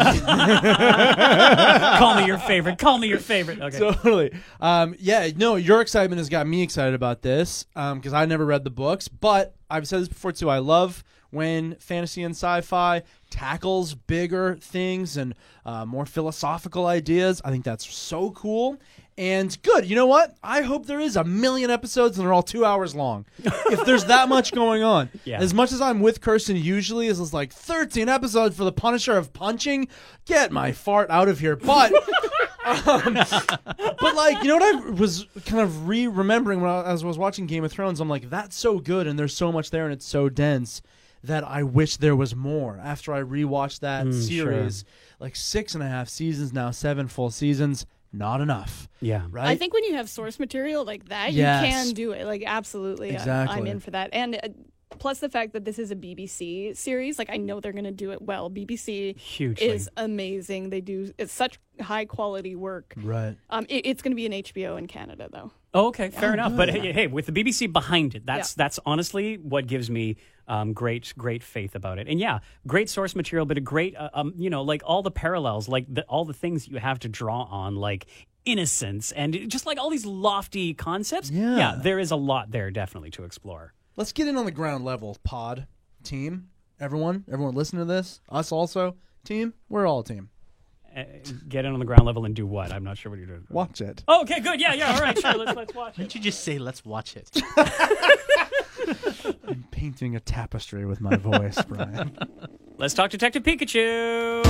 Call 1.98 2.14
me 2.16 2.26
your 2.26 2.38
favorite. 2.38 2.78
Call 2.78 2.98
me 2.98 3.08
your 3.08 3.18
favorite. 3.18 3.60
Okay. 3.60 3.78
Totally. 3.78 4.32
Um, 4.60 4.94
yeah, 4.98 5.28
no, 5.36 5.56
your 5.56 5.80
excitement 5.80 6.18
has 6.18 6.28
got 6.28 6.46
me 6.46 6.62
excited 6.62 6.94
about 6.94 7.22
this 7.22 7.64
because 7.74 8.12
I 8.12 8.26
never 8.26 8.44
read 8.44 8.64
the 8.64 8.70
books, 8.70 9.08
but 9.08 9.54
I've 9.70 9.88
said 9.88 10.00
this 10.02 10.08
before 10.08 10.32
too. 10.32 10.50
I 10.50 10.58
love 10.58 11.04
when 11.30 11.74
fantasy 11.76 12.22
and 12.22 12.32
sci-fi 12.34 13.02
tackles 13.30 13.94
bigger 13.94 14.56
things 14.56 15.16
and 15.18 15.34
uh, 15.66 15.84
more 15.84 16.06
philosophical 16.06 16.86
ideas. 16.86 17.40
I 17.44 17.50
think 17.50 17.64
that's 17.64 17.86
so 17.94 18.30
cool 18.30 18.78
and 19.18 19.60
good. 19.62 19.84
You 19.84 19.96
know 19.96 20.06
what? 20.06 20.34
I 20.42 20.62
hope 20.62 20.86
there 20.86 21.00
is 21.00 21.16
a 21.16 21.24
million 21.24 21.70
episodes 21.70 22.16
and 22.16 22.24
they're 22.24 22.32
all 22.32 22.42
two 22.42 22.64
hours 22.64 22.94
long. 22.94 23.26
if 23.44 23.84
there's 23.84 24.04
that 24.06 24.28
much 24.30 24.52
going 24.52 24.82
on, 24.82 25.10
Yeah. 25.24 25.40
as 25.40 25.52
much 25.52 25.72
as 25.72 25.80
I'm 25.82 26.00
with 26.00 26.20
Kirsten 26.22 26.56
usually, 26.56 27.08
is 27.08 27.34
like 27.34 27.52
13 27.52 28.08
episodes 28.08 28.56
for 28.56 28.64
the 28.64 28.72
Punisher 28.72 29.16
of 29.16 29.32
punching. 29.34 29.88
Get 30.24 30.52
my 30.52 30.72
fart 30.72 31.10
out 31.10 31.28
of 31.28 31.40
here, 31.40 31.56
but. 31.56 31.92
Um, 32.64 33.14
but 33.14 34.14
like 34.14 34.42
you 34.42 34.48
know 34.48 34.56
what 34.58 34.62
I 34.86 34.90
was 34.90 35.26
kind 35.46 35.62
of 35.62 35.88
re-remembering 35.88 36.60
when 36.60 36.70
I, 36.70 36.84
as 36.84 37.02
I 37.02 37.06
was 37.06 37.16
watching 37.16 37.46
Game 37.46 37.64
of 37.64 37.72
Thrones, 37.72 37.98
I'm 37.98 38.10
like, 38.10 38.28
that's 38.28 38.56
so 38.56 38.78
good, 38.78 39.06
and 39.06 39.18
there's 39.18 39.34
so 39.34 39.50
much 39.50 39.70
there, 39.70 39.84
and 39.84 39.92
it's 39.94 40.04
so 40.04 40.28
dense 40.28 40.82
that 41.24 41.44
I 41.44 41.62
wish 41.62 41.96
there 41.96 42.14
was 42.14 42.36
more. 42.36 42.78
After 42.82 43.14
I 43.14 43.22
rewatched 43.22 43.80
that 43.80 44.06
Mm, 44.06 44.12
series, 44.22 44.84
like 45.18 45.34
six 45.34 45.74
and 45.74 45.82
a 45.82 45.88
half 45.88 46.10
seasons 46.10 46.52
now, 46.52 46.70
seven 46.70 47.08
full 47.08 47.30
seasons, 47.30 47.86
not 48.18 48.40
enough, 48.40 48.88
yeah. 49.00 49.22
right? 49.30 49.46
I 49.48 49.56
think 49.56 49.72
when 49.72 49.84
you 49.84 49.94
have 49.94 50.08
source 50.10 50.38
material 50.38 50.84
like 50.84 51.08
that, 51.08 51.32
Yes. 51.32 51.62
you 51.64 51.70
can 51.70 51.94
do 51.94 52.12
it. 52.12 52.26
Like 52.26 52.42
absolutely, 52.46 53.16
I- 53.16 53.46
I'm 53.46 53.66
in 53.66 53.80
for 53.80 53.92
that. 53.92 54.10
And 54.12 54.34
uh, 54.36 54.48
plus 54.98 55.20
the 55.20 55.28
fact 55.28 55.52
that 55.52 55.64
this 55.64 55.78
is 55.78 55.90
a 55.90 55.96
BBC 55.96 56.76
series, 56.76 57.18
like 57.18 57.30
I 57.30 57.36
know 57.36 57.60
they're 57.60 57.72
going 57.72 57.84
to 57.84 57.90
do 57.90 58.10
it 58.10 58.20
well. 58.22 58.50
BBC 58.50 59.16
Hugely. 59.18 59.66
is 59.68 59.88
amazing. 59.96 60.70
They 60.70 60.80
do 60.80 61.12
it's 61.18 61.32
such 61.32 61.58
high 61.80 62.04
quality 62.04 62.56
work. 62.56 62.94
Right. 62.96 63.36
Um, 63.50 63.64
it, 63.68 63.86
it's 63.86 64.02
going 64.02 64.12
to 64.12 64.16
be 64.16 64.26
an 64.26 64.32
HBO 64.32 64.76
in 64.78 64.86
Canada 64.86 65.28
though. 65.30 65.52
Oh, 65.74 65.88
okay, 65.88 66.08
fair 66.08 66.32
enough. 66.32 66.56
But 66.56 66.70
hey, 66.70 66.92
hey, 66.92 67.06
with 67.06 67.26
the 67.26 67.32
BBC 67.32 67.70
behind 67.72 68.14
it, 68.14 68.24
that's 68.26 68.52
Yeah. 68.52 68.64
that's 68.64 68.80
honestly 68.86 69.36
what 69.36 69.66
gives 69.66 69.90
me 69.90 70.16
um, 70.48 70.72
great 70.72 71.12
great 71.16 71.42
faith 71.42 71.74
about 71.74 71.98
it. 71.98 72.08
And 72.08 72.18
yeah, 72.18 72.40
great 72.66 72.90
source 72.90 73.14
material, 73.14 73.46
but 73.46 73.56
a 73.56 73.60
great 73.60 73.96
uh, 73.96 74.10
um, 74.14 74.34
you 74.36 74.50
know 74.50 74.62
like 74.62 74.82
all 74.84 75.02
the 75.02 75.10
parallels, 75.10 75.68
like 75.68 75.86
the, 75.92 76.02
all 76.04 76.24
the 76.24 76.34
things 76.34 76.66
you 76.66 76.78
have 76.78 76.98
to 77.00 77.08
draw 77.08 77.42
on, 77.44 77.76
like 77.76 78.06
innocence 78.44 79.12
and 79.12 79.50
just 79.50 79.66
like 79.66 79.78
all 79.78 79.90
these 79.90 80.06
lofty 80.06 80.74
concepts. 80.74 81.30
Yeah. 81.30 81.78
there 81.82 81.98
is 81.98 82.10
a 82.10 82.16
lot 82.16 82.50
there 82.50 82.70
definitely 82.70 83.10
to 83.12 83.24
explore. 83.24 83.74
Let's 83.96 84.12
get 84.12 84.28
in 84.28 84.36
on 84.36 84.44
the 84.44 84.50
ground 84.50 84.84
level, 84.84 85.16
pod, 85.24 85.66
team, 86.02 86.48
everyone, 86.80 87.24
everyone 87.30 87.54
listen 87.54 87.78
to 87.78 87.84
this. 87.84 88.20
Us 88.30 88.52
also, 88.52 88.96
team. 89.24 89.54
We're 89.68 89.86
all 89.86 90.00
a 90.00 90.04
team. 90.04 90.30
Uh, 90.96 91.04
get 91.48 91.64
in 91.64 91.72
on 91.72 91.78
the 91.78 91.84
ground 91.84 92.06
level 92.06 92.24
and 92.24 92.34
do 92.34 92.46
what? 92.46 92.72
I'm 92.72 92.82
not 92.82 92.96
sure 92.96 93.10
what 93.10 93.18
you're 93.18 93.26
doing. 93.26 93.46
Watch 93.50 93.80
it. 93.80 94.02
Oh, 94.08 94.22
okay, 94.22 94.40
good. 94.40 94.60
Yeah, 94.60 94.74
yeah. 94.74 94.94
All 94.94 95.00
right, 95.00 95.18
sure. 95.18 95.34
Let's 95.34 95.54
let's 95.54 95.74
watch 95.74 95.94
it. 95.94 96.02
Didn't 96.02 96.14
you 96.14 96.20
just 96.20 96.42
say 96.42 96.58
let's 96.58 96.84
watch 96.84 97.16
it? 97.16 97.30
I'm 99.48 99.64
painting 99.70 100.16
a 100.16 100.20
tapestry 100.20 100.84
with 100.86 101.00
my 101.00 101.16
voice, 101.16 101.60
Bryan. 101.62 102.16
Let's 102.78 102.94
talk 102.94 103.10
Detective 103.10 103.42
Pikachu. 103.42 104.44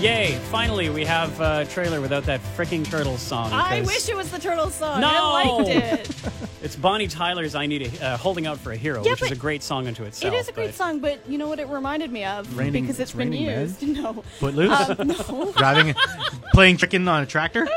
Yay! 0.00 0.38
Finally, 0.52 0.90
we 0.90 1.04
have 1.04 1.40
a 1.40 1.64
trailer 1.64 2.00
without 2.00 2.22
that 2.24 2.40
freaking 2.56 2.88
turtle 2.88 3.16
song. 3.16 3.52
I 3.52 3.78
'cause 3.80 3.88
wish 3.88 4.08
it 4.08 4.16
was 4.16 4.30
the 4.30 4.38
turtle 4.38 4.70
song. 4.70 5.00
No! 5.00 5.08
I 5.10 5.44
liked 5.44 5.68
it. 5.70 6.10
It's 6.60 6.74
Bonnie 6.74 7.06
Tyler's 7.06 7.54
"I 7.54 7.66
Need 7.66 7.82
a 8.00 8.04
uh, 8.04 8.16
Holding 8.16 8.46
Out 8.48 8.58
for 8.58 8.72
a 8.72 8.76
Hero," 8.76 9.02
Yeah, 9.04 9.12
which 9.12 9.22
is 9.22 9.28
but 9.28 9.36
a 9.38 9.40
great 9.40 9.62
song 9.62 9.86
unto 9.86 10.02
itself. 10.02 10.34
it 10.34 10.36
is 10.36 10.48
a 10.48 10.52
great 10.52 10.66
but- 10.66 10.74
song, 10.74 10.98
but 10.98 11.20
you 11.28 11.38
know 11.38 11.48
what 11.48 11.60
it 11.60 11.68
reminded 11.68 12.10
me 12.10 12.24
of 12.24 12.56
Raining- 12.58 12.82
because 12.84 12.98
it's 12.98 13.10
it's 13.12 13.16
been 13.16 13.30
Raining 13.30 13.46
Men? 13.46 13.60
used. 13.60 13.82
No, 13.86 14.24
Footloose? 14.40 14.90
Um, 14.98 15.06
no. 15.08 15.52
Driving, 15.56 15.94
playing 16.52 16.76
chicken 16.78 17.06
on 17.06 17.22
a 17.22 17.26
tractor? 17.26 17.68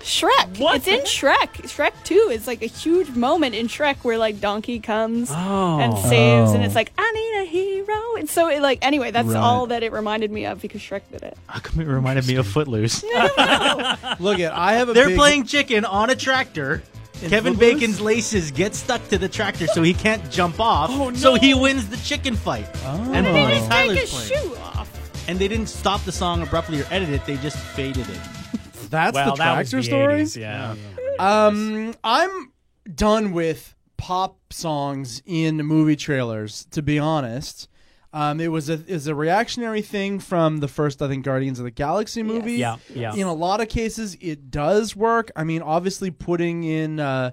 Shrek. 0.00 0.58
What? 0.58 0.76
It's 0.76 0.86
in 0.86 1.00
Shrek. 1.00 1.62
Shrek 1.64 1.92
2 2.04 2.30
is 2.32 2.46
like 2.46 2.62
a 2.62 2.66
huge 2.66 3.10
moment 3.10 3.54
in 3.54 3.66
Shrek 3.68 3.96
where 4.02 4.16
like 4.18 4.40
Donkey 4.40 4.80
comes 4.80 5.30
Oh. 5.30 5.78
and 5.80 5.96
saves 5.98 6.52
and 6.52 6.62
Oh. 6.62 6.66
it's 6.66 6.74
like 6.74 6.92
I 6.98 7.12
need 7.12 7.42
a 7.42 7.44
hero. 7.46 8.16
And 8.16 8.28
so 8.28 8.48
it 8.48 8.60
like 8.62 8.78
anyway, 8.82 9.10
that's 9.10 9.28
Right. 9.28 9.36
all 9.36 9.66
that 9.68 9.82
it 9.82 9.92
reminded 9.92 10.30
me 10.30 10.46
of 10.46 10.60
because 10.62 10.80
Shrek 10.80 11.02
did 11.10 11.22
it. 11.22 11.36
How 11.46 11.58
come 11.60 11.80
it 11.80 11.84
reminded 11.86 12.26
me 12.26 12.36
of 12.36 12.46
Footloose? 12.46 13.02
Look 14.18 14.40
at 14.40 14.52
I 14.54 14.74
have 14.74 14.88
a 14.88 14.92
They're 14.92 15.08
big- 15.08 15.16
playing 15.18 15.44
chicken 15.44 15.84
on 15.84 16.10
a 16.10 16.14
tractor. 16.16 16.82
In 17.20 17.30
Kevin 17.30 17.54
Footloose? 17.54 17.74
Bacon's 17.74 18.00
laces 18.00 18.50
get 18.52 18.76
stuck 18.76 19.06
to 19.08 19.18
the 19.18 19.28
tractor 19.28 19.66
so 19.66 19.82
he 19.82 19.92
can't 19.92 20.30
jump 20.30 20.60
off. 20.60 20.88
Oh, 20.92 21.10
no. 21.10 21.16
So 21.16 21.34
he 21.34 21.52
wins 21.52 21.88
the 21.88 21.96
chicken 21.96 22.36
fight. 22.36 22.66
Oh. 22.84 23.10
And 23.12 23.26
They 23.26 23.32
Bonnie 23.32 23.54
just 23.54 23.62
take 23.62 23.70
Tyler's 23.70 23.98
his 23.98 24.10
playing. 24.28 24.44
shoe 24.44 24.56
off. 24.58 25.24
And 25.28 25.38
they 25.38 25.48
didn't 25.48 25.66
stop 25.68 26.04
the 26.04 26.12
song 26.12 26.42
abruptly 26.42 26.80
or 26.80 26.86
edit 26.92 27.08
it, 27.08 27.26
they 27.26 27.36
just 27.38 27.56
faded 27.58 28.08
it. 28.08 28.20
That's 28.88 29.14
well, 29.14 29.32
the 29.36 29.42
that 29.42 29.58
was 29.58 29.70
tractor 29.70 29.76
the 29.76 29.82
story. 29.82 30.22
80s, 30.22 30.36
yeah. 30.40 30.74
Um, 31.18 31.94
I'm 32.04 32.52
done 32.94 33.32
with 33.32 33.74
pop 33.96 34.38
songs 34.52 35.22
in 35.26 35.56
movie 35.58 35.96
trailers. 35.96 36.66
To 36.70 36.82
be 36.82 36.98
honest, 36.98 37.68
um, 38.12 38.40
it 38.40 38.48
was 38.48 38.68
a 38.70 38.74
is 38.86 39.06
a 39.06 39.14
reactionary 39.14 39.82
thing 39.82 40.18
from 40.20 40.58
the 40.58 40.68
first, 40.68 41.02
I 41.02 41.08
think, 41.08 41.24
Guardians 41.24 41.58
of 41.58 41.64
the 41.64 41.70
Galaxy 41.70 42.22
movie. 42.22 42.54
Yeah, 42.54 42.76
yeah. 42.94 43.14
In 43.14 43.26
a 43.26 43.34
lot 43.34 43.60
of 43.60 43.68
cases, 43.68 44.16
it 44.20 44.50
does 44.50 44.94
work. 44.96 45.30
I 45.36 45.44
mean, 45.44 45.62
obviously, 45.62 46.10
putting 46.10 46.64
in. 46.64 47.00
Uh, 47.00 47.32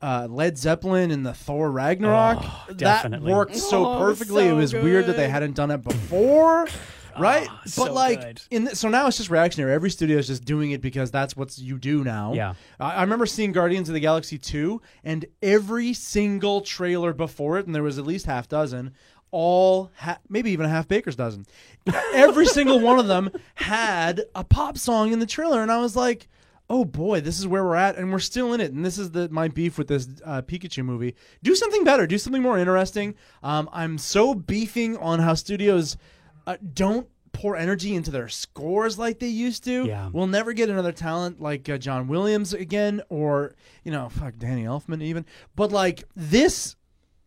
uh, 0.00 0.28
Led 0.30 0.56
Zeppelin 0.56 1.10
in 1.10 1.24
the 1.24 1.34
Thor 1.34 1.72
Ragnarok 1.72 2.38
Oh, 2.40 2.66
that 2.74 3.20
worked 3.20 3.56
so 3.56 3.84
Oh, 3.84 3.98
perfectly. 3.98 4.44
so 4.44 4.50
it 4.50 4.52
was 4.56 4.72
weird 4.72 5.06
that 5.06 5.16
they 5.16 5.28
hadn't 5.28 5.56
done 5.56 5.72
it 5.72 5.82
before, 5.82 6.68
right? 7.20 7.48
Ah, 7.50 7.60
but 7.64 7.70
so 7.70 7.92
like, 7.92 8.20
good. 8.20 8.42
in 8.50 8.64
the, 8.64 8.76
so 8.76 8.88
now 8.88 9.06
it's 9.06 9.16
just 9.16 9.30
reactionary. 9.30 9.72
Every 9.72 9.90
studio 9.90 10.18
is 10.18 10.26
just 10.26 10.44
doing 10.44 10.70
it 10.70 10.80
because 10.80 11.10
that's 11.10 11.36
what 11.36 11.56
you 11.58 11.78
do 11.78 12.04
now. 12.04 12.32
Yeah. 12.32 12.54
I, 12.78 12.94
I 12.94 13.00
remember 13.02 13.26
seeing 13.26 13.52
Guardians 13.52 13.88
of 13.88 13.94
the 13.94 14.00
Galaxy 14.00 14.38
2, 14.38 14.80
and 15.04 15.26
every 15.42 15.92
single 15.92 16.60
trailer 16.60 17.12
before 17.12 17.58
it, 17.58 17.66
and 17.66 17.74
there 17.74 17.82
was 17.82 17.98
at 17.98 18.06
least 18.06 18.26
half 18.26 18.48
dozen, 18.48 18.92
all 19.30 19.90
ha- 19.96 20.18
maybe 20.28 20.50
even 20.50 20.66
a 20.66 20.68
half 20.68 20.88
baker's 20.88 21.16
dozen. 21.16 21.46
every 22.14 22.46
single 22.46 22.80
one 22.80 22.98
of 22.98 23.06
them 23.06 23.30
had 23.54 24.22
a 24.34 24.44
pop 24.44 24.78
song 24.78 25.12
in 25.12 25.18
the 25.18 25.26
trailer, 25.26 25.62
and 25.62 25.70
I 25.70 25.78
was 25.78 25.96
like, 25.96 26.28
"Oh 26.70 26.84
boy, 26.84 27.20
this 27.20 27.38
is 27.38 27.46
where 27.46 27.64
we're 27.64 27.74
at, 27.74 27.96
and 27.96 28.10
we're 28.12 28.18
still 28.18 28.52
in 28.52 28.60
it." 28.60 28.72
And 28.72 28.84
this 28.84 28.98
is 28.98 29.10
the 29.10 29.28
my 29.28 29.48
beef 29.48 29.78
with 29.78 29.88
this 29.88 30.08
uh, 30.24 30.42
Pikachu 30.42 30.84
movie. 30.84 31.14
Do 31.42 31.54
something 31.54 31.84
better. 31.84 32.06
Do 32.06 32.18
something 32.18 32.42
more 32.42 32.58
interesting. 32.58 33.14
Um, 33.42 33.68
I'm 33.72 33.98
so 33.98 34.34
beefing 34.34 34.96
on 34.96 35.20
how 35.20 35.34
studios 35.34 35.96
uh, 36.48 36.56
don't 36.72 37.06
pour 37.32 37.56
energy 37.56 37.94
into 37.94 38.10
their 38.10 38.28
scores 38.28 38.98
like 38.98 39.20
they 39.20 39.28
used 39.28 39.62
to. 39.64 39.84
Yeah. 39.84 40.08
We'll 40.12 40.26
never 40.26 40.52
get 40.52 40.70
another 40.70 40.92
talent 40.92 41.40
like 41.40 41.68
uh, 41.68 41.78
John 41.78 42.08
Williams 42.08 42.54
again, 42.54 43.02
or 43.10 43.54
you 43.84 43.92
know, 43.92 44.08
fuck 44.08 44.38
Danny 44.38 44.64
Elfman 44.64 45.02
even. 45.02 45.26
But 45.54 45.70
like 45.70 46.04
this 46.16 46.74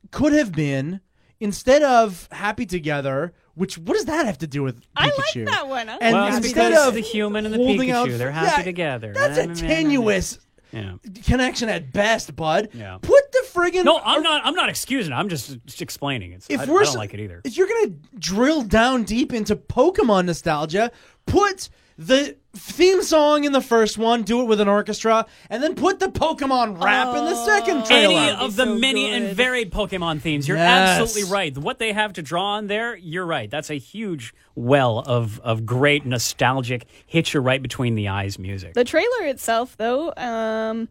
could 0.09 0.33
have 0.33 0.51
been 0.51 0.99
instead 1.39 1.83
of 1.83 2.27
Happy 2.31 2.65
Together. 2.65 3.33
Which 3.53 3.77
what 3.77 3.93
does 3.93 4.05
that 4.05 4.25
have 4.25 4.39
to 4.39 4.47
do 4.47 4.63
with 4.63 4.81
Pikachu? 4.81 4.85
I 4.97 5.05
like 5.05 5.45
that 5.45 5.67
one. 5.67 5.89
I 5.89 5.97
And 6.01 6.15
well, 6.15 6.27
instead 6.35 6.71
because 6.71 6.87
of 6.87 6.93
the 6.93 7.01
human 7.01 7.45
and 7.45 7.53
the 7.53 7.59
Pikachu, 7.59 7.93
out 7.93 8.09
they're 8.09 8.31
happy 8.31 8.61
yeah, 8.61 8.63
together. 8.63 9.13
That's 9.13 9.37
a 9.37 9.53
tenuous 9.53 10.39
Yeah. 10.71 10.93
connection 11.25 11.67
at 11.69 11.91
best, 11.91 12.33
bud. 12.35 12.69
Yeah. 12.73 12.97
Put 13.01 13.20
the 13.20 13.20
friggin' 13.53 13.83
No, 13.83 13.99
I'm 14.03 14.23
not. 14.23 14.41
I'm 14.45 14.55
not 14.55 14.69
excusing. 14.69 15.13
it. 15.13 15.15
I'm 15.15 15.29
just, 15.29 15.57
just 15.65 15.81
explaining. 15.81 16.33
It's. 16.33 16.49
If 16.49 16.61
I, 16.61 16.65
we're 16.65 16.81
I 16.81 16.85
don't 16.85 16.95
like 16.95 17.13
it 17.13 17.19
either. 17.19 17.41
If 17.43 17.57
you're 17.57 17.67
gonna 17.67 17.95
drill 18.17 18.63
down 18.63 19.03
deep 19.03 19.33
into 19.33 19.55
Pokemon 19.55 20.25
nostalgia, 20.25 20.91
put 21.25 21.69
the 21.97 22.35
theme 22.53 23.03
song 23.03 23.43
in 23.43 23.51
the 23.51 23.61
first 23.61 23.97
one, 23.97 24.23
do 24.23 24.41
it 24.41 24.45
with 24.45 24.59
an 24.59 24.67
orchestra, 24.67 25.25
and 25.51 25.61
then 25.61 25.75
put 25.75 25.99
the 25.99 26.07
Pokemon 26.07 26.81
rap 26.83 27.09
in 27.15 27.25
the 27.25 27.35
second 27.45 27.85
trailer. 27.85 28.15
Any 28.19 28.31
of 28.43 28.55
the 28.55 28.65
so 28.65 28.75
many 28.75 29.09
and 29.11 29.35
varied 29.35 29.71
Pokemon 29.71 30.19
themes. 30.21 30.47
You're 30.47 30.57
Yes. 30.57 30.99
absolutely 30.99 31.31
right. 31.31 31.55
What 31.55 31.77
they 31.77 31.93
have 31.93 32.13
to 32.13 32.23
draw 32.23 32.53
on 32.55 32.67
there, 32.67 32.95
you're 32.95 33.25
right. 33.25 33.51
That's 33.51 33.69
a 33.69 33.77
huge 33.77 34.33
well 34.55 34.99
of 34.99 35.39
of 35.41 35.65
great 35.65 36.05
nostalgic 36.05 36.87
hit 37.05 37.33
you 37.33 37.39
right 37.39 37.61
between 37.61 37.93
the 37.95 38.07
eyes 38.07 38.39
music. 38.39 38.73
The 38.73 38.83
trailer 38.85 39.25
itself, 39.27 39.77
though, 39.77 40.07
um, 40.17 40.17
I 40.17 40.17
don't, 40.17 40.89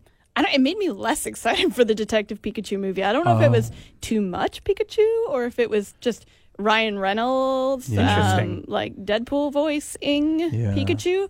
it 0.53 0.61
made 0.61 0.79
me 0.79 0.91
less 0.91 1.27
excited 1.33 1.75
for 1.75 1.85
the 1.85 1.95
Detective 1.95 2.41
Pikachu 2.43 2.79
movie. 2.79 3.03
I 3.05 3.13
don't 3.13 3.25
know 3.25 3.37
if 3.37 3.43
Oh. 3.43 3.45
it 3.47 3.51
was 3.51 3.71
too 4.01 4.21
much 4.21 4.63
Pikachu 4.65 5.07
or 5.29 5.45
if 5.45 5.59
it 5.59 5.69
was 5.71 5.95
just 6.01 6.27
Ryan 6.59 6.99
Reynolds, 6.99 7.91
Interesting. 7.91 8.59
um, 8.59 8.65
like 8.69 8.95
Deadpool 8.97 9.53
voicing 9.53 10.41
Yeah. 10.41 10.75
Pikachu. 10.75 11.29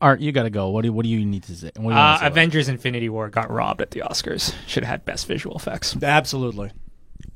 Art, 0.00 0.20
you 0.20 0.30
gotta 0.32 0.50
go. 0.50 0.68
What 0.70 0.82
do, 0.82 0.92
what 0.92 1.02
do 1.04 1.08
you 1.08 1.24
need 1.24 1.42
to 1.44 1.56
say? 1.56 1.66
What 1.76 1.76
do 1.76 1.82
you 1.82 1.90
Uh, 1.90 1.94
wanna 1.94 2.16
about? 2.18 2.30
Avengers 2.32 2.68
Infinity 2.68 3.08
War 3.08 3.28
got 3.30 3.50
robbed 3.50 3.82
at 3.82 3.90
the 3.92 4.00
Oscars. 4.00 4.54
Should 4.66 4.84
have 4.84 4.90
had 4.90 5.04
best 5.04 5.26
visual 5.26 5.56
effects. 5.56 5.96
Absolutely. 6.02 6.70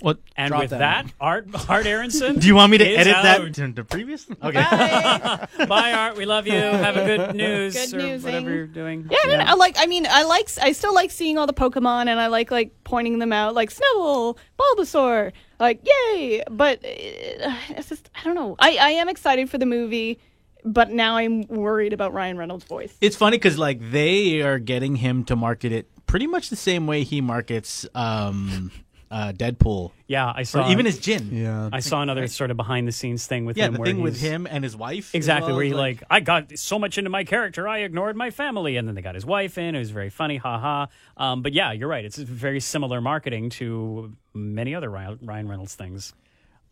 What? 0.03 0.19
and 0.37 0.49
Drop 0.49 0.63
with 0.63 0.71
that 0.71 0.79
that, 1.07 1.13
Art 1.21 1.47
Art 1.69 1.87
Aronson. 1.87 2.39
Do 2.39 2.47
you 2.47 2.57
want 2.57 2.73
me 2.73 2.79
to 2.79 2.85
edit 2.85 3.15
out. 3.15 3.23
that 3.23 3.77
to 3.77 3.85
previous? 3.85 4.27
Okay. 4.31 4.53
Bye. 4.53 5.49
Bye, 5.69 5.93
Art. 5.93 6.17
We 6.17 6.25
love 6.25 6.47
you. 6.47 6.55
Have 6.55 6.97
a 6.97 7.05
good 7.05 7.37
news 7.37 7.75
Good 7.75 7.95
or 7.95 7.99
newsing. 7.99 8.25
whatever 8.25 8.55
you're 8.55 8.67
doing. 8.67 9.09
Yeah, 9.11 9.19
I 9.23 9.27
mean, 9.29 9.41
I 9.41 9.55
like. 9.55 9.77
I 9.79 9.87
mean, 9.87 10.07
I 10.11 10.25
like. 10.25 10.49
I 10.61 10.73
still 10.73 10.93
like 10.93 11.13
seeing 11.13 11.39
all 11.39 11.47
the 11.47 11.55
Pokemon, 11.55 12.09
and 12.09 12.19
I 12.19 12.27
like 12.27 12.51
like 12.51 12.73
pointing 12.85 13.21
them 13.21 13.33
out, 13.33 13.55
like 13.55 13.71
Snubbull, 13.71 14.37
Bulbasaur, 14.59 15.33
like 15.61 15.87
yay! 15.87 16.43
But 16.51 16.79
uh, 16.79 17.55
it's 17.71 17.89
just, 17.89 18.11
I 18.15 18.25
don't 18.25 18.35
know. 18.35 18.57
I 18.59 18.77
I 18.77 18.91
am 18.91 19.09
excited 19.09 19.49
for 19.49 19.59
the 19.59 19.67
movie, 19.67 20.19
but 20.65 20.91
now 20.91 21.17
I'm 21.17 21.43
worried 21.47 21.93
about 21.93 22.13
Ryan 22.13 22.37
Reynolds' 22.39 22.65
voice. 22.65 22.97
It's 23.01 23.17
funny 23.17 23.37
because 23.37 23.57
like 23.57 23.93
they 23.93 24.43
are 24.43 24.59
getting 24.59 24.97
him 24.97 25.25
to 25.25 25.37
market 25.37 25.71
it 25.71 25.89
pretty 26.07 26.27
much 26.27 26.51
the 26.51 26.57
same 26.57 26.87
way 26.87 27.05
he 27.05 27.21
markets 27.21 27.87
um, 27.95 28.71
uh, 29.13 29.31
Deadpool, 29.33 29.93
Yeah, 30.09 30.33
I 30.35 30.41
or 30.41 30.45
saw. 30.45 30.71
even 30.71 30.87
his 30.87 30.99
gin. 30.99 31.29
Yeah. 31.31 31.69
I 31.71 31.81
saw 31.81 32.01
another 32.01 32.27
sort 32.29 32.51
of 32.51 32.57
behind 32.57 32.89
the 32.89 32.93
scenes 32.93 33.27
thing 33.27 33.45
with 33.45 33.59
Yeah, 33.59 33.67
him. 33.67 33.75
the 33.75 33.79
where 33.81 33.87
thing 33.87 34.01
with 34.01 34.19
he's- 34.19 34.33
him 34.33 34.47
and 34.51 34.65
his 34.65 34.75
wife. 34.75 35.15
Exactly, 35.15 35.49
well, 35.49 35.57
where 35.57 35.65
he 35.67 35.71
is 35.71 35.77
like, 35.77 36.03
I 36.11 36.21
got 36.21 36.57
so 36.59 36.79
much 36.79 36.97
into 36.97 37.11
my 37.11 37.23
character, 37.25 37.69
I 37.69 37.81
ignored 37.81 38.17
my 38.17 38.31
family, 38.31 38.79
and 38.79 38.89
then 38.89 38.95
they 38.95 39.03
got 39.03 39.15
his 39.15 39.27
wife 39.27 39.59
in. 39.59 39.75
It 39.75 39.79
was 39.79 39.91
very 39.91 40.09
funny, 40.09 40.39
haha. 40.39 40.87
Um, 41.19 41.43
but 41.43 41.53
yeah, 41.53 41.73
you're 41.73 41.89
right. 41.89 42.05
It's 42.05 42.17
very 42.17 42.59
similar 42.59 43.03
marketing 43.03 43.51
to 43.51 44.17
many 44.33 44.75
other 44.75 44.89
Ryan 44.89 45.19
Ryan 45.23 45.47
Reynolds 45.47 45.75
things. 45.75 46.15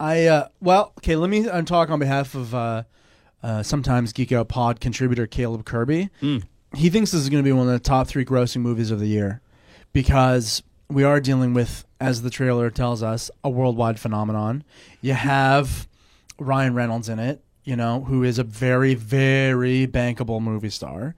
I 0.00 0.24
uh, 0.26 0.48
well, 0.62 0.94
okay. 0.98 1.16
Let 1.16 1.28
me 1.28 1.46
uh, 1.46 1.60
talk 1.62 1.90
on 1.90 1.98
behalf 1.98 2.34
of 2.34 2.54
uh, 2.54 2.84
uh, 3.42 3.62
sometimes 3.62 4.14
Geek 4.14 4.32
Out 4.32 4.48
Pod 4.48 4.80
contributor 4.80 5.26
Caleb 5.26 5.66
Kirby. 5.66 6.08
He 6.74 6.88
thinks 6.88 7.10
this 7.10 7.20
is 7.20 7.28
going 7.28 7.42
to 7.44 7.46
be 7.46 7.52
one 7.52 7.66
of 7.66 7.72
the 7.74 7.80
top 7.80 8.06
three 8.08 8.24
grossing 8.24 8.62
movies 8.62 8.90
of 8.90 8.98
the 8.98 9.08
year 9.08 9.42
because 9.92 10.62
we 10.90 11.04
are 11.04 11.20
dealing 11.20 11.54
with, 11.54 11.84
as 12.00 12.22
the 12.22 12.30
trailer 12.30 12.70
tells 12.70 13.02
us, 13.02 13.30
a 13.44 13.50
worldwide 13.50 14.00
phenomenon. 14.00 14.64
You 15.00 15.14
have 15.14 15.88
Ryan 16.38 16.74
Reynolds 16.74 17.08
in 17.08 17.18
it, 17.18 17.42
you 17.64 17.76
know, 17.76 18.02
who 18.02 18.24
is 18.24 18.38
a 18.38 18.44
very, 18.44 18.94
very 18.94 19.86
bankable 19.86 20.40
movie 20.40 20.70
star, 20.70 21.14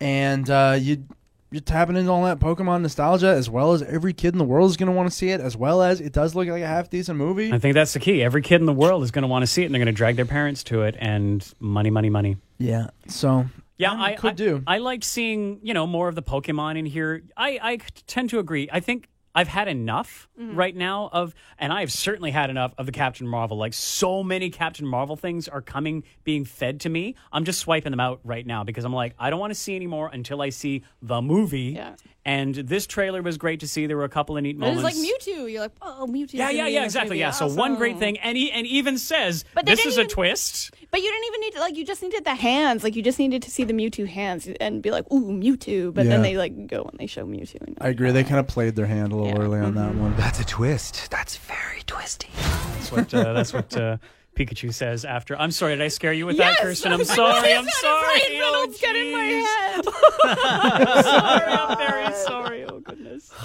and 0.00 0.48
uh, 0.48 0.76
you 0.80 1.04
you're 1.52 1.60
tapping 1.60 1.96
into 1.96 2.10
all 2.10 2.22
that 2.24 2.38
Pokemon 2.38 2.82
nostalgia, 2.82 3.26
as 3.26 3.50
well 3.50 3.72
as 3.72 3.82
every 3.82 4.12
kid 4.12 4.34
in 4.34 4.38
the 4.38 4.44
world 4.44 4.70
is 4.70 4.76
going 4.76 4.86
to 4.86 4.92
want 4.92 5.10
to 5.10 5.14
see 5.14 5.30
it, 5.30 5.40
as 5.40 5.56
well 5.56 5.82
as 5.82 6.00
it 6.00 6.12
does 6.12 6.34
look 6.34 6.46
like 6.46 6.62
a 6.62 6.66
half 6.66 6.88
decent 6.88 7.18
movie. 7.18 7.52
I 7.52 7.58
think 7.58 7.74
that's 7.74 7.92
the 7.92 7.98
key. 7.98 8.22
Every 8.22 8.40
kid 8.40 8.60
in 8.60 8.66
the 8.66 8.72
world 8.72 9.02
is 9.02 9.10
going 9.10 9.22
to 9.22 9.28
want 9.28 9.42
to 9.42 9.48
see 9.48 9.62
it, 9.62 9.66
and 9.66 9.74
they're 9.74 9.80
going 9.80 9.86
to 9.86 9.92
drag 9.92 10.14
their 10.14 10.26
parents 10.26 10.62
to 10.64 10.82
it. 10.82 10.94
And 11.00 11.44
money, 11.58 11.90
money, 11.90 12.08
money. 12.08 12.36
Yeah. 12.58 12.90
So 13.08 13.46
Yeah, 13.80 13.94
I 13.94 14.12
could 14.12 14.32
I, 14.32 14.34
do. 14.34 14.62
I 14.66 14.78
liked 14.78 15.04
seeing 15.04 15.58
you 15.62 15.72
know 15.72 15.86
more 15.86 16.08
of 16.08 16.14
the 16.14 16.22
Pokemon 16.22 16.78
in 16.78 16.84
here. 16.84 17.22
I 17.36 17.58
I 17.62 17.78
tend 18.06 18.28
to 18.30 18.38
agree. 18.38 18.68
I 18.70 18.80
think 18.80 19.08
I've 19.34 19.48
had 19.48 19.68
enough 19.68 20.28
mm. 20.38 20.56
right 20.56 20.74
now 20.74 21.08
of, 21.12 21.34
and 21.58 21.72
I 21.72 21.80
have 21.80 21.92
certainly 21.92 22.30
had 22.30 22.50
enough 22.50 22.74
of 22.78 22.86
the 22.86 22.92
Captain 22.92 23.28
Marvel. 23.28 23.56
Like 23.56 23.74
so 23.74 24.22
many 24.24 24.50
Captain 24.50 24.86
Marvel 24.86 25.16
things 25.16 25.48
are 25.48 25.62
coming, 25.62 26.04
being 26.24 26.44
fed 26.44 26.80
to 26.80 26.88
me. 26.88 27.14
I'm 27.32 27.44
just 27.44 27.60
swiping 27.60 27.92
them 27.92 28.00
out 28.00 28.20
right 28.24 28.46
now 28.46 28.64
because 28.64 28.84
I'm 28.84 28.92
like, 28.92 29.14
I 29.18 29.30
don't 29.30 29.40
want 29.40 29.52
to 29.52 29.58
see 29.58 29.76
any 29.76 29.86
more 29.86 30.08
until 30.12 30.42
I 30.42 30.50
see 30.50 30.82
the 31.00 31.22
movie. 31.22 31.74
Yeah. 31.76 31.94
And 32.24 32.54
this 32.54 32.86
trailer 32.86 33.22
was 33.22 33.38
great 33.38 33.60
to 33.60 33.68
see. 33.68 33.86
There 33.86 33.96
were 33.96 34.04
a 34.04 34.10
couple 34.10 34.36
of 34.36 34.42
neat 34.42 34.58
moments. 34.58 34.82
It 34.82 34.84
was 34.84 34.94
like 34.94 35.10
Mewtwo. 35.10 35.50
You're 35.50 35.62
like, 35.62 35.72
oh, 35.80 36.06
Mewtwo. 36.08 36.34
Yeah, 36.34 36.50
yeah, 36.50 36.66
yeah, 36.66 36.84
exactly. 36.84 37.18
Yeah. 37.18 37.30
So 37.30 37.48
one 37.48 37.76
great 37.76 37.98
thing, 37.98 38.18
and 38.18 38.36
he 38.36 38.52
and 38.52 38.66
even 38.66 38.98
says 38.98 39.44
But 39.54 39.64
this 39.64 39.78
didn't 39.78 39.92
is 39.92 39.98
a 39.98 40.04
twist. 40.04 40.70
But 40.90 41.00
you 41.00 41.10
didn't 41.10 41.26
even 41.26 41.40
need 41.40 41.52
to 41.54 41.60
like. 41.60 41.76
You 41.76 41.84
just 41.84 42.02
needed 42.02 42.24
the 42.24 42.34
hands. 42.34 42.84
Like 42.84 42.94
you 42.94 43.02
just 43.02 43.18
needed 43.18 43.42
to 43.44 43.50
see 43.50 43.64
the 43.64 43.72
Mewtwo 43.72 44.06
hands 44.06 44.46
and 44.60 44.82
be 44.82 44.90
like, 44.90 45.10
ooh, 45.10 45.30
Mewtwo. 45.30 45.94
But 45.94 46.06
then 46.06 46.20
they 46.20 46.36
like 46.36 46.66
go 46.66 46.82
and 46.82 46.98
they 47.00 47.06
show 47.06 47.24
Mewtwo. 47.24 47.62
And 47.62 47.78
I 47.80 47.88
agree. 47.88 48.10
They 48.10 48.24
kind 48.24 48.38
of 48.38 48.46
played 48.46 48.76
their 48.76 48.86
hand 48.86 49.12
a 49.12 49.16
little 49.20 49.38
Yeah. 49.38 49.44
early 49.44 49.60
on 49.60 49.74
that 49.74 49.94
one. 49.94 50.16
That's 50.16 50.40
a 50.40 50.44
twist. 50.44 51.10
That's 51.10 51.36
very 51.36 51.82
twisty. 51.86 52.28
That's 52.34 52.92
what 52.92 53.14
uh, 53.14 53.32
that's 53.32 53.52
what 53.52 53.76
uh, 53.76 53.96
Pikachu 54.36 54.72
says 54.72 55.04
after. 55.04 55.36
I'm 55.38 55.50
sorry, 55.50 55.76
did 55.76 55.82
I 55.84 55.88
scare 55.88 56.12
you 56.12 56.26
with 56.26 56.36
Yes! 56.36 56.56
that, 56.58 56.62
Kirsten? 56.64 56.92
I'm 56.92 57.04
sorry. 57.04 57.52
I'm 57.54 57.68
sorry. 57.68 58.02
Ryan 58.02 58.42
Oh, 58.42 58.52
Reynolds 58.52 58.80
got 58.80 58.96
in 58.96 59.12
my 59.12 59.24
head. 59.24 59.84
I'm 60.24 61.02
sorry. 61.04 61.52
I'm 61.52 61.78
very 61.78 62.14
sorry. 62.14 62.64
Oh 62.64 62.80
goodness. 62.80 63.30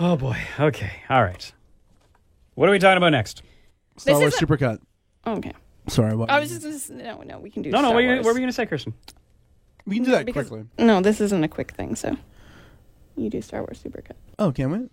Oh 0.00 0.16
boy. 0.16 0.36
Okay. 0.60 0.92
All 1.10 1.24
right. 1.24 1.52
What 2.54 2.68
are 2.68 2.72
we 2.72 2.78
talking 2.78 2.98
about 2.98 3.10
next? 3.10 3.42
Star 3.96 4.14
This 4.14 4.20
Wars 4.20 4.34
is 4.34 4.40
a- 4.42 4.46
Supercut. 4.46 4.78
Okay. 5.26 5.50
Sorry, 5.88 6.14
what? 6.14 6.30
I 6.30 6.38
was 6.38 6.50
just, 6.50 6.62
just 6.62 6.90
no, 6.90 7.22
no. 7.22 7.40
We 7.40 7.50
can 7.50 7.62
do. 7.62 7.70
No, 7.70 7.80
no. 7.80 7.88
Star 7.88 7.94
What, 7.94 8.04
you, 8.04 8.10
what 8.18 8.24
were 8.26 8.30
you 8.34 8.38
going 8.38 8.46
to 8.48 8.52
say, 8.52 8.64
Kirsten? 8.64 8.94
we 9.86 9.96
can 9.96 10.04
do 10.04 10.12
that 10.12 10.24
because- 10.24 10.48
quickly. 10.50 10.68
No, 10.78 11.00
this 11.00 11.20
isn't 11.20 11.42
a 11.42 11.48
quick 11.48 11.72
thing. 11.72 11.96
So 11.96 12.16
you 13.20 13.30
do 13.30 13.40
Star 13.42 13.60
Wars 13.60 13.80
Supercut. 13.82 14.16
Oh, 14.38 14.52
can 14.52 14.70
we? 14.70 14.88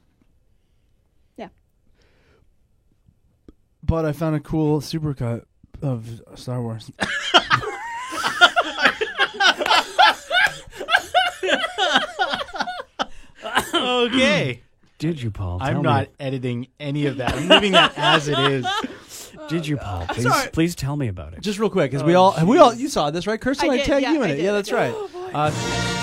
Yeah. 1.37 1.49
But 3.83 4.05
I 4.05 4.11
found 4.11 4.35
a 4.35 4.39
cool 4.39 4.81
supercut 4.81 5.45
of 5.81 6.21
Star 6.35 6.61
Wars. 6.61 6.91
Okay. 14.05 14.61
Did 14.97 15.21
you, 15.21 15.29
Pol? 15.29 15.57
I'm 15.61 15.73
Tell 15.75 15.83
not 15.83 16.07
Me. 16.07 16.13
editing 16.19 16.67
any 16.79 17.05
of 17.05 17.17
that. 17.17 17.33
I'm 17.33 17.47
leaving 17.49 17.73
that 17.73 17.93
as 17.97 18.27
it 18.27 18.39
is. 18.39 18.65
Did 19.49 19.67
you, 19.67 19.77
Pol? 19.77 20.05
Please, 20.07 20.23
sorry. 20.23 20.49
please 20.51 20.75
tell 20.75 20.95
me 20.95 21.07
about 21.07 21.33
it. 21.33 21.41
Just 21.41 21.59
real 21.59 21.69
quick, 21.69 21.91
because 21.91 22.03
we 22.03 22.15
all 22.15 22.35
we 22.45 22.57
all 22.57 22.73
you 22.73 22.87
saw 22.87 23.11
this 23.11 23.27
right, 23.27 23.39
Kirsten? 23.39 23.69
I 23.69 23.73
I, 23.73 23.77
did, 23.77 23.85
tagged 23.85 24.03
yeah, 24.03 24.13
you 24.13 24.23
in 24.23 24.29
I 24.29 24.33
it. 24.33 24.35
did. 24.37 24.43
Yeah, 24.45 24.51
that's 24.53 24.71
right. 24.71 24.93
Oh, 24.95 25.09
boy. 25.11 25.31
Uh, 25.33 26.01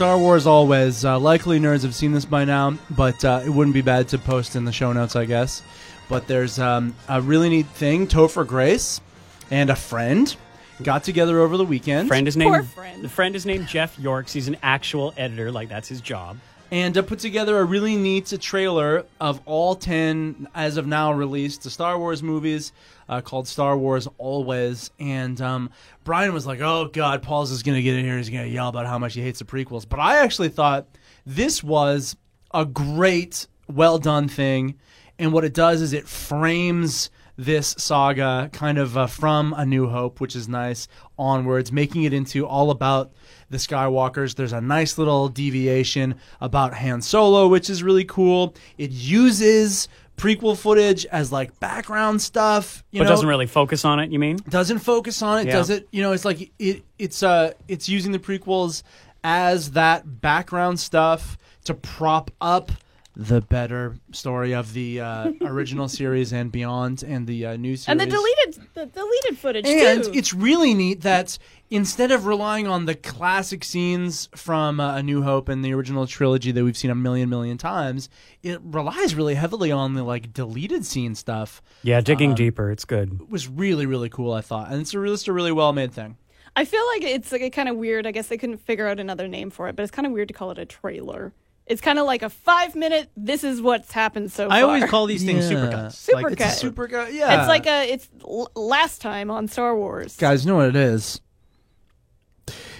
Star 0.00 0.16
Wars 0.16 0.46
always. 0.46 1.04
Uh, 1.04 1.18
likely 1.18 1.60
nerds 1.60 1.82
have 1.82 1.94
seen 1.94 2.12
this 2.12 2.24
by 2.24 2.46
now, 2.46 2.70
but 2.88 3.22
uh, 3.22 3.42
it 3.44 3.50
wouldn't 3.50 3.74
be 3.74 3.82
bad 3.82 4.08
to 4.08 4.16
post 4.16 4.56
in 4.56 4.64
the 4.64 4.72
show 4.72 4.94
notes, 4.94 5.14
I 5.14 5.26
guess. 5.26 5.62
But 6.08 6.26
there's 6.26 6.58
um, 6.58 6.94
a 7.06 7.20
really 7.20 7.50
neat 7.50 7.66
thing. 7.66 8.06
Topher 8.06 8.46
Grace 8.46 9.02
and 9.50 9.68
a 9.68 9.76
friend 9.76 10.34
got 10.82 11.04
together 11.04 11.40
over 11.40 11.58
the 11.58 11.66
weekend. 11.66 12.08
Friend 12.08 12.26
is 12.26 12.34
named 12.34 12.54
Poor 12.54 12.62
friend. 12.62 13.04
The 13.04 13.10
friend 13.10 13.36
is 13.36 13.44
named 13.44 13.68
Jeff 13.68 13.98
Yorkes. 13.98 14.32
He's 14.32 14.48
an 14.48 14.56
actual 14.62 15.12
editor. 15.18 15.52
Like 15.52 15.68
that's 15.68 15.90
his 15.90 16.00
job. 16.00 16.38
And 16.70 16.96
uh, 16.96 17.02
put 17.02 17.18
together 17.18 17.58
a 17.58 17.64
really 17.64 17.96
neat 17.96 18.32
trailer 18.40 19.04
of 19.20 19.40
all 19.44 19.74
10 19.74 20.48
as 20.54 20.76
of 20.76 20.86
now 20.86 21.12
released 21.12 21.64
the 21.64 21.70
Star 21.70 21.98
Wars 21.98 22.22
movies 22.22 22.72
uh, 23.08 23.20
called 23.20 23.48
Star 23.48 23.76
Wars 23.76 24.06
Always. 24.18 24.90
And 25.00 25.40
um, 25.40 25.70
Bryan 26.04 26.32
was 26.32 26.46
like 26.46 26.60
oh 26.60 26.86
god 26.86 27.22
Pol's 27.22 27.50
is 27.50 27.62
gonna 27.62 27.82
get 27.82 27.96
in 27.96 28.04
here 28.04 28.16
he's 28.16 28.30
gonna 28.30 28.46
yell 28.46 28.68
about 28.68 28.86
how 28.86 28.98
much 28.98 29.14
he 29.14 29.20
hates 29.20 29.40
the 29.40 29.44
prequels. 29.44 29.88
But 29.88 29.98
I 29.98 30.18
actually 30.18 30.48
thought 30.48 30.86
this 31.26 31.62
was 31.62 32.16
a 32.54 32.64
great 32.64 33.46
well 33.68 33.98
done 33.98 34.28
thing. 34.28 34.76
And 35.18 35.32
what 35.32 35.44
it 35.44 35.52
does 35.52 35.82
is 35.82 35.92
it 35.92 36.08
frames 36.08 37.10
this 37.40 37.74
saga 37.78 38.50
kind 38.52 38.76
of 38.76 38.98
uh, 38.98 39.06
from 39.06 39.54
A 39.56 39.64
New 39.64 39.88
Hope, 39.88 40.20
which 40.20 40.36
is 40.36 40.46
nice, 40.46 40.88
onwards, 41.18 41.72
making 41.72 42.04
it 42.04 42.12
into 42.12 42.46
all 42.46 42.70
about 42.70 43.12
the 43.48 43.56
Skywalkers. 43.56 44.34
There's 44.34 44.52
a 44.52 44.60
nice 44.60 44.98
little 44.98 45.28
deviation 45.28 46.16
about 46.42 46.74
Han 46.74 47.00
Solo, 47.00 47.48
which 47.48 47.70
is 47.70 47.82
really 47.82 48.04
cool. 48.04 48.54
It 48.76 48.90
uses 48.90 49.88
prequel 50.18 50.54
footage 50.54 51.06
as 51.06 51.32
like 51.32 51.58
background 51.60 52.20
stuff. 52.20 52.84
You 52.90 53.00
but 53.00 53.04
know, 53.04 53.10
doesn't 53.10 53.28
really 53.28 53.46
focus 53.46 53.86
on 53.86 54.00
it. 54.00 54.10
You 54.10 54.18
mean? 54.18 54.36
doesn't 54.50 54.80
focus 54.80 55.22
on 55.22 55.38
it. 55.40 55.46
Yeah. 55.46 55.54
Does 55.54 55.70
it? 55.70 55.88
You 55.92 56.02
know, 56.02 56.12
it's 56.12 56.26
like 56.26 56.52
it. 56.58 56.84
It's 56.98 57.22
uh, 57.22 57.54
it's 57.68 57.88
using 57.88 58.12
the 58.12 58.18
prequels 58.18 58.82
as 59.24 59.70
that 59.70 60.20
background 60.20 60.78
stuff 60.78 61.38
to 61.64 61.72
prop 61.72 62.30
up 62.42 62.70
the 63.16 63.40
better 63.40 63.96
story 64.12 64.54
of 64.54 64.72
the 64.72 65.00
uh, 65.00 65.32
original 65.42 65.88
series 66.00 66.32
and 66.32 66.50
beyond, 66.52 67.02
and 67.02 67.26
the 67.26 67.44
uh, 67.46 67.56
new 67.56 67.76
series. 67.76 67.88
And 67.88 68.00
the 68.00 68.06
deleted, 68.06 68.68
the 68.74 68.86
deleted 68.86 69.36
footage 69.38 69.66
And 69.66 70.04
too. 70.04 70.12
it's 70.14 70.32
really 70.32 70.74
neat 70.74 71.00
that 71.02 71.36
instead 71.70 72.12
of 72.12 72.26
relying 72.26 72.66
on 72.68 72.86
the 72.86 72.94
classic 72.94 73.64
scenes 73.64 74.28
from 74.34 74.78
uh, 74.80 74.96
A 74.96 75.02
New 75.02 75.22
Hope 75.22 75.48
and 75.48 75.64
the 75.64 75.74
original 75.74 76.06
trilogy 76.06 76.52
that 76.52 76.62
we've 76.64 76.76
seen 76.76 76.90
a 76.90 76.94
million 76.94 77.28
million 77.28 77.58
times, 77.58 78.08
it 78.42 78.60
relies 78.62 79.14
really 79.14 79.34
heavily 79.34 79.72
on 79.72 79.94
the 79.94 80.04
like 80.04 80.32
deleted 80.32 80.84
scene 80.86 81.14
stuff. 81.14 81.60
Yeah, 81.82 82.00
digging 82.00 82.30
Um, 82.30 82.36
deeper. 82.36 82.70
It's 82.70 82.84
good. 82.84 83.20
It 83.22 83.30
was 83.30 83.48
really 83.48 83.86
really 83.86 84.08
cool. 84.08 84.32
I 84.32 84.40
thought, 84.40 84.70
and 84.70 84.80
it's 84.80 84.94
a 84.94 84.98
really, 85.00 85.18
a 85.26 85.32
really 85.32 85.52
well 85.52 85.72
made 85.72 85.92
thing. 85.92 86.16
I 86.56 86.64
feel 86.64 86.84
like 86.94 87.02
it's 87.02 87.30
like 87.32 87.52
kind 87.52 87.68
of 87.68 87.76
weird. 87.76 88.06
I 88.06 88.12
guess 88.12 88.28
they 88.28 88.38
couldn't 88.38 88.58
figure 88.58 88.86
out 88.86 88.98
another 89.00 89.28
name 89.28 89.50
for 89.50 89.68
it, 89.68 89.76
but 89.76 89.82
it's 89.82 89.92
kind 89.92 90.06
of 90.06 90.12
weird 90.12 90.28
to 90.28 90.34
call 90.34 90.50
it 90.52 90.58
a 90.58 90.64
trailer. 90.64 91.32
It's 91.66 91.80
kind 91.80 91.98
of 92.00 92.06
like 92.06 92.22
a 92.22 92.30
five 92.30 92.74
minute. 92.74 93.10
This 93.16 93.44
is 93.44 93.62
what's 93.62 93.92
happened 93.92 94.32
so 94.32 94.48
far. 94.48 94.56
I 94.56 94.62
always 94.62 94.84
call 94.86 95.06
these 95.06 95.24
things 95.24 95.48
Yeah. 95.50 95.56
supercuts. 95.58 96.10
Supercut. 96.10 96.22
Like, 96.22 96.32
It's 96.32 96.40
a 96.40 96.44
Okay. 96.46 96.52
super 96.54 96.86
guy. 96.88 97.08
Yeah, 97.10 97.40
It's 97.40 97.48
like 97.48 97.66
a. 97.66 97.92
It's 97.92 98.08
l- 98.24 98.50
last 98.56 99.00
time 99.00 99.30
on 99.30 99.46
Star 99.46 99.76
Wars. 99.76 100.16
guys. 100.16 100.44
You 100.44 100.50
know 100.50 100.56
what 100.56 100.68
it 100.68 100.76
is? 100.76 101.20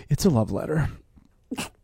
It's 0.09 0.25
a 0.25 0.31
love 0.31 0.51
letter. 0.51 0.89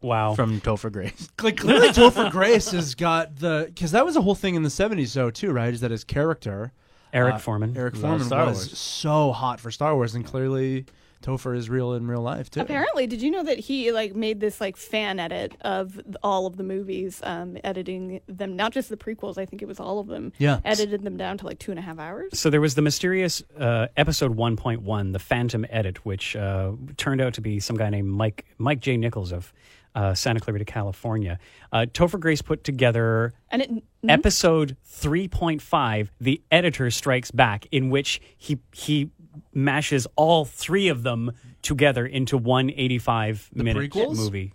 Wow. 0.01 0.35
from 0.37 0.61
Topher 0.61 0.93
Grace. 0.93 1.29
Like 1.43 1.57
clearly, 1.57 1.89
Topher 1.89 2.31
Grace 2.31 2.71
has 2.71 2.95
got 2.95 3.37
the 3.37 3.65
because 3.69 3.91
that 3.91 4.05
was 4.07 4.15
a 4.17 4.21
whole 4.23 4.37
thing 4.37 4.55
in 4.55 4.63
the 4.63 4.69
'70s, 4.69 5.13
though, 5.15 5.31
too, 5.31 5.51
right? 5.53 5.75
Is 5.75 5.81
that 5.81 5.91
his 5.91 6.05
character 6.05 6.73
Eric 7.13 7.35
uh, 7.35 7.39
Foreman. 7.39 7.77
Eric 7.77 7.95
Loves 7.95 8.03
Foreman 8.03 8.27
Star 8.27 8.47
was 8.47 8.59
Wars. 8.59 8.79
so 8.79 9.33
hot 9.33 9.59
for 9.61 9.71
Star 9.73 9.95
Wars, 9.97 10.15
and 10.15 10.25
clearly 10.25 10.87
Topher 11.23 11.57
is 11.57 11.69
real 11.69 11.95
in 11.95 12.07
real 12.07 12.21
life 12.21 12.51
too. 12.51 12.61
Apparently, 12.61 13.07
did 13.07 13.23
you 13.23 13.31
know 13.31 13.43
that 13.43 13.59
he 13.59 13.91
like 13.93 14.15
made 14.15 14.41
this 14.41 14.61
like 14.61 14.77
fan 14.77 15.19
edit 15.19 15.57
of 15.63 16.01
all 16.23 16.47
of 16.47 16.57
the 16.57 16.63
movies, 16.63 17.21
um, 17.25 17.57
editing 17.65 18.21
them, 18.27 18.57
not 18.57 18.73
just 18.73 18.89
the 18.89 18.97
prequels. 18.97 19.39
I 19.39 19.47
think 19.47 19.63
it 19.63 19.69
was 19.69 19.81
all 19.81 19.99
of 19.99 20.07
them. 20.07 20.33
Yeah. 20.39 20.61
edited 20.65 21.03
them 21.03 21.17
down 21.17 21.39
to 21.39 21.47
like 21.47 21.59
two 21.59 21.71
and 21.71 21.79
a 21.79 21.83
half 21.83 21.99
hours. 21.99 22.39
So 22.39 22.51
there 22.51 22.61
was 22.61 22.75
the 22.75 22.83
mysterious 22.83 23.43
uh, 23.59 23.89
episode 23.97 24.37
1.1, 24.37 25.13
the 25.13 25.19
Phantom 25.19 25.67
Edit, 25.71 26.05
which 26.05 26.37
uh, 26.37 26.73
turned 26.97 27.21
out 27.21 27.35
to 27.35 27.41
be 27.41 27.61
some 27.61 27.77
guy 27.77 27.91
named 27.91 28.09
Mike 28.09 28.47
Mike 28.59 28.81
J. 28.81 28.97
Nichols 28.97 29.33
of 29.33 29.53
uh, 29.97 30.15
Santa 30.15 30.41
Clarita, 30.41 30.65
California. 30.67 31.39
Uh, 31.73 31.87
Topher 31.91 32.21
Grace 32.21 32.43
put 32.43 32.63
together 32.63 33.33
And 33.51 33.63
it 33.63 33.71
episode 34.07 34.77
3.5, 34.87 36.11
The 36.21 36.43
Editor 36.51 36.91
Strikes 36.91 37.31
Back, 37.31 37.67
in 37.73 37.91
which 37.91 38.21
he 38.37 38.59
he 38.73 39.11
mashes 39.55 40.07
all 40.17 40.45
three 40.45 40.89
of 40.89 41.03
them 41.03 41.33
together 41.63 42.07
into 42.07 42.39
one 42.39 42.71
85 42.71 43.51
minute 43.55 43.91
prequels? 43.93 44.17
movie. 44.17 44.53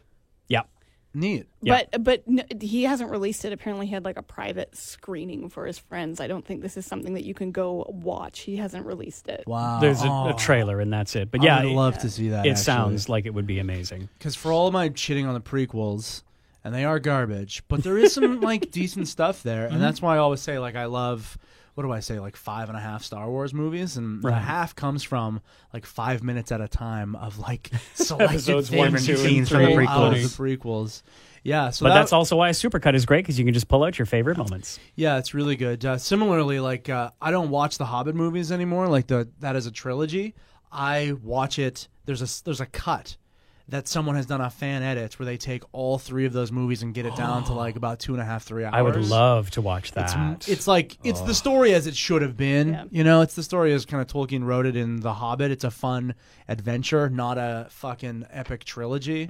Yeah. 0.47 0.63
Neat. 1.13 1.47
Yeah. 1.61 1.83
But 1.91 2.03
but 2.03 2.23
n- 2.27 2.45
he 2.61 2.83
hasn't 2.83 3.11
released 3.11 3.43
it. 3.43 3.51
Apparently, 3.51 3.85
he 3.85 3.93
had 3.93 4.05
like 4.05 4.17
a 4.17 4.23
private 4.23 4.75
screening 4.75 5.49
for 5.49 5.65
his 5.65 5.77
friends. 5.77 6.21
I 6.21 6.27
don't 6.27 6.45
think 6.45 6.61
this 6.61 6.77
is 6.77 6.85
something 6.85 7.15
that 7.15 7.25
you 7.25 7.33
can 7.33 7.51
go 7.51 7.85
watch. 7.89 8.41
He 8.41 8.55
hasn't 8.55 8.85
released 8.85 9.27
it. 9.27 9.43
Wow. 9.45 9.79
There's 9.81 10.03
a, 10.03 10.07
a 10.07 10.35
trailer 10.37 10.79
and 10.79 10.91
that's 10.91 11.15
it. 11.15 11.29
But 11.29 11.43
yeah, 11.43 11.59
I'd 11.59 11.65
it, 11.65 11.69
love 11.69 11.97
to 11.99 12.09
see 12.09 12.29
that. 12.29 12.45
it 12.45 12.57
sounds 12.57 13.09
like 13.09 13.25
it 13.25 13.33
would 13.33 13.47
be 13.47 13.59
amazing. 13.59 14.09
because 14.17 14.35
for 14.35 14.51
all 14.51 14.71
my 14.71 14.89
shitting 14.89 15.27
on 15.27 15.33
the 15.33 15.41
prequels, 15.41 16.23
and 16.63 16.73
they 16.73 16.85
are 16.85 16.99
garbage, 16.99 17.63
but 17.67 17.83
there 17.83 17.97
is 17.97 18.13
some 18.13 18.39
like 18.41 18.71
decent 18.71 19.07
stuff 19.07 19.43
there, 19.43 19.63
and 19.63 19.73
mm-hmm. 19.73 19.81
that's 19.81 20.01
why 20.01 20.15
I 20.15 20.19
always 20.19 20.41
say 20.41 20.59
like 20.59 20.75
I 20.75 20.85
love 20.85 21.37
what 21.75 21.83
do 21.83 21.91
I 21.91 21.99
say, 22.01 22.19
like 22.19 22.35
five 22.35 22.67
and 22.69 22.77
a 22.77 22.81
half 22.81 23.03
Star 23.03 23.29
Wars 23.29 23.53
movies, 23.53 23.97
and 23.97 24.21
the 24.21 24.29
Right. 24.29 24.41
half 24.41 24.75
comes 24.75 25.03
from 25.03 25.41
like 25.73 25.85
five 25.85 26.21
minutes 26.23 26.51
at 26.51 26.61
a 26.61 26.67
time 26.67 27.15
of 27.15 27.39
like 27.39 27.71
selected 27.95 28.33
Episodes 28.35 28.71
one, 28.71 28.91
things 28.91 29.05
two, 29.05 29.17
scenes 29.17 29.49
three, 29.49 29.75
from 29.75 29.87
out 29.87 30.13
of 30.13 30.21
the 30.21 30.27
prequels. 30.27 31.01
Yeah, 31.43 31.71
so 31.71 31.85
but 31.85 31.89
that- 31.89 31.95
that's 32.01 32.13
also 32.13 32.35
why 32.35 32.49
a 32.49 32.51
supercut 32.51 32.93
is 32.93 33.05
great 33.05 33.23
because 33.23 33.39
you 33.39 33.45
can 33.45 33.53
just 33.53 33.67
pull 33.67 33.83
out 33.83 33.97
your 33.97 34.05
favorite 34.05 34.37
moments. 34.37 34.79
Yeah, 34.95 35.17
it's 35.17 35.33
really 35.33 35.55
good. 35.55 35.83
Uh, 35.83 35.97
similarly, 35.97 36.59
like 36.59 36.87
uh, 36.89 37.11
I 37.21 37.31
don't 37.31 37.49
watch 37.49 37.77
the 37.79 37.85
Hobbit 37.85 38.13
movies 38.15 38.51
anymore. 38.51 38.87
Like 38.87 39.07
the 39.07 39.27
that 39.39 39.55
is 39.55 39.65
a 39.65 39.71
trilogy. 39.71 40.35
I 40.71 41.13
watch 41.23 41.57
it. 41.57 41.87
There's 42.05 42.21
a 42.21 42.43
there's 42.43 42.61
a 42.61 42.65
cut 42.67 43.17
that 43.71 43.87
someone 43.87 44.15
has 44.15 44.25
done 44.25 44.41
a 44.41 44.49
fan 44.49 44.83
edit 44.83 45.17
where 45.17 45.25
they 45.25 45.37
take 45.37 45.63
all 45.71 45.97
three 45.97 46.25
of 46.25 46.33
those 46.33 46.51
movies 46.51 46.83
and 46.83 46.93
get 46.93 47.05
it 47.05 47.15
down 47.15 47.43
to 47.45 47.53
like 47.53 47.75
about 47.81 47.99
two 47.99 48.13
and 48.13 48.21
a 48.21 48.25
half 48.25 48.43
three 48.43 48.63
hours. 48.63 48.73
I 48.75 48.81
would 48.81 48.97
love 48.97 49.49
to 49.51 49.61
watch 49.61 49.93
that. 49.93 50.15
It's, 50.35 50.47
it's 50.49 50.67
like 50.67 50.97
it's 51.03 51.21
the 51.21 51.33
story 51.33 51.73
as 51.73 51.87
it 51.87 51.95
should 51.95 52.21
have 52.21 52.37
been. 52.37 52.89
You 52.91 53.03
know, 53.03 53.21
it's 53.21 53.33
the 53.35 53.43
story 53.43 53.73
as 53.73 53.85
kind 53.85 54.01
of 54.01 54.07
Tolkien 54.07 54.43
wrote 54.45 54.65
it 54.65 54.75
in 54.75 54.99
The 54.99 55.13
Hobbit. 55.13 55.51
It's 55.51 55.63
a 55.63 55.71
fun 55.71 56.15
adventure, 56.49 57.09
not 57.09 57.37
a 57.37 57.67
fucking 57.69 58.25
epic 58.29 58.65
trilogy. 58.65 59.29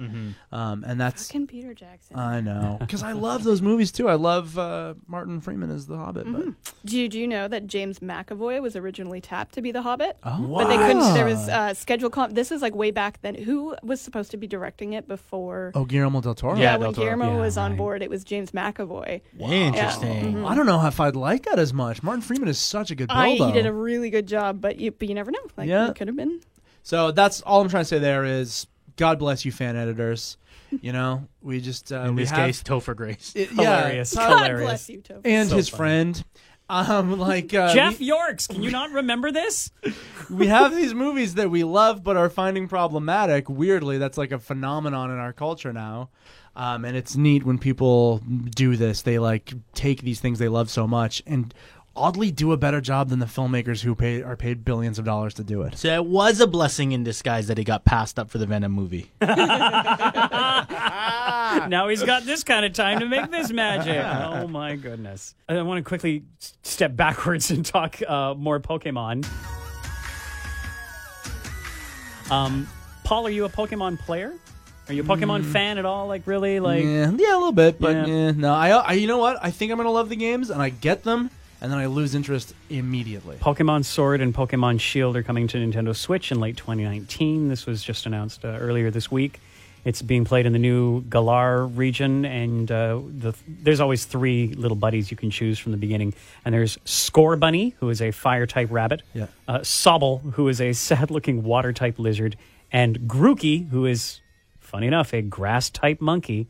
Um, 0.50 0.84
and 0.86 1.00
that's 1.00 1.28
Fucking 1.28 1.46
Peter 1.46 1.72
Jackson. 1.72 2.18
I 2.18 2.40
know 2.40 2.76
because 2.80 3.02
I 3.02 3.12
love 3.12 3.44
those 3.44 3.62
movies 3.62 3.92
too. 3.92 4.08
I 4.08 4.14
love 4.14 4.58
uh, 4.58 4.94
Martin 5.06 5.40
Freeman 5.40 5.70
as 5.70 5.86
The 5.86 5.96
Hobbit. 5.96 6.26
But 6.32 6.48
do 6.84 6.98
you 6.98 7.28
know 7.28 7.46
that 7.46 7.68
James 7.68 8.00
McAvoy 8.00 8.60
was 8.60 8.74
originally 8.74 9.20
tapped 9.20 9.54
to 9.54 9.62
be 9.62 9.70
the 9.70 9.82
Hobbit? 9.82 10.18
Oh. 10.24 10.48
But 10.58 10.68
they 10.68 10.76
couldn't. 10.76 11.14
There 11.14 11.24
was 11.26 11.48
uh, 11.48 11.74
schedule. 11.74 12.10
Com- 12.10 12.32
this 12.32 12.50
is 12.50 12.60
like 12.60 12.74
way 12.74 12.90
back 12.90 13.20
then. 13.22 13.36
Who 13.36 13.76
was 13.84 14.00
supposed 14.00 14.31
to 14.32 14.36
be 14.36 14.46
directing 14.46 14.92
it 14.92 15.06
before? 15.08 15.72
Oh, 15.74 15.84
Guillermo 15.86 16.20
del 16.20 16.34
Toro. 16.34 16.56
Yeah, 16.58 16.76
when 16.76 16.92
Guillermo 16.92 17.40
was 17.40 17.56
on 17.56 17.76
board, 17.76 18.02
it 18.02 18.10
was 18.10 18.24
James 18.24 18.50
McAvoy. 18.50 19.20
Interesting. 19.38 20.44
I 20.44 20.54
don't 20.54 20.66
know 20.66 20.84
if 20.86 21.00
I'd 21.00 21.16
like 21.16 21.44
that 21.44 21.58
as 21.58 21.72
much. 21.72 22.02
Martin 22.02 22.22
Freeman 22.22 22.48
is 22.48 22.58
such 22.58 22.90
a 22.90 22.94
good 22.94 23.10
I, 23.10 23.36
Bilbo. 23.36 23.46
he 23.46 23.52
did 23.52 23.66
a 23.66 23.72
really 23.72 24.10
good 24.10 24.26
job, 24.26 24.60
but 24.60 24.78
you, 24.78 24.90
but 24.90 25.08
you 25.08 25.14
never 25.14 25.30
know. 25.30 25.38
Like, 25.56 25.68
Yeah. 25.68 25.88
it 25.88 25.94
could 25.96 26.08
have 26.08 26.16
been. 26.16 26.40
so 26.82 27.12
that's 27.12 27.40
all 27.42 27.60
I'm 27.60 27.68
trying 27.68 27.82
to 27.82 27.88
say. 27.88 27.98
There 27.98 28.24
is 28.24 28.66
God 28.96 29.18
bless 29.18 29.44
you, 29.44 29.52
fan 29.52 29.76
editors. 29.76 30.36
You 30.80 30.92
know, 30.92 31.28
we 31.42 31.60
just 31.60 31.92
uh, 31.92 32.00
In 32.00 32.14
we 32.14 32.22
this 32.22 32.30
have, 32.30 32.46
case, 32.46 32.62
Topher 32.62 32.96
Grace. 32.96 33.32
It- 33.36 33.50
Hilarious. 33.50 34.14
Yeah, 34.14 34.28
God 34.28 34.38
Hilarious. 34.38 34.66
bless 34.68 34.88
you, 34.88 35.00
Topher. 35.02 35.20
and 35.24 35.48
So 35.50 35.56
his 35.56 35.68
funny. 35.68 35.78
friend. 35.78 36.24
Um, 36.72 37.18
like 37.18 37.52
uh, 37.52 37.74
Jeff 37.74 38.00
we, 38.00 38.06
Yorkes, 38.06 38.48
can 38.48 38.62
you 38.62 38.70
not 38.70 38.92
remember 38.92 39.30
this? 39.30 39.70
we 40.30 40.46
have 40.46 40.74
these 40.74 40.94
movies 40.94 41.34
that 41.34 41.50
we 41.50 41.64
love 41.64 42.02
but 42.02 42.16
are 42.16 42.30
finding 42.30 42.66
problematic. 42.66 43.50
Weirdly, 43.50 43.98
that's 43.98 44.16
like 44.16 44.32
a 44.32 44.38
phenomenon 44.38 45.10
in 45.10 45.18
our 45.18 45.34
culture 45.34 45.74
now. 45.74 46.08
Um, 46.56 46.86
and 46.86 46.96
it's 46.96 47.14
neat 47.14 47.44
when 47.44 47.58
people 47.58 48.22
do 48.54 48.76
this. 48.76 49.02
They 49.02 49.18
like 49.18 49.52
take 49.74 50.00
these 50.00 50.20
things 50.20 50.38
they 50.38 50.48
love 50.48 50.70
so 50.70 50.86
much 50.86 51.22
and 51.26 51.52
oddly 51.94 52.30
do 52.30 52.52
a 52.52 52.56
better 52.56 52.80
job 52.80 53.10
than 53.10 53.18
the 53.18 53.26
filmmakers 53.26 53.82
who 53.82 53.94
pay 53.94 54.22
are 54.22 54.36
paid 54.36 54.64
billions 54.64 54.98
of 54.98 55.04
dollars 55.04 55.34
to 55.34 55.44
do 55.44 55.60
it. 55.62 55.76
So 55.76 55.92
it 55.94 56.06
was 56.06 56.40
a 56.40 56.46
blessing 56.46 56.92
in 56.92 57.04
disguise 57.04 57.48
that 57.48 57.58
he 57.58 57.64
got 57.64 57.84
passed 57.84 58.18
up 58.18 58.30
for 58.30 58.38
the 58.38 58.46
Venom 58.46 58.72
movie. 58.72 59.10
now 59.20 60.66
he's 61.88 62.02
got 62.02 62.24
this 62.24 62.42
kind 62.44 62.64
of 62.64 62.72
time 62.72 63.00
to 63.00 63.06
make 63.06 63.30
this 63.30 63.50
magic. 63.50 63.92
Oh 64.32 64.48
my 64.48 64.76
goodness! 64.76 65.34
I 65.48 65.60
want 65.62 65.78
to 65.78 65.82
quickly 65.88 66.24
step 66.62 66.96
backwards 66.96 67.50
and 67.50 67.64
talk 67.64 68.00
uh, 68.06 68.34
more 68.34 68.58
Pokemon. 68.60 69.26
Um, 72.30 72.66
Pol, 73.04 73.26
are 73.26 73.30
you 73.30 73.44
a 73.44 73.48
Pokemon 73.48 73.98
player? 74.00 74.32
Are 74.88 74.94
you 74.94 75.02
a 75.02 75.04
Pokemon 75.04 75.44
fan 75.44 75.78
at 75.78 75.84
all? 75.84 76.06
Like 76.08 76.22
really? 76.26 76.58
Like 76.60 76.84
yeah, 76.84 77.10
yeah, 77.16 77.34
a 77.34 77.38
little 77.38 77.52
bit, 77.52 77.78
but 77.80 77.94
Yeah. 77.96 78.06
yeah. 78.06 78.30
no. 78.32 78.52
I, 78.54 78.70
I, 78.70 78.92
you 78.94 79.06
know 79.06 79.18
what? 79.18 79.38
I 79.42 79.50
think 79.50 79.70
I'm 79.70 79.78
gonna 79.78 79.90
love 79.90 80.08
the 80.08 80.16
games, 80.16 80.50
and 80.50 80.60
I 80.62 80.70
get 80.70 81.02
them, 81.04 81.30
and 81.62 81.70
then 81.72 81.78
I 81.78 81.86
lose 81.86 82.14
interest 82.14 82.54
immediately. 82.68 83.36
Pokemon 83.36 83.84
Sword 83.84 84.20
and 84.20 84.34
Pokemon 84.34 84.80
Shield 84.80 85.16
are 85.16 85.22
coming 85.22 85.46
to 85.48 85.56
Nintendo 85.56 85.94
Switch 85.96 86.32
in 86.32 86.40
late 86.40 86.56
2019. 86.56 87.48
This 87.48 87.66
was 87.66 87.82
just 87.84 88.04
announced 88.04 88.44
uh, 88.44 88.48
earlier 88.48 88.90
this 88.90 89.10
week. 89.10 89.38
It's 89.84 90.02
being 90.02 90.24
played 90.24 90.44
in 90.46 90.52
the 90.52 90.58
new 90.60 91.02
Galar 91.02 91.66
region, 91.66 92.24
and 92.24 92.70
uh, 92.70 93.00
the, 93.18 93.34
there's 93.48 93.80
always 93.80 94.04
three 94.04 94.48
little 94.54 94.76
buddies 94.76 95.10
you 95.10 95.16
can 95.16 95.30
choose 95.30 95.58
from 95.58 95.72
the 95.72 95.78
beginning. 95.78 96.14
And 96.44 96.52
there's 96.54 96.76
Scorbunny, 96.78 97.74
who 97.78 97.88
is 97.90 98.02
a 98.02 98.10
fire 98.10 98.46
type 98.46 98.68
rabbit, 98.70 99.02
Yeah. 99.14 99.26
uh, 99.48 99.60
Sobble, 99.60 100.20
who 100.34 100.48
is 100.48 100.60
a 100.60 100.72
sad 100.88 101.10
looking 101.10 101.42
water 101.44 101.72
type 101.72 101.98
lizard, 101.98 102.36
and 102.72 102.98
Grookey, 103.00 103.68
who 103.70 103.86
is, 103.86 104.20
funny 104.60 104.86
enough, 104.88 105.12
a 105.12 105.22
grass 105.22 105.70
type 105.70 106.00
monkey. 106.00 106.48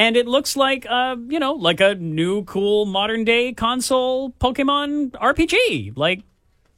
And 0.00 0.16
it 0.16 0.26
looks 0.26 0.56
like, 0.56 0.86
uh, 0.88 1.16
you 1.28 1.38
know, 1.38 1.52
like 1.52 1.82
a 1.82 1.94
new, 1.94 2.42
cool, 2.44 2.86
modern 2.86 3.22
day 3.22 3.52
console 3.52 4.30
Pokemon 4.30 5.10
RPG, 5.10 5.92
like 5.94 6.22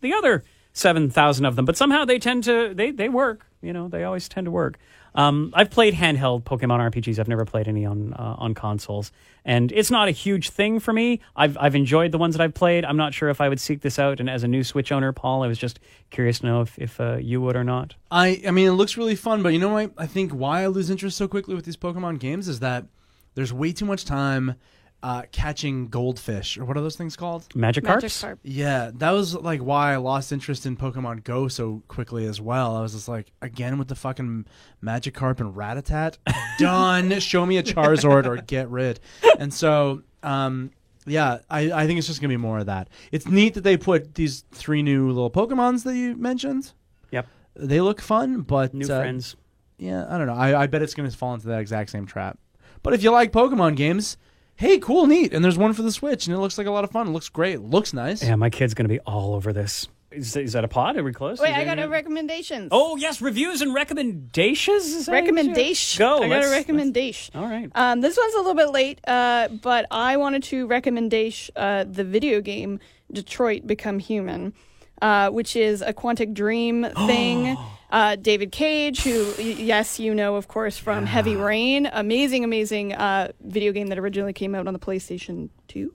the 0.00 0.12
other 0.12 0.42
7,000 0.72 1.46
of 1.46 1.54
them. 1.54 1.64
But 1.64 1.76
somehow 1.76 2.04
they 2.04 2.18
tend 2.18 2.42
to, 2.42 2.74
they, 2.74 2.90
they 2.90 3.08
work. 3.08 3.46
You 3.60 3.72
know, 3.72 3.86
they 3.86 4.02
always 4.02 4.28
tend 4.28 4.46
to 4.46 4.50
work. 4.50 4.76
Um, 5.14 5.52
I've 5.54 5.70
played 5.70 5.94
handheld 5.94 6.42
Pokemon 6.42 6.80
RPGs. 6.90 7.20
I've 7.20 7.28
never 7.28 7.44
played 7.44 7.68
any 7.68 7.86
on 7.86 8.12
uh, 8.14 8.34
on 8.38 8.54
consoles, 8.54 9.12
and 9.44 9.70
it's 9.70 9.90
not 9.90 10.08
a 10.08 10.10
huge 10.10 10.48
thing 10.48 10.80
for 10.80 10.90
me. 10.90 11.20
I've 11.36 11.56
I've 11.60 11.74
enjoyed 11.74 12.12
the 12.12 12.18
ones 12.18 12.34
that 12.34 12.42
I've 12.42 12.54
played. 12.54 12.82
I'm 12.86 12.96
not 12.96 13.12
sure 13.12 13.28
if 13.28 13.38
I 13.38 13.50
would 13.50 13.60
seek 13.60 13.82
this 13.82 13.98
out. 13.98 14.20
And 14.20 14.30
as 14.30 14.42
a 14.42 14.48
new 14.48 14.64
Switch 14.64 14.90
owner, 14.90 15.12
Pol, 15.12 15.42
I 15.42 15.48
was 15.48 15.58
just 15.58 15.80
curious 16.08 16.38
to 16.38 16.46
know 16.46 16.62
if 16.62 16.78
if 16.78 16.98
uh, 16.98 17.18
you 17.20 17.42
would 17.42 17.56
or 17.56 17.62
not. 17.62 17.94
I, 18.10 18.42
I 18.48 18.52
mean, 18.52 18.66
it 18.66 18.72
looks 18.72 18.96
really 18.96 19.14
fun, 19.14 19.42
but 19.42 19.50
you 19.50 19.58
know 19.58 19.68
what? 19.68 19.92
I 19.98 20.06
think 20.06 20.32
why 20.32 20.62
I 20.62 20.68
lose 20.68 20.88
interest 20.88 21.18
so 21.18 21.28
quickly 21.28 21.54
with 21.54 21.66
these 21.66 21.76
Pokemon 21.76 22.18
games 22.18 22.48
is 22.48 22.60
that 22.60 22.86
there's 23.34 23.52
way 23.52 23.72
too 23.72 23.84
much 23.84 24.04
time 24.04 24.54
uh, 25.02 25.22
catching 25.32 25.88
goldfish, 25.88 26.56
or 26.56 26.64
what 26.64 26.76
are 26.76 26.80
those 26.80 26.94
things 26.96 27.16
called? 27.16 27.48
Magikarps? 27.50 28.02
Magikarp. 28.02 28.38
Yeah, 28.44 28.92
that 28.94 29.10
was 29.10 29.34
like 29.34 29.60
why 29.60 29.92
I 29.92 29.96
lost 29.96 30.30
interest 30.30 30.64
in 30.64 30.76
Pokemon 30.76 31.24
Go 31.24 31.48
so 31.48 31.82
quickly 31.88 32.24
as 32.26 32.40
well. 32.40 32.76
I 32.76 32.82
was 32.82 32.92
just 32.92 33.08
like, 33.08 33.32
again 33.42 33.78
with 33.78 33.88
the 33.88 33.96
fucking 33.96 34.46
Magikarp 34.82 35.40
and 35.40 35.54
Rattata, 35.54 36.16
done. 36.58 37.18
Show 37.18 37.44
me 37.44 37.56
a 37.56 37.62
Charizard 37.62 38.26
or 38.26 38.36
get 38.36 38.70
rid. 38.70 39.00
And 39.38 39.52
so, 39.52 40.02
um, 40.22 40.70
yeah, 41.04 41.38
I, 41.50 41.72
I 41.72 41.86
think 41.86 41.98
it's 41.98 42.06
just 42.06 42.20
gonna 42.20 42.28
be 42.28 42.36
more 42.36 42.60
of 42.60 42.66
that. 42.66 42.88
It's 43.10 43.26
neat 43.26 43.54
that 43.54 43.64
they 43.64 43.76
put 43.76 44.14
these 44.14 44.44
three 44.52 44.82
new 44.82 45.08
little 45.08 45.30
Pokemons 45.30 45.82
that 45.82 45.96
you 45.96 46.16
mentioned. 46.16 46.72
Yep. 47.10 47.26
They 47.54 47.80
look 47.80 48.00
fun, 48.00 48.42
but 48.42 48.72
New 48.72 48.84
uh, 48.84 49.00
friends. 49.00 49.34
yeah, 49.78 50.06
I 50.08 50.16
don't 50.16 50.28
know. 50.28 50.34
I, 50.34 50.62
I 50.62 50.66
bet 50.68 50.80
it's 50.80 50.94
going 50.94 51.10
to 51.10 51.16
fall 51.16 51.34
into 51.34 51.48
that 51.48 51.60
exact 51.60 51.90
same 51.90 52.06
trap. 52.06 52.38
But 52.82 52.94
if 52.94 53.02
you 53.02 53.10
like 53.10 53.32
Pokemon 53.32 53.76
games, 53.76 54.16
hey, 54.56 54.78
cool, 54.78 55.06
neat. 55.06 55.32
And 55.32 55.44
there's 55.44 55.58
one 55.58 55.72
for 55.72 55.82
the 55.82 55.92
Switch, 55.92 56.26
and 56.26 56.34
it 56.36 56.38
looks 56.40 56.58
like 56.58 56.66
a 56.66 56.70
lot 56.70 56.84
of 56.84 56.90
fun. 56.90 57.08
It 57.08 57.10
looks 57.10 57.28
great. 57.28 57.54
It 57.54 57.62
looks 57.62 57.92
nice. 57.92 58.22
Yeah, 58.22 58.36
my 58.36 58.50
kid's 58.50 58.74
going 58.74 58.84
to 58.88 58.92
be 58.92 59.00
all 59.00 59.34
over 59.34 59.52
this. 59.52 59.88
Is, 60.10 60.36
is 60.36 60.52
that 60.52 60.62
a 60.62 60.68
pod? 60.68 60.98
Are 60.98 61.02
we 61.02 61.12
close? 61.14 61.40
Wait, 61.40 61.54
I 61.54 61.64
got 61.64 61.78
a 61.78 61.82
any- 61.82 61.90
recommendations. 61.90 62.68
Oh 62.70 62.96
yes, 62.96 63.22
reviews 63.22 63.62
and 63.62 63.72
recommendations. 63.72 64.84
Is 64.84 65.06
that 65.06 65.12
what 65.12 65.24
you- 65.24 65.32
recommendation. 65.34 65.98
Go. 65.98 66.22
I 66.22 66.28
got 66.28 66.44
a 66.44 66.50
recommendation. 66.50 67.34
All 67.34 67.46
right. 67.46 67.70
Um, 67.74 68.02
this 68.02 68.18
one's 68.18 68.34
a 68.34 68.38
little 68.38 68.54
bit 68.54 68.70
late, 68.72 69.00
uh, 69.06 69.48
but 69.48 69.86
I 69.90 70.18
wanted 70.18 70.42
to 70.44 70.66
recommendation 70.66 71.54
uh, 71.56 71.84
the 71.88 72.04
video 72.04 72.42
game 72.42 72.78
Detroit 73.10 73.66
Become 73.66 74.00
Human, 74.00 74.52
uh, 75.00 75.30
which 75.30 75.56
is 75.56 75.80
a 75.80 75.94
Quantic 75.94 76.34
Dream 76.34 76.86
thing. 77.06 77.56
Uh, 77.92 78.16
David 78.16 78.50
Cage, 78.50 79.02
who 79.02 79.32
yes, 79.40 80.00
you 80.00 80.14
know 80.14 80.34
of 80.36 80.48
course 80.48 80.78
from 80.78 81.04
Heavy 81.06 81.36
Rain, 81.36 81.88
amazing, 81.92 82.42
amazing 82.42 82.94
uh, 82.94 83.30
video 83.40 83.70
game 83.70 83.88
that 83.88 83.98
originally 83.98 84.32
came 84.32 84.54
out 84.54 84.66
on 84.66 84.72
the 84.72 84.80
PlayStation 84.80 85.50
Two, 85.68 85.94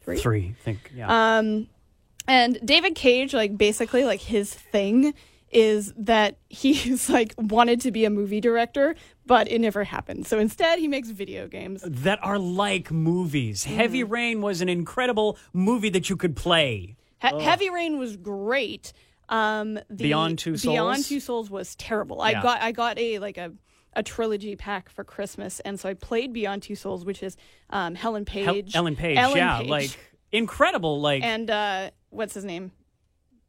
three. 0.00 0.18
Three. 0.18 0.54
I 0.58 0.62
think. 0.62 0.92
Yeah. 0.94 1.38
Um, 1.38 1.66
and 2.28 2.58
David 2.64 2.94
Cage, 2.94 3.34
like 3.34 3.58
basically, 3.58 4.04
like 4.04 4.20
his 4.20 4.54
thing 4.54 5.12
is 5.50 5.92
that 5.96 6.38
he's 6.48 7.10
like 7.10 7.34
wanted 7.36 7.80
to 7.82 7.90
be 7.90 8.04
a 8.04 8.10
movie 8.10 8.40
director, 8.40 8.94
but 9.26 9.50
it 9.50 9.58
never 9.60 9.82
happened. 9.82 10.28
So 10.28 10.38
instead, 10.38 10.78
he 10.78 10.86
makes 10.86 11.10
video 11.10 11.48
games. 11.48 11.82
that 11.84 12.20
are 12.22 12.38
like 12.38 12.92
movies. 12.92 13.64
Mm-hmm. 13.64 13.76
Heavy 13.76 14.04
Rain 14.04 14.42
was 14.42 14.60
an 14.60 14.68
incredible 14.68 15.36
movie 15.52 15.90
that 15.90 16.08
you 16.08 16.16
could 16.16 16.36
play. 16.36 16.94
He- 17.20 17.42
Heavy 17.42 17.68
Rain 17.68 17.98
was 17.98 18.16
great. 18.16 18.92
Um, 19.32 19.74
the 19.88 20.04
Beyond 20.04 20.38
Two 20.38 20.56
Beyond 20.56 20.96
Souls? 20.96 21.08
Two 21.08 21.20
Souls 21.20 21.50
was 21.50 21.74
terrible. 21.76 22.20
I 22.20 22.34
got 22.34 22.60
I 22.60 22.72
got 22.72 22.98
a 22.98 23.18
like 23.18 23.38
a 23.38 23.52
a 23.94 24.02
trilogy 24.02 24.56
pack 24.56 24.90
for 24.90 25.04
Christmas, 25.04 25.60
and 25.60 25.80
so 25.80 25.88
I 25.88 25.94
played 25.94 26.32
Beyond 26.32 26.62
Two 26.62 26.74
Souls, 26.74 27.04
which 27.04 27.22
is 27.22 27.36
um, 27.70 27.94
Helen 27.94 28.26
Hel- 28.26 28.54
Page, 28.54 28.76
Ellen 28.76 28.94
Page. 28.94 29.16
Ellen 29.16 29.36
yeah, 29.38 29.58
Page. 29.58 29.68
like 29.68 29.98
incredible. 30.32 31.00
Like 31.00 31.22
and 31.22 31.50
uh, 31.50 31.90
what's 32.10 32.34
his 32.34 32.44
name? 32.44 32.72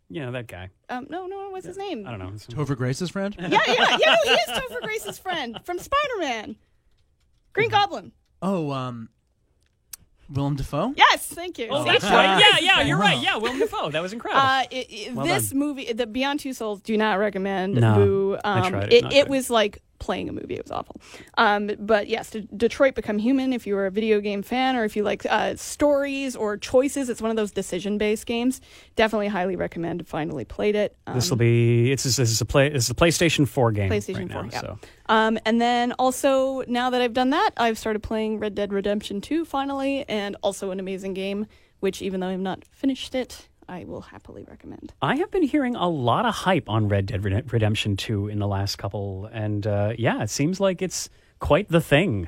you 0.09 0.21
know 0.21 0.31
that 0.31 0.47
guy. 0.47 0.69
Um, 0.89 1.07
no, 1.09 1.25
no, 1.25 1.49
what's 1.49 1.65
his 1.65 1.77
name? 1.77 2.05
I 2.07 2.11
don't 2.11 2.19
know. 2.19 2.27
Topher 2.27 2.77
Grace's 2.77 3.09
friend? 3.09 3.35
Yeah, 3.39 3.47
yeah, 3.67 3.97
yeah. 3.97 3.97
No, 4.05 4.15
he 4.23 4.29
is 4.29 4.47
Topher 4.47 4.81
Grace's 4.81 5.17
friend 5.17 5.59
from 5.63 5.79
Spider 5.79 6.17
Man, 6.19 6.55
Green. 7.53 7.69
Goblin. 7.69 8.11
Oh, 8.41 8.71
um, 8.71 9.09
Willem 10.29 10.55
Dafoe? 10.55 10.93
Yes, 10.95 11.27
thank 11.27 11.57
you. 11.59 11.67
Oh, 11.69 11.83
that's 11.83 12.03
right. 12.05 12.39
Yeah, 12.39 12.59
yeah, 12.59 12.81
you're 12.81 12.97
right. 12.97 13.21
Yeah, 13.21 13.37
Willem 13.37 13.59
Dafoe. 13.59 13.91
That 13.91 14.01
was 14.01 14.13
incredible. 14.13 14.41
Uh, 14.41 14.63
it, 14.71 14.87
it- 14.89 15.13
Well 15.15 15.25
this 15.25 15.49
done. 15.49 15.59
movie, 15.59 15.91
the 15.93 16.07
Beyond 16.07 16.39
Two 16.39 16.53
Souls, 16.53 16.81
do 16.81 16.97
not 16.97 17.19
recommend. 17.19 17.75
No, 17.75 17.95
Boo. 17.95 18.37
I 18.43 18.59
Um, 18.61 18.71
tried 18.71 18.83
it. 18.85 18.93
It, 18.93 19.03
Not 19.03 19.13
it 19.13 19.23
good. 19.25 19.29
was 19.31 19.49
like 19.49 19.81
playing 20.03 20.27
a 20.27 20.33
movie. 20.33 20.55
It 20.55 20.63
was 20.65 20.71
awful. 20.71 20.97
Um, 21.37 21.71
but 21.79 22.07
yes, 22.09 22.29
D- 22.31 22.47
Detroit 22.55 22.93
Become 22.93 23.19
Human. 23.19 23.53
If 23.53 23.65
you're 23.65 23.85
a 23.85 23.91
video 23.91 24.19
game 24.19 24.43
fan, 24.43 24.75
or 24.75 24.83
if 24.83 24.95
you 24.97 25.03
like 25.03 25.25
uh, 25.29 25.55
stories 25.55 26.35
or 26.35 26.57
choices, 26.57 27.07
it's 27.09 27.21
one 27.21 27.31
of 27.31 27.37
those 27.37 27.51
decision 27.51 27.97
based 27.97 28.25
games. 28.25 28.59
Definitely 28.97 29.29
highly 29.29 29.55
recommend. 29.55 30.05
Finally 30.05 30.43
played 30.45 30.75
it. 30.75 30.97
Um, 31.07 31.15
This 31.15 31.29
will 31.29 31.37
be 31.37 31.91
it's 31.93 32.03
this 32.03 32.19
is 32.19 32.41
a 32.41 32.45
play 32.45 32.67
is 32.67 32.89
a 32.89 32.93
PlayStation 32.93 33.47
4 33.47 33.71
game. 33.71 33.89
PlayStation 33.89 34.29
right 34.29 34.31
4, 34.33 34.43
now, 34.43 34.49
yeah. 34.51 34.61
So 34.61 34.79
Um, 35.07 35.39
and 35.45 35.61
then 35.61 35.93
also 35.93 36.63
now 36.67 36.89
that 36.89 37.01
I've 37.01 37.13
done 37.13 37.29
that, 37.29 37.51
I've 37.55 37.77
started 37.77 38.03
playing 38.03 38.39
Red 38.39 38.55
Dead 38.55 38.73
Redemption 38.73 39.21
2 39.21 39.45
finally, 39.45 40.03
and 40.09 40.35
also 40.43 40.71
an 40.71 40.79
amazing 40.79 41.13
game. 41.13 41.47
Which 41.79 42.01
even 42.01 42.21
though 42.21 42.27
I've 42.29 42.39
not 42.39 42.63
finished 42.71 43.13
it, 43.13 43.49
I 43.73 43.85
will 43.85 44.01
happily 44.01 44.45
recommend. 44.47 44.93
I 45.01 45.15
have 45.15 45.31
been 45.31 45.41
hearing 45.41 45.75
a 45.75 45.89
lot 45.89 46.25
of 46.25 46.35
hype 46.35 46.69
on 46.69 46.87
Red 46.89 47.07
Dead 47.07 47.23
Redemption 47.51 47.97
2 47.97 48.27
in 48.27 48.37
the 48.37 48.47
last 48.47 48.77
couple 48.77 49.27
and 49.33 49.65
uh, 49.65 49.93
yeah, 49.97 50.21
it 50.21 50.29
seems 50.29 50.59
like 50.59 50.81
it's 50.83 51.09
quite 51.39 51.69
the 51.69 51.81
thing. 51.81 52.27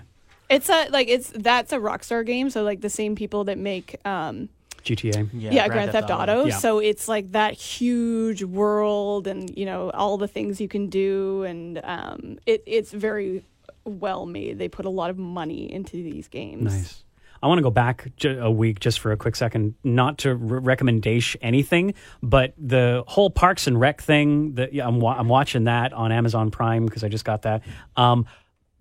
It's 0.50 0.70
a 0.70 0.90
like 0.90 1.08
it's 1.08 1.32
that's 1.36 1.72
a 1.72 1.78
Rockstar 1.78 2.26
game, 2.26 2.50
so 2.50 2.64
like 2.64 2.82
the 2.82 2.90
same 2.90 3.16
people 3.16 3.44
that 3.46 3.58
make 3.60 3.96
um 4.06 4.50
GTA. 4.84 5.30
yeah, 5.34 5.68
Grand, 5.68 5.92
Theft, 5.92 6.10
Auto. 6.10 6.46
Yeah. 6.46 6.58
So 6.58 6.80
it's 6.80 7.08
like 7.08 7.32
that 7.32 7.54
huge 7.54 8.44
world 8.44 9.28
and 9.28 9.56
you 9.56 9.66
know 9.66 9.92
all 9.92 10.18
the 10.18 10.28
things 10.28 10.60
you 10.60 10.68
can 10.68 10.90
do 10.90 11.44
and 11.44 11.80
um 11.84 12.40
it 12.48 12.64
it's 12.66 12.92
very 12.92 13.44
well 13.84 14.26
made. 14.26 14.58
They 14.58 14.68
put 14.68 14.86
a 14.86 14.90
lot 14.90 15.12
of 15.12 15.18
money 15.20 15.72
into 15.72 15.98
these 15.98 16.28
games. 16.28 16.74
Nice. 16.74 17.05
I 17.42 17.48
want 17.48 17.60
to 17.60 17.64
go 17.64 17.72
back 17.72 18.12
a 18.24 18.52
week 18.52 18.80
just 18.80 19.00
for 19.00 19.12
a 19.12 19.18
quick 19.18 19.36
second, 19.36 19.76
not 19.84 20.20
to 20.20 20.36
re- 20.36 20.60
recommendation 20.60 21.40
anything, 21.44 21.94
but 22.22 22.54
the 22.58 23.04
whole 23.08 23.30
Parks 23.30 23.68
and 23.68 23.80
Rec 23.80 24.02
thing. 24.02 24.56
That 24.56 24.74
yeah, 24.74 24.88
I'm 24.88 25.00
wa- 25.00 25.16
I'm 25.18 25.28
watching 25.28 25.66
that 25.66 25.94
on 25.94 26.12
Amazon 26.12 26.52
Prime 26.52 26.86
because 26.86 27.04
I 27.04 27.10
just 27.10 27.26
got 27.26 27.44
that. 27.44 27.64
Um, 27.96 28.26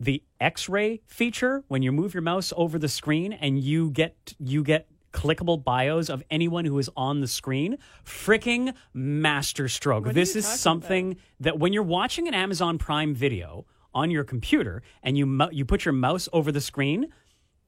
the 0.01 0.23
X-ray 0.41 1.01
feature 1.07 1.65
when 1.69 1.83
you 1.83 1.93
move 1.93 2.15
your 2.15 2.23
mouse 2.23 2.53
over 2.57 2.79
the 2.79 2.89
screen 2.89 3.33
and 3.33 3.59
you 3.59 3.91
get 3.91 4.35
you 4.39 4.63
get 4.65 4.89
clickable 5.13 5.63
bios 5.63 6.09
of 6.09 6.23
anyone 6.29 6.65
who 6.65 6.77
is 6.79 6.91
on 6.97 7.21
the 7.21 7.29
screen 7.29 7.79
freaking 8.05 8.75
masterstroke 8.93 10.07
What 10.07 10.15
this 10.17 10.35
is 10.35 10.45
something 10.45 11.17
that 11.39 11.57
when 11.57 11.73
you're 11.73 11.85
watching 11.85 12.27
an 12.27 12.35
amazon 12.35 12.79
prime 12.79 13.15
video 13.15 13.65
on 13.95 14.11
your 14.11 14.25
computer 14.25 14.83
and 15.05 15.17
you 15.17 15.49
you 15.53 15.65
put 15.65 15.85
your 15.85 15.93
mouse 15.93 16.29
over 16.33 16.51
the 16.51 16.61
screen 16.61 17.13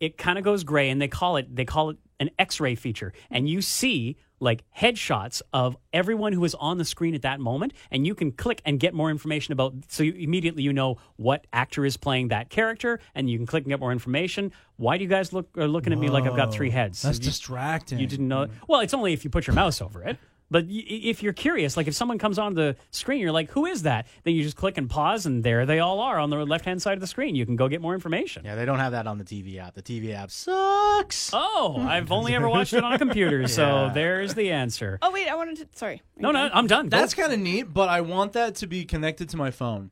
it 0.00 0.18
kind 0.18 0.38
of 0.38 0.44
goes 0.44 0.64
gray 0.64 0.90
and 0.90 1.00
they 1.00 1.08
call 1.08 1.36
it 1.36 1.54
they 1.54 1.64
call 1.64 1.90
it 1.90 1.98
an 2.18 2.30
x-ray 2.38 2.74
feature. 2.74 3.12
And 3.30 3.48
you 3.48 3.60
see 3.60 4.16
like 4.40 4.62
headshots 4.76 5.40
of 5.52 5.76
everyone 5.92 6.32
who 6.32 6.44
is 6.44 6.54
on 6.56 6.76
the 6.78 6.84
screen 6.84 7.14
at 7.14 7.22
that 7.22 7.40
moment 7.40 7.72
and 7.90 8.06
you 8.06 8.14
can 8.14 8.30
click 8.32 8.60
and 8.66 8.78
get 8.78 8.92
more 8.92 9.10
information 9.10 9.52
about 9.52 9.74
so 9.88 10.02
you, 10.02 10.12
immediately 10.12 10.62
you 10.62 10.72
know 10.72 10.96
what 11.16 11.46
actor 11.52 11.86
is 11.86 11.96
playing 11.96 12.28
that 12.28 12.50
character 12.50 13.00
and 13.14 13.30
you 13.30 13.38
can 13.38 13.46
click 13.46 13.64
and 13.64 13.70
get 13.70 13.80
more 13.80 13.92
information. 13.92 14.52
Why 14.76 14.98
do 14.98 15.04
you 15.04 15.10
guys 15.10 15.32
look 15.32 15.56
are 15.56 15.68
looking 15.68 15.92
at 15.92 15.98
me 15.98 16.08
like 16.08 16.24
i've 16.24 16.36
got 16.36 16.52
three 16.52 16.70
heads? 16.70 17.02
That's 17.02 17.18
you, 17.18 17.24
distracting. 17.24 17.98
you 17.98 18.06
didn't 18.06 18.28
know 18.28 18.48
well 18.68 18.80
it's 18.80 18.94
only 18.94 19.12
if 19.12 19.24
you 19.24 19.30
put 19.30 19.46
your 19.46 19.54
mouse 19.54 19.80
over 19.80 20.02
it 20.02 20.18
but 20.50 20.64
y- 20.66 20.84
if 20.86 21.22
you're 21.22 21.32
curious 21.32 21.76
like 21.76 21.86
if 21.88 21.94
someone 21.94 22.18
comes 22.18 22.38
on 22.38 22.54
the 22.54 22.76
screen 22.90 23.20
you're 23.20 23.32
like 23.32 23.50
who 23.50 23.66
is 23.66 23.82
that 23.82 24.06
then 24.24 24.34
you 24.34 24.42
just 24.42 24.56
click 24.56 24.78
and 24.78 24.88
pause 24.88 25.26
and 25.26 25.42
there 25.44 25.66
they 25.66 25.78
all 25.80 26.00
are 26.00 26.18
on 26.18 26.30
the 26.30 26.36
left 26.44 26.64
hand 26.64 26.80
side 26.80 26.94
of 26.94 27.00
the 27.00 27.06
screen 27.06 27.34
you 27.34 27.44
can 27.46 27.56
go 27.56 27.68
get 27.68 27.80
more 27.80 27.94
information 27.94 28.44
Yeah, 28.44 28.54
they 28.54 28.64
don't 28.64 28.78
have 28.78 28.92
that 28.92 29.06
on 29.06 29.18
the 29.18 29.24
TV 29.24 29.58
app. 29.58 29.74
The 29.74 29.82
TV 29.82 30.14
app 30.14 30.30
sucks. 30.30 31.30
Oh, 31.32 31.76
I've 31.88 32.12
only 32.12 32.34
ever 32.34 32.48
watched 32.48 32.72
it 32.72 32.84
on 32.84 32.92
a 32.92 32.98
computer, 32.98 33.46
so 33.48 33.90
there's 33.92 34.34
the 34.34 34.52
answer. 34.52 34.98
Oh 35.02 35.10
wait, 35.10 35.28
I 35.28 35.34
wanted 35.34 35.56
to 35.58 35.68
sorry. 35.78 36.02
No, 36.16 36.30
no, 36.30 36.48
I'm 36.52 36.66
done. 36.66 36.88
That's 36.88 37.14
kind 37.14 37.32
of 37.32 37.38
neat, 37.38 37.72
but 37.72 37.88
I 37.88 38.00
want 38.00 38.32
that 38.34 38.56
to 38.56 38.66
be 38.66 38.84
connected 38.84 39.28
to 39.30 39.36
my 39.36 39.50
phone. 39.50 39.90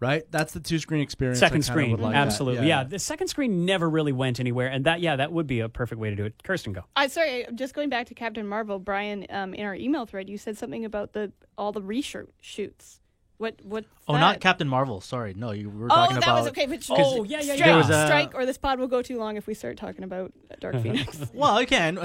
Right? 0.00 0.22
That's 0.30 0.52
the 0.52 0.60
two 0.60 0.78
screen 0.78 1.00
experience. 1.00 1.40
Second 1.40 1.56
kinda 1.62 1.66
screen, 1.66 1.90
would 1.90 2.00
like 2.00 2.14
absolutely. 2.14 2.68
Yeah, 2.68 2.84
the 2.84 3.00
second 3.00 3.26
screen 3.28 3.64
never 3.64 3.90
really 3.90 4.12
went 4.12 4.38
anywhere, 4.38 4.68
and 4.68 4.84
that 4.86 5.00
yeah, 5.00 5.16
that 5.16 5.32
would 5.32 5.48
be 5.48 5.58
a 5.60 5.68
perfect 5.68 6.00
way 6.00 6.10
to 6.10 6.14
do 6.16 6.24
it. 6.24 6.40
Kirsten, 6.44 6.72
go. 6.72 6.84
I 6.94 7.08
sorry, 7.08 7.46
just 7.54 7.74
going 7.74 7.88
back 7.88 8.06
to 8.06 8.14
Captain 8.14 8.46
Marvel, 8.46 8.78
Bryan. 8.78 9.26
Um, 9.28 9.54
in 9.54 9.66
our 9.66 9.74
email 9.74 10.06
thread, 10.06 10.28
you 10.30 10.38
said 10.38 10.56
something 10.56 10.84
about 10.84 11.14
the 11.14 11.32
all 11.56 11.72
the 11.72 11.82
reshoot 11.82 12.28
shoots. 12.40 13.00
What 13.38 13.56
what? 13.64 13.86
Oh, 14.06 14.14
not 14.14 14.40
Captain 14.40 14.68
Marvel. 14.68 15.00
Sorry, 15.00 15.34
no, 15.34 15.50
you 15.50 15.68
were 15.68 15.86
Oh, 15.86 15.88
talking 15.88 16.14
that 16.16 16.22
about. 16.24 16.38
was 16.42 16.48
okay. 16.48 16.66
But 16.66 16.84
Oh, 16.90 17.24
yeah, 17.24 17.38
yeah, 17.38 17.42
strike, 17.42 17.58
yeah. 17.58 17.66
There 17.66 17.76
was 17.76 17.90
a- 17.90 18.06
strike, 18.06 18.34
or 18.34 18.46
this 18.46 18.58
pod 18.58 18.78
will 18.78 18.88
go 18.88 19.02
too 19.02 19.18
long 19.18 19.36
if 19.36 19.46
we 19.48 19.54
start 19.54 19.76
talking 19.78 20.04
about 20.04 20.32
Dark 20.60 20.76
Phoenix. 20.82 21.20
Well, 21.34 21.60
you 21.60 21.66
can. 21.66 21.98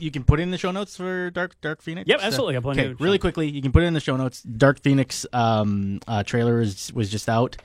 You 0.00 0.10
can 0.10 0.24
put 0.24 0.40
it 0.40 0.44
in 0.44 0.50
the 0.50 0.58
show 0.58 0.70
notes 0.70 0.96
for 0.96 1.30
Dark 1.30 1.60
Dark 1.60 1.82
Phoenix. 1.82 2.08
Yep, 2.08 2.20
absolutely. 2.22 2.56
I'll 2.56 2.62
put 2.62 2.76
it 2.78 2.80
Okay, 2.80 2.94
really 3.04 3.18
quickly, 3.18 3.48
you 3.48 3.62
can 3.62 3.72
put 3.72 3.82
it 3.82 3.86
in 3.86 3.94
the 3.94 4.00
show 4.00 4.16
notes. 4.16 4.42
Dark 4.42 4.80
Phoenix 4.80 5.26
um, 5.32 6.00
uh, 6.08 6.22
trailer 6.22 6.60
is, 6.60 6.92
was 6.92 7.10
just 7.10 7.28
out. 7.28 7.56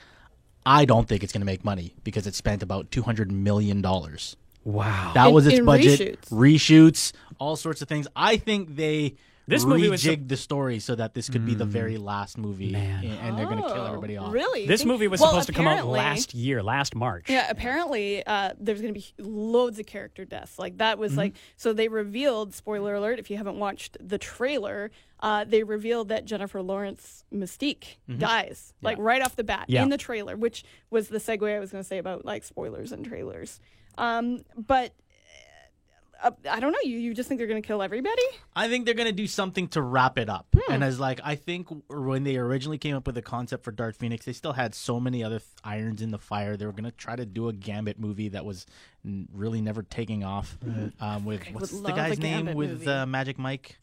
I 0.66 0.86
don't 0.86 1.08
think 1.08 1.24
it's 1.24 1.32
going 1.32 1.42
to 1.42 1.46
make 1.46 1.64
money 1.64 1.94
because 2.04 2.26
it 2.28 2.34
spent 2.36 2.64
about 2.64 2.90
two 2.92 3.04
hundred 3.04 3.32
million 3.32 3.82
dollars. 3.82 4.36
Wow. 4.64 5.12
That 5.14 5.28
In- 5.28 5.34
was 5.34 5.46
its 5.48 5.60
budget. 5.60 6.22
reshoots. 6.30 6.30
Reshoots, 6.32 7.12
all 7.40 7.56
sorts 7.56 7.82
of 7.84 7.88
things. 7.88 8.08
I 8.16 8.38
think 8.38 8.76
they 8.76 9.14
This 9.48 9.64
movie 9.64 9.90
was 9.90 10.04
rejigged 10.04 10.28
the 10.28 10.38
story 10.38 10.80
so 10.80 10.96
that 10.96 11.14
this 11.14 11.30
could 11.30 11.46
be 11.46 11.54
the 11.54 11.66
very 11.66 11.98
last 11.98 12.38
movie, 12.38 12.72
Man. 12.72 13.04
and, 13.04 13.20
and 13.20 13.38
they're 13.38 13.46
going 13.46 13.62
to 13.62 13.68
kill 13.68 13.82
Oh, 13.82 13.86
everybody 13.86 14.18
off. 14.18 14.34
Really? 14.34 14.66
This 14.66 14.82
Think- 14.82 14.88
movie 14.92 15.08
was 15.08 15.20
well, 15.22 15.30
supposed 15.30 15.48
to 15.48 15.54
come 15.54 15.68
out 15.68 15.74
apparently- 15.74 16.00
last 16.00 16.34
year, 16.34 16.64
last 16.64 16.96
March. 16.96 17.30
Yeah, 17.30 17.46
apparently 17.50 18.26
uh, 18.26 18.54
there's 18.60 18.82
going 18.82 18.94
to 18.94 19.00
be 19.00 19.06
loads 19.20 19.78
of 19.78 19.86
character 19.86 20.26
deaths. 20.26 20.58
Like 20.58 20.78
that 20.80 20.94
Mm-hmm. 20.94 21.02
was 21.02 21.16
like 21.18 21.36
so 21.58 21.74
they 21.74 21.88
revealed. 21.88 22.54
Spoiler 22.56 22.96
alert! 22.96 23.20
If 23.20 23.30
you 23.30 23.38
haven't 23.38 23.60
watched 23.60 23.98
the 24.00 24.18
trailer, 24.18 24.90
uh, 25.20 25.44
they 25.44 25.64
revealed 25.64 26.10
that 26.10 26.26
Jennifer 26.26 26.62
Lawrence 26.62 27.24
Mystique 27.34 27.98
dies 28.18 28.74
like 28.82 28.98
right 29.00 29.22
off 29.22 29.36
the 29.36 29.44
bat 29.44 29.64
Mm-hmm. 29.64 29.72
Yeah. 29.74 29.84
in 29.84 29.90
the 29.90 29.98
trailer, 29.98 30.36
which 30.36 30.64
was 30.90 31.10
the 31.10 31.18
segue 31.20 31.56
I 31.56 31.60
was 31.60 31.72
going 31.72 31.84
to 31.84 31.88
say 31.88 31.98
about 32.00 32.26
like 32.26 32.44
spoilers 32.44 32.92
and 32.92 33.06
trailers. 33.06 33.60
Um, 33.98 34.42
but 34.58 34.94
uh, 36.26 36.32
I 36.50 36.60
don't 36.60 36.72
know. 36.72 36.80
You 36.84 36.98
you 36.98 37.14
just 37.14 37.30
think 37.30 37.38
they're 37.38 37.48
going 37.48 37.62
to 37.62 37.66
kill 37.66 37.82
everybody? 37.82 38.22
I 38.56 38.68
think 38.68 38.86
they're 38.86 38.96
gonna 38.96 39.12
do 39.12 39.28
something 39.28 39.68
to 39.70 39.82
wrap 39.82 40.18
it 40.18 40.28
up. 40.30 40.48
Hmm. 40.54 40.74
And 40.74 40.84
as 40.84 41.00
like 41.00 41.20
I 41.24 41.36
think 41.36 41.68
when 41.90 42.24
they 42.24 42.38
originally 42.38 42.78
came 42.78 42.96
up 42.96 43.06
with 43.06 43.16
the 43.16 43.22
concept 43.22 43.64
for 43.64 43.72
Dark 43.72 43.96
Phoenix, 43.96 44.26
they 44.26 44.34
still 44.34 44.54
had 44.54 44.74
so 44.74 45.00
many 45.00 45.24
other 45.24 45.40
th- 45.40 45.50
irons 45.64 46.02
in 46.02 46.12
the 46.12 46.18
fire. 46.18 46.58
They 46.58 46.66
were 46.66 46.72
gonna 46.72 46.92
try 46.92 47.16
to 47.16 47.26
do 47.26 47.48
a 47.48 47.54
Gambit 47.54 48.00
movie 48.00 48.30
that 48.30 48.44
was 48.44 48.66
n- 49.06 49.28
really 49.34 49.62
never 49.62 49.84
taking 49.84 50.24
off. 50.24 50.58
Um, 51.00 51.26
with 51.26 51.44
what's 51.52 51.72
the 51.72 51.92
guy's 51.92 52.20
name 52.20 52.46
Gambit 52.46 52.56
with 52.56 52.88
uh, 52.88 53.06
Magic 53.06 53.38
Mike? 53.38 53.78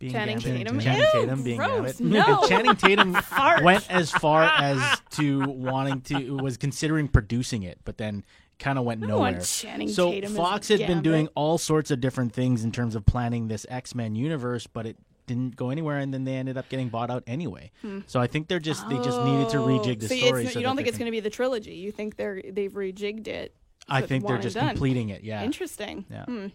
Being 0.00 0.12
Channing 0.12 0.38
Gambit? 0.38 0.66
Tatum? 0.66 0.80
Channing 0.80 1.00
Ew, 1.02 1.08
Tatum 1.12 1.42
being 1.44 1.58
gross. 1.58 1.98
Gambit. 1.98 2.00
No. 2.00 2.46
Channing 2.48 2.76
Tatum 2.76 3.16
went 3.62 3.88
as 3.90 4.10
far 4.10 4.42
as 4.42 5.00
to 5.12 5.48
wanting 5.48 6.00
to 6.02 6.36
was 6.36 6.56
considering 6.56 7.06
producing 7.06 7.62
it, 7.62 7.78
but 7.84 7.96
then 7.98 8.24
kind 8.58 8.78
of 8.78 8.84
went 8.84 9.00
nowhere. 9.00 9.40
So 9.88 10.10
Tatum 10.10 10.34
Fox 10.34 10.68
had 10.68 10.80
been 10.86 11.02
doing 11.02 11.28
all 11.34 11.58
sorts 11.58 11.90
of 11.90 12.00
different 12.00 12.32
things 12.32 12.64
in 12.64 12.72
terms 12.72 12.94
of 12.94 13.04
planning 13.06 13.48
this 13.48 13.66
X 13.68 13.94
Men 13.94 14.14
universe, 14.14 14.66
but 14.66 14.86
it 14.86 14.96
didn't 15.26 15.56
go 15.56 15.70
anywhere, 15.70 15.98
and 15.98 16.12
then 16.12 16.24
they 16.24 16.34
ended 16.34 16.56
up 16.58 16.68
getting 16.68 16.88
bought 16.90 17.10
out 17.10 17.24
anyway. 17.26 17.70
So 18.06 18.20
I 18.20 18.26
think 18.26 18.48
they're 18.48 18.58
just 18.60 18.88
they 18.88 18.96
just 18.96 19.22
needed 19.22 19.48
to 19.50 19.58
rejig 19.58 20.00
the 20.00 20.06
Hmm. 20.08 20.12
Oh, 20.14 20.18
so 20.20 20.26
story. 20.26 20.46
So 20.46 20.58
you 20.58 20.64
don't 20.64 20.76
think 20.76 20.88
it's 20.88 20.98
going 20.98 21.06
to 21.06 21.12
be 21.12 21.20
the 21.20 21.30
trilogy? 21.30 21.74
You 21.74 21.92
think 21.92 22.16
they're 22.16 22.42
they've 22.50 22.72
rejigged 22.72 23.26
it? 23.28 23.54
I 23.88 24.00
think 24.02 24.26
they're 24.26 24.38
just 24.38 24.56
completing 24.58 25.10
it. 25.10 25.24
Yeah. 25.24 25.42
Interesting. 25.44 26.04
Yeah. 26.10 26.24
Hmm. 26.24 26.46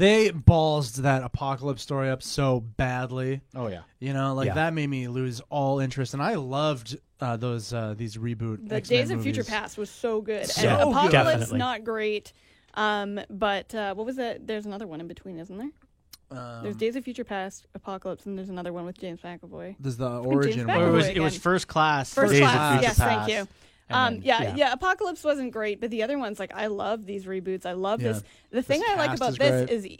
They 0.00 0.30
ballsed 0.30 0.96
that 1.02 1.22
apocalypse 1.22 1.82
story 1.82 2.08
up 2.10 2.22
so 2.22 2.60
badly. 2.60 3.42
Oh 3.54 3.66
yeah. 3.68 3.82
You 3.98 4.12
know, 4.14 4.34
like 4.34 4.46
Yeah. 4.46 4.54
that 4.54 4.72
made 4.74 4.86
me 4.88 5.08
lose 5.08 5.40
all 5.50 5.78
interest, 5.78 6.14
and 6.14 6.22
I 6.22 6.36
loved 6.36 6.96
uh, 7.20 7.36
those 7.36 7.72
uh, 7.72 7.94
these 7.96 8.16
reboot. 8.16 8.66
The 8.68 8.76
X-Men 8.76 8.98
Days 9.00 9.10
of 9.10 9.22
Future 9.22 9.40
movies. 9.40 9.50
Past 9.50 9.76
was 9.78 9.90
so 9.90 10.22
good. 10.22 10.46
So 10.46 10.66
and 10.68 10.78
good. 10.78 10.88
Apocalypse 10.88 11.12
Definitely. 11.40 11.58
not 11.58 11.84
great. 11.84 12.32
Um, 12.74 13.20
but 13.28 13.74
uh, 13.74 13.94
what 13.94 14.06
was 14.06 14.16
that? 14.16 14.46
There's 14.46 14.64
another 14.64 14.86
one 14.86 15.00
in 15.00 15.06
between, 15.08 15.38
isn't 15.38 15.58
there? 15.58 15.70
Um, 16.30 16.62
There's 16.62 16.76
Days 16.76 16.94
of 16.96 17.02
Future 17.04 17.24
Past, 17.24 17.66
Apocalypse, 17.74 18.24
and 18.24 18.38
there's 18.38 18.48
another 18.50 18.72
one 18.72 18.86
with 18.86 18.96
James 18.98 19.20
McAvoy. 19.20 19.74
There's 19.80 19.96
the 19.96 20.08
origin 20.20 20.66
McAvoy 20.68 20.76
Or 20.76 20.82
it 20.82 20.84
one. 20.84 20.92
was 20.92 21.06
it 21.08 21.18
was 21.20 21.36
first 21.36 21.66
class. 21.68 22.14
First 22.14 22.32
Days 22.32 22.42
of 22.42 22.48
class, 22.48 22.72
Future 22.74 22.82
yes, 22.88 22.96
thank 22.98 23.20
Past, 23.20 23.30
you. 23.30 23.48
And 23.90 23.96
Um, 23.96 24.14
then- 24.14 24.22
yeah, 24.22 24.42
yeah. 24.42 24.54
yeah, 24.56 24.72
Apocalypse 24.72 25.22
wasn't 25.24 25.52
great, 25.52 25.80
but 25.80 25.90
the 25.90 26.02
other 26.02 26.18
ones, 26.18 26.38
like 26.38 26.52
I 26.54 26.68
love 26.68 27.04
these 27.06 27.24
reboots. 27.26 27.66
I 27.66 27.72
love 27.72 28.00
Yeah. 28.00 28.12
this. 28.12 28.22
The 28.50 28.62
thing 28.62 28.82
I 28.88 28.94
like 28.96 29.16
about 29.16 29.32
is 29.32 29.38
this 29.38 29.66
great. 29.66 29.70
is 29.70 29.96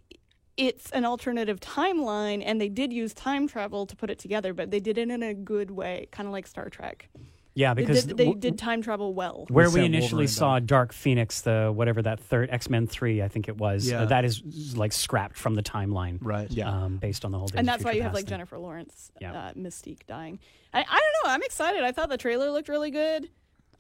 it's 0.56 0.90
an 0.90 1.04
alternative 1.04 1.58
timeline, 1.60 2.42
and 2.44 2.60
they 2.60 2.68
did 2.68 2.92
use 2.92 3.14
time 3.14 3.46
travel 3.48 3.86
to 3.86 3.96
put 3.96 4.10
it 4.10 4.18
together, 4.18 4.52
but 4.52 4.70
they 4.70 4.80
did 4.80 4.98
it 4.98 5.08
in 5.10 5.22
a 5.22 5.32
good 5.34 5.70
way, 5.70 6.06
kind 6.10 6.26
of 6.26 6.32
like 6.32 6.46
Star 6.46 6.68
Trek. 6.68 7.08
Yeah, 7.54 7.74
They 7.74 7.82
because 7.82 8.04
did, 8.04 8.16
they 8.16 8.32
did 8.32 8.58
time 8.58 8.80
travel 8.80 9.12
well. 9.12 9.44
where 9.48 9.68
They 9.68 9.80
we 9.80 9.86
initially 9.86 10.10
Wolverine 10.22 10.28
saw 10.28 10.56
back. 10.60 10.66
Dark 10.66 10.92
Phoenix, 10.92 11.40
the 11.40 11.72
whatever 11.74 12.00
that 12.02 12.20
third 12.20 12.48
X 12.50 12.70
Men 12.70 12.86
three, 12.86 13.22
I 13.22 13.28
think 13.28 13.48
it 13.48 13.56
was. 13.58 13.90
Yeah. 13.90 14.02
uh, 14.02 14.06
that 14.06 14.24
is 14.24 14.76
like 14.76 14.92
scrapped 14.92 15.36
from 15.36 15.56
the 15.56 15.62
timeline, 15.62 16.18
Right. 16.20 16.48
Yeah. 16.50 16.70
Um, 16.70 16.98
based 16.98 17.24
on 17.24 17.32
the 17.32 17.38
whole. 17.38 17.48
Days 17.48 17.58
and 17.58 17.66
that's 17.66 17.82
why 17.82 17.92
you 17.92 18.02
have 18.02 18.14
like 18.14 18.24
thing. 18.24 18.30
Jennifer 18.30 18.58
Lawrence, 18.58 19.10
Yeah. 19.20 19.32
uh, 19.32 19.52
Mystique 19.54 20.06
dying. 20.06 20.38
I, 20.72 20.78
I 20.80 20.82
don't 20.84 21.24
know. 21.24 21.30
I'm 21.34 21.42
excited. 21.42 21.82
I 21.82 21.90
thought 21.90 22.08
the 22.08 22.16
trailer 22.18 22.50
looked 22.50 22.68
really 22.68 22.92
good. 22.92 23.28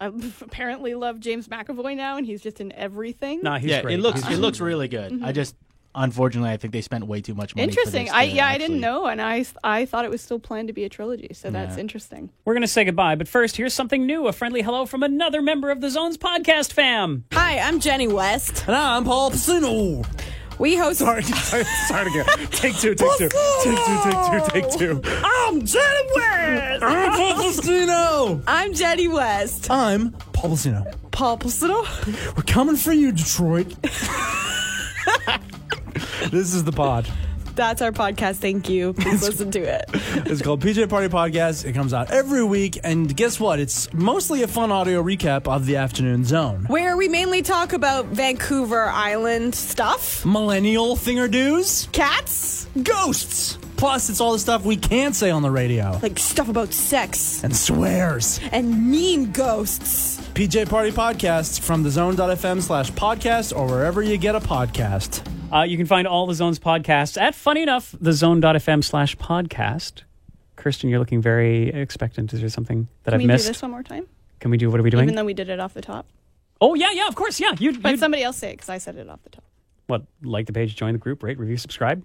I 0.00 0.06
apparently 0.40 0.94
love 0.94 1.20
James 1.20 1.48
McAvoy 1.48 1.96
now, 1.96 2.16
and 2.16 2.26
he's 2.26 2.40
just 2.42 2.60
in 2.60 2.72
everything. 2.72 3.40
No, 3.42 3.54
he's 3.56 3.70
yeah, 3.70 3.82
great. 3.82 3.98
it 3.98 4.02
looks 4.02 4.22
He's 4.24 4.38
it 4.38 4.40
looks 4.40 4.60
really 4.60 4.88
good. 4.88 5.12
Mm-hmm. 5.12 5.24
I 5.24 5.32
just 5.32 5.54
unfortunately, 5.94 6.50
I 6.50 6.56
think 6.56 6.72
they 6.72 6.80
spent 6.82 7.04
way 7.06 7.20
too 7.20 7.34
much 7.34 7.54
money. 7.56 7.66
for 7.66 7.70
Interesting. 7.80 8.04
this 8.06 8.14
I 8.14 8.26
to 8.26 8.32
yeah, 8.32 8.46
I 8.48 8.58
didn't 8.58 8.80
know, 8.80 9.06
and 9.06 9.20
I 9.20 9.44
I 9.64 9.84
thought 9.86 10.04
it 10.04 10.10
was 10.10 10.22
still 10.22 10.38
planned 10.38 10.68
to 10.68 10.72
be 10.74 10.84
a 10.84 10.88
trilogy. 10.88 11.30
So 11.34 11.50
that's 11.50 11.76
Yeah. 11.76 11.80
interesting. 11.80 12.30
We're 12.44 12.54
going 12.54 12.62
to 12.62 12.68
say 12.68 12.84
goodbye, 12.84 13.16
but 13.16 13.28
first, 13.28 13.56
here's 13.56 13.74
something 13.74 14.06
new 14.06 14.26
a 14.28 14.32
friendly 14.32 14.62
hello 14.62 14.86
from 14.86 15.02
another 15.02 15.42
member 15.42 15.70
of 15.70 15.80
the 15.80 15.90
Zones 15.90 16.16
podcast 16.16 16.72
fam. 16.72 17.24
Hi, 17.32 17.58
I'm 17.58 17.80
Jenny 17.80 18.08
West. 18.08 18.64
And 18.66 18.76
I'm 18.76 19.04
Paul 19.04 19.32
Pacino. 19.32 20.06
We 20.60 20.76
host. 20.82 20.98
Sorry, 20.98 21.22
sorry, 21.88 22.10
again. 22.10 22.26
Take 22.50 22.76
two, 22.76 22.94
take 22.94 23.16
two, 23.16 23.30
take 23.30 23.64
two, 23.64 23.98
take 24.04 24.20
two, 24.28 24.40
take 24.50 24.70
two. 24.78 25.00
I'm 25.24 25.64
Jenny 25.64 26.08
West. 26.14 26.82
I'm 26.82 27.10
Paul 27.12 27.32
Pacino. 27.32 28.42
I'm 28.46 28.74
Jenny 28.74 29.08
West. 29.08 29.70
I'm 29.70 30.10
Paul 30.34 30.50
Pacino. 30.50 30.84
Paul 31.12 31.38
Pacino. 31.38 32.36
We're 32.36 32.42
coming 32.42 32.76
for 32.76 32.92
you, 32.92 33.10
Detroit. 33.10 33.74
this 36.30 36.52
is 36.52 36.62
the 36.64 36.72
pod. 36.72 37.08
That's 37.54 37.82
our 37.82 37.92
podcast. 37.92 38.36
Thank 38.36 38.68
you. 38.68 38.92
Please 38.94 39.22
listen 39.22 39.50
to 39.52 39.60
it. 39.60 39.84
It's 40.30 40.42
called 40.42 40.60
PJ 40.62 40.88
Party 40.88 41.08
Podcast. 41.08 41.64
It 41.64 41.72
comes 41.72 41.92
out 41.94 42.10
every 42.10 42.44
week, 42.44 42.78
and 42.84 43.14
guess 43.16 43.40
what? 43.40 43.58
It's 43.58 43.92
mostly 43.92 44.42
a 44.42 44.48
fun 44.48 44.70
audio 44.70 45.02
recap 45.02 45.48
of 45.48 45.66
the 45.66 45.76
afternoon 45.76 46.24
zone. 46.24 46.64
Where 46.68 46.96
we 46.96 47.08
mainly 47.08 47.42
talk 47.42 47.72
about 47.72 48.06
Vancouver 48.06 48.84
Island 48.84 49.54
stuff, 49.54 50.24
Millennial 50.24 50.96
thinger-doos, 50.96 51.88
cats, 51.92 52.68
ghosts. 52.82 53.58
Plus, 53.76 54.10
it's 54.10 54.20
all 54.20 54.32
the 54.32 54.38
stuff 54.38 54.64
we 54.64 54.76
can't 54.76 55.16
say 55.16 55.30
on 55.30 55.42
the 55.42 55.50
radio. 55.50 55.98
like 56.02 56.18
stuff 56.18 56.48
about 56.48 56.72
sex, 56.72 57.42
And 57.42 57.54
swears. 57.56 58.38
and 58.52 58.90
mean 58.90 59.32
ghosts. 59.32 60.20
PJ 60.34 60.68
Party 60.68 60.90
Podcast 60.92 61.60
from 61.60 61.82
the 61.82 61.90
zone.fm 61.90 62.62
slash 62.62 62.90
podcast 62.92 63.56
or 63.56 63.66
wherever 63.66 64.02
you 64.02 64.16
get 64.18 64.34
a 64.36 64.40
podcast. 64.40 65.22
Uh, 65.52 65.62
you 65.62 65.76
can 65.76 65.86
find 65.86 66.06
all 66.06 66.26
the 66.26 66.34
Zones 66.34 66.58
podcasts 66.58 67.20
at, 67.20 67.34
funny 67.34 67.62
enough, 67.62 67.92
thezone.fm 67.92 68.84
slash 68.84 69.16
podcast. 69.16 70.02
Kirsten, 70.56 70.90
you're 70.90 70.98
looking 70.98 71.20
very 71.20 71.68
expectant. 71.70 72.32
Is 72.32 72.40
there 72.40 72.48
something 72.48 72.86
that 73.04 73.12
Can 73.12 73.20
I've 73.20 73.26
missed? 73.26 73.26
Can 73.26 73.28
we 73.28 73.32
missed? 73.32 73.44
do 73.46 73.48
this 73.52 73.62
one 73.62 73.70
more 73.70 73.82
time? 73.82 74.06
Can 74.40 74.50
we 74.50 74.56
do, 74.58 74.70
what 74.70 74.78
are 74.78 74.82
we 74.82 74.90
doing? 74.90 75.04
Even 75.04 75.14
though 75.16 75.24
we 75.24 75.34
did 75.34 75.48
it 75.48 75.58
off 75.60 75.74
the 75.74 75.80
top. 75.80 76.06
oh, 76.60 76.74
yeah, 76.74 76.90
yeah, 76.92 77.08
of 77.08 77.14
course, 77.14 77.40
yeah. 77.40 77.52
You, 77.58 77.78
But 77.78 77.92
you 77.92 77.96
somebody 77.96 78.22
else 78.22 78.36
say 78.36 78.50
it 78.50 78.56
because 78.56 78.68
I 78.68 78.78
said 78.78 78.96
it 78.96 79.08
off 79.08 79.22
the 79.22 79.30
top. 79.30 79.44
what, 79.86 80.02
like 80.22 80.46
the 80.46 80.52
page, 80.52 80.76
join 80.76 80.92
the 80.92 80.98
group, 80.98 81.22
rate, 81.22 81.38
review, 81.38 81.56
subscribe? 81.56 82.02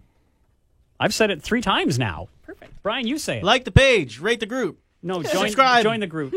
I've 1.00 1.14
said 1.14 1.30
it 1.30 1.42
three 1.42 1.62
times 1.62 2.00
now. 2.00 2.30
Perfect. 2.44 2.82
Bryan, 2.82 3.06
you 3.06 3.18
say 3.18 3.40
it. 3.40 3.44
Like 3.44 3.66
the 3.66 3.72
page, 3.72 4.20
rate 4.20 4.40
the 4.40 4.46
group, 4.46 4.80
no, 5.04 5.22
join, 5.22 5.32
subscribe. 5.48 5.84
join 5.84 6.00
the 6.00 6.08
group. 6.08 6.34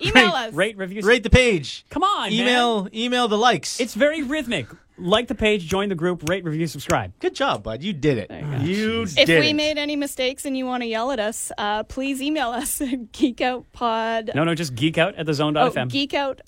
Email 0.00 0.26
rate, 0.26 0.34
us. 0.34 0.54
Rate, 0.54 0.76
review, 0.76 1.02
rate 1.02 1.22
the 1.22 1.30
page, 1.30 1.84
Come 1.90 2.02
on, 2.02 2.30
man. 2.30 2.32
email, 2.32 2.88
email 2.94 3.28
the 3.28 3.38
likes. 3.38 3.80
It's 3.80 3.94
very 3.94 4.22
rhythmic. 4.22 4.66
Like 4.98 5.26
the 5.26 5.34
page, 5.34 5.66
join 5.66 5.88
the 5.88 5.94
group, 5.94 6.28
rate, 6.28 6.44
review, 6.44 6.66
subscribe. 6.66 7.18
good 7.18 7.34
job, 7.34 7.62
bud. 7.62 7.82
You 7.82 7.92
did 7.92 8.18
it. 8.18 8.28
There 8.28 8.40
you 8.40 8.46
go. 8.58 8.62
You 8.62 9.02
If 9.16 9.28
we 9.28 9.48
it. 9.50 9.54
made 9.54 9.78
any 9.78 9.96
mistakes 9.96 10.44
and 10.44 10.56
you 10.56 10.66
want 10.66 10.82
to 10.82 10.86
yell 10.86 11.10
at 11.10 11.18
us, 11.18 11.50
uh, 11.58 11.82
please 11.84 12.20
email 12.22 12.50
us 12.50 12.80
at 12.80 13.10
geekoutpod. 13.12 14.34
No, 14.34 14.44
no, 14.44 14.54
just 14.54 14.74
geek 14.74 14.98
out 14.98 15.14
at 15.16 15.24
the 15.26 15.30
oh, 15.30 15.34
zone.fm. 15.34 15.88
geek 15.88 16.14
out. 16.14 16.42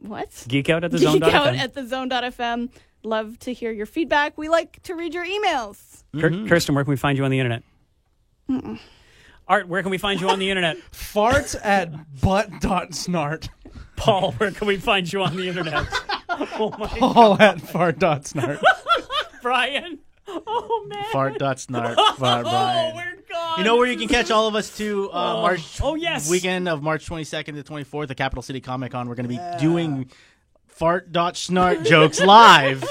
What? 0.00 0.44
geek 0.48 0.68
out 0.68 0.84
at 0.84 0.90
the 0.90 0.98
Geek 0.98 1.08
zone.fm. 1.08 1.32
out 1.32 1.54
at 1.54 1.74
the 1.74 1.86
zone.fm. 1.86 2.70
Love 3.04 3.38
to 3.40 3.52
hear 3.54 3.70
your 3.72 3.86
feedback. 3.86 4.36
We 4.36 4.48
like 4.48 4.82
to 4.82 4.94
read 4.94 5.14
your 5.14 5.24
emails. 5.24 6.02
Kir- 6.18 6.46
Kirsten, 6.48 6.74
where 6.74 6.84
can 6.84 6.90
we 6.90 6.96
find 6.96 7.16
you 7.16 7.24
on 7.24 7.30
the 7.30 7.38
internet? 7.38 7.62
Art, 9.48 9.66
where 9.68 9.82
can 9.82 9.90
we 9.90 9.98
find 9.98 10.20
you 10.20 10.28
on 10.28 10.38
the 10.38 10.50
internet? 10.50 10.76
Farts 10.92 11.56
at 11.62 11.90
butt.snart. 12.20 13.48
Pol, 13.96 14.32
where 14.32 14.50
can 14.52 14.68
we 14.68 14.76
find 14.76 15.10
you 15.12 15.22
on 15.22 15.34
the 15.36 15.48
internet? 15.48 15.86
oh 16.28 16.74
my 16.78 16.98
All 17.00 17.40
at 17.40 17.58
fart.snart. 17.58 18.60
Bryan. 19.42 19.98
Oh 20.28 20.84
man. 20.88 21.04
Fart 21.10 21.38
dot 21.38 21.56
snart. 21.56 21.94
Fart 22.16 22.44
Oh, 22.46 22.50
Bryan. 22.50 22.94
we're 22.96 23.22
gone. 23.32 23.58
You 23.58 23.64
know 23.64 23.76
where 23.76 23.86
you 23.90 23.96
can 23.96 24.08
catch 24.08 24.30
all 24.30 24.46
of 24.46 24.54
us 24.54 24.76
too? 24.76 25.08
uh, 25.10 25.36
Oh. 25.38 25.42
March 25.42 25.80
Oh, 25.82 25.94
yes. 25.94 26.28
weekend 26.30 26.68
of 26.68 26.82
March 26.82 27.08
22nd 27.08 27.54
to 27.54 27.62
24th, 27.62 28.08
the 28.08 28.14
Capital 28.14 28.42
City 28.42 28.60
Comic 28.60 28.92
Con. 28.92 29.08
We're 29.08 29.14
going 29.14 29.28
to 29.28 29.34
be 29.34 29.40
doing 29.58 30.10
fart 30.66 31.10
dot 31.12 31.34
snart 31.34 31.84
jokes 31.86 32.20
live 32.20 32.84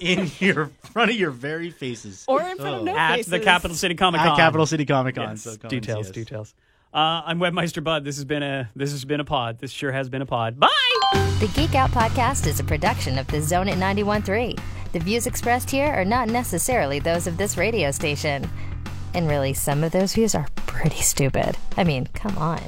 in 0.00 0.30
your 0.38 0.70
front 0.82 1.10
of 1.10 1.16
your 1.16 1.30
very 1.30 1.70
faces 1.70 2.24
Or 2.28 2.40
in 2.42 2.56
front 2.56 2.76
of 2.76 2.82
no 2.84 2.96
at 2.96 3.16
faces. 3.16 3.30
the 3.30 3.40
Capital 3.40 3.76
City 3.76 3.94
Comic 3.94 4.20
Con. 4.20 4.30
at 4.30 4.36
Capital 4.36 4.66
City 4.66 4.84
Comic 4.86 5.14
Con. 5.16 5.30
Yes. 5.30 5.42
So 5.42 5.50
come 5.52 5.58
and 5.62 5.70
details, 5.70 6.06
see 6.06 6.10
us. 6.10 6.14
details. 6.14 6.54
Uh, 6.92 7.22
I'm 7.26 7.38
Webmeister 7.40 7.82
Bud. 7.82 8.04
This 8.04 8.16
has 8.16 8.24
been 8.24 8.42
a 8.42 8.70
this 8.76 8.92
has 8.92 9.04
been 9.04 9.20
a 9.20 9.24
pod. 9.24 9.58
This 9.58 9.70
sure 9.72 9.90
has 9.92 10.08
been 10.08 10.22
a 10.22 10.26
pod. 10.26 10.60
Bye. 10.60 10.68
The 11.40 11.50
Geek 11.54 11.74
Out 11.74 11.90
Podcast 11.90 12.46
is 12.46 12.60
a 12.60 12.64
production 12.64 13.18
of 13.18 13.26
the 13.26 13.42
Zone 13.42 13.68
at 13.68 13.78
91.3. 13.78 14.58
The 14.92 14.98
views 15.00 15.26
expressed 15.26 15.70
here 15.70 15.86
are 15.92 16.04
not 16.04 16.28
necessarily 16.28 17.00
those 17.00 17.26
of 17.26 17.36
this 17.36 17.56
radio 17.56 17.90
station. 17.90 18.48
And 19.12 19.28
really, 19.28 19.52
some 19.54 19.82
of 19.84 19.92
those 19.92 20.14
views 20.14 20.34
are 20.34 20.46
pretty 20.66 21.00
stupid. 21.02 21.56
I 21.76 21.84
mean, 21.84 22.06
come 22.14 22.36
on. 22.38 22.60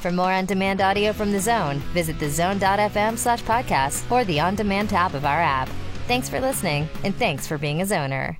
For 0.00 0.10
more 0.12 0.32
on 0.32 0.44
demand 0.46 0.80
audio 0.80 1.12
from 1.12 1.32
The 1.32 1.40
Zone, 1.40 1.78
visit 1.92 2.18
thezone.fm 2.18 3.16
slash 3.16 3.42
podcast 3.42 4.08
or 4.10 4.24
the 4.24 4.38
on 4.40 4.54
demand 4.56 4.90
tab 4.90 5.14
of 5.14 5.24
our 5.24 5.40
app. 5.40 5.68
Thanks 6.06 6.28
for 6.28 6.40
listening, 6.40 6.88
and 7.02 7.12
thanks 7.16 7.48
for 7.48 7.58
being 7.58 7.82
a 7.82 7.84
zoner. 7.84 8.36